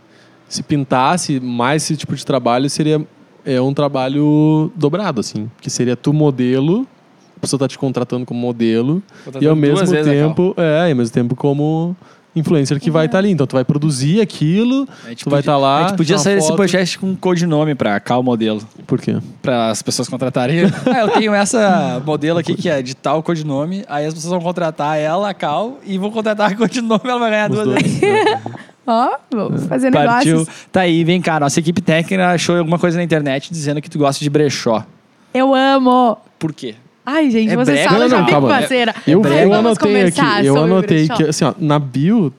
se 0.54 0.64
pintasse 0.64 1.40
mais 1.40 1.84
esse 1.84 1.98
tipo 1.98 2.16
de 2.16 2.26
trabalho, 2.26 2.70
seria 2.70 3.06
é 3.46 3.60
um 3.60 3.74
trabalho 3.74 4.72
dobrado, 4.76 5.20
assim. 5.20 5.50
Que 5.60 5.70
seria 5.70 5.96
tu 5.96 6.14
modelo, 6.14 6.88
a 7.36 7.40
pessoa 7.40 7.60
tá 7.60 7.68
te 7.68 7.78
contratando 7.78 8.26
como 8.26 8.40
modelo, 8.40 9.04
e 9.42 9.48
ao 9.48 9.56
Contratando 9.56 9.56
mesmo 9.56 10.04
tempo. 10.04 10.54
É, 10.58 10.88
e 10.88 10.92
ao 10.92 10.98
mesmo 10.98 11.14
tempo 11.14 11.36
como 11.36 11.96
influencer 12.36 12.80
que 12.80 12.90
vai 12.90 13.06
estar 13.06 13.20
ali. 13.20 13.32
Então 13.32 13.46
tu 13.46 13.54
vai 13.54 13.66
produzir 13.66 14.22
aquilo, 14.22 14.88
tu 15.22 15.30
vai 15.30 15.42
estar 15.42 15.58
lá. 15.58 15.80
A 15.80 15.88
gente 15.88 15.98
podia 15.98 16.18
sair 16.18 16.36
desse 16.36 16.56
podcast 16.56 16.98
com 16.98 17.08
um 17.08 17.16
codinome 17.16 17.76
pra 17.76 18.00
Cal 18.00 18.24
Modelo. 18.24 18.62
Por 18.88 19.00
quê? 19.00 19.18
Para 19.42 19.70
as 19.70 19.82
pessoas 19.82 20.08
contratarem. 20.08 20.66
ah, 20.86 21.00
eu 21.00 21.10
tenho 21.10 21.34
essa 21.34 22.02
modelo 22.06 22.40
aqui 22.40 22.56
que 22.56 22.70
é 22.70 22.82
de 22.82 22.96
tal 22.96 23.22
codinome. 23.22 23.84
Aí 23.88 24.06
as 24.06 24.14
pessoas 24.14 24.32
vão 24.32 24.42
contratar 24.42 24.98
ela, 24.98 25.30
a 25.30 25.34
Cal, 25.34 25.80
e 25.86 25.98
vão 25.98 26.12
contratar 26.12 26.52
a 26.52 26.56
codinome, 26.56 27.02
ela 27.04 27.20
vai 27.20 27.30
ganhar 27.30 27.52
Os 27.52 27.56
duas 27.56 27.68
dois. 27.68 27.82
vezes. 27.82 28.40
Ó, 28.86 29.18
vamos 29.32 29.66
fazer 29.66 29.92
Partiu. 29.92 30.38
negócios. 30.40 30.66
Tá 30.72 30.82
aí, 30.82 31.04
vem 31.04 31.22
cá. 31.22 31.40
Nossa 31.40 31.60
equipe 31.60 31.82
técnica 31.82 32.30
achou 32.32 32.58
alguma 32.58 32.78
coisa 32.78 32.98
na 32.98 33.04
internet 33.04 33.52
dizendo 33.52 33.82
que 33.82 33.90
tu 33.90 33.98
gosta 33.98 34.24
de 34.24 34.30
brechó. 34.30 34.86
Eu 35.34 35.54
amo. 35.56 36.18
Por 36.38 36.52
quê? 36.54 36.76
Ai, 37.06 37.30
gente, 37.32 37.52
É 37.52 37.56
você 37.56 37.72
brega? 37.72 37.84
sabe, 37.90 37.96
Não, 37.96 38.04
eu 38.06 38.10
já 38.10 38.18
não, 38.18 38.26
fico 38.26 38.40
calma. 38.40 38.48
parceira. 38.50 38.96
Eu, 39.08 39.22
eu 39.24 39.50
vamos 39.50 39.56
anotei 39.58 39.72
aqui, 39.72 39.80
conversar 40.20 40.46
eu 40.46 40.54
sobre 40.56 40.72
anotei 40.72 40.98
brechó. 41.08 41.16
que, 41.16 41.24
assim, 41.30 41.46
ó, 41.46 41.54
na 41.60 41.80
bio 41.80 42.34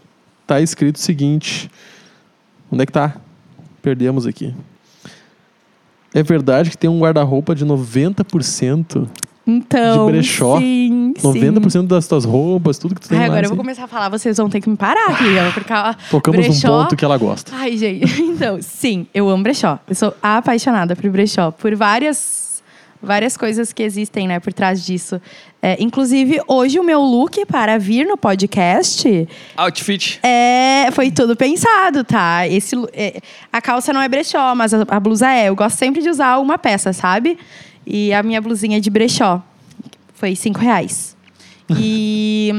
tá 0.46 0.60
escrito 0.60 0.96
o 0.96 1.00
seguinte. 1.00 1.70
Onde 2.70 2.82
é 2.82 2.86
que 2.86 2.92
tá? 2.92 3.14
Perdemos 3.82 4.26
aqui. 4.26 4.54
É 6.14 6.22
verdade 6.22 6.70
que 6.70 6.78
tem 6.78 6.88
um 6.88 6.98
guarda-roupa 7.00 7.54
de 7.54 7.64
90%. 7.66 9.06
Então, 9.46 10.06
de 10.06 10.12
brechó, 10.12 10.58
sim, 10.58 11.12
sim. 11.18 11.32
90% 11.32 11.86
das 11.86 12.06
tuas 12.06 12.24
roupas, 12.24 12.78
tudo 12.78 12.94
que 12.94 13.00
tu 13.02 13.08
tem 13.08 13.18
Ai, 13.18 13.24
lá. 13.28 13.34
agora 13.34 13.46
eu 13.46 13.50
vou 13.50 13.56
assim. 13.56 13.62
começar 13.62 13.84
a 13.84 13.88
falar, 13.88 14.08
vocês 14.08 14.36
vão 14.38 14.48
ter 14.48 14.60
que 14.60 14.70
me 14.70 14.76
parar 14.76 15.10
aqui, 15.10 15.24
ó, 15.38 15.52
porque 15.52 15.72
a 15.72 15.94
Tocamos 16.10 16.46
brechó... 16.46 16.68
um 16.68 16.82
ponto 16.82 16.96
que 16.96 17.04
ela 17.04 17.18
gosta. 17.18 17.52
Ai, 17.54 17.76
gente, 17.76 18.06
então, 18.22 18.58
sim, 18.62 19.06
eu 19.12 19.28
amo 19.28 19.42
brechó. 19.42 19.78
Eu 19.86 19.94
sou 19.94 20.14
apaixonada 20.22 20.96
por 20.96 21.10
brechó, 21.10 21.50
por 21.50 21.74
várias, 21.74 22.62
várias 23.02 23.36
coisas 23.36 23.70
que 23.70 23.82
existem, 23.82 24.26
né, 24.26 24.40
por 24.40 24.52
trás 24.52 24.84
disso. 24.84 25.20
É, 25.60 25.76
inclusive, 25.78 26.40
hoje 26.48 26.78
o 26.78 26.82
meu 26.82 27.00
look 27.00 27.44
para 27.46 27.78
vir 27.78 28.06
no 28.06 28.16
podcast 28.16 29.28
Outfit. 29.56 30.20
é, 30.22 30.90
foi 30.92 31.10
tudo 31.10 31.36
pensado, 31.36 32.02
tá? 32.02 32.46
Esse, 32.48 32.76
é, 32.92 33.20
a 33.52 33.60
calça 33.60 33.92
não 33.92 34.00
é 34.00 34.08
brechó, 34.08 34.54
mas 34.54 34.72
a, 34.72 34.84
a 34.88 35.00
blusa 35.00 35.30
é. 35.30 35.48
Eu 35.48 35.56
gosto 35.56 35.76
sempre 35.76 36.02
de 36.02 36.08
usar 36.08 36.38
uma 36.38 36.58
peça, 36.58 36.92
sabe? 36.92 37.38
E 37.86 38.12
a 38.12 38.22
minha 38.22 38.40
blusinha 38.40 38.80
de 38.80 38.90
brechó. 38.90 39.42
Foi 40.14 40.34
cinco 40.34 40.60
reais. 40.60 41.14
E... 41.80 42.52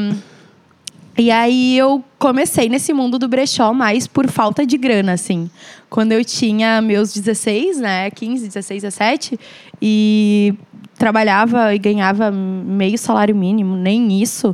E 1.17 1.31
aí 1.31 1.77
eu 1.77 2.03
comecei 2.19 2.67
nesse 2.67 2.91
mundo 2.91 3.17
do 3.17 3.27
brechó 3.27 3.71
mais 3.71 4.05
por 4.05 4.27
falta 4.27 4.65
de 4.65 4.77
grana, 4.77 5.13
assim. 5.13 5.49
Quando 5.89 6.11
eu 6.11 6.25
tinha 6.25 6.81
meus 6.81 7.13
16, 7.13 7.77
né? 7.77 8.11
15, 8.11 8.47
16, 8.47 8.83
17, 8.83 9.39
e 9.81 10.53
trabalhava 10.97 11.73
e 11.73 11.79
ganhava 11.79 12.29
meio 12.31 12.97
salário 12.97 13.33
mínimo, 13.33 13.77
nem 13.77 14.21
isso. 14.21 14.53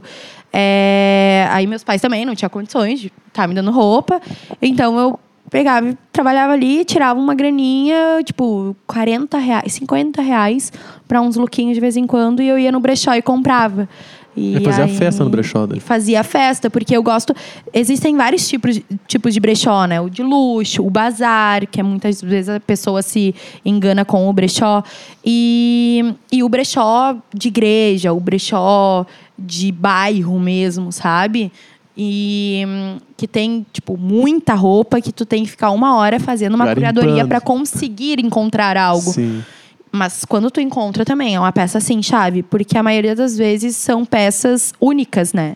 É, 0.53 1.48
Aí 1.49 1.65
meus 1.65 1.84
pais 1.84 1.99
também 1.99 2.26
não 2.26 2.35
tinham 2.35 2.49
condições 2.49 2.99
de 2.99 3.11
estar 3.27 3.48
me 3.48 3.56
dando 3.56 3.72
roupa. 3.72 4.22
Então 4.61 4.99
eu 4.99 5.19
pegava, 5.51 5.89
e 5.89 5.97
trabalhava 6.11 6.53
ali, 6.53 6.83
tirava 6.85 7.19
uma 7.19 7.35
graninha, 7.35 8.23
tipo, 8.23 8.75
40 8.87 9.37
reais, 9.37 9.73
50 9.73 10.21
reais 10.21 10.71
para 11.07 11.21
uns 11.21 11.35
lookinhos 11.35 11.75
de 11.75 11.81
vez 11.81 11.97
em 11.97 12.07
quando, 12.07 12.41
e 12.41 12.47
eu 12.47 12.57
ia 12.57 12.71
no 12.71 12.79
brechó 12.79 13.13
e 13.13 13.21
comprava. 13.21 13.87
E 14.35 14.57
fazia 14.63 14.85
aí- 14.85 14.95
festa 14.95 15.25
no 15.25 15.29
brechó 15.29 15.67
daí. 15.67 15.81
Fazia 15.81 16.23
festa, 16.23 16.69
porque 16.69 16.95
eu 16.95 17.03
gosto. 17.03 17.35
Existem 17.73 18.15
vários 18.15 18.47
tipos 18.47 18.75
de, 18.75 18.85
tipos 19.05 19.33
de 19.33 19.41
brechó, 19.41 19.83
né? 19.85 19.99
O 19.99 20.09
de 20.09 20.23
luxo, 20.23 20.81
o 20.85 20.89
bazar, 20.89 21.67
que 21.67 21.81
é 21.81 21.83
muitas 21.83 22.21
vezes 22.21 22.47
a 22.47 22.57
pessoa 22.57 23.01
se 23.01 23.35
engana 23.65 24.05
com 24.05 24.29
o 24.29 24.31
brechó. 24.31 24.81
E, 25.25 26.15
e 26.31 26.43
o 26.43 26.47
brechó 26.47 27.17
de 27.33 27.49
igreja, 27.49 28.13
o 28.13 28.21
brechó 28.21 29.05
de 29.37 29.69
bairro 29.69 30.39
mesmo, 30.39 30.93
sabe? 30.93 31.51
E 31.95 32.63
hum, 32.68 32.97
que 33.18 33.27
tem, 33.27 33.65
tipo, 33.72 33.97
muita 33.97 34.53
roupa 34.53 35.01
que 35.01 35.11
tu 35.11 35.26
tem 35.26 35.43
que 35.43 35.51
ficar 35.51 35.72
uma 35.72 35.95
hora 35.95 36.19
fazendo 36.19 36.55
uma 36.55 36.65
Garimpando. 36.65 36.99
curadoria 36.99 37.27
para 37.27 37.41
conseguir 37.41 38.19
encontrar 38.19 38.77
algo. 38.77 39.11
Sim. 39.11 39.43
Mas 39.91 40.23
quando 40.23 40.49
tu 40.49 40.61
encontra 40.61 41.03
também, 41.03 41.35
é 41.35 41.39
uma 41.39 41.51
peça 41.51 41.80
assim, 41.80 42.01
chave. 42.01 42.43
Porque 42.43 42.77
a 42.77 42.84
maioria 42.84 43.15
das 43.15 43.38
vezes 43.38 43.76
são 43.76 44.05
peças 44.05 44.73
únicas, 44.80 45.34
né? 45.34 45.55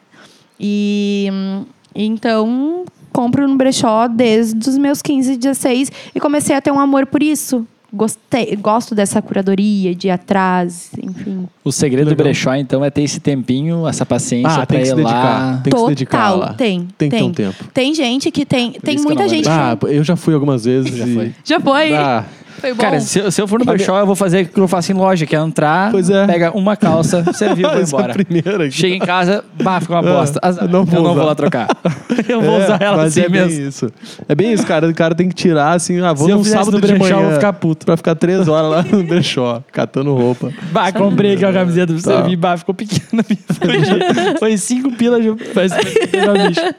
E 0.59 1.29
hum, 1.31 1.65
então 1.93 2.85
compro 3.13 3.47
no 3.47 3.55
brechó 3.55 4.07
desde 4.07 4.69
os 4.69 4.77
meus 4.77 5.01
15, 5.01 5.37
16 5.37 5.91
e 6.13 6.19
comecei 6.19 6.53
a 6.53 6.59
ter 6.59 6.71
um 6.71 6.79
amor 6.79 7.05
por 7.05 7.23
isso. 7.23 7.65
Gostei, 7.95 8.55
gosto 8.57 8.93
dessa 8.93 9.21
curadoria, 9.21 9.95
de 9.95 10.07
ir 10.07 10.11
atrás, 10.11 10.91
enfim. 11.01 11.47
O 11.63 11.71
segredo 11.71 12.07
do 12.07 12.09
Legal. 12.09 12.25
brechó, 12.25 12.53
então, 12.55 12.83
é 12.83 12.89
ter 12.89 13.03
esse 13.03 13.21
tempinho, 13.21 13.87
essa 13.87 14.05
paciência 14.05 14.49
Ah, 14.51 14.55
pra 14.57 14.65
tem 14.65 14.77
que 14.79 14.83
ir 14.83 14.89
se 14.89 14.95
dedicar. 14.95 15.23
lá. 15.23 15.61
Tem 15.63 15.71
que 15.73 15.79
se 15.79 15.87
dedicar 15.87 16.17
Total, 16.31 16.37
lá. 16.39 16.53
tem, 16.53 16.87
Tem 16.97 17.09
que 17.09 17.15
ter 17.15 17.21
tem. 17.21 17.23
um 17.29 17.31
tempo. 17.33 17.63
Tem 17.73 17.93
gente 17.95 18.29
que 18.31 18.45
tem. 18.45 18.71
tem 18.73 18.95
que 18.95 19.01
eu 19.01 19.05
muita 19.05 19.29
gente. 19.29 19.47
Ah, 19.47 19.77
eu 19.83 20.03
já 20.03 20.17
fui 20.17 20.33
algumas 20.33 20.65
vezes. 20.65 20.93
Já 20.93 21.07
e- 21.07 21.13
foi. 21.15 21.33
Já 21.43 21.59
foi? 21.59 21.93
Ah, 21.93 22.25
Foi 22.65 22.73
bom. 22.73 22.81
Cara, 22.81 22.99
se, 22.99 23.19
eu- 23.19 23.31
se 23.31 23.41
eu 23.41 23.47
for 23.47 23.59
no 23.59 23.65
brechó, 23.65 23.99
eu 23.99 24.05
vou 24.05 24.15
fazer 24.15 24.45
o 24.45 24.47
que 24.47 24.59
eu 24.59 24.67
faço 24.67 24.91
em 24.91 24.95
loja, 24.95 25.25
que 25.25 25.35
é 25.35 25.39
entrar, 25.39 25.91
Pois 25.91 26.09
é. 26.09 26.25
pega 26.25 26.51
uma 26.57 26.75
calça, 26.75 27.23
serviu, 27.33 27.69
vou 27.69 27.79
essa 27.79 27.95
é 27.95 27.97
a 27.97 28.01
embora. 28.01 28.13
primeira 28.13 28.63
aqui. 28.65 28.71
Chega 28.71 28.95
em 28.95 28.99
casa, 28.99 29.43
bah, 29.61 29.79
ficou 29.79 29.95
uma 29.95 30.01
bosta. 30.01 30.39
Ah, 30.41 30.47
Azar. 30.47 30.63
eu 30.65 30.69
não 30.69 30.79
eu 30.79 30.85
vou 30.85 30.95
não 31.03 31.11
usar. 31.11 31.19
vou 31.19 31.25
lá 31.25 31.35
trocar. 31.35 31.67
eu 32.27 32.41
vou 32.41 32.59
É, 32.59 32.63
usar 32.65 32.81
ela 32.81 32.97
mas 32.97 33.07
assim 33.17 33.21
é 33.21 33.29
mesmo. 33.29 33.49
bem 33.57 33.67
isso. 33.67 33.89
É 34.27 34.33
bem 34.35 34.51
isso, 34.53 34.65
cara. 34.65 34.87
O 34.89 34.93
cara 34.95 35.13
tem 35.13 35.29
que 35.29 35.35
tirar 35.35 35.73
assim, 35.73 35.99
ah, 36.01 36.11
vou 36.13 36.25
Se 36.25 36.31
eu 36.31 36.37
num 36.37 36.43
fizesse 36.43 36.63
sábado 36.65 36.75
no 36.75 36.81
de 36.81 36.87
brechó, 36.93 37.03
manhã. 37.03 37.15
eu 37.17 37.23
vou 37.25 37.33
ficar 37.35 37.53
puto. 37.53 37.85
Pra 37.85 37.97
ficar 37.97 38.15
três 38.15 38.47
horas 38.47 38.71
lá 38.71 38.83
no 38.83 39.03
brechó, 39.03 39.61
catando 39.71 40.13
roupa. 40.15 40.51
Bah, 40.71 40.91
comprei 40.91 41.33
aquela 41.35 41.53
camiseta 41.53 41.93
pra 41.93 42.01
Tá. 42.01 42.17
servir, 42.17 42.35
bah, 42.35 42.57
ficou 42.57 42.73
pequena. 42.73 43.23
Foi, 43.59 44.37
foi 44.39 44.57
cinco 44.57 44.91
pilas 44.91 45.21
de 45.23 45.31
bicho. 45.31 46.75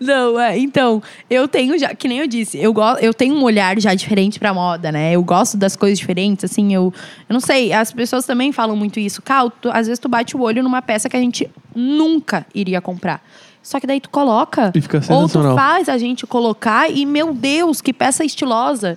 Não, 0.00 0.38
é, 0.40 0.58
então, 0.58 1.02
eu 1.30 1.46
tenho 1.46 1.78
já, 1.78 1.94
que 1.94 2.08
nem 2.08 2.18
eu 2.18 2.26
disse, 2.26 2.58
eu, 2.58 2.72
go, 2.72 2.82
eu 3.00 3.14
tenho 3.14 3.34
um 3.34 3.42
olhar 3.42 3.78
já 3.78 3.94
diferente 3.94 4.38
pra 4.38 4.52
moda, 4.52 4.90
né? 4.90 5.12
Eu 5.12 5.22
gosto 5.22 5.56
das 5.56 5.76
coisas 5.76 5.98
diferentes, 5.98 6.44
assim, 6.44 6.74
eu, 6.74 6.92
eu 7.28 7.32
não 7.32 7.40
sei, 7.40 7.72
as 7.72 7.92
pessoas 7.92 8.26
também 8.26 8.50
falam 8.52 8.76
muito 8.76 8.98
isso. 8.98 9.22
Cal, 9.22 9.50
tu- 9.50 9.70
às 9.70 9.86
vezes 9.86 9.98
tu 9.98 10.08
bate 10.08 10.36
o 10.36 10.40
olho 10.42 10.62
numa 10.62 10.82
peça 10.82 11.08
que 11.08 11.16
a 11.16 11.20
gente 11.20 11.48
nunca 11.74 12.44
iria 12.54 12.80
comprar. 12.80 13.22
Só 13.62 13.80
que 13.80 13.86
daí 13.86 14.00
tu 14.00 14.10
coloca, 14.10 14.70
E 14.74 14.80
fica 14.80 14.98
ou 14.98 15.28
tu 15.28 15.32
faz 15.56 15.88
a 15.88 15.98
gente 15.98 16.26
colocar 16.26 16.88
e, 16.90 17.04
meu 17.04 17.34
Deus, 17.34 17.80
que 17.80 17.92
peça 17.92 18.24
estilosa. 18.24 18.96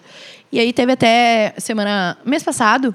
E 0.52 0.60
aí 0.60 0.72
teve 0.74 0.92
até 0.92 1.54
semana, 1.58 2.18
mês 2.26 2.44
passado, 2.44 2.94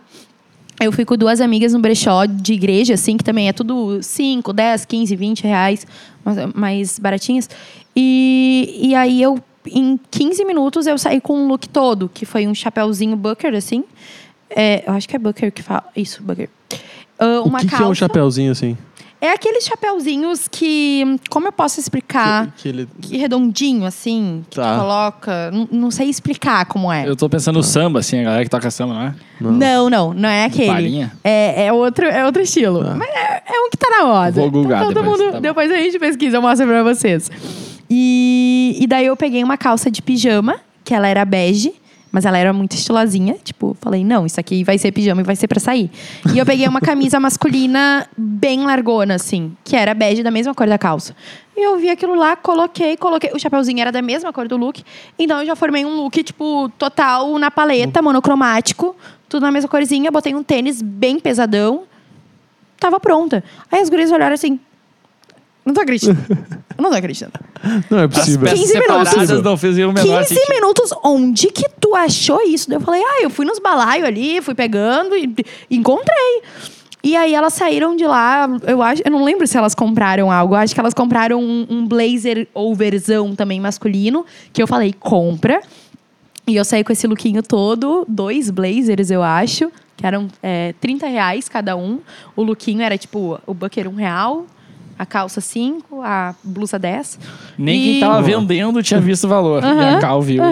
eu 0.80 0.90
fui 0.92 1.04
com 1.04 1.16
duas 1.16 1.40
amigas 1.40 1.72
no 1.72 1.78
brechó 1.80 2.26
de 2.26 2.52
igreja, 2.52 2.94
assim, 2.94 3.16
que 3.16 3.24
também 3.24 3.48
é 3.48 3.52
tudo 3.52 4.02
5, 4.02 4.52
10, 4.52 4.84
15, 4.84 5.16
20 5.16 5.42
reais, 5.44 5.86
mais, 6.24 6.54
mais 6.54 6.98
baratinhas. 6.98 7.48
E, 7.96 8.78
e 8.82 8.94
aí 8.94 9.22
eu, 9.22 9.38
em 9.66 9.98
15 10.10 10.44
minutos, 10.44 10.86
eu 10.86 10.98
saí 10.98 11.20
com 11.20 11.38
um 11.38 11.46
look 11.48 11.68
todo, 11.68 12.10
que 12.12 12.26
foi 12.26 12.46
um 12.46 12.54
chapéuzinho 12.54 13.16
Booker, 13.16 13.54
assim. 13.54 13.84
É, 14.50 14.84
eu 14.86 14.92
acho 14.94 15.08
que 15.08 15.16
é 15.16 15.18
Booker 15.18 15.50
que 15.52 15.62
fala. 15.62 15.84
Isso, 15.96 16.22
Booker. 16.22 16.48
Ah, 17.18 17.40
O 17.40 17.48
uma 17.48 17.60
que, 17.60 17.66
que 17.66 17.70
calça. 17.70 17.84
é 17.84 17.88
um 17.88 17.94
chapéuzinho 17.94 18.52
assim? 18.52 18.76
É 19.24 19.32
aqueles 19.32 19.64
chapéuzinhos 19.64 20.46
que. 20.48 21.18
Como 21.30 21.46
eu 21.48 21.52
posso 21.52 21.80
explicar? 21.80 22.48
Que, 22.48 22.52
que 22.62 22.68
ele... 22.68 22.88
Que 23.00 23.16
redondinho, 23.16 23.86
assim, 23.86 24.44
que 24.50 24.56
Tá. 24.56 24.74
tu 24.74 24.80
coloca. 24.80 25.50
Não, 25.50 25.68
não 25.72 25.90
sei 25.90 26.10
explicar 26.10 26.66
como 26.66 26.92
é. 26.92 27.08
Eu 27.08 27.16
tô 27.16 27.26
pensando 27.26 27.56
no 27.56 27.62
samba, 27.62 28.00
assim, 28.00 28.20
a 28.20 28.24
galera 28.24 28.44
que 28.44 28.50
toca 28.50 28.70
samba, 28.70 28.92
não 28.92 29.00
é? 29.00 29.14
Não, 29.40 29.88
não, 29.88 30.12
não 30.12 30.28
é 30.28 30.44
aquele. 30.44 31.08
É, 31.24 31.64
é, 31.66 31.72
outro, 31.72 32.04
é 32.04 32.22
outro 32.26 32.42
estilo. 32.42 32.84
Tá. 32.84 32.94
Mas 32.96 33.08
é, 33.08 33.42
é 33.46 33.60
um 33.66 33.70
que 33.70 33.78
tá 33.78 33.88
na 33.98 34.04
moda. 34.04 34.32
Vou 34.32 34.50
googar 34.50 34.82
Então, 34.82 34.92
todo 34.92 35.02
depois, 35.02 35.20
mundo, 35.22 35.32
tá 35.32 35.40
depois 35.40 35.70
a 35.72 35.76
gente 35.76 35.98
pesquisa, 35.98 36.36
eu 36.36 36.42
mostro 36.42 36.66
pra 36.66 36.82
vocês. 36.82 37.30
E, 37.88 38.76
e 38.78 38.86
daí 38.86 39.06
eu 39.06 39.16
peguei 39.16 39.42
uma 39.42 39.56
calça 39.56 39.90
de 39.90 40.02
pijama, 40.02 40.60
que 40.84 40.92
ela 40.92 41.08
era 41.08 41.24
bege. 41.24 41.72
Mas 42.14 42.24
ela 42.24 42.38
era 42.38 42.52
muito 42.52 42.76
estilosinha. 42.76 43.34
Tipo, 43.42 43.76
falei, 43.80 44.04
não, 44.04 44.24
isso 44.24 44.38
aqui 44.38 44.62
vai 44.62 44.78
ser 44.78 44.92
pijama 44.92 45.20
e 45.20 45.24
vai 45.24 45.34
ser 45.34 45.48
pra 45.48 45.58
sair. 45.58 45.90
E 46.32 46.38
eu 46.38 46.46
peguei 46.46 46.68
uma 46.68 46.80
camisa 46.80 47.18
masculina 47.18 48.08
bem 48.16 48.64
largona, 48.64 49.16
assim. 49.16 49.56
Que 49.64 49.74
era 49.74 49.92
bege, 49.94 50.22
da 50.22 50.30
mesma 50.30 50.54
cor 50.54 50.68
da 50.68 50.78
calça. 50.78 51.12
E 51.56 51.66
eu 51.66 51.76
vi 51.76 51.90
aquilo 51.90 52.14
lá, 52.14 52.36
coloquei, 52.36 52.96
coloquei. 52.96 53.32
O 53.34 53.38
chapeuzinho 53.40 53.80
era 53.80 53.90
da 53.90 54.00
mesma 54.00 54.32
cor 54.32 54.46
do 54.46 54.56
look. 54.56 54.84
Então 55.18 55.40
eu 55.40 55.46
já 55.46 55.56
formei 55.56 55.84
um 55.84 55.96
look, 55.96 56.22
tipo, 56.22 56.70
total 56.78 57.36
na 57.36 57.50
paleta, 57.50 58.00
monocromático. 58.00 58.94
Tudo 59.28 59.42
na 59.42 59.50
mesma 59.50 59.68
corzinha. 59.68 60.08
Botei 60.12 60.36
um 60.36 60.42
tênis 60.44 60.80
bem 60.80 61.18
pesadão. 61.18 61.82
Tava 62.78 63.00
pronta. 63.00 63.42
Aí 63.72 63.80
as 63.80 63.88
gurias 63.88 64.12
olharam 64.12 64.34
assim... 64.34 64.60
Não 65.64 65.72
tô 65.72 65.80
acreditando. 65.80 66.18
Eu 66.76 66.82
não 66.82 66.90
tô 66.90 66.96
acreditando. 66.96 67.32
Não 67.90 67.98
é 68.00 68.08
possível. 68.08 68.48
peças 68.48 68.60
15 68.60 68.78
minutos. 68.78 69.42
não 69.42 69.56
fizeram 69.56 69.90
o 69.90 69.92
menor 69.92 70.22
15 70.22 70.34
sentido. 70.34 70.54
minutos, 70.54 70.90
onde 71.02 71.46
que 71.48 71.68
tu 71.80 71.94
achou 71.94 72.42
isso? 72.42 72.68
Daí 72.68 72.76
eu 72.76 72.80
falei, 72.80 73.02
ah, 73.02 73.22
eu 73.22 73.30
fui 73.30 73.46
nos 73.46 73.58
balaios 73.58 74.06
ali, 74.06 74.42
fui 74.42 74.54
pegando 74.54 75.16
e 75.16 75.34
encontrei. 75.70 76.42
E 77.02 77.16
aí 77.16 77.34
elas 77.34 77.52
saíram 77.52 77.94
de 77.94 78.06
lá, 78.06 78.48
eu 78.66 78.82
acho, 78.82 79.02
eu 79.04 79.10
não 79.10 79.22
lembro 79.22 79.46
se 79.46 79.58
elas 79.58 79.74
compraram 79.74 80.32
algo, 80.32 80.54
eu 80.54 80.58
acho 80.58 80.72
que 80.72 80.80
elas 80.80 80.94
compraram 80.94 81.38
um, 81.38 81.66
um 81.68 81.86
blazer 81.86 82.48
overzão 82.54 83.36
também 83.36 83.60
masculino, 83.60 84.24
que 84.54 84.62
eu 84.62 84.66
falei, 84.66 84.94
compra. 84.98 85.60
E 86.46 86.56
eu 86.56 86.64
saí 86.64 86.82
com 86.82 86.92
esse 86.92 87.06
lookinho 87.06 87.42
todo, 87.42 88.06
dois 88.08 88.50
blazers, 88.50 89.10
eu 89.10 89.22
acho, 89.22 89.70
que 89.96 90.06
eram 90.06 90.28
é, 90.42 90.74
30 90.80 91.06
reais 91.06 91.48
cada 91.48 91.76
um. 91.76 92.00
O 92.34 92.42
lookinho 92.42 92.80
era 92.80 92.96
tipo, 92.96 93.38
o 93.46 93.52
bucker 93.52 93.86
um 93.86 93.94
real, 93.94 94.46
a 94.98 95.04
calça 95.06 95.40
5, 95.40 96.00
a 96.02 96.34
blusa 96.42 96.78
10. 96.78 97.18
Nem 97.58 97.80
E- 97.80 97.84
quem 97.92 98.00
tava 98.00 98.22
vendendo 98.22 98.82
tinha 98.82 99.00
visto 99.00 99.24
o 99.24 99.28
valor. 99.28 99.62
E 99.62 99.66
a 99.66 99.98
Cal 99.98 100.20
viu. 100.22 100.42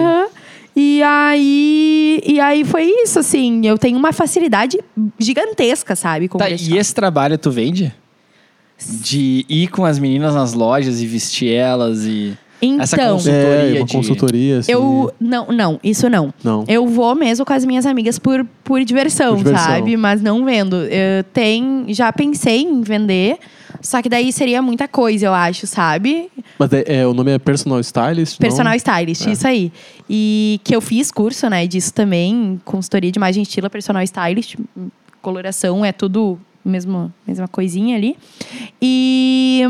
E 0.75 1.03
aí, 1.03 2.21
e 2.25 2.39
aí 2.39 2.63
foi 2.65 2.83
isso, 3.03 3.19
assim. 3.19 3.65
Eu 3.65 3.77
tenho 3.77 3.97
uma 3.97 4.11
facilidade 4.11 4.79
gigantesca, 5.19 5.95
sabe? 5.95 6.27
Com 6.27 6.37
Tá, 6.39 6.49
e 6.49 6.77
esse 6.77 6.93
trabalho 6.95 7.37
tu 7.37 7.51
vende? 7.51 7.93
De 9.01 9.45
ir 9.47 9.67
com 9.67 9.85
as 9.85 9.99
meninas 9.99 10.33
nas 10.33 10.53
lojas 10.53 10.99
e 11.01 11.05
vestir 11.05 11.53
elas 11.53 12.05
e. 12.05 12.33
essa 12.79 12.95
Então, 12.95 13.13
consultoria 13.13 13.53
É, 13.53 13.79
uma 13.79 13.85
de- 13.85 13.93
consultoria, 13.93 14.57
assim. 14.59 14.71
eu. 14.71 15.13
Não, 15.19 15.47
não, 15.47 15.79
isso 15.83 16.09
não. 16.09 16.33
Não. 16.43 16.65
Eu 16.67 16.87
vou 16.87 17.13
mesmo 17.13 17.45
com 17.45 17.53
as 17.53 17.63
minhas 17.63 17.85
amigas 17.85 18.17
por, 18.17 18.43
por, 18.63 18.83
diversão, 18.83 19.35
Por 19.35 19.43
diversão. 19.43 19.65
sabe? 19.75 19.95
Mas 19.95 20.21
não 20.21 20.43
vendo. 20.43 20.75
Eu 20.85 21.23
tem, 21.31 21.85
já 21.89 22.11
pensei 22.11 22.61
em 22.63 22.81
vender, 22.81 23.37
só 23.81 24.01
que 24.01 24.09
daí 24.09 24.31
seria 24.31 24.61
muita 24.61 24.87
coisa, 24.87 25.25
eu 25.25 25.33
acho, 25.33 25.65
sabe? 25.67 26.29
Mas 26.57 26.71
é, 26.73 26.83
é, 26.87 27.07
o 27.07 27.13
nome 27.13 27.31
é 27.31 27.39
Personal 27.39 27.79
Stylist? 27.79 28.39
não? 28.39 28.47
Personal 28.47 28.75
stylist, 28.75 29.27
É. 29.27 29.31
isso 29.31 29.47
aí. 29.47 29.71
E 30.09 30.59
que 30.63 30.75
eu 30.75 30.81
fiz 30.81 31.11
curso, 31.11 31.49
né, 31.49 31.65
disso 31.67 31.93
também, 31.93 32.59
consultoria 32.65 33.11
de 33.11 33.17
imagem 33.17 33.43
estilo, 33.43 33.69
personal 33.69 34.03
stylist, 34.03 34.55
coloração, 35.21 35.83
é 35.83 35.91
tudo 35.91 36.39
mesmo, 36.63 37.11
mesma 37.27 37.47
coisinha 37.47 37.95
ali. 37.97 38.15
E, 38.81 39.63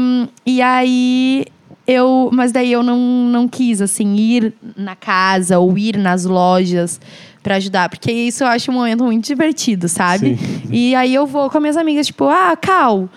e 0.45 0.61
aí 0.61 1.45
eu, 1.87 2.29
mas 2.31 2.51
daí 2.51 2.71
eu 2.71 2.81
não, 2.83 2.97
não 2.97 3.47
quis 3.47 3.81
assim 3.81 4.15
ir 4.15 4.53
na 4.77 4.95
casa 4.95 5.59
ou 5.59 5.77
ir 5.77 5.97
nas 5.97 6.25
lojas 6.25 6.99
pra 7.41 7.55
ajudar, 7.55 7.89
porque 7.89 8.11
isso 8.11 8.43
eu 8.43 8.47
acho 8.47 8.71
um 8.71 8.73
momento 8.73 9.03
muito 9.03 9.25
divertido, 9.25 9.89
sabe? 9.89 10.39
E 10.71 10.95
aí 10.95 11.13
eu 11.13 11.27
vou 11.27 11.49
com 11.49 11.57
as 11.57 11.61
minhas 11.61 11.77
amigas, 11.77 12.07
tipo, 12.07 12.23
ah, 12.25 12.55
Cal, 12.55 13.09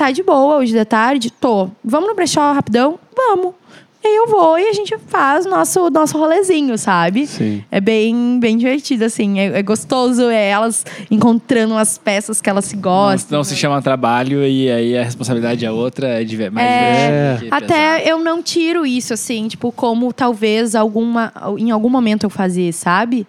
tá 0.00 0.10
de 0.10 0.22
boa 0.22 0.56
hoje 0.56 0.74
da 0.74 0.84
tarde? 0.84 1.30
Tô. 1.30 1.68
Vamos 1.84 2.08
no 2.08 2.14
brechó 2.14 2.52
rapidão? 2.52 2.98
Vamos. 3.14 3.54
E 4.02 4.08
aí 4.08 4.16
eu 4.16 4.28
vou 4.28 4.58
e 4.58 4.66
a 4.66 4.72
gente 4.72 4.96
faz 5.08 5.44
nosso 5.44 5.90
nosso 5.90 6.16
rolezinho, 6.16 6.78
sabe? 6.78 7.26
Sim. 7.26 7.62
É 7.70 7.82
bem, 7.82 8.38
bem 8.40 8.56
divertido, 8.56 9.04
assim. 9.04 9.38
É, 9.38 9.58
é 9.58 9.62
gostoso, 9.62 10.22
é 10.30 10.48
elas 10.48 10.86
encontrando 11.10 11.76
as 11.76 11.98
peças 11.98 12.40
que 12.40 12.48
elas 12.48 12.64
se 12.64 12.76
Não, 12.76 12.82
gostam. 12.82 13.36
não 13.36 13.44
se 13.44 13.54
chama 13.54 13.82
trabalho 13.82 14.42
e 14.42 14.70
aí 14.70 14.96
a 14.96 15.04
responsabilidade 15.04 15.66
é 15.66 15.70
outra, 15.70 16.08
é 16.20 16.24
diver- 16.24 16.50
mais 16.50 16.66
É. 16.66 17.34
divertido. 17.34 17.50
que 17.50 17.54
Até 17.64 17.96
pesado. 17.98 18.08
eu 18.08 18.24
não 18.24 18.42
tiro 18.42 18.86
isso, 18.86 19.12
assim, 19.12 19.48
tipo, 19.48 19.70
como 19.70 20.14
talvez 20.14 20.74
alguma, 20.74 21.30
em 21.58 21.70
algum 21.70 21.90
momento 21.90 22.24
eu 22.24 22.30
fazia, 22.30 22.72
sabe? 22.72 23.26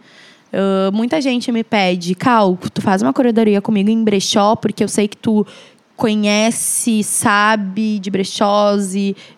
Ah, 0.53 0.89
muita 0.93 1.19
gente 1.21 1.51
me 1.51 1.63
pede, 1.65 2.13
Cal, 2.15 2.57
tu 2.73 2.81
faz 2.81 3.01
uma 3.01 3.11
curadoria 3.13 3.61
comigo 3.61 3.89
em 3.89 4.03
brechó, 4.03 4.55
porque 4.55 4.83
eu 4.83 4.87
sei 4.87 5.07
que 5.07 5.15
tu 5.17 5.45
conhece, 6.01 7.03
sabe 7.03 7.99
de 7.99 8.09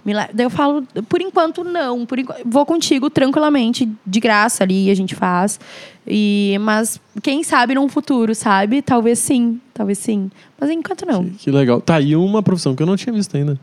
e 0.06 0.14
le- 0.14 0.30
Daí 0.34 0.45
eu 0.45 0.49
falo, 0.49 0.84
por 1.10 1.22
enquanto 1.22 1.64
não, 1.64 2.06
por 2.06 2.18
enquanto, 2.18 2.41
vou 2.45 2.65
contigo 2.65 3.10
tranquilamente, 3.10 3.90
de 4.06 4.19
graça 4.19 4.64
ali, 4.64 4.90
a 4.90 4.95
gente 4.95 5.14
faz. 5.14 5.60
E, 6.07 6.57
mas 6.61 6.99
quem 7.22 7.44
sabe 7.44 7.76
num 7.76 7.88
futuro, 7.90 8.34
sabe? 8.34 8.81
Talvez 8.81 9.19
sim, 9.19 9.60
talvez 9.73 9.98
sim. 9.98 10.31
Mas 10.60 10.69
enquanto 10.69 11.06
não. 11.06 11.26
Que 11.30 11.52
legal. 11.52 11.81
Tá 11.81 11.95
aí 11.95 12.15
uma 12.15 12.41
profissão 12.41 12.76
que 12.76 12.81
eu 12.84 12.88
não 12.88 12.95
tinha 12.95 13.14
visto 13.14 13.35
ainda. 13.35 13.60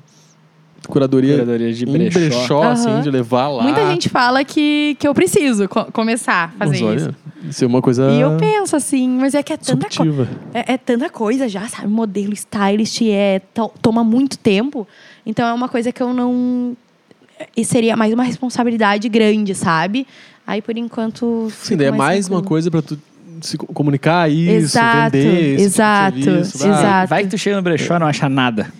Curadoria, 0.88 1.34
Curadoria 1.34 1.72
de 1.72 1.84
brechó. 1.86 2.18
brechó, 2.18 2.62
assim, 2.64 2.90
Aham. 2.90 3.00
de 3.02 3.10
levar 3.10 3.48
lá. 3.48 3.62
Muita 3.62 3.86
gente 3.90 4.08
fala 4.08 4.42
que, 4.44 4.96
que 4.98 5.06
eu 5.06 5.14
preciso 5.14 5.68
co- 5.68 5.86
começar 5.92 6.54
a 6.54 6.58
fazer 6.58 6.82
Mas 6.84 6.96
isso. 7.02 7.06
olha, 7.08 7.16
isso 7.48 7.64
é 7.64 7.66
uma 7.66 7.80
coisa 7.80 8.10
E 8.10 8.20
eu 8.20 8.36
penso 8.36 8.76
assim, 8.76 9.08
mas 9.08 9.34
é 9.34 9.42
que 9.42 9.52
é 9.52 9.56
tanta 9.56 9.88
coisa. 9.88 10.28
É, 10.52 10.74
é 10.74 10.78
tanta 10.78 11.08
coisa 11.08 11.48
já, 11.48 11.66
sabe? 11.68 11.88
Modelo, 11.88 12.32
stylist, 12.34 13.00
é, 13.02 13.40
to- 13.54 13.72
toma 13.80 14.04
muito 14.04 14.38
tempo. 14.38 14.86
Então 15.24 15.46
é 15.46 15.52
uma 15.52 15.68
coisa 15.68 15.90
que 15.92 16.02
eu 16.02 16.12
não. 16.12 16.76
E 17.56 17.64
seria 17.64 17.96
mais 17.96 18.12
uma 18.12 18.22
responsabilidade 18.22 19.08
grande, 19.08 19.54
sabe? 19.54 20.06
Aí 20.46 20.60
por 20.60 20.76
enquanto. 20.76 21.48
Sim, 21.50 21.76
daí 21.76 21.86
é 21.86 21.90
mais 21.90 22.28
uma 22.28 22.42
coisa 22.42 22.70
pra 22.70 22.82
tu 22.82 22.98
se 23.40 23.56
co- 23.56 23.66
comunicar 23.72 24.30
isso, 24.30 24.50
Exato, 24.76 25.12
vender 25.16 25.54
esse 25.54 25.64
exato, 25.64 26.18
tipo 26.18 26.30
de 26.30 26.44
serviço. 26.46 26.66
exato. 26.68 27.08
Vai 27.08 27.22
que 27.22 27.30
tu 27.30 27.38
chega 27.38 27.56
no 27.56 27.62
brechó 27.62 27.96
e 27.96 27.98
não 27.98 28.06
acha 28.06 28.28
nada. 28.28 28.70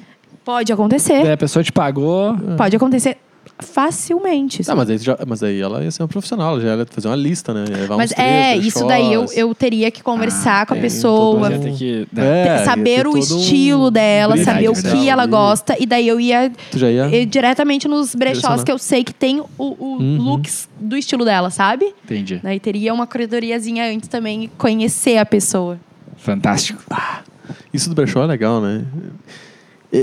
Pode 0.45 0.71
acontecer. 0.73 1.23
Daí 1.23 1.33
a 1.33 1.37
pessoa 1.37 1.63
te 1.63 1.73
pagou. 1.73 2.37
Pode 2.59 2.77
acontecer 2.77 3.17
facilmente. 3.63 4.63
Tá, 4.65 4.75
mas 4.75 4.89
aí, 4.91 4.99
já, 4.99 5.19
mas 5.27 5.43
aí 5.43 5.61
ela 5.61 5.83
ia 5.83 5.91
ser 5.91 6.03
uma 6.03 6.09
profissional, 6.09 6.53
ela 6.55 6.61
já 6.61 6.77
ia 6.77 6.87
fazer 6.87 7.09
uma 7.09 7.17
lista, 7.17 7.53
né? 7.55 7.65
Mas 7.89 8.11
uns 8.11 8.15
três 8.15 8.29
é, 8.29 8.57
isso 8.57 8.87
daí 8.87 9.13
eu, 9.13 9.27
eu 9.35 9.55
teria 9.55 9.91
que 9.91 10.03
conversar 10.03 10.67
com 10.67 10.75
a 10.75 10.77
pessoa. 10.77 11.49
um- 11.51 11.77
que. 11.77 12.07
É, 12.17 12.45
ia 12.59 12.65
saber 12.65 13.07
o 13.07 13.13
todo 13.13 13.15
um 13.15 13.19
estilo 13.19 13.91
dela, 13.91 14.37
saber 14.39 14.69
o 14.69 14.73
dela 14.73 14.97
que 14.97 15.09
ela 15.09 15.23
ali. 15.23 15.31
gosta. 15.31 15.77
E 15.79 15.87
daí 15.87 16.07
eu 16.09 16.19
ia 16.21 16.51
Tu 16.71 16.79
já 16.79 16.91
ia... 16.91 17.07
ir 17.15 17.27
diretamente 17.27 17.87
nos 17.89 18.15
brechós 18.15 18.63
que 18.65 18.71
eu 18.73 18.79
sei 18.79 19.05
que 19.05 19.13
tem 19.15 19.41
o, 19.41 19.47
o 19.59 19.97
Uhum. 20.01 20.17
looks 20.23 20.69
do 20.81 20.97
estilo 20.97 21.25
dela, 21.25 21.51
sabe? 21.51 21.93
Entendi. 22.05 22.41
Daí 22.43 22.59
teria 22.59 22.93
uma 22.95 23.07
curadoriazinha 23.07 23.85
antes 23.93 24.09
também 24.09 24.45
e 24.45 24.49
conhecer 24.49 25.19
a 25.19 25.27
pessoa. 25.27 25.79
Fantástico. 26.17 26.83
Isso 27.73 27.89
do 27.89 27.95
brechó 27.95 28.23
é 28.23 28.27
legal, 28.27 28.61
né? 28.61 28.85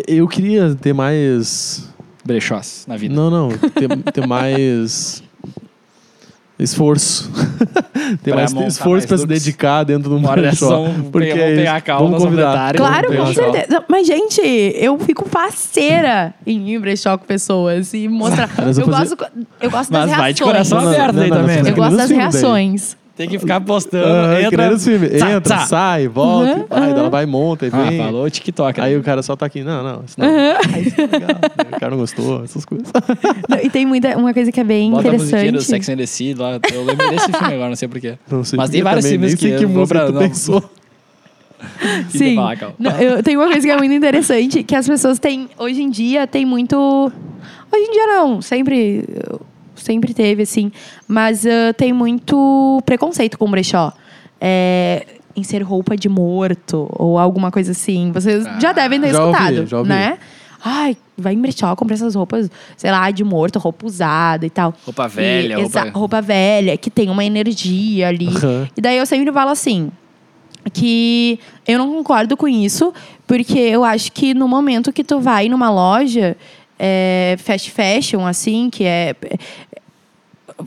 Eu 0.07 0.27
queria 0.27 0.75
ter 0.75 0.93
mais... 0.93 1.87
Brechós 2.27 2.83
na 2.87 2.97
vida. 2.97 3.15
Não, 3.15 3.29
não. 3.31 3.49
Ter, 3.49 4.11
ter 4.11 4.27
mais... 4.27 5.23
Esforço. 6.59 7.29
ter 8.23 8.31
Pra 8.33 8.49
mais 8.49 8.73
esforço 8.73 9.07
pra 9.07 9.15
se 9.15 9.27
dedicar 9.27 9.83
dentro 9.83 10.09
de 10.09 10.15
um 10.15 10.21
brechó. 10.27 10.85
Porque 11.11 11.29
vamos 11.29 11.59
é 11.59 11.67
a 11.67 11.79
calma, 11.79 12.07
vamos 12.09 12.23
convidar. 12.23 12.75
Claro, 12.75 13.15
com 13.15 13.31
certeza. 13.33 13.83
Mas, 13.87 14.07
gente, 14.07 14.41
eu 14.75 14.97
fico 14.97 15.29
faceira 15.29 16.33
em 16.47 16.67
ir 16.71 16.79
brechó 16.79 17.15
com 17.15 17.25
pessoas 17.27 17.93
e 17.93 18.07
mostrar. 18.07 18.49
Mas 18.57 18.75
eu 18.79 18.85
eu, 18.87 18.91
fazia- 18.91 19.15
gosto, 19.15 19.31
eu 19.61 19.69
gosto 19.69 19.93
Mas 19.93 20.09
das 20.09 20.17
vai 20.17 20.33
de 20.33 20.43
reações. 20.43 20.67
coração 20.69 20.79
aberto 20.79 21.19
aí 21.19 21.29
também. 21.29 21.61
né? 21.63 21.69
Eu 21.69 21.75
gosto 21.75 21.95
das 21.95 22.07
filmes 22.09 22.33
daí. 22.33 22.41
Tem 23.17 23.27
que 23.27 23.39
ficar 23.39 23.59
postando. 23.61 24.05
Ah, 24.05 24.35
que 24.39 24.45
entra. 24.45 24.69
nos 24.69 24.83
filmes. 24.85 25.09
Tsa, 25.11 25.31
Entra, 25.31 25.57
tsa. 25.57 25.65
sai, 25.65 26.07
volta. 26.07 26.55
Uhum, 26.55 26.65
Aí 26.69 26.91
ela 26.91 27.09
vai, 27.09 27.25
monta 27.25 27.65
e 27.65 27.69
Ah, 27.73 27.83
vem. 27.89 27.97
falou 27.97 28.29
TikTok. 28.29 28.79
Aí 28.79 28.93
né? 28.93 28.99
o 28.99 29.03
cara 29.03 29.23
só 29.23 29.35
tá 29.35 29.47
aqui. 29.47 29.63
Não, 29.63 29.83
não. 29.83 30.03
Isso 30.05 30.19
não. 30.19 30.27
Aí 30.27 30.87
isso 30.87 31.01
é 31.01 31.05
legal. 31.07 31.29
o 31.75 31.79
cara 31.79 31.89
não 31.89 31.97
gostou, 31.97 32.43
essas 32.43 32.63
coisas. 32.63 32.87
Não, 33.49 33.57
E 33.57 33.69
tem 33.71 33.85
muita, 33.87 34.15
uma 34.15 34.33
coisa 34.33 34.51
que 34.51 34.59
é 34.59 34.63
bem 34.63 34.91
Bota 34.91 35.09
a 35.09 35.13
musiquinha 35.13 35.41
do 35.41 35.47
interessante. 35.47 35.85
Sex 35.85 35.89
and 35.89 35.97
the 35.97 36.05
City 36.05 36.39
lá. 36.39 36.59
Eu 36.71 36.83
lembro 36.85 37.09
desse 37.09 37.31
filme 37.31 37.53
agora, 37.55 37.69
não 37.69 37.75
sei 37.75 37.87
porquê. 37.87 38.13
Não 38.29 38.43
sei 38.43 38.57
Mas 38.57 38.69
tem 38.69 38.83
vários 38.83 39.03
também, 39.03 39.19
filmes 39.19 39.31
nem 39.33 39.39
sei 39.41 39.51
que 39.51 39.57
que 39.57 39.63
eu 39.63 39.69
vou 39.69 39.79
música 39.79 39.99
pra- 39.99 40.07
tu 40.07 40.13
não. 40.13 40.21
pensou. 40.21 40.69
Que 42.11 42.17
Sim. 42.19 42.35
Não, 42.77 42.91
eu, 43.01 43.23
tem 43.23 43.35
uma 43.35 43.47
coisa 43.47 43.61
que 43.61 43.71
é 43.71 43.77
muito 43.77 43.93
interessante, 43.93 44.61
que 44.63 44.75
as 44.75 44.87
pessoas 44.87 45.17
têm, 45.17 45.49
hoje 45.57 45.81
em 45.81 45.89
dia, 45.89 46.27
tem 46.27 46.45
muito... 46.45 46.77
Hoje 46.77 47.83
em 47.83 47.91
dia 47.91 48.07
não, 48.07 48.41
sempre, 48.43 49.03
sempre 49.87 50.13
teve, 50.13 50.43
assim. 50.43 50.71
Mas 51.07 51.45
ah, 51.45 51.73
tem 51.75 51.91
muito 51.93 52.81
preconceito 52.85 53.37
com 53.39 53.49
brechó. 53.49 53.91
É, 54.39 55.05
em 55.35 55.43
ser 55.43 55.61
roupa 55.63 55.95
de 55.95 56.09
morto, 56.09 56.87
ou 56.91 57.17
alguma 57.17 57.49
coisa 57.51 57.71
assim. 57.71 58.11
Vocês 58.11 58.43
já 58.59 58.71
devem 58.73 58.99
ter 58.99 59.11
Já 59.11 59.23
ouvi, 59.23 59.31
escutado, 59.37 59.65
já 59.67 59.77
ouvi. 59.77 59.89
né? 59.89 60.17
Ai, 60.63 60.97
vai 61.15 61.33
em 61.33 61.39
brechó, 61.39 61.75
compra 61.75 61.93
essas 61.93 62.15
roupas, 62.15 62.49
sei 62.75 62.89
lá, 62.91 63.09
de 63.11 63.23
morto, 63.23 63.59
roupa 63.59 63.85
usada 63.85 64.45
e 64.45 64.49
tal. 64.49 64.73
Roupa 64.83 65.07
velha, 65.07 65.53
E- 65.53 65.61
roupa... 65.61 65.89
roupa 65.93 66.21
velha, 66.21 66.75
que 66.75 66.89
tem 66.89 67.09
uma 67.11 67.23
energia 67.23 68.07
ali. 68.07 68.27
Aham. 68.27 68.67
E 68.75 68.81
daí 68.81 68.97
eu 68.97 69.05
sempre 69.05 69.31
falo 69.31 69.51
assim, 69.51 69.91
que 70.73 71.39
eu 71.67 71.77
não 71.77 71.93
concordo 71.93 72.35
com 72.35 72.47
isso, 72.47 72.91
porque 73.27 73.59
eu 73.59 73.83
acho 73.83 74.11
que 74.11 74.33
no 74.33 74.47
momento 74.47 74.91
que 74.91 75.03
tu 75.03 75.19
vai 75.19 75.47
numa 75.47 75.69
loja 75.69 76.35
é, 76.79 77.35
fast 77.39 77.69
fashion, 77.71 78.25
assim, 78.25 78.69
que 78.71 78.83
é. 78.83 79.15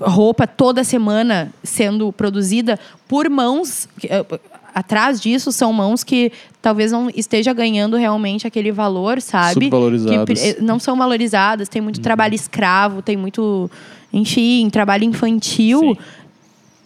Roupa 0.01 0.47
toda 0.47 0.85
semana 0.85 1.53
sendo 1.65 2.13
produzida 2.13 2.79
por 3.09 3.29
mãos. 3.29 3.89
eh, 4.09 4.25
Atrás 4.73 5.21
disso 5.21 5.51
são 5.51 5.73
mãos 5.73 6.05
que 6.05 6.31
talvez 6.63 6.93
não 6.93 7.11
esteja 7.13 7.53
ganhando 7.53 7.97
realmente 7.97 8.47
aquele 8.47 8.71
valor, 8.71 9.21
sabe? 9.21 9.65
Subvalorizadas. 9.65 10.41
Que, 10.41 10.49
eh, 10.51 10.57
não 10.61 10.79
são 10.79 10.97
valorizadas, 10.97 11.69
tem 11.69 11.81
Uhum. 11.81 11.85
muito 11.87 12.01
trabalho 12.01 12.37
escravo, 12.37 13.03
tem 13.03 13.17
muito, 13.17 13.69
enfim, 14.13 14.71
trabalho 14.71 15.03
infantil. 15.03 15.81
Sim. 15.81 15.97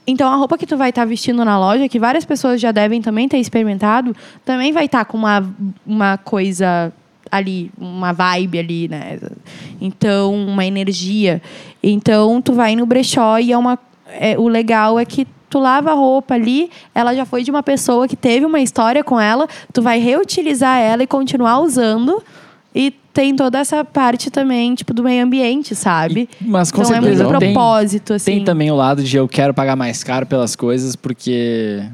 Então 0.07 0.33
a 0.33 0.37
roupa 0.37 0.57
que 0.57 0.67
tu 0.67 0.79
vai 0.79 0.89
estar 0.91 1.05
vestindo 1.05 1.45
na 1.45 1.59
loja, 1.59 1.87
que 1.89 1.99
várias 1.99 2.25
pessoas 2.25 2.59
já 2.59 2.73
devem 2.73 3.03
também 3.03 3.29
ter 3.29 3.39
experimentado, 3.39 4.17
também 4.47 4.73
vai 4.73 4.87
estar 4.87 5.05
com 5.05 5.19
uma, 5.19 5.45
uma 5.87 6.17
coisa 6.17 6.91
ali, 7.37 7.71
uma 7.79 8.13
vibe 8.13 8.59
ali, 8.59 8.89
né? 8.89 9.19
Então, 9.81 10.35
uma 10.35 10.65
energia. 10.65 11.41
Então, 11.83 12.41
tu 12.41 12.53
vai 12.53 12.75
no 12.77 12.87
brechó 12.87 13.39
e 13.39 13.53
é 13.53 13.59
uma. 13.59 13.79
é, 14.09 14.39
o 14.39 14.49
legal 14.49 14.99
é 14.99 15.05
que 15.05 15.27
tu 15.51 15.59
lava 15.59 15.91
a 15.93 15.95
roupa 15.95 16.35
ali, 16.35 16.69
ela 16.95 17.15
já 17.15 17.25
foi 17.25 17.43
de 17.45 17.51
uma 17.51 17.63
pessoa 17.63 18.09
que 18.09 18.17
teve 18.17 18.45
uma 18.45 18.61
história 18.61 19.05
com 19.05 19.21
ela, 19.21 19.47
tu 19.73 19.81
vai 19.83 19.99
reutilizar 20.01 20.79
ela 20.81 21.03
e 21.03 21.07
continuar 21.07 21.61
usando. 21.61 22.23
E 22.75 22.91
tem 23.13 23.37
toda 23.37 23.61
essa 23.61 23.85
parte 23.85 24.33
também, 24.33 24.75
tipo, 24.75 24.93
do 24.93 25.05
meio 25.05 25.23
ambiente, 25.25 25.77
sabe? 25.77 26.29
E- 26.43 26.45
mas 26.49 26.73
com 26.73 26.83
então 26.83 26.91
é 26.93 27.01
certeza 27.01 27.23
muito 27.25 27.39
tem- 27.39 27.53
propósito, 27.53 28.15
assim. 28.15 28.33
Tem 28.33 28.45
também 28.45 28.69
o 28.73 28.75
lado 28.75 29.05
de 29.05 29.17
eu 29.17 29.29
quero 29.29 29.55
pagar 29.55 29.77
mais 29.77 30.03
caro 30.03 30.27
pelas 30.27 30.57
coisas 30.57 30.97
porque 30.97 31.85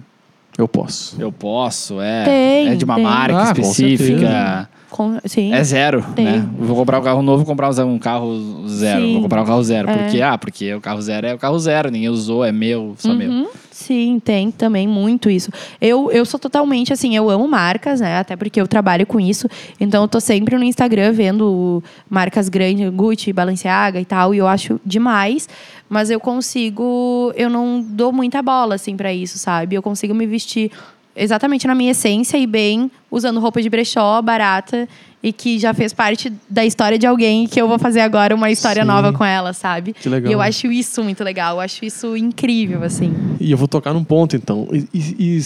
Eu 0.56 0.66
posso. 0.66 1.16
eu 1.20 1.30
posso, 1.30 2.00
é, 2.00 2.24
Tem, 2.24 2.68
é 2.68 2.74
de 2.76 2.84
uma 2.86 2.94
tem. 2.94 3.04
marca 3.04 3.36
Ah, 3.50 3.54
com 3.54 3.60
específica. 3.60 4.68
Com- 4.90 5.18
sim. 5.24 5.52
É 5.52 5.62
zero, 5.62 6.04
Tem. 6.14 6.24
né? 6.24 6.48
Vou 6.58 6.76
comprar 6.76 6.98
um 6.98 7.02
carro 7.02 7.22
novo, 7.22 7.44
comprar 7.44 7.70
um 7.84 7.98
carro 7.98 8.66
zero. 8.68 9.00
Sim. 9.02 9.12
Vou 9.14 9.22
comprar 9.22 9.42
um 9.42 9.46
carro 9.46 9.62
zero. 9.62 9.88
É. 9.88 9.96
Por 9.96 10.10
quê? 10.10 10.20
Ah, 10.20 10.36
porque 10.36 10.74
o 10.74 10.80
carro 10.80 11.00
zero 11.00 11.26
é 11.26 11.34
o 11.34 11.38
carro 11.38 11.58
zero. 11.58 11.90
Ninguém 11.90 12.08
usou, 12.08 12.44
é 12.44 12.50
meu, 12.52 12.94
só 12.98 13.14
meu. 13.14 13.30
Uhum. 13.30 13.46
Sim, 13.70 14.20
tem 14.22 14.50
também 14.50 14.86
muito 14.86 15.30
isso. 15.30 15.50
Eu, 15.80 16.10
eu 16.10 16.24
sou 16.26 16.38
totalmente 16.38 16.92
assim, 16.92 17.16
eu 17.16 17.30
amo 17.30 17.48
marcas, 17.48 18.00
né? 18.00 18.18
Até 18.18 18.36
porque 18.36 18.60
eu 18.60 18.68
trabalho 18.68 19.06
com 19.06 19.18
isso. 19.18 19.48
Então 19.80 20.02
eu 20.02 20.08
tô 20.08 20.20
sempre 20.20 20.56
no 20.58 20.64
Instagram 20.64 21.12
vendo 21.12 21.82
marcas 22.08 22.48
grandes, 22.48 22.90
Gucci, 22.92 23.32
Balenciaga 23.32 24.00
e 24.00 24.04
tal, 24.04 24.34
e 24.34 24.38
eu 24.38 24.46
acho 24.46 24.78
demais. 24.84 25.48
Mas 25.88 26.10
eu 26.10 26.20
consigo, 26.20 27.32
eu 27.34 27.48
não 27.48 27.80
dou 27.80 28.12
muita 28.12 28.42
bola 28.42 28.74
assim 28.74 28.96
para 28.96 29.12
isso, 29.12 29.38
sabe? 29.38 29.76
Eu 29.76 29.82
consigo 29.82 30.14
me 30.14 30.26
vestir 30.26 30.70
exatamente 31.22 31.66
na 31.66 31.74
minha 31.74 31.90
essência 31.92 32.36
e 32.38 32.47
bem, 32.47 32.90
usando 33.10 33.38
roupa 33.40 33.60
de 33.62 33.68
brechó, 33.68 34.20
barata 34.22 34.88
e 35.22 35.32
que 35.32 35.59
já 35.59 35.74
fez 35.74 35.92
parte 35.92 36.32
da 36.48 36.64
história 36.64 36.98
de 36.98 37.06
alguém 37.06 37.47
que 37.47 37.60
eu 37.60 37.68
vou 37.68 37.78
fazer 37.78 38.01
agora 38.01 38.34
uma 38.34 38.51
história 38.51 38.82
Sim. 38.82 38.88
nova 38.88 39.12
com 39.12 39.24
ela, 39.24 39.52
sabe? 39.52 39.92
Que 39.92 40.09
legal. 40.09 40.30
E 40.30 40.34
eu 40.34 40.40
acho 40.40 40.68
isso 40.68 41.05
muito 41.05 41.22
legal, 41.22 41.56
eu 41.56 41.60
acho 41.60 41.84
isso 41.84 42.16
incrível, 42.16 42.82
assim. 42.82 43.12
E 43.38 43.51
eu 43.52 43.59
vou 43.59 43.68
tocar 43.68 43.92
num 43.92 44.02
ponto, 44.05 44.34
então. 44.34 44.66
E, 44.72 44.88
e- 44.94 45.36
e 45.38 45.42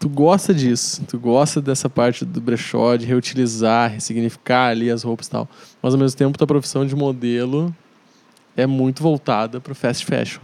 tu 0.00 0.08
gosta 0.08 0.52
disso, 0.52 1.02
tu 1.08 1.18
gosta 1.18 1.60
dessa 1.60 1.88
parte 1.88 2.24
do 2.24 2.40
brechó, 2.40 2.96
de 2.96 3.06
reutilizar, 3.06 3.92
ressignificar 3.92 4.70
ali 4.70 4.90
as 4.90 5.02
roupas 5.04 5.26
e 5.26 5.30
tal. 5.30 5.48
Mas 5.80 5.94
ao 5.94 6.00
mesmo 6.00 6.16
tempo, 6.18 6.36
tua 6.36 6.46
profissão 6.46 6.84
de 6.84 6.96
modelo 6.96 7.74
é 8.56 8.66
muito 8.66 9.02
voltada 9.04 9.60
pro 9.60 9.74
fast 9.74 10.04
fashion. 10.04 10.40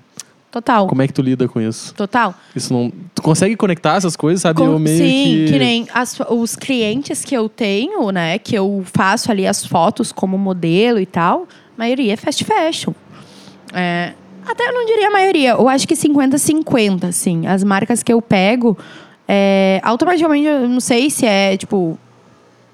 Total. 0.55 0.87
Como 0.87 1.03
é 1.03 1.09
que 1.09 1.13
tu 1.13 1.21
lida 1.21 1.49
com 1.49 1.61
isso? 1.61 1.93
Total. 1.95 2.33
Isso 2.55 2.73
não. 2.73 2.93
Tu 3.13 3.21
consegue 3.21 3.57
conectar 3.57 3.97
essas 3.97 4.15
coisas, 4.15 4.41
sabe? 4.41 4.61
Com- 4.61 4.67
eu 4.67 4.79
meio 4.79 4.99
sim, 4.99 5.47
que. 5.53 5.59
nem 5.59 5.85
as- 5.93 6.17
os 6.31 6.55
clientes 6.55 7.25
que 7.25 7.35
eu 7.37 7.49
tenho, 7.49 8.09
né? 8.13 8.39
Que 8.39 8.55
eu 8.57 8.85
faço 8.87 9.33
ali 9.33 9.49
as 9.49 9.67
fotos 9.67 10.13
como 10.13 10.39
modelo 10.39 11.01
e 11.01 11.07
tal, 11.07 11.49
a 11.77 11.79
maioria 11.79 12.13
é 12.13 12.17
fast 12.17 12.45
fashion. 12.45 12.93
É, 13.73 14.13
até 14.47 14.69
eu 14.69 14.73
não 14.75 14.87
diria 14.87 15.09
a 15.09 15.11
maioria, 15.11 15.51
eu 15.59 15.69
acho 15.69 15.89
que 15.89 15.97
50-50, 15.97 17.03
assim. 17.09 17.49
As 17.49 17.65
marcas 17.65 18.01
que 18.05 18.13
eu 18.13 18.23
pego, 18.23 18.79
é, 19.27 19.81
automaticamente, 19.83 20.47
eu 20.47 20.69
não 20.69 20.79
sei 20.79 21.11
se 21.11 21.27
é, 21.27 21.57
tipo... 21.57 21.99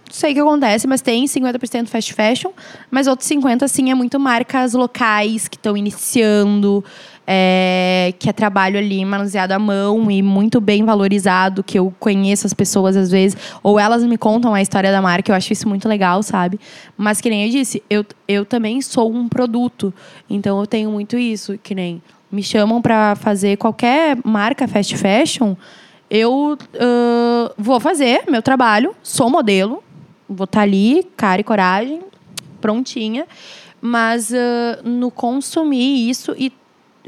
Não 0.07 0.15
sei 0.17 0.33
o 0.33 0.35
que 0.35 0.41
acontece, 0.41 0.89
mas 0.89 1.01
tem 1.01 1.25
50% 1.25 1.87
fast 1.87 2.13
fashion, 2.13 2.51
mas 2.91 3.07
outros 3.07 3.29
50% 3.29 3.63
assim, 3.63 3.93
é 3.93 3.95
muito 3.95 4.19
marcas 4.19 4.75
locais 4.75 5.47
que 5.47 5.57
estão 5.57 5.77
iniciando, 5.77 6.85
é, 7.33 8.13
que 8.19 8.29
é 8.29 8.33
trabalho 8.33 8.77
ali 8.77 9.05
manuseado 9.05 9.53
à 9.53 9.59
mão 9.59 10.11
e 10.11 10.21
muito 10.21 10.61
bem 10.61 10.85
valorizado, 10.85 11.63
que 11.63 11.79
eu 11.79 11.95
conheço 12.01 12.45
as 12.45 12.53
pessoas 12.53 12.97
às 12.97 13.09
vezes, 13.09 13.39
ou 13.63 13.79
elas 13.79 14.03
me 14.03 14.19
contam 14.19 14.53
a 14.53 14.61
história 14.61 14.91
da 14.91 15.01
marca, 15.01 15.31
eu 15.31 15.37
acho 15.37 15.53
isso 15.53 15.69
muito 15.69 15.89
legal, 15.89 16.25
sabe? 16.25 16.59
Mas 16.97 17.21
que 17.21 17.31
nem 17.31 17.45
eu 17.45 17.51
disse, 17.51 17.85
eu, 17.89 18.05
eu 18.27 18.45
também 18.45 18.83
sou 18.83 19.13
um 19.13 19.29
produto, 19.29 19.95
então 20.29 20.59
eu 20.59 20.67
tenho 20.67 20.91
muito 20.91 21.17
isso, 21.17 21.57
que 21.63 21.73
nem 21.73 22.03
me 22.33 22.43
chamam 22.43 22.83
para 22.83 23.15
fazer 23.15 23.57
qualquer 23.59 24.19
marca 24.25 24.67
fast 24.67 24.97
fashion, 24.97 25.55
eu 26.11 26.59
ãh, 26.75 27.53
vou 27.57 27.79
fazer 27.79 28.25
meu 28.29 28.43
trabalho, 28.43 28.93
sou 29.05 29.31
modelo, 29.31 29.85
vou 30.29 30.47
estar 30.47 30.63
ali, 30.63 31.07
cara 31.17 31.41
e 31.41 31.45
coragem, 31.45 32.01
prontinha. 32.61 33.25
Mas 33.81 34.33
ãh, 34.33 34.83
no 34.85 35.11
consumir 35.11 36.11
isso 36.11 36.35
e 36.37 36.53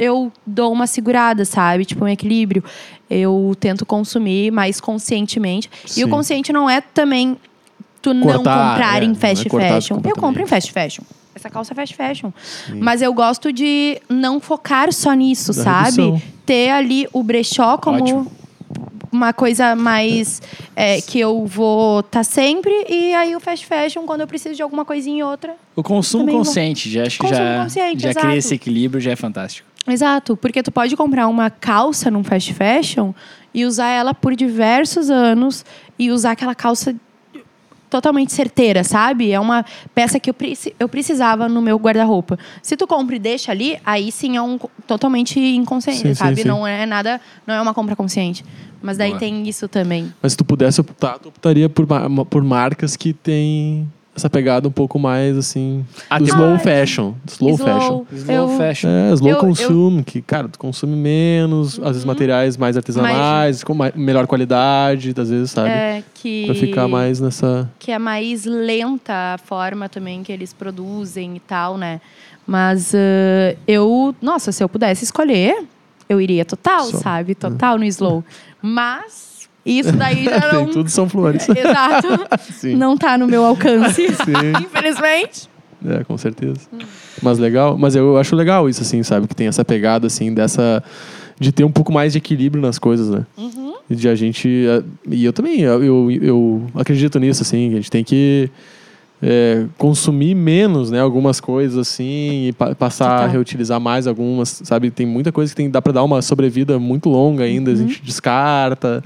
eu 0.03 0.33
dou 0.47 0.73
uma 0.73 0.87
segurada, 0.87 1.45
sabe? 1.45 1.85
Tipo, 1.85 2.05
um 2.05 2.09
equilíbrio. 2.09 2.63
Eu 3.09 3.55
tento 3.61 3.85
consumir 3.87 4.51
mais 4.51 4.81
conscientemente. 4.81 5.71
E 5.85 5.91
Sim. 5.91 6.05
o 6.05 6.09
consciente 6.09 6.53
não 6.53 6.69
é 6.69 6.81
também 6.81 7.37
tu 8.01 8.13
não 8.15 8.23
Cortar, 8.35 8.71
comprar 8.71 9.03
é, 9.03 9.05
em 9.05 9.09
não 9.09 9.15
fast 9.15 9.47
é 9.47 9.51
fashion. 9.51 10.01
Eu 10.05 10.17
compro 10.17 10.43
em 10.43 10.47
fast 10.47 10.73
fashion. 10.73 11.03
Essa 11.35 11.49
calça 11.49 11.73
é 11.73 11.77
fast 11.77 11.95
fashion. 11.97 12.31
Mas 12.79 13.01
eu 13.01 13.13
gosto 13.15 13.53
de 13.53 14.01
não 14.09 14.39
focar 14.41 14.93
só 14.93 15.13
nisso, 15.15 15.53
Da 15.55 15.63
sabe? 15.63 16.03
redução. 16.03 16.23
Ter 16.45 16.71
ali 16.71 17.09
o 17.13 17.23
brechó 17.23 17.79
como 17.79 17.99
Ótimo. 18.03 18.33
uma 19.11 19.33
coisa 19.33 19.75
mais 19.77 20.43
é, 20.75 21.01
que 21.01 21.19
eu 21.21 21.47
vou 21.47 22.01
estar 22.01 22.25
sempre 22.25 22.73
e 22.89 23.15
aí 23.15 23.35
o 23.37 23.41
fast 23.41 23.65
fashion 23.67 24.05
quando 24.05 24.23
eu 24.23 24.27
preciso 24.27 24.55
de 24.57 24.63
alguma 24.63 24.85
coisinha 24.85 25.21
e 25.21 25.23
outra. 25.23 25.55
O 25.77 25.83
consumo 25.83 26.25
Também 26.25 26.35
vou- 26.37 26.45
consciente, 26.45 26.91
já 26.91 27.03
acho 27.03 27.19
que 27.19 27.27
Consumo 27.27 27.39
já, 27.47 27.63
consciente, 27.63 28.03
já 28.03 28.11
exato. 28.11 28.27
cria 28.27 28.39
esse 28.39 28.55
equilíbrio, 28.55 29.01
já 29.01 29.13
é 29.13 29.17
fantástico. 29.17 29.69
Exato, 29.87 30.37
porque 30.37 30.63
tu 30.63 30.71
pode 30.71 30.97
comprar 30.97 31.27
uma 31.27 31.51
calça 31.51 32.11
num 32.11 32.23
fast 32.23 32.53
fashion 32.55 33.13
e 33.53 33.65
usar 33.65 33.89
ela 33.89 34.15
por 34.15 34.35
diversos 34.37 35.11
anos 35.11 35.65
e 35.99 36.11
usar 36.11 36.33
aquela 36.33 36.55
calça 36.55 36.95
totalmente 37.91 38.33
certeira, 38.33 38.83
sabe? 38.85 39.33
É 39.33 39.39
uma 39.39 39.67
peça 39.95 40.19
que 40.19 40.31
eu, 40.31 40.33
preci- 40.35 40.75
eu 40.81 40.89
precisava 40.89 41.47
no 41.47 41.61
meu 41.61 41.77
guarda-roupa. 41.77 42.39
Se 42.63 42.75
tu 42.75 42.87
compra 42.87 43.17
e 43.17 43.19
deixa 43.19 43.53
ali, 43.53 43.77
aí 43.85 44.11
sim 44.11 44.35
é 44.37 44.41
um 44.41 44.59
totalmente 44.87 45.39
inconsciente, 45.39 45.99
Sim, 46.01 46.09
sim, 46.09 46.15
sabe? 46.15 46.43
sim. 46.43 46.49
Não 46.49 46.67
é 46.67 46.87
nada, 46.87 47.21
não 47.47 47.55
é 47.55 47.61
uma 47.61 47.75
compra 47.75 47.95
consciente. 47.95 48.43
Mas 48.81 48.97
daí 48.97 49.11
Boa. 49.11 49.19
tem 49.21 49.47
isso 49.47 49.69
também. 49.69 50.13
Mas 50.23 50.33
se 50.33 50.39
tu 50.39 50.45
pudesse 50.45 50.81
optar, 50.81 51.19
tu 51.19 51.29
optaria 51.29 51.69
por, 51.69 51.87
por 52.31 52.43
marcas 52.43 52.97
que 52.97 53.13
têm 53.13 53.87
essa 54.15 54.29
pegada 54.29 54.69
um 54.69 54.71
pouco 54.71 54.99
mais 54.99 55.37
assim. 55.39 55.85
Ah, 56.11 56.19
do 56.19 56.25
slow 56.25 56.59
fashion. 56.59 57.15
do 57.25 57.33
Slow, 57.33 57.57
fashion. 57.57 58.05
Slow 58.13 58.35
eu- 58.53 58.59
fashion. 58.59 58.89
É, 58.91 59.13
slow 59.15 59.31
Eu- 59.31 59.37
eu- 59.37 59.41
consume, 59.41 60.05
que, 60.05 60.21
cara, 60.21 60.49
tu 60.49 60.59
consome 60.59 60.95
menos, 60.95 61.79
às 61.79 61.89
vezes 61.93 62.05
materiais 62.05 62.57
mais 62.57 62.77
artesanais, 62.77 63.65
com 63.65 63.73
mai- 63.75 63.93
melhor 63.97 64.27
qualidade, 64.27 65.15
às 65.17 65.31
vezes, 65.31 65.51
sabe? 65.51 65.71
É, 65.71 66.03
que... 66.15 66.45
Pra 66.47 66.55
ficar 66.55 66.89
mais 66.89 67.21
nessa. 67.21 67.71
que 67.79 67.91
é 67.91 67.99
mais 67.99 68.45
lenta 68.45 69.35
a 69.35 69.39
forma 69.39 69.89
também 69.89 70.23
que 70.23 70.31
eles 70.31 70.53
produzem 70.53 71.37
e 71.37 71.41
tal, 71.41 71.79
né? 71.79 72.01
Mas 72.47 72.93
eh, 72.95 73.57
eu, 73.67 74.15
nossa, 74.21 74.53
se 74.53 74.63
eu 74.63 74.69
pudesse 74.69 75.05
escolher, 75.05 75.65
eu 76.09 76.21
iria 76.21 76.45
total, 76.45 76.85
Só. 76.87 76.99
sabe? 76.99 77.35
Total 77.35 77.79
no 77.79 77.85
slow. 77.85 78.23
Mas 78.61 79.32
isso 79.65 79.93
daí 79.93 80.25
já 80.25 80.41
não. 80.53 80.65
Tem 80.65 80.73
tudo 80.75 80.89
são 80.91 81.09
flores. 81.09 81.47
Exato. 81.51 82.09
Não 82.77 82.97
tá 82.97 83.17
no 83.17 83.27
meu 83.27 83.45
alcance. 83.45 84.07
Infelizmente. 84.61 85.49
É, 85.85 86.05
com 86.05 86.17
certeza. 86.17 86.61
Mas 87.21 87.39
legal, 87.39 87.77
mas 87.77 87.97
eu 87.97 88.17
acho 88.17 88.37
legal 88.37 88.69
isso, 88.69 88.83
assim, 88.83 89.03
sabe? 89.03 89.27
Que 89.27 89.35
tem 89.35 89.47
essa 89.49 89.65
pegada, 89.65 90.07
assim, 90.07 90.33
dessa. 90.33 90.83
De 91.41 91.51
ter 91.51 91.65
um 91.65 91.73
pouco 91.73 91.93
mais 91.93 92.13
de 92.13 92.19
equilíbrio 92.19 92.63
nas 92.63 92.79
coisas, 92.79 93.09
né? 93.11 93.27
Uhum. 93.37 93.75
E 93.91 93.97
de 93.97 94.09
a 94.09 94.15
gente. 94.15 94.49
eh, 94.49 94.83
E 95.11 95.25
eu 95.25 95.33
também, 95.33 95.61
eu, 95.63 95.83
eu, 95.83 96.11
eu 96.23 96.67
acredito 96.77 97.19
nisso, 97.19 97.43
assim, 97.43 97.73
a 97.73 97.77
gente 97.77 97.91
tem 97.91 98.05
que. 98.05 98.49
É, 99.23 99.67
consumir 99.79 100.35
menos, 100.35 100.91
né, 100.91 101.01
algumas 101.01 101.41
coisas 101.41 101.79
assim 101.79 102.49
e 102.49 102.53
pa- 102.53 102.75
passar 102.75 103.07
a 103.07 103.17
Total. 103.19 103.31
reutilizar 103.31 103.81
mais 103.81 104.07
algumas, 104.09 104.61
sabe? 104.65 104.91
Tem 104.91 105.07
muita 105.07 105.31
coisa 105.31 105.53
que 105.53 105.57
tem 105.57 105.71
dá 105.71 105.81
para 105.81 105.93
dar 105.93 106.03
uma 106.03 106.21
sobrevida 106.21 106.79
muito 106.79 107.09
longa 107.09 107.45
ainda, 107.45 107.71
Uhum. 107.71 107.77
a 107.77 107.79
gente 107.79 108.03
descarta. 108.03 109.03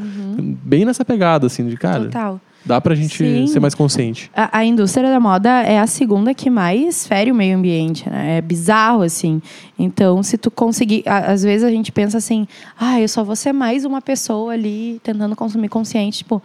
Bem 0.65 0.85
nessa 0.85 1.05
pegada 1.05 1.47
assim 1.47 1.67
de 1.69 1.77
cara. 1.77 2.05
Total. 2.05 2.41
Dá 2.65 2.81
pra 2.81 2.97
gente 2.97 3.17
Sim. 3.17 3.47
ser 3.47 3.61
mais 3.61 3.77
consciente. 3.77 4.29
A, 4.35 4.59
a 4.59 4.65
indústria 4.65 5.09
da 5.09 5.21
moda 5.21 5.49
é 5.63 5.79
a 5.79 5.87
segunda 5.87 6.35
que 6.35 6.51
mais 6.51 7.07
fere 7.07 7.31
o 7.31 7.35
meio 7.35 7.57
ambiente, 7.57 8.11
né? 8.11 8.39
É 8.39 8.41
bizarro, 8.41 9.03
assim. 9.03 9.41
Então, 9.79 10.21
se 10.21 10.37
tu 10.37 10.51
conseguir... 10.51 11.05
a- 11.07 11.31
Às 11.31 11.45
vezes 11.45 11.63
a 11.63 11.71
gente 11.71 11.93
pensa 11.93 12.19
assim... 12.19 12.45
Ah, 12.77 13.01
eu 13.01 13.07
só 13.07 13.23
vou 13.23 13.37
ser 13.37 13.53
mais 13.53 13.85
uma 13.85 14.03
pessoa 14.03 14.53
ali 14.53 14.99
tentando 15.05 15.37
consumir 15.37 15.69
consciente. 15.69 16.19
Tipo, 16.19 16.43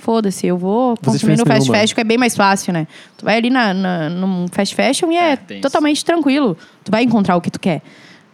foda-se, 0.00 0.46
eu 0.46 0.56
vou 0.58 0.96
consumir 0.96 1.36
no 1.38 1.44
fast 1.46 1.70
fashion, 1.70 1.94
que 1.94 2.00
é 2.00 2.04
bem 2.04 2.18
mais 2.18 2.36
fácil, 2.36 2.72
né? 2.72 2.86
Tu 3.16 3.24
vai 3.24 3.36
ali 3.36 3.50
na, 3.50 3.72
na, 3.72 4.08
num 4.10 4.46
fast 4.50 4.74
fashion 4.74 5.12
e 5.12 5.16
é, 5.16 5.32
É, 5.32 5.36
tem 5.36 5.58
isso. 5.58 5.62
totalmente 5.62 6.04
tranquilo. 6.04 6.56
Tu 6.84 6.90
vai 6.90 7.02
encontrar 7.04 7.36
o 7.36 7.40
que 7.40 7.50
tu 7.50 7.60
quer. 7.60 7.82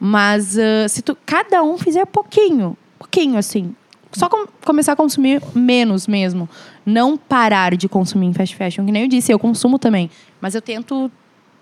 Mas 0.01 0.57
ah, 0.59 0.89
se 0.89 1.03
tu, 1.03 1.17
cada 1.27 1.63
um 1.63 1.77
fizer 1.79 2.07
pouquinho, 2.07 2.77
pouquinho 2.99 3.37
assim, 3.37 3.75
só 4.13 4.29
com- 4.29 4.47
começar 4.65 4.93
a 4.93 4.97
consumir 4.97 5.43
menos 5.55 6.07
mesmo. 6.07 6.49
Não 6.85 7.17
parar 7.17 7.77
de 7.77 7.89
consumir 7.89 8.27
em 8.27 8.33
fast 8.33 8.55
fashion, 8.57 8.85
que 8.87 8.93
nem 8.93 9.03
eu 9.03 9.09
disse, 9.09 9.33
eu 9.33 9.39
consumo 9.39 9.79
também. 9.79 10.11
Mas 10.41 10.55
eu 10.55 10.63
tento 10.63 11.11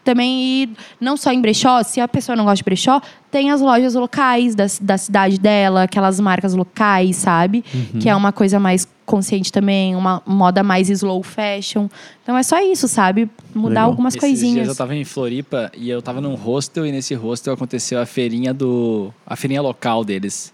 também 0.05 0.63
ir, 0.63 0.71
não 1.01 1.17
só 1.17 1.33
em 1.33 1.41
brechó, 1.41 1.83
se 1.83 2.01
a 2.01 2.07
pessoa 2.07 2.37
não 2.37 2.45
gosta 2.45 2.57
de 2.57 2.65
brechó, 2.65 3.01
tem 3.31 3.51
as 3.51 3.61
lojas 3.61 3.95
locais 3.95 4.55
da, 4.55 4.67
da 4.81 4.99
cidade 4.99 5.39
dela, 5.39 5.85
aquelas 5.85 6.21
marcas 6.21 6.55
locais, 6.55 7.17
sabe? 7.17 7.65
Que 8.01 8.09
é 8.09 8.15
uma 8.15 8.31
coisa 8.31 8.61
mais 8.61 8.87
consciente 9.05 9.51
também, 9.51 9.97
uma 9.97 10.23
moda 10.25 10.63
mais 10.63 10.89
slow 10.89 11.23
fashion. 11.23 11.89
Então 12.23 12.37
é 12.37 12.43
só 12.43 12.61
isso, 12.61 12.87
sabe? 12.87 13.29
Mudar 13.55 13.69
Legal. 13.69 13.91
algumas 13.91 14.15
Esses 14.15 14.29
dias 14.29 14.41
coisinhas. 14.41 14.69
eu 14.69 14.75
tava 14.75 14.95
em 14.95 15.05
Floripa 15.05 15.73
e 15.77 15.91
eu 15.91 16.01
tava 16.01 16.21
num 16.21 16.35
hostel 16.35 16.87
e 16.87 16.93
nesse 16.93 17.15
hostel 17.15 17.55
aconteceu 17.55 18.01
a 18.01 18.07
feirinha 18.07 18.55
do 18.55 19.13
a 19.27 19.37
feirinha 19.37 19.63
local 19.63 20.05
deles. 20.05 20.53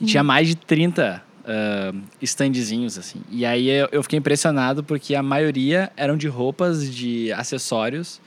E 0.00 0.06
tinha 0.06 0.22
mais 0.22 0.48
de 0.48 0.54
30 0.54 1.22
ah, 1.46 1.92
standzinhos 2.22 2.96
assim. 2.96 3.20
E 3.30 3.44
aí 3.44 3.68
eu, 3.68 3.88
eu 3.90 4.02
fiquei 4.02 4.18
impressionado 4.18 4.84
porque 4.84 5.14
a 5.14 5.22
maioria 5.22 5.90
eram 5.96 6.16
de 6.16 6.28
roupas, 6.28 6.94
de 6.94 7.32
acessórios 7.32 8.20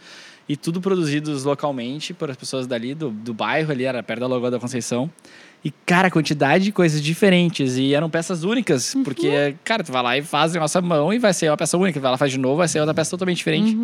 e 0.48 0.58
tudo 0.58 0.82
produzidos 0.82 1.44
localmente 1.44 2.14
por 2.14 2.30
as 2.30 2.36
pessoas 2.36 2.68
dali 2.68 2.94
do, 2.94 3.10
do 3.10 3.34
bairro 3.34 3.72
ali, 3.72 3.86
era 3.86 4.04
perto 4.04 4.22
da 4.22 4.28
Lagoa 4.28 4.52
da 4.52 4.60
Conceição. 4.60 5.10
E, 5.64 5.72
cara, 5.86 6.12
quantidade 6.12 6.66
de 6.66 6.72
coisas 6.74 7.02
diferentes. 7.02 7.78
E 7.78 7.94
eram 7.94 8.10
peças 8.10 8.44
únicas. 8.44 8.94
Porque, 9.04 9.56
cara, 9.64 9.82
tu 9.82 9.94
vai 9.94 10.04
lá 10.04 10.18
e 10.18 10.22
faz 10.22 10.54
a 10.56 10.60
nossa 10.60 10.82
mão 10.82 11.14
e 11.14 11.18
vai 11.20 11.34
ser 11.34 11.50
uma 11.50 11.56
peça 11.56 11.78
única. 11.78 12.00
Vai 12.02 12.12
lá 12.12 12.18
faz 12.18 12.32
de 12.32 12.38
novo, 12.38 12.58
vai 12.58 12.68
ser 12.68 12.80
outra 12.82 12.94
peça 12.94 13.12
totalmente 13.12 13.38
diferente. 13.38 13.78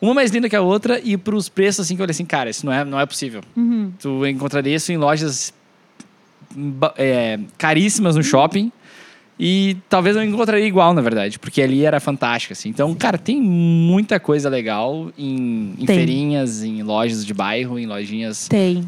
Uma 0.00 0.14
mais 0.14 0.30
linda 0.30 0.48
que 0.48 0.54
a 0.54 0.60
outra. 0.60 1.00
E 1.02 1.16
pros 1.16 1.48
preços, 1.48 1.84
assim, 1.84 1.96
que 1.96 2.00
eu 2.00 2.04
olhei 2.04 2.12
assim, 2.12 2.24
cara, 2.24 2.48
isso 2.48 2.64
não 2.64 2.72
é, 2.72 2.84
não 2.84 3.00
é 3.00 3.06
possível. 3.06 3.42
Tu 3.98 4.26
encontraria 4.28 4.76
isso 4.76 4.92
em 4.92 4.96
lojas 4.96 5.52
é, 6.96 7.40
caríssimas 7.58 8.14
no 8.14 8.22
shopping. 8.22 8.70
E 9.42 9.78
talvez 9.88 10.14
eu 10.14 10.22
encontraria 10.22 10.66
igual, 10.66 10.92
na 10.92 11.00
verdade, 11.00 11.38
porque 11.38 11.62
ali 11.62 11.82
era 11.82 11.98
fantástico, 11.98 12.52
assim. 12.52 12.68
Então, 12.68 12.94
cara, 12.94 13.16
tem 13.16 13.40
muita 13.40 14.20
coisa 14.20 14.50
legal 14.50 15.10
em, 15.16 15.72
em 15.78 15.86
feirinhas, 15.86 16.62
em 16.62 16.82
lojas 16.82 17.24
de 17.24 17.32
bairro, 17.32 17.78
em 17.78 17.86
lojinhas. 17.86 18.46
Tem. 18.48 18.86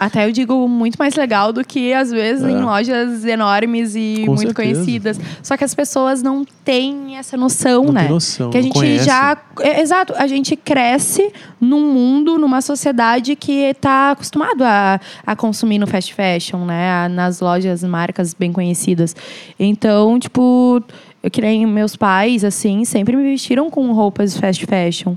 Até 0.00 0.26
eu 0.26 0.32
digo 0.32 0.66
muito 0.66 0.96
mais 0.98 1.14
legal 1.14 1.52
do 1.52 1.62
que, 1.62 1.92
às 1.92 2.10
vezes, 2.10 2.42
É. 2.42 2.50
em 2.50 2.62
lojas 2.62 3.22
enormes 3.26 3.94
e 3.94 4.22
Com 4.24 4.28
muito 4.34 4.46
certeza. 4.54 4.54
conhecidas. 4.54 5.20
Só 5.42 5.58
que 5.58 5.62
as 5.62 5.74
pessoas 5.74 6.22
não 6.22 6.42
têm 6.64 7.18
essa 7.18 7.36
noção, 7.36 7.84
Não 7.84 7.92
né? 7.92 8.00
tem 8.04 8.10
noção, 8.10 8.48
que 8.50 8.56
a 8.56 8.62
gente 8.62 8.72
conhece. 8.72 9.04
já. 9.04 9.36
é, 9.60 9.82
exato, 9.82 10.14
a 10.16 10.26
gente 10.26 10.56
cresce 10.56 11.30
num 11.60 11.92
mundo, 11.92 12.38
numa 12.38 12.62
sociedade 12.62 13.36
que 13.36 13.52
está 13.52 14.12
acostumado 14.12 14.62
a, 14.64 14.98
a 15.26 15.36
consumir 15.36 15.78
no 15.78 15.86
fast 15.86 16.14
fashion, 16.14 16.64
né? 16.64 17.06
Nas 17.08 17.40
lojas, 17.40 17.84
marcas 17.84 18.32
bem 18.32 18.50
conhecidas. 18.52 19.14
Então, 19.58 20.18
tipo, 20.18 20.82
eu 21.22 21.30
que 21.30 21.42
nem 21.42 21.66
meus 21.66 21.94
pais, 21.94 22.42
assim, 22.42 22.86
sempre 22.86 23.14
me 23.14 23.22
vestiram 23.24 23.68
com 23.68 23.92
roupas 23.92 24.34
fast 24.38 24.64
fashion. 24.64 25.14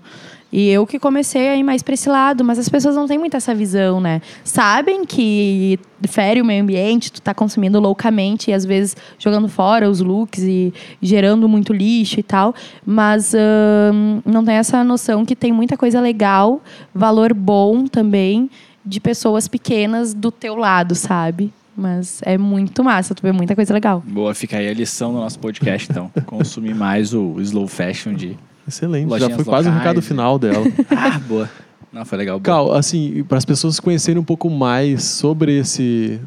E 0.56 0.70
eu 0.70 0.86
que 0.86 1.00
comecei 1.00 1.50
a 1.50 1.56
ir 1.56 1.64
mais 1.64 1.82
para 1.82 1.96
esse 1.96 2.08
lado, 2.08 2.44
mas 2.44 2.60
as 2.60 2.70
pessoas 2.70 2.96
não 2.96 3.08
têm 3.08 3.18
muito 3.18 3.36
essa 3.36 3.56
visão, 3.56 4.00
né? 4.00 4.22
Sabem 4.44 5.04
que 5.04 5.80
fere 6.08 6.40
o 6.40 6.46
meio 6.46 6.62
ambiente, 6.62 7.12
tu 7.12 7.20
tá 7.20 7.34
consumindo 7.34 7.80
loucamente 7.80 8.52
e 8.52 8.54
às 8.54 8.64
vezes 8.64 8.96
jogando 9.18 9.50
fora 9.50 9.90
os 9.90 10.00
looks 10.00 10.44
e 10.44 10.72
gerando 11.02 11.50
muito 11.50 11.74
lixo 11.74 12.20
e 12.20 12.24
tal, 12.24 12.54
mas 12.86 13.34
ahn, 13.34 14.22
não 14.24 14.46
tem 14.46 14.56
essa 14.56 14.84
noção 14.84 15.26
que 15.26 15.36
tem 15.36 15.52
muita 15.52 15.76
coisa 15.76 16.00
legal, 16.00 16.62
valor 16.94 17.34
bom 17.34 17.88
também 17.88 18.48
de 18.86 19.00
pessoas 19.00 19.48
pequenas 19.48 20.14
do 20.14 20.30
teu 20.30 20.56
lado, 20.56 20.94
sabe? 20.94 21.52
Mas 21.76 22.22
é 22.24 22.38
muito 22.38 22.84
massa, 22.84 23.16
tu 23.16 23.24
vê 23.24 23.32
muita 23.32 23.56
coisa 23.56 23.74
legal. 23.74 24.04
Boa, 24.06 24.36
fica 24.36 24.58
aí 24.58 24.70
a 24.70 24.74
lição 24.74 25.12
do 25.12 25.20
nosso 25.20 25.40
podcast, 25.40 25.88
então. 25.90 26.12
Consumir 26.28 26.76
mais 26.76 27.12
o 27.12 27.40
slow 27.40 27.68
fashion 27.68 28.14
de. 28.14 28.38
Excelente. 28.68 29.04
Já 29.10 29.10
Lojinhas 29.16 29.36
foi 29.36 29.46
quase 29.46 29.70
o 29.70 29.72
recado 29.72 30.00
e- 30.00 30.02
final 30.04 30.38
dela. 30.40 30.66
Ah, 30.92 31.20
boa. 31.20 31.50
Não, 31.92 32.06
foi 32.06 32.18
legal. 32.18 32.40
boa. 32.40 32.44
Cal, 32.44 32.74
assim, 32.74 33.24
para 33.28 33.38
as 33.38 33.46
pessoas 33.46 33.80
conhecerem 33.80 34.20
um 34.20 34.24
pouco 34.24 34.50
mais 34.50 35.04
sobre 35.04 35.58
esse. 35.60 36.20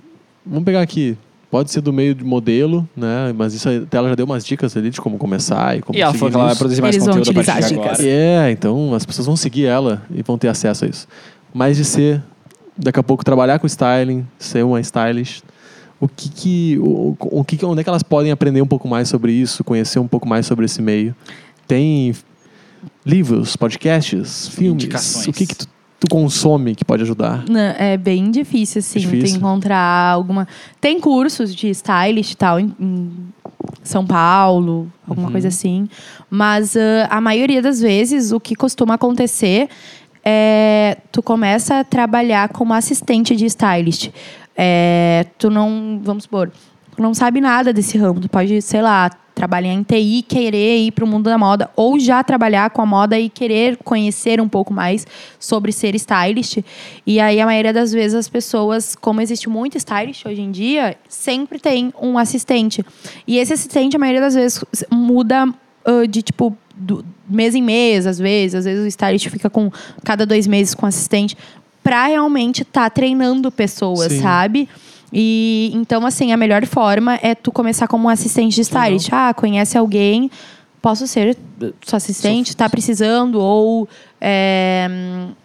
Vamos 0.45 0.65
pegar 0.65 0.81
aqui. 0.81 1.17
Pode 1.51 1.71
ser 1.71 1.81
do 1.81 1.93
meio 1.93 2.15
de 2.15 2.25
modelo, 2.25 2.87
né? 2.97 3.33
Mas 3.37 3.55
isso 3.55 3.69
até 3.69 3.97
ela 3.97 4.09
já 4.11 4.15
deu 4.15 4.27
umas 4.27 4.45
dicas 4.45 4.77
ali 4.77 4.91
de 4.91 5.01
como 5.01 5.17
começar 5.17 5.77
e 5.79 5.81
como 5.81 5.97
E 5.99 6.03
ela 6.03 6.13
falou 6.13 6.31
que 6.31 6.37
ela 6.37 6.47
vai 6.47 6.57
produzir 6.57 6.83
mais 6.83 6.95
Eles 6.97 7.07
vão 7.07 7.15
conteúdo 7.17 7.39
a 7.39 7.41
utilizar 7.41 7.69
dicas. 7.69 8.01
É, 8.01 8.51
então 8.51 8.95
as 8.95 9.07
pessoas 9.07 9.27
vão 9.27 9.37
seguir 9.37 9.65
ela 9.67 10.03
e 10.11 10.23
vão 10.23 10.37
ter 10.37 10.49
acesso 10.49 10.85
a 10.85 10.89
isso. 10.89 11.09
Mas 11.55 11.77
de 11.77 11.85
ser, 11.85 12.23
daqui 12.77 12.99
a 13.01 13.03
pouco, 13.03 13.25
trabalhar 13.25 13.59
com 13.59 13.67
styling, 13.67 14.27
ser 14.39 14.65
uma 14.65 14.81
stylist, 14.81 15.43
o 16.01 16.07
que 16.09 16.29
que, 16.29 16.79
o, 16.81 17.17
o 17.19 17.45
que 17.45 17.57
que- 17.57 17.65
onde 17.65 17.81
é 17.81 17.85
que 17.85 17.89
elas 17.89 18.03
podem 18.03 18.31
aprender 18.33 18.61
um 18.61 18.67
pouco 18.67 18.87
mais 18.87 19.09
sobre 19.09 19.33
isso, 19.33 19.65
conhecer 19.65 19.99
um 19.99 20.07
pouco 20.09 20.29
mais 20.29 20.47
sobre 20.47 20.65
esse 20.67 20.83
meio? 20.83 21.15
Tem 21.67 22.15
livros, 23.05 23.57
podcasts, 23.57 24.49
filmes? 24.49 24.85
Indicações. 24.85 25.27
O 25.29 25.33
que 25.33 25.47
que 25.47 25.57
tu, 25.57 25.67
tu 26.01 26.07
consome 26.09 26.75
que 26.75 26.85
pode 26.85 27.03
ajudar? 27.03 27.45
Não, 27.49 27.61
É 27.61 27.97
bem 27.97 28.31
difícil, 28.31 28.79
assim, 28.81 29.01
Difícil. 29.01 29.35
tu 29.35 29.39
encontrar 29.39 30.13
alguma. 30.13 30.47
Tem 30.81 31.01
cursos 31.01 31.55
de 31.55 31.69
stylist 31.71 32.33
e 32.33 32.37
tal 32.37 32.61
em, 32.61 32.73
São 33.83 34.07
Paulo, 34.07 34.91
alguma 35.09 35.27
Uhum. 35.29 35.33
coisa 35.33 35.49
assim. 35.49 35.89
Mas 36.31 36.77
ah, 36.77 37.07
a 37.11 37.21
maioria 37.21 37.63
das 37.63 37.81
vezes 37.81 38.33
o 38.33 38.39
que 38.41 38.55
costuma 38.55 38.95
acontecer 38.95 39.69
é 40.25 40.99
tu 41.13 41.23
começa 41.23 41.81
a 41.81 41.85
trabalhar 41.85 42.49
como 42.49 42.75
assistente 42.75 43.35
de 43.37 43.47
stylist. 43.47 44.11
É, 44.57 45.27
tu 45.39 45.51
não, 45.51 46.01
vamos 46.03 46.25
supor, 46.25 46.51
tu 46.97 47.03
não 47.03 47.15
sabe 47.15 47.41
nada 47.41 47.73
desse 47.73 47.97
ramo. 47.99 48.21
Tu 48.21 48.29
pode, 48.29 48.61
sei 48.63 48.83
lá, 48.83 49.11
trabalhar 49.37 49.75
em 49.75 49.83
TI, 49.83 50.25
querer 50.27 50.79
ir 50.79 50.93
para 50.93 51.05
o 51.05 51.07
mundo 51.07 51.25
da 51.25 51.37
moda, 51.37 51.71
ou 51.77 52.01
já 52.01 52.25
trabalhar 52.25 52.71
com 52.71 52.81
a 52.81 52.87
moda 52.87 53.21
e 53.21 53.29
querer 53.29 53.77
conhecer 53.77 54.41
um 54.41 54.49
pouco 54.49 54.73
mais 54.73 55.07
sobre 55.39 55.73
ser 55.73 55.95
stylist. 55.95 56.65
E 57.07 57.21
aí, 57.21 57.39
a 57.39 57.45
maioria 57.45 57.73
das 57.73 57.93
vezes, 57.93 58.15
as 58.15 58.29
pessoas, 58.31 58.97
como 58.97 59.21
existe 59.21 59.47
muito 59.47 59.77
stylist 59.77 60.25
hoje 60.25 60.41
em 60.41 60.51
dia, 60.51 60.97
sempre 61.07 61.59
tem 61.59 61.93
um 62.01 62.17
assistente. 62.17 62.83
E 63.27 63.37
esse 63.37 63.53
assistente, 63.53 63.95
a 63.95 63.99
maioria 63.99 64.23
das 64.23 64.35
vezes, 64.35 64.65
muda 64.91 65.47
ah, 65.85 66.07
de 66.09 66.23
tipo. 66.23 66.57
Do 66.79 67.03
mês 67.27 67.55
em 67.55 67.63
mês, 67.63 68.07
às 68.07 68.19
vezes, 68.19 68.55
às 68.55 68.65
vezes 68.67 68.85
o 68.85 68.87
stylist 68.87 69.31
fica 69.31 69.49
com 69.49 69.73
cada 70.05 70.27
dois 70.27 70.47
meses 70.47 70.75
com 70.75 70.85
assistente, 70.85 71.35
para 71.83 72.05
realmente 72.05 72.61
estar 72.61 72.91
treinando 72.91 73.51
pessoas, 73.51 74.13
Sim. 74.13 74.21
sabe? 74.21 74.69
E 75.13 75.71
então, 75.75 76.05
assim, 76.05 76.33
a 76.33 76.37
melhor 76.37 76.65
forma 76.67 77.19
é 77.23 77.35
tu 77.35 77.53
começar 77.53 77.87
como 77.87 78.07
um 78.07 78.09
assistente 78.09 78.55
de 78.55 78.61
stylist. 78.63 79.09
Ah, 79.13 79.33
conhece 79.35 79.79
alguém, 79.79 80.31
posso 80.83 81.07
ser 81.07 81.37
sua 81.85 81.97
assistente, 81.97 82.57
tá 82.57 82.69
precisando, 82.69 83.41
ou 83.41 83.89
é, 84.21 84.89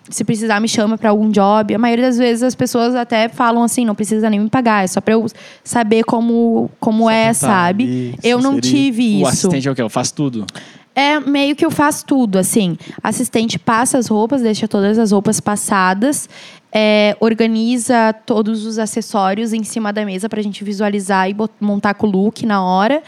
se 0.10 0.24
precisar, 0.24 0.60
me 0.60 0.68
chama 0.68 0.98
para 0.98 1.10
algum 1.10 1.30
job. 1.30 1.74
A 1.74 1.78
maioria 1.78 2.06
das 2.06 2.18
vezes 2.18 2.44
as 2.44 2.56
pessoas 2.56 2.96
até 2.96 3.28
falam 3.28 3.64
assim, 3.64 3.86
não 3.86 3.96
precisa 3.96 4.30
nem 4.30 4.40
me 4.40 4.50
pagar, 4.50 4.84
é 4.84 4.88
só 4.88 5.02
para 5.02 5.14
eu 5.14 5.26
saber 5.64 6.04
como, 6.04 6.70
como 6.80 7.10
é, 7.10 7.34
tentar 7.34 7.34
sabe? 7.34 7.84
ali, 7.84 8.16
eu 8.24 8.40
não 8.42 8.60
tive 8.60 9.04
O 9.04 9.22
isso. 9.22 9.28
assistente 9.28 9.68
é 9.68 9.72
o 9.72 9.76
quê? 9.76 9.82
Eu 9.82 9.90
faço 9.90 10.14
tudo. 10.14 10.46
É 10.94 11.20
meio 11.22 11.56
que 11.56 11.66
eu 11.66 11.72
faço 11.72 12.06
tudo, 12.06 12.38
assim. 12.38 12.78
Assistente 13.02 13.58
passa 13.58 13.98
as 13.98 14.08
roupas, 14.08 14.42
deixa 14.42 14.68
todas 14.68 15.00
as 15.00 15.12
roupas 15.14 15.40
passadas, 15.40 16.28
é, 16.72 17.16
organiza 17.20 18.14
todos 18.26 18.66
os 18.66 18.80
acessórios 18.80 19.52
em 19.52 19.64
cima 19.64 19.92
da 19.92 20.06
mesa 20.06 20.30
pra 20.30 20.42
gente 20.42 20.64
visualizar 20.64 21.30
e 21.30 21.36
montar 21.60 21.94
com 21.94 22.08
o 22.08 22.10
look 22.10 22.46
na 22.46 22.64
hora. 22.64 23.04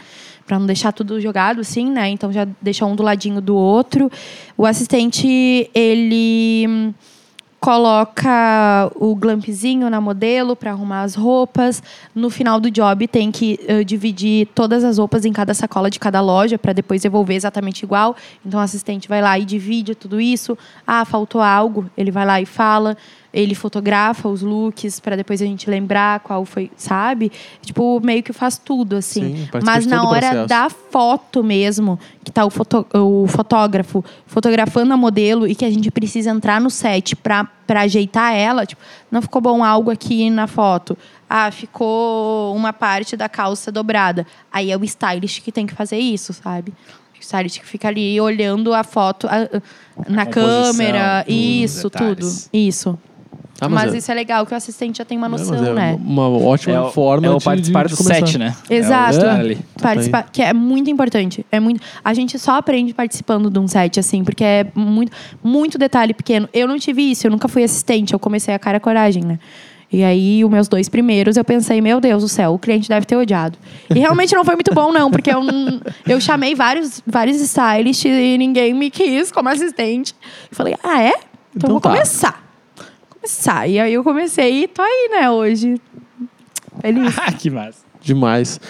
Pra 0.46 0.58
não 0.58 0.66
deixar 0.66 0.92
tudo 0.92 1.18
jogado, 1.20 1.62
assim, 1.62 1.90
né? 1.90 2.10
Então 2.10 2.30
já 2.30 2.46
deixa 2.60 2.84
um 2.84 2.94
do 2.94 3.02
ladinho 3.02 3.40
do 3.40 3.56
outro. 3.56 4.12
O 4.58 4.66
assistente, 4.66 5.70
ele 5.74 6.66
hum, 6.68 6.92
coloca 7.64 8.92
o 8.94 9.14
glampzinho 9.14 9.88
na 9.88 9.98
modelo 10.02 10.54
para 10.54 10.70
arrumar 10.70 11.00
as 11.00 11.14
roupas. 11.14 11.82
No 12.14 12.28
final 12.28 12.60
do 12.60 12.70
job 12.70 13.08
tem 13.08 13.32
que 13.32 13.58
eh, 13.66 13.82
dividir 13.82 14.48
todas 14.54 14.84
as 14.84 14.98
roupas 14.98 15.24
em 15.24 15.32
cada 15.32 15.54
sacola 15.54 15.88
de 15.88 15.98
cada 15.98 16.20
loja 16.20 16.58
para 16.58 16.74
depois 16.74 17.00
devolver 17.00 17.36
exatamente 17.36 17.82
igual. 17.82 18.14
Então 18.44 18.60
o 18.60 18.62
assistente 18.62 19.08
vai 19.08 19.22
lá 19.22 19.38
e 19.38 19.46
divide 19.46 19.94
tudo 19.94 20.20
isso. 20.20 20.58
Ah, 20.86 21.06
faltou 21.06 21.40
algo, 21.40 21.90
ele 21.96 22.10
vai 22.10 22.26
lá 22.26 22.38
e 22.38 22.44
fala. 22.44 22.98
Ele 23.34 23.54
fotografa 23.54 24.28
os 24.28 24.42
looks 24.42 25.00
para 25.00 25.16
depois 25.16 25.42
a 25.42 25.44
gente 25.44 25.68
lembrar 25.68 26.20
qual 26.20 26.44
foi, 26.44 26.70
sabe? 26.76 27.32
Tipo, 27.60 28.00
meio 28.00 28.22
que 28.22 28.32
faz 28.32 28.56
tudo 28.56 28.94
assim. 28.96 29.36
Sim, 29.36 29.48
Mas 29.64 29.86
na 29.86 30.08
hora 30.08 30.20
processo. 30.20 30.48
da 30.48 30.70
foto 30.70 31.42
mesmo, 31.42 31.98
que 32.22 32.30
tá 32.30 32.44
o, 32.44 32.50
foto- 32.50 32.86
o 32.94 33.26
fotógrafo 33.26 34.04
fotografando 34.24 34.94
a 34.94 34.96
modelo 34.96 35.48
e 35.48 35.54
que 35.56 35.64
a 35.64 35.70
gente 35.70 35.90
precisa 35.90 36.30
entrar 36.30 36.60
no 36.60 36.70
set 36.70 37.16
pra, 37.16 37.44
pra 37.66 37.80
ajeitar 37.80 38.32
ela, 38.34 38.64
tipo, 38.64 38.80
não 39.10 39.20
ficou 39.20 39.42
bom 39.42 39.64
algo 39.64 39.90
aqui 39.90 40.30
na 40.30 40.46
foto. 40.46 40.96
Ah, 41.28 41.50
ficou 41.50 42.54
uma 42.54 42.72
parte 42.72 43.16
da 43.16 43.28
calça 43.28 43.72
dobrada. 43.72 44.24
Aí 44.52 44.70
é 44.70 44.76
o 44.76 44.84
stylist 44.84 45.42
que 45.42 45.50
tem 45.50 45.66
que 45.66 45.74
fazer 45.74 45.98
isso, 45.98 46.32
sabe? 46.32 46.72
O 47.18 47.20
stylist 47.20 47.58
que 47.58 47.66
fica 47.66 47.88
ali 47.88 48.20
olhando 48.20 48.72
a 48.72 48.84
foto 48.84 49.26
a- 49.26 49.42
a- 49.42 49.62
na 50.08 50.24
câmera. 50.26 51.24
Isso, 51.26 51.88
tudo. 51.90 52.26
Isso. 52.52 52.98
Ah, 53.60 53.68
mas 53.68 53.94
é- 53.94 53.98
isso 53.98 54.10
é 54.10 54.14
legal, 54.14 54.44
que 54.44 54.52
o 54.52 54.56
assistente 54.56 54.98
já 54.98 55.04
tem 55.04 55.16
uma 55.16 55.26
é, 55.26 55.30
mas 55.30 55.48
noção, 55.48 55.66
é 55.66 55.72
né? 55.74 55.98
Uma 56.04 56.28
ótima 56.28 56.74
É 56.74 56.80
o, 56.80 56.90
forma 56.90 57.26
é 57.26 57.30
o 57.30 57.38
de- 57.38 57.44
participar 57.44 57.82
de, 57.84 57.90
de 57.90 57.94
do 57.94 58.02
começar. 58.02 58.26
set, 58.26 58.38
né? 58.38 58.54
Exato. 58.68 59.18
É 59.20 59.24
o 59.26 59.30
ali. 59.30 59.58
Participar, 59.80 60.28
que 60.32 60.42
é 60.42 60.52
muito 60.52 60.90
importante. 60.90 61.46
É 61.52 61.60
muito, 61.60 61.80
a 62.04 62.12
gente 62.12 62.38
só 62.38 62.56
aprende 62.56 62.92
participando 62.92 63.48
de 63.50 63.58
um 63.58 63.68
set, 63.68 63.98
assim, 64.00 64.24
porque 64.24 64.42
é 64.44 64.66
muito, 64.74 65.12
muito 65.42 65.78
detalhe 65.78 66.12
pequeno. 66.12 66.48
Eu 66.52 66.66
não 66.66 66.78
tive 66.78 67.02
isso, 67.10 67.26
eu 67.26 67.30
nunca 67.30 67.46
fui 67.48 67.62
assistente, 67.62 68.12
eu 68.12 68.18
comecei 68.18 68.52
a 68.54 68.58
cara 68.58 68.78
a 68.78 68.80
coragem, 68.80 69.22
né? 69.24 69.38
E 69.92 70.02
aí, 70.02 70.44
os 70.44 70.50
meus 70.50 70.66
dois 70.66 70.88
primeiros, 70.88 71.36
eu 71.36 71.44
pensei, 71.44 71.80
meu 71.80 72.00
Deus 72.00 72.22
do 72.24 72.28
céu, 72.28 72.54
o 72.54 72.58
cliente 72.58 72.88
deve 72.88 73.06
ter 73.06 73.14
odiado. 73.14 73.56
E 73.94 74.00
realmente 74.00 74.34
não 74.34 74.44
foi 74.44 74.56
muito 74.56 74.74
bom, 74.74 74.90
não, 74.92 75.08
porque 75.08 75.30
eu, 75.30 75.40
eu 76.08 76.20
chamei 76.20 76.52
vários, 76.56 77.00
vários 77.06 77.36
stylists 77.40 78.04
e 78.04 78.36
ninguém 78.36 78.74
me 78.74 78.90
quis 78.90 79.30
como 79.30 79.48
assistente. 79.48 80.12
Eu 80.50 80.56
falei, 80.56 80.74
ah, 80.82 81.00
é? 81.00 81.10
Então, 81.10 81.20
Então 81.56 81.70
vou 81.70 81.80
tá. 81.80 81.90
começar. 81.90 82.43
Começar. 83.28 83.66
E 83.66 83.78
aí 83.80 83.94
eu 83.94 84.04
comecei 84.04 84.64
e 84.64 84.68
tô 84.68 84.82
aí, 84.82 85.08
né, 85.10 85.30
hoje. 85.30 85.80
Feliz. 86.82 87.16
Ah, 87.18 87.32
que 87.32 87.48
massa. 87.48 87.78
Demais. 88.02 88.60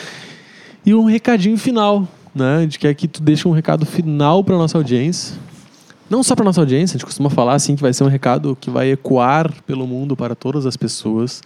E 0.87 0.95
um 0.95 1.05
recadinho 1.07 1.59
final, 1.59 2.07
né? 2.33 2.59
A 2.59 2.61
gente 2.61 2.79
quer 2.79 2.95
que 2.95 3.09
tu 3.09 3.21
deixe 3.21 3.49
um 3.49 3.51
recado 3.51 3.85
final 3.85 4.45
para 4.45 4.57
nossa 4.57 4.79
audiência. 4.79 5.35
Não 6.09 6.23
só 6.23 6.37
para 6.37 6.45
nossa 6.45 6.61
audiência, 6.61 6.95
a 6.95 6.99
gente 6.99 7.05
costuma 7.05 7.29
falar 7.31 7.55
assim 7.55 7.75
que 7.75 7.83
vai 7.83 7.93
ser 7.93 8.05
um 8.05 8.09
recado 8.09 8.57
que 8.61 8.71
vai 8.71 8.93
ecoar 8.93 9.53
pelo 9.67 9.89
mundo 9.89 10.15
para 10.15 10.37
todas 10.37 10.67
as 10.67 10.77
pessoas. 10.77 11.43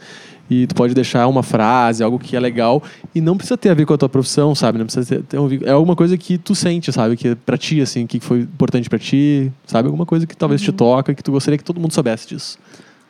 E 0.50 0.66
tu 0.66 0.74
pode 0.74 0.92
deixar 0.92 1.26
uma 1.28 1.42
frase, 1.42 2.02
algo 2.04 2.18
que 2.18 2.36
é 2.36 2.40
legal 2.40 2.82
e 3.14 3.22
não 3.22 3.38
precisa 3.38 3.56
ter 3.56 3.70
a 3.70 3.74
ver 3.74 3.86
com 3.86 3.94
a 3.94 3.98
tua 3.98 4.08
profissão, 4.08 4.54
sabe? 4.54 4.76
Não 4.78 4.84
precisa 4.84 5.06
ter, 5.06 5.22
ter 5.22 5.38
um- 5.38 5.48
é 5.64 5.70
alguma 5.70 5.96
coisa 5.96 6.18
que 6.18 6.36
tu 6.36 6.54
sente, 6.54 6.92
sabe? 6.92 7.16
Que 7.16 7.28
é 7.28 7.34
pra 7.34 7.56
ti 7.56 7.80
assim, 7.80 8.06
que 8.06 8.20
foi 8.20 8.40
importante 8.40 8.86
pra 8.90 8.98
ti, 8.98 9.50
sabe? 9.66 9.86
Alguma 9.86 10.04
coisa 10.04 10.26
que 10.26 10.36
talvez 10.36 10.60
te 10.60 10.72
toca, 10.72 11.14
que 11.14 11.22
tu 11.22 11.32
gostaria 11.32 11.56
que 11.56 11.64
todo 11.64 11.80
mundo 11.80 11.94
soubesse 11.94 12.28
disso. 12.28 12.58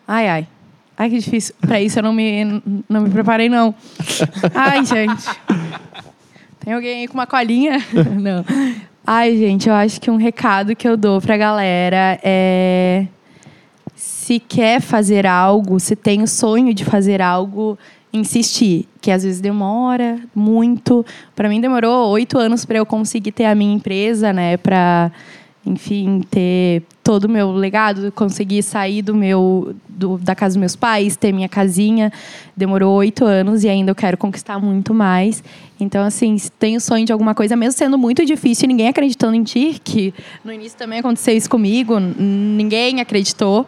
Ai, 0.08 0.26
ai. 0.26 0.48
Ai, 0.96 1.10
que 1.10 1.18
difícil. 1.18 1.54
Pra 1.60 1.78
isso 1.80 1.98
eu 1.98 2.02
não 2.02 2.14
me, 2.14 2.62
não 2.88 3.02
me 3.02 3.10
preparei, 3.10 3.50
não. 3.50 3.74
Ai, 4.54 4.84
gente. 4.86 5.24
Tem 6.58 6.72
alguém 6.72 7.00
aí 7.00 7.08
com 7.08 7.14
uma 7.14 7.26
colinha? 7.26 7.78
Não. 8.20 8.44
Ai, 9.06 9.36
gente, 9.38 9.70
eu 9.70 9.74
acho 9.74 9.98
que 10.00 10.10
um 10.10 10.16
recado 10.16 10.76
que 10.76 10.86
eu 10.86 10.98
dou 10.98 11.18
pra 11.18 11.36
galera 11.36 12.18
é. 12.22 13.06
Se 13.94 14.38
quer 14.38 14.80
fazer 14.80 15.26
algo, 15.26 15.80
se 15.80 15.96
tem 15.96 16.22
o 16.22 16.26
sonho 16.26 16.74
de 16.74 16.84
fazer 16.84 17.22
algo, 17.22 17.78
insistir. 18.12 18.86
Que 19.00 19.10
às 19.10 19.22
vezes 19.22 19.40
demora 19.40 20.18
muito. 20.34 21.06
Pra 21.34 21.48
mim 21.48 21.60
demorou 21.60 22.08
oito 22.10 22.38
anos 22.38 22.66
pra 22.66 22.76
eu 22.76 22.84
conseguir 22.84 23.32
ter 23.32 23.46
a 23.46 23.54
minha 23.54 23.74
empresa, 23.74 24.32
né? 24.32 24.58
Pra, 24.58 25.10
enfim, 25.68 26.22
ter 26.30 26.82
todo 27.04 27.24
o 27.24 27.28
meu 27.28 27.52
legado, 27.52 28.10
conseguir 28.12 28.62
sair 28.62 29.02
do 29.02 29.14
meu 29.14 29.74
do- 29.88 30.18
da 30.18 30.34
casa 30.34 30.54
dos 30.54 30.60
meus 30.60 30.76
pais, 30.76 31.16
ter 31.16 31.32
minha 31.32 31.48
casinha. 31.48 32.12
Demorou 32.56 32.94
oito 32.96 33.24
anos 33.24 33.64
e 33.64 33.68
ainda 33.68 33.90
eu 33.90 33.94
quero 33.94 34.16
conquistar 34.16 34.58
muito 34.58 34.94
mais. 34.94 35.42
Então, 35.80 36.04
assim, 36.04 36.36
se 36.38 36.50
tem 36.50 36.76
o 36.76 36.80
sonho 36.80 37.04
de 37.04 37.12
alguma 37.12 37.34
coisa, 37.34 37.56
mesmo 37.56 37.76
sendo 37.78 37.98
muito 37.98 38.24
difícil, 38.24 38.68
ninguém 38.68 38.88
acreditando 38.88 39.34
em 39.34 39.42
ti, 39.42 39.80
que 39.82 40.12
no 40.44 40.52
início 40.52 40.78
também 40.78 41.00
aconteceu 41.00 41.36
isso 41.36 41.50
comigo, 41.50 41.98
ninguém 42.00 43.00
acreditou. 43.00 43.66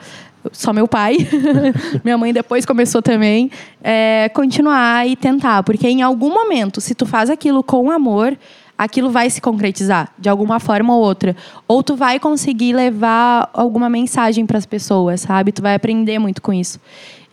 Só 0.53 0.73
meu 0.73 0.89
pai. 0.89 1.19
Minha 2.03 2.17
mãe 2.17 2.33
depois 2.33 2.65
começou 2.65 3.03
também. 3.03 3.51
É, 3.85 4.31
continuar 4.33 5.07
e 5.07 5.15
tentar. 5.15 5.63
Porque 5.63 5.87
em 5.87 6.01
algum 6.01 6.31
momento, 6.33 6.81
se 6.81 6.95
tu 6.95 7.05
faz 7.05 7.29
aquilo 7.29 7.63
com 7.63 7.91
amor, 7.91 8.37
aquilo 8.81 9.11
vai 9.11 9.28
se 9.28 9.43
concretizar 9.43 10.11
de 10.19 10.31
alguma 10.31 10.59
forma 10.59 10.97
ou 10.97 11.02
outra. 11.02 11.36
Ou 11.69 11.82
tu 11.82 11.94
vai 11.97 12.19
conseguir 12.19 12.73
levar 12.73 13.51
alguma 13.52 13.90
mensagem 13.90 14.47
para 14.47 14.57
as 14.57 14.65
pessoas, 14.65 15.20
sabe? 15.20 15.52
Tu 15.52 15.61
vai 15.61 15.74
aprender 15.74 16.19
muito 16.19 16.40
com 16.40 16.51
isso. 16.51 16.81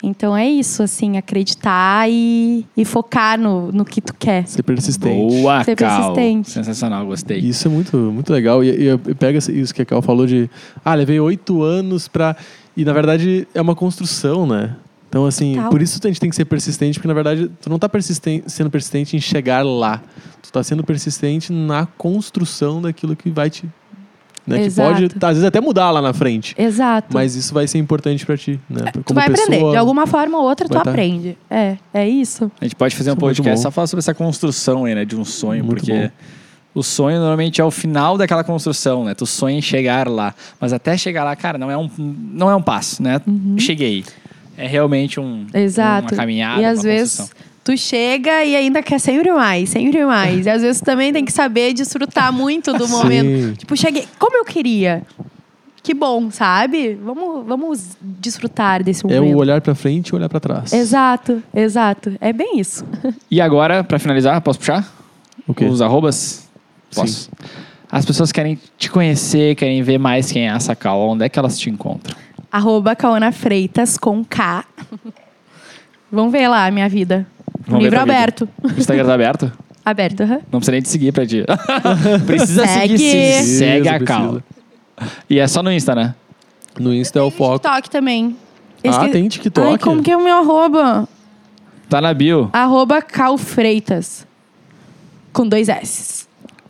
Então 0.02 0.36
é 0.36 0.46
isso, 0.46 0.82
assim, 0.82 1.16
acreditar 1.16 2.08
e, 2.08 2.66
e 2.76 2.84
focar 2.84 3.40
no, 3.40 3.72
no 3.72 3.82
que 3.82 4.02
tu 4.02 4.14
quer. 4.14 4.46
Ser 4.46 4.62
persistente. 4.62 5.16
Boa, 5.16 5.64
Ser 5.64 5.74
Cal. 5.74 6.12
persistente. 6.12 6.50
Sensacional, 6.50 7.06
gostei. 7.06 7.38
Isso 7.38 7.66
é 7.66 7.70
muito, 7.70 7.96
muito 7.96 8.30
legal. 8.30 8.62
E, 8.62 8.90
e 8.90 9.14
pega 9.14 9.38
isso 9.38 9.74
que 9.74 9.80
a 9.80 9.86
Cal 9.86 10.02
falou 10.02 10.26
de. 10.26 10.50
Ah, 10.84 10.94
levei 10.94 11.18
oito 11.18 11.62
anos 11.62 12.08
pra. 12.08 12.36
E 12.76 12.84
na 12.84 12.92
verdade 12.92 13.48
é 13.54 13.60
uma 13.60 13.74
construção, 13.74 14.46
né? 14.46 14.76
Então, 15.08 15.24
assim, 15.26 15.54
Total. 15.54 15.70
por 15.70 15.80
isso 15.82 15.98
a 16.02 16.06
gente 16.08 16.20
tem 16.20 16.28
que 16.30 16.36
ser 16.36 16.44
persistente, 16.44 16.98
porque 16.98 17.08
na 17.08 17.14
verdade 17.14 17.50
tu 17.62 17.70
não 17.70 17.78
tá 17.78 17.88
persisten- 17.88 18.42
sendo 18.46 18.70
persistente 18.70 19.16
em 19.16 19.20
chegar 19.20 19.64
lá. 19.64 20.02
Tu 20.42 20.52
tá 20.52 20.62
sendo 20.62 20.84
persistente 20.84 21.52
na 21.52 21.86
construção 21.86 22.80
daquilo 22.82 23.16
que 23.16 23.30
vai 23.30 23.48
te. 23.50 23.66
Né? 24.46 24.62
Que 24.66 24.70
pode, 24.74 25.04
às 25.04 25.28
vezes, 25.28 25.44
até 25.44 25.60
mudar 25.60 25.90
lá 25.90 26.00
na 26.00 26.14
frente. 26.14 26.54
Exato. 26.56 27.08
Mas 27.12 27.34
isso 27.34 27.52
vai 27.52 27.66
ser 27.66 27.76
importante 27.78 28.24
pra 28.24 28.34
ti, 28.36 28.58
né? 28.68 28.90
tu 28.92 29.02
Como 29.04 29.20
vai 29.20 29.28
aprender. 29.28 29.50
pessoa. 29.50 29.72
De 29.72 29.76
alguma 29.76 30.06
forma 30.06 30.38
ou 30.38 30.44
outra, 30.44 30.66
tu 30.66 30.72
vai 30.74 30.82
tá- 30.84 30.90
aprende. 30.90 31.36
É, 31.50 31.76
é 31.92 32.08
isso. 32.08 32.50
A 32.58 32.64
gente 32.64 32.74
pode 32.74 32.96
fazer 32.96 33.10
um 33.10 33.12
Isso 33.14 33.18
é 33.18 33.26
podcast 33.28 33.56
bom. 33.58 33.62
só 33.62 33.70
falar 33.70 33.86
sobre 33.86 34.00
essa 34.00 34.14
construção 34.14 34.86
aí, 34.86 34.94
né? 34.94 35.04
De 35.04 35.16
um 35.16 35.24
sonho, 35.24 35.62
Muito 35.62 35.80
porque 35.80 35.92
bom. 35.92 36.10
o 36.80 36.82
sonho 36.82 37.18
normalmente 37.18 37.60
é 37.60 37.64
o 37.64 37.70
final 37.70 38.16
daquela 38.16 38.42
construção, 38.42 39.04
né? 39.04 39.14
Tu 39.14 39.26
sonha 39.26 39.58
em 39.58 39.62
chegar 39.62 40.08
lá. 40.08 40.34
Mas 40.58 40.72
até 40.72 40.96
chegar 40.96 41.24
lá, 41.24 41.36
cara, 41.36 41.58
não 41.58 41.70
é 41.70 41.76
um, 41.76 41.90
não 41.98 42.50
é 42.50 42.56
um 42.56 42.62
passo, 42.62 43.02
né? 43.02 43.20
Cheguei. 43.58 44.02
É 44.58 44.66
realmente 44.66 45.18
um. 45.20 45.46
Exato. 45.54 46.12
uma 46.14 46.16
caminhada. 46.20 46.60
E 46.60 46.64
às 46.64 46.78
uma 46.78 46.82
vezes 46.84 47.16
construção. 47.18 47.46
tu 47.64 47.76
chega 47.76 48.44
e 48.44 48.56
ainda 48.56 48.82
quer 48.82 48.98
sempre 48.98 49.32
mais, 49.32 49.68
sempre 49.70 50.04
mais. 50.04 50.44
E 50.46 50.50
às 50.50 50.62
vezes 50.62 50.80
tu 50.80 50.84
também 50.84 51.12
tem 51.12 51.24
que 51.24 51.32
saber 51.32 51.72
desfrutar 51.72 52.32
muito 52.32 52.72
do 52.72 52.86
Sim. 52.86 52.92
momento. 52.92 53.56
Tipo, 53.58 53.76
cheguei, 53.76 54.06
como 54.18 54.36
eu 54.36 54.44
queria. 54.44 55.02
Que 55.80 55.94
bom, 55.94 56.30
sabe? 56.30 56.94
Vamos, 57.02 57.46
vamos 57.46 57.96
desfrutar 58.02 58.82
desse 58.82 59.06
É 59.06 59.18
momento. 59.20 59.34
o 59.36 59.38
olhar 59.38 59.60
pra 59.62 59.74
frente 59.74 60.08
e 60.08 60.14
olhar 60.14 60.28
pra 60.28 60.38
trás. 60.40 60.72
Exato, 60.72 61.42
exato. 61.54 62.12
É 62.20 62.30
bem 62.32 62.58
isso. 62.60 62.84
E 63.30 63.40
agora, 63.40 63.82
pra 63.84 63.98
finalizar, 63.98 64.38
posso 64.42 64.58
puxar? 64.58 64.86
O 65.46 65.54
quê? 65.54 65.64
Os 65.64 65.80
arrobas? 65.80 66.46
Sim. 66.90 67.00
Posso. 67.00 67.30
As 67.90 68.04
pessoas 68.04 68.30
querem 68.32 68.58
te 68.76 68.90
conhecer, 68.90 69.54
querem 69.54 69.82
ver 69.82 69.96
mais 69.98 70.30
quem 70.30 70.46
é 70.46 70.50
a 70.50 70.60
Sacal. 70.60 71.00
Onde 71.08 71.24
é 71.24 71.28
que 71.28 71.38
elas 71.38 71.58
te 71.58 71.70
encontram? 71.70 72.14
Arroba 72.50 72.96
Caona 72.96 73.30
Freitas 73.32 73.96
com 73.98 74.24
K. 74.24 74.64
Vamos 76.10 76.32
ver 76.32 76.48
lá 76.48 76.66
a 76.66 76.70
minha 76.70 76.88
vida. 76.88 77.26
Vamos 77.66 77.84
Livro 77.84 78.00
vida. 78.00 78.12
aberto. 78.14 78.48
O 78.62 78.78
Instagram 78.78 79.04
tá 79.06 79.14
aberto? 79.14 79.52
Aberto, 79.84 80.22
aham. 80.22 80.40
Não 80.50 80.58
precisa 80.60 80.72
nem 80.72 80.82
te 80.82 80.88
seguir 80.88 81.12
pra 81.12 81.26
ti. 81.26 81.44
precisa 82.26 82.66
Segue. 82.66 82.98
seguir 82.98 83.42
sim. 83.42 83.58
Segue 83.58 83.88
Precisa, 83.88 83.96
a 83.96 84.00
Cal. 84.06 84.42
E 85.28 85.38
é 85.38 85.46
só 85.46 85.62
no 85.62 85.72
Insta, 85.72 85.94
né? 85.94 86.14
No 86.78 86.94
Insta 86.94 87.18
é 87.18 87.22
o 87.22 87.30
foco. 87.30 87.58
TikTok 87.58 87.90
também. 87.90 88.36
Ah, 88.84 88.88
Esque- 88.88 89.08
tem 89.10 89.28
TikTok? 89.28 89.66
Ai, 89.72 89.78
como 89.78 90.02
que 90.02 90.10
é 90.10 90.16
o 90.16 90.22
meu 90.22 90.36
arroba? 90.38 91.08
Tá 91.88 92.00
na 92.00 92.12
bio. 92.14 92.48
Arroba 92.52 93.00
Cal 93.02 93.36
Freitas. 93.38 94.26
Com 95.32 95.46
dois 95.46 95.68
S. 95.68 96.27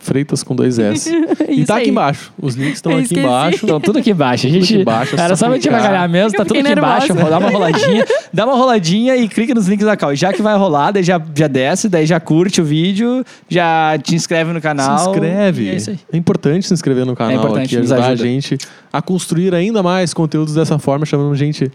Freitas 0.08 0.42
com 0.42 0.56
dois 0.56 0.78
S. 0.78 1.10
e 1.48 1.64
tá 1.64 1.74
aqui 1.74 1.84
aí. 1.84 1.90
embaixo. 1.90 2.32
Os 2.40 2.54
links 2.54 2.76
estão 2.76 2.92
aqui 2.92 3.02
esqueci. 3.02 3.20
embaixo. 3.20 3.64
Estão 3.66 3.80
tudo 3.80 3.98
aqui 3.98 4.10
embaixo. 4.10 4.46
A 4.46 4.50
gente, 4.50 4.64
aqui 4.64 4.82
embaixo, 4.82 5.16
é 5.16 5.20
era 5.20 5.36
só 5.36 5.46
pra 5.46 5.58
te 5.58 5.62
clicar. 5.62 5.80
avacalhar 5.80 6.08
mesmo, 6.08 6.38
tá 6.38 6.44
tudo 6.44 6.58
aqui 6.58 6.72
embaixo. 6.72 7.14
Dá 7.14 7.38
uma 7.38 7.50
roladinha, 7.50 8.04
dá 8.32 8.44
uma 8.46 8.54
roladinha 8.54 9.16
e 9.16 9.28
clica 9.28 9.54
nos 9.54 9.68
links 9.68 9.86
da 9.86 9.96
Cal. 9.96 10.14
Já 10.16 10.32
que 10.32 10.40
vai 10.40 10.56
rolar, 10.56 10.90
daí 10.90 11.02
já, 11.02 11.20
já 11.34 11.46
desce, 11.46 11.88
daí 11.88 12.06
já 12.06 12.18
curte 12.18 12.60
o 12.60 12.64
vídeo, 12.64 13.24
já 13.48 13.98
te 14.02 14.14
inscreve 14.14 14.52
no 14.52 14.60
canal. 14.60 14.98
Se 14.98 15.10
inscreve. 15.10 15.68
É 15.68 15.74
isso 15.74 15.90
aí. 15.90 15.98
É 16.12 16.16
importante 16.16 16.66
se 16.66 16.72
inscrever 16.72 17.04
no 17.04 17.14
canal 17.14 17.34
importante, 17.34 17.66
aqui, 17.66 17.76
ajudar 17.76 17.96
a 17.96 18.06
ajuda. 18.08 18.24
gente 18.24 18.58
a 18.92 19.02
construir 19.02 19.54
ainda 19.54 19.82
mais 19.82 20.14
conteúdos 20.14 20.54
dessa 20.54 20.78
forma, 20.78 21.04
chamando 21.04 21.34
gente 21.36 21.70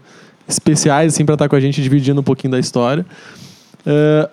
especiais 0.48 1.14
assim 1.14 1.24
para 1.24 1.34
estar 1.34 1.48
com 1.48 1.56
a 1.56 1.60
gente 1.60 1.80
dividindo 1.80 2.20
um 2.20 2.24
pouquinho 2.24 2.50
da 2.50 2.58
história. 2.58 3.06
Eh, 3.86 4.28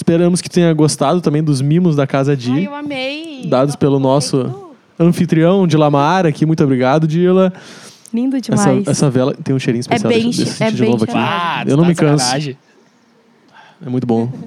esperamos 0.00 0.40
que 0.40 0.48
tenha 0.48 0.72
gostado 0.72 1.20
também 1.20 1.42
dos 1.42 1.60
mimos 1.60 1.94
da 1.94 2.06
Casa 2.06 2.32
Ai, 2.32 2.36
Di, 2.36 2.64
eu 2.64 2.74
amei. 2.74 3.42
dados 3.46 3.76
pelo 3.76 3.98
nosso 3.98 4.72
anfitrião 4.98 5.66
de 5.66 5.76
Lamar 5.76 6.26
aqui. 6.26 6.44
Muito 6.46 6.64
obrigado, 6.64 7.06
Dila. 7.06 7.52
Lindo 8.12 8.36
Essa, 8.36 8.50
demais. 8.56 8.88
essa 8.88 9.08
vela 9.10 9.34
tem 9.34 9.54
um 9.54 9.58
cheirinho 9.58 9.80
especial. 9.80 10.10
bem 10.10 10.22
deixa, 10.24 10.44
deixa 10.44 10.64
é 10.64 10.70
de 10.70 10.80
bem 10.80 10.90
novo 10.90 11.04
aqui. 11.04 11.12
Ah, 11.14 11.62
Eu 11.66 11.76
não 11.76 11.84
tá 11.84 11.88
me 11.90 11.94
canso. 11.94 12.24
sacanagem. 12.24 12.58
É 13.84 13.88
muito 13.88 14.06
bom. 14.06 14.28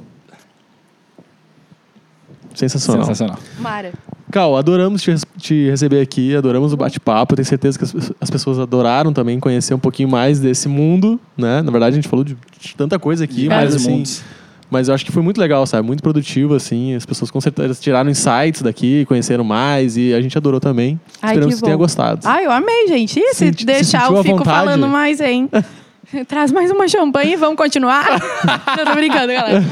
Sensacional. 2.54 3.04
Sensacional. 3.06 3.40
Mara. 3.60 3.94
Cal, 4.32 4.58
adoramos 4.58 5.02
te, 5.02 5.14
te 5.38 5.70
receber 5.70 6.02
aqui, 6.02 6.36
adoramos 6.36 6.74
o 6.74 6.78
bate-papo. 6.78 7.36
Tenho 7.36 7.46
certeza 7.46 7.78
que 7.78 7.84
as, 7.86 8.12
as 8.20 8.30
pessoas 8.30 8.58
adoraram 8.60 9.14
também 9.14 9.40
conhecer 9.40 9.74
um 9.74 9.80
pouquinho 9.80 10.10
mais 10.10 10.40
desse 10.40 10.68
mundo, 10.68 11.20
né? 11.38 11.62
Na 11.62 11.72
verdade, 11.72 11.94
a 11.94 11.96
gente 11.96 12.08
falou 12.08 12.26
de, 12.26 12.36
de 12.60 12.76
tanta 12.76 12.98
coisa 12.98 13.24
aqui, 13.24 13.48
mas 13.48 13.58
Vários 13.58 13.76
assim, 13.76 13.92
mundos. 13.92 14.24
Mas 14.70 14.88
eu 14.88 14.96
acho 14.96 15.06
que 15.06 15.12
foi 15.12 15.22
muito 15.22 15.40
legal, 15.40 15.66
sabe? 15.66 15.86
Muito 15.86 16.02
produtivo, 16.02 16.56
assim. 16.56 16.96
As 16.96 17.06
pessoas 17.06 17.30
com 17.30 17.40
certeza 17.40 17.80
tiraram 17.80 18.10
insights 18.10 18.62
daqui, 18.62 19.06
conheceram 19.06 19.44
mais 19.44 19.98
e 19.98 20.14
a 20.14 20.22
gente 20.22 20.38
adorou 20.38 20.60
também. 20.60 21.00
Ai, 21.22 21.32
Esperamos 21.32 21.56
que 21.56 21.62
que, 21.62 21.66
tenha 21.66 21.78
gostado. 21.78 22.22
Ai, 22.26 22.46
eu 22.46 22.52
amei, 22.52 22.88
gente. 22.88 23.20
Ih, 23.20 23.34
se 23.34 23.54
se 23.54 23.66
deixar, 23.66 24.02
sentiu 24.02 24.18
eu 24.18 24.24
fico 24.24 24.38
vontade? 24.38 24.58
falando 24.58 24.88
mais, 24.88 25.20
hein? 25.20 25.50
Traz 26.28 26.52
mais 26.52 26.70
uma 26.72 26.88
champanhe 26.88 27.34
e 27.34 27.36
vamos 27.36 27.56
continuar? 27.58 28.06
Não 28.78 28.86
tô 28.86 28.94
brincando, 28.96 29.34
galera. 29.34 29.64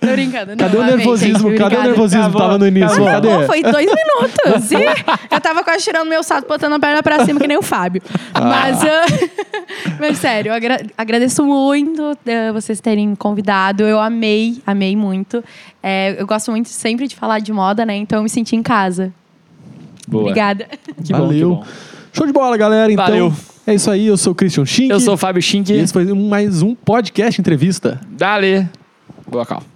Tô 0.00 0.06
brincando. 0.08 0.50
Não, 0.50 0.56
Cadê 0.56 0.76
o 0.76 0.82
amei, 0.82 0.96
nervosismo? 0.96 1.48
gente, 1.50 1.58
Cadê 1.58 1.62
o 1.62 1.66
obrigada. 1.66 1.82
nervosismo? 1.88 2.22
Acabou, 2.24 2.40
Tava 2.42 2.58
no 2.58 2.66
início. 2.66 2.86
acabou. 3.08 3.10
Cadê? 3.10 3.28
Pô, 3.28 3.46
foi 3.46 3.62
dois 3.62 3.86
minutos. 3.86 4.70
E 4.72 5.34
eu 5.34 5.40
tava 5.40 5.64
quase 5.64 5.84
tirando 5.84 6.08
meu 6.08 6.22
salto, 6.22 6.46
botando 6.46 6.74
a 6.74 6.78
perna 6.78 7.02
pra 7.02 7.24
cima, 7.24 7.40
que 7.40 7.46
nem 7.46 7.56
o 7.56 7.62
Fábio. 7.62 8.02
Mas, 8.34 8.82
ah, 8.84 9.04
mas 9.98 10.18
sério, 10.18 10.50
eu 10.50 10.54
agra- 10.54 10.82
agradeço 10.96 11.44
muito 11.44 12.16
eh, 12.26 12.52
vocês 12.52 12.80
terem 12.80 13.14
convidado. 13.14 13.82
Eu 13.84 13.98
amei, 13.98 14.60
amei 14.66 14.94
muito. 14.94 15.42
Eh, 15.82 16.16
eu 16.18 16.26
gosto 16.26 16.50
muito 16.50 16.68
sempre 16.68 17.06
de 17.08 17.16
falar 17.16 17.38
de 17.38 17.52
moda, 17.52 17.84
né? 17.86 17.96
Então 17.96 18.18
eu 18.18 18.22
me 18.22 18.28
senti 18.30 18.56
em 18.56 18.62
casa. 18.62 19.12
Boa. 20.06 20.24
Obrigada. 20.24 20.66
Que 21.02 21.12
bom, 21.12 21.28
que 21.28 21.40
Valeu. 21.40 21.50
bom. 21.56 21.64
Show 22.14 22.26
de 22.28 22.32
bola, 22.32 22.56
galera. 22.56 22.92
Então, 22.92 23.04
Valeu. 23.04 23.32
é 23.66 23.74
isso 23.74 23.90
aí. 23.90 24.06
Eu 24.06 24.16
sou 24.16 24.32
o 24.32 24.36
Christian 24.36 24.64
Schink. 24.64 24.88
Eu 24.88 25.00
sou 25.00 25.14
o 25.14 25.16
Fábio 25.16 25.42
Schink. 25.42 25.72
E 25.72 25.76
esse 25.76 25.92
foi 25.92 26.04
mais 26.14 26.62
um 26.62 26.72
podcast 26.72 27.40
entrevista. 27.40 28.00
Dale. 28.08 28.68
Boa, 29.28 29.44
calma. 29.44 29.73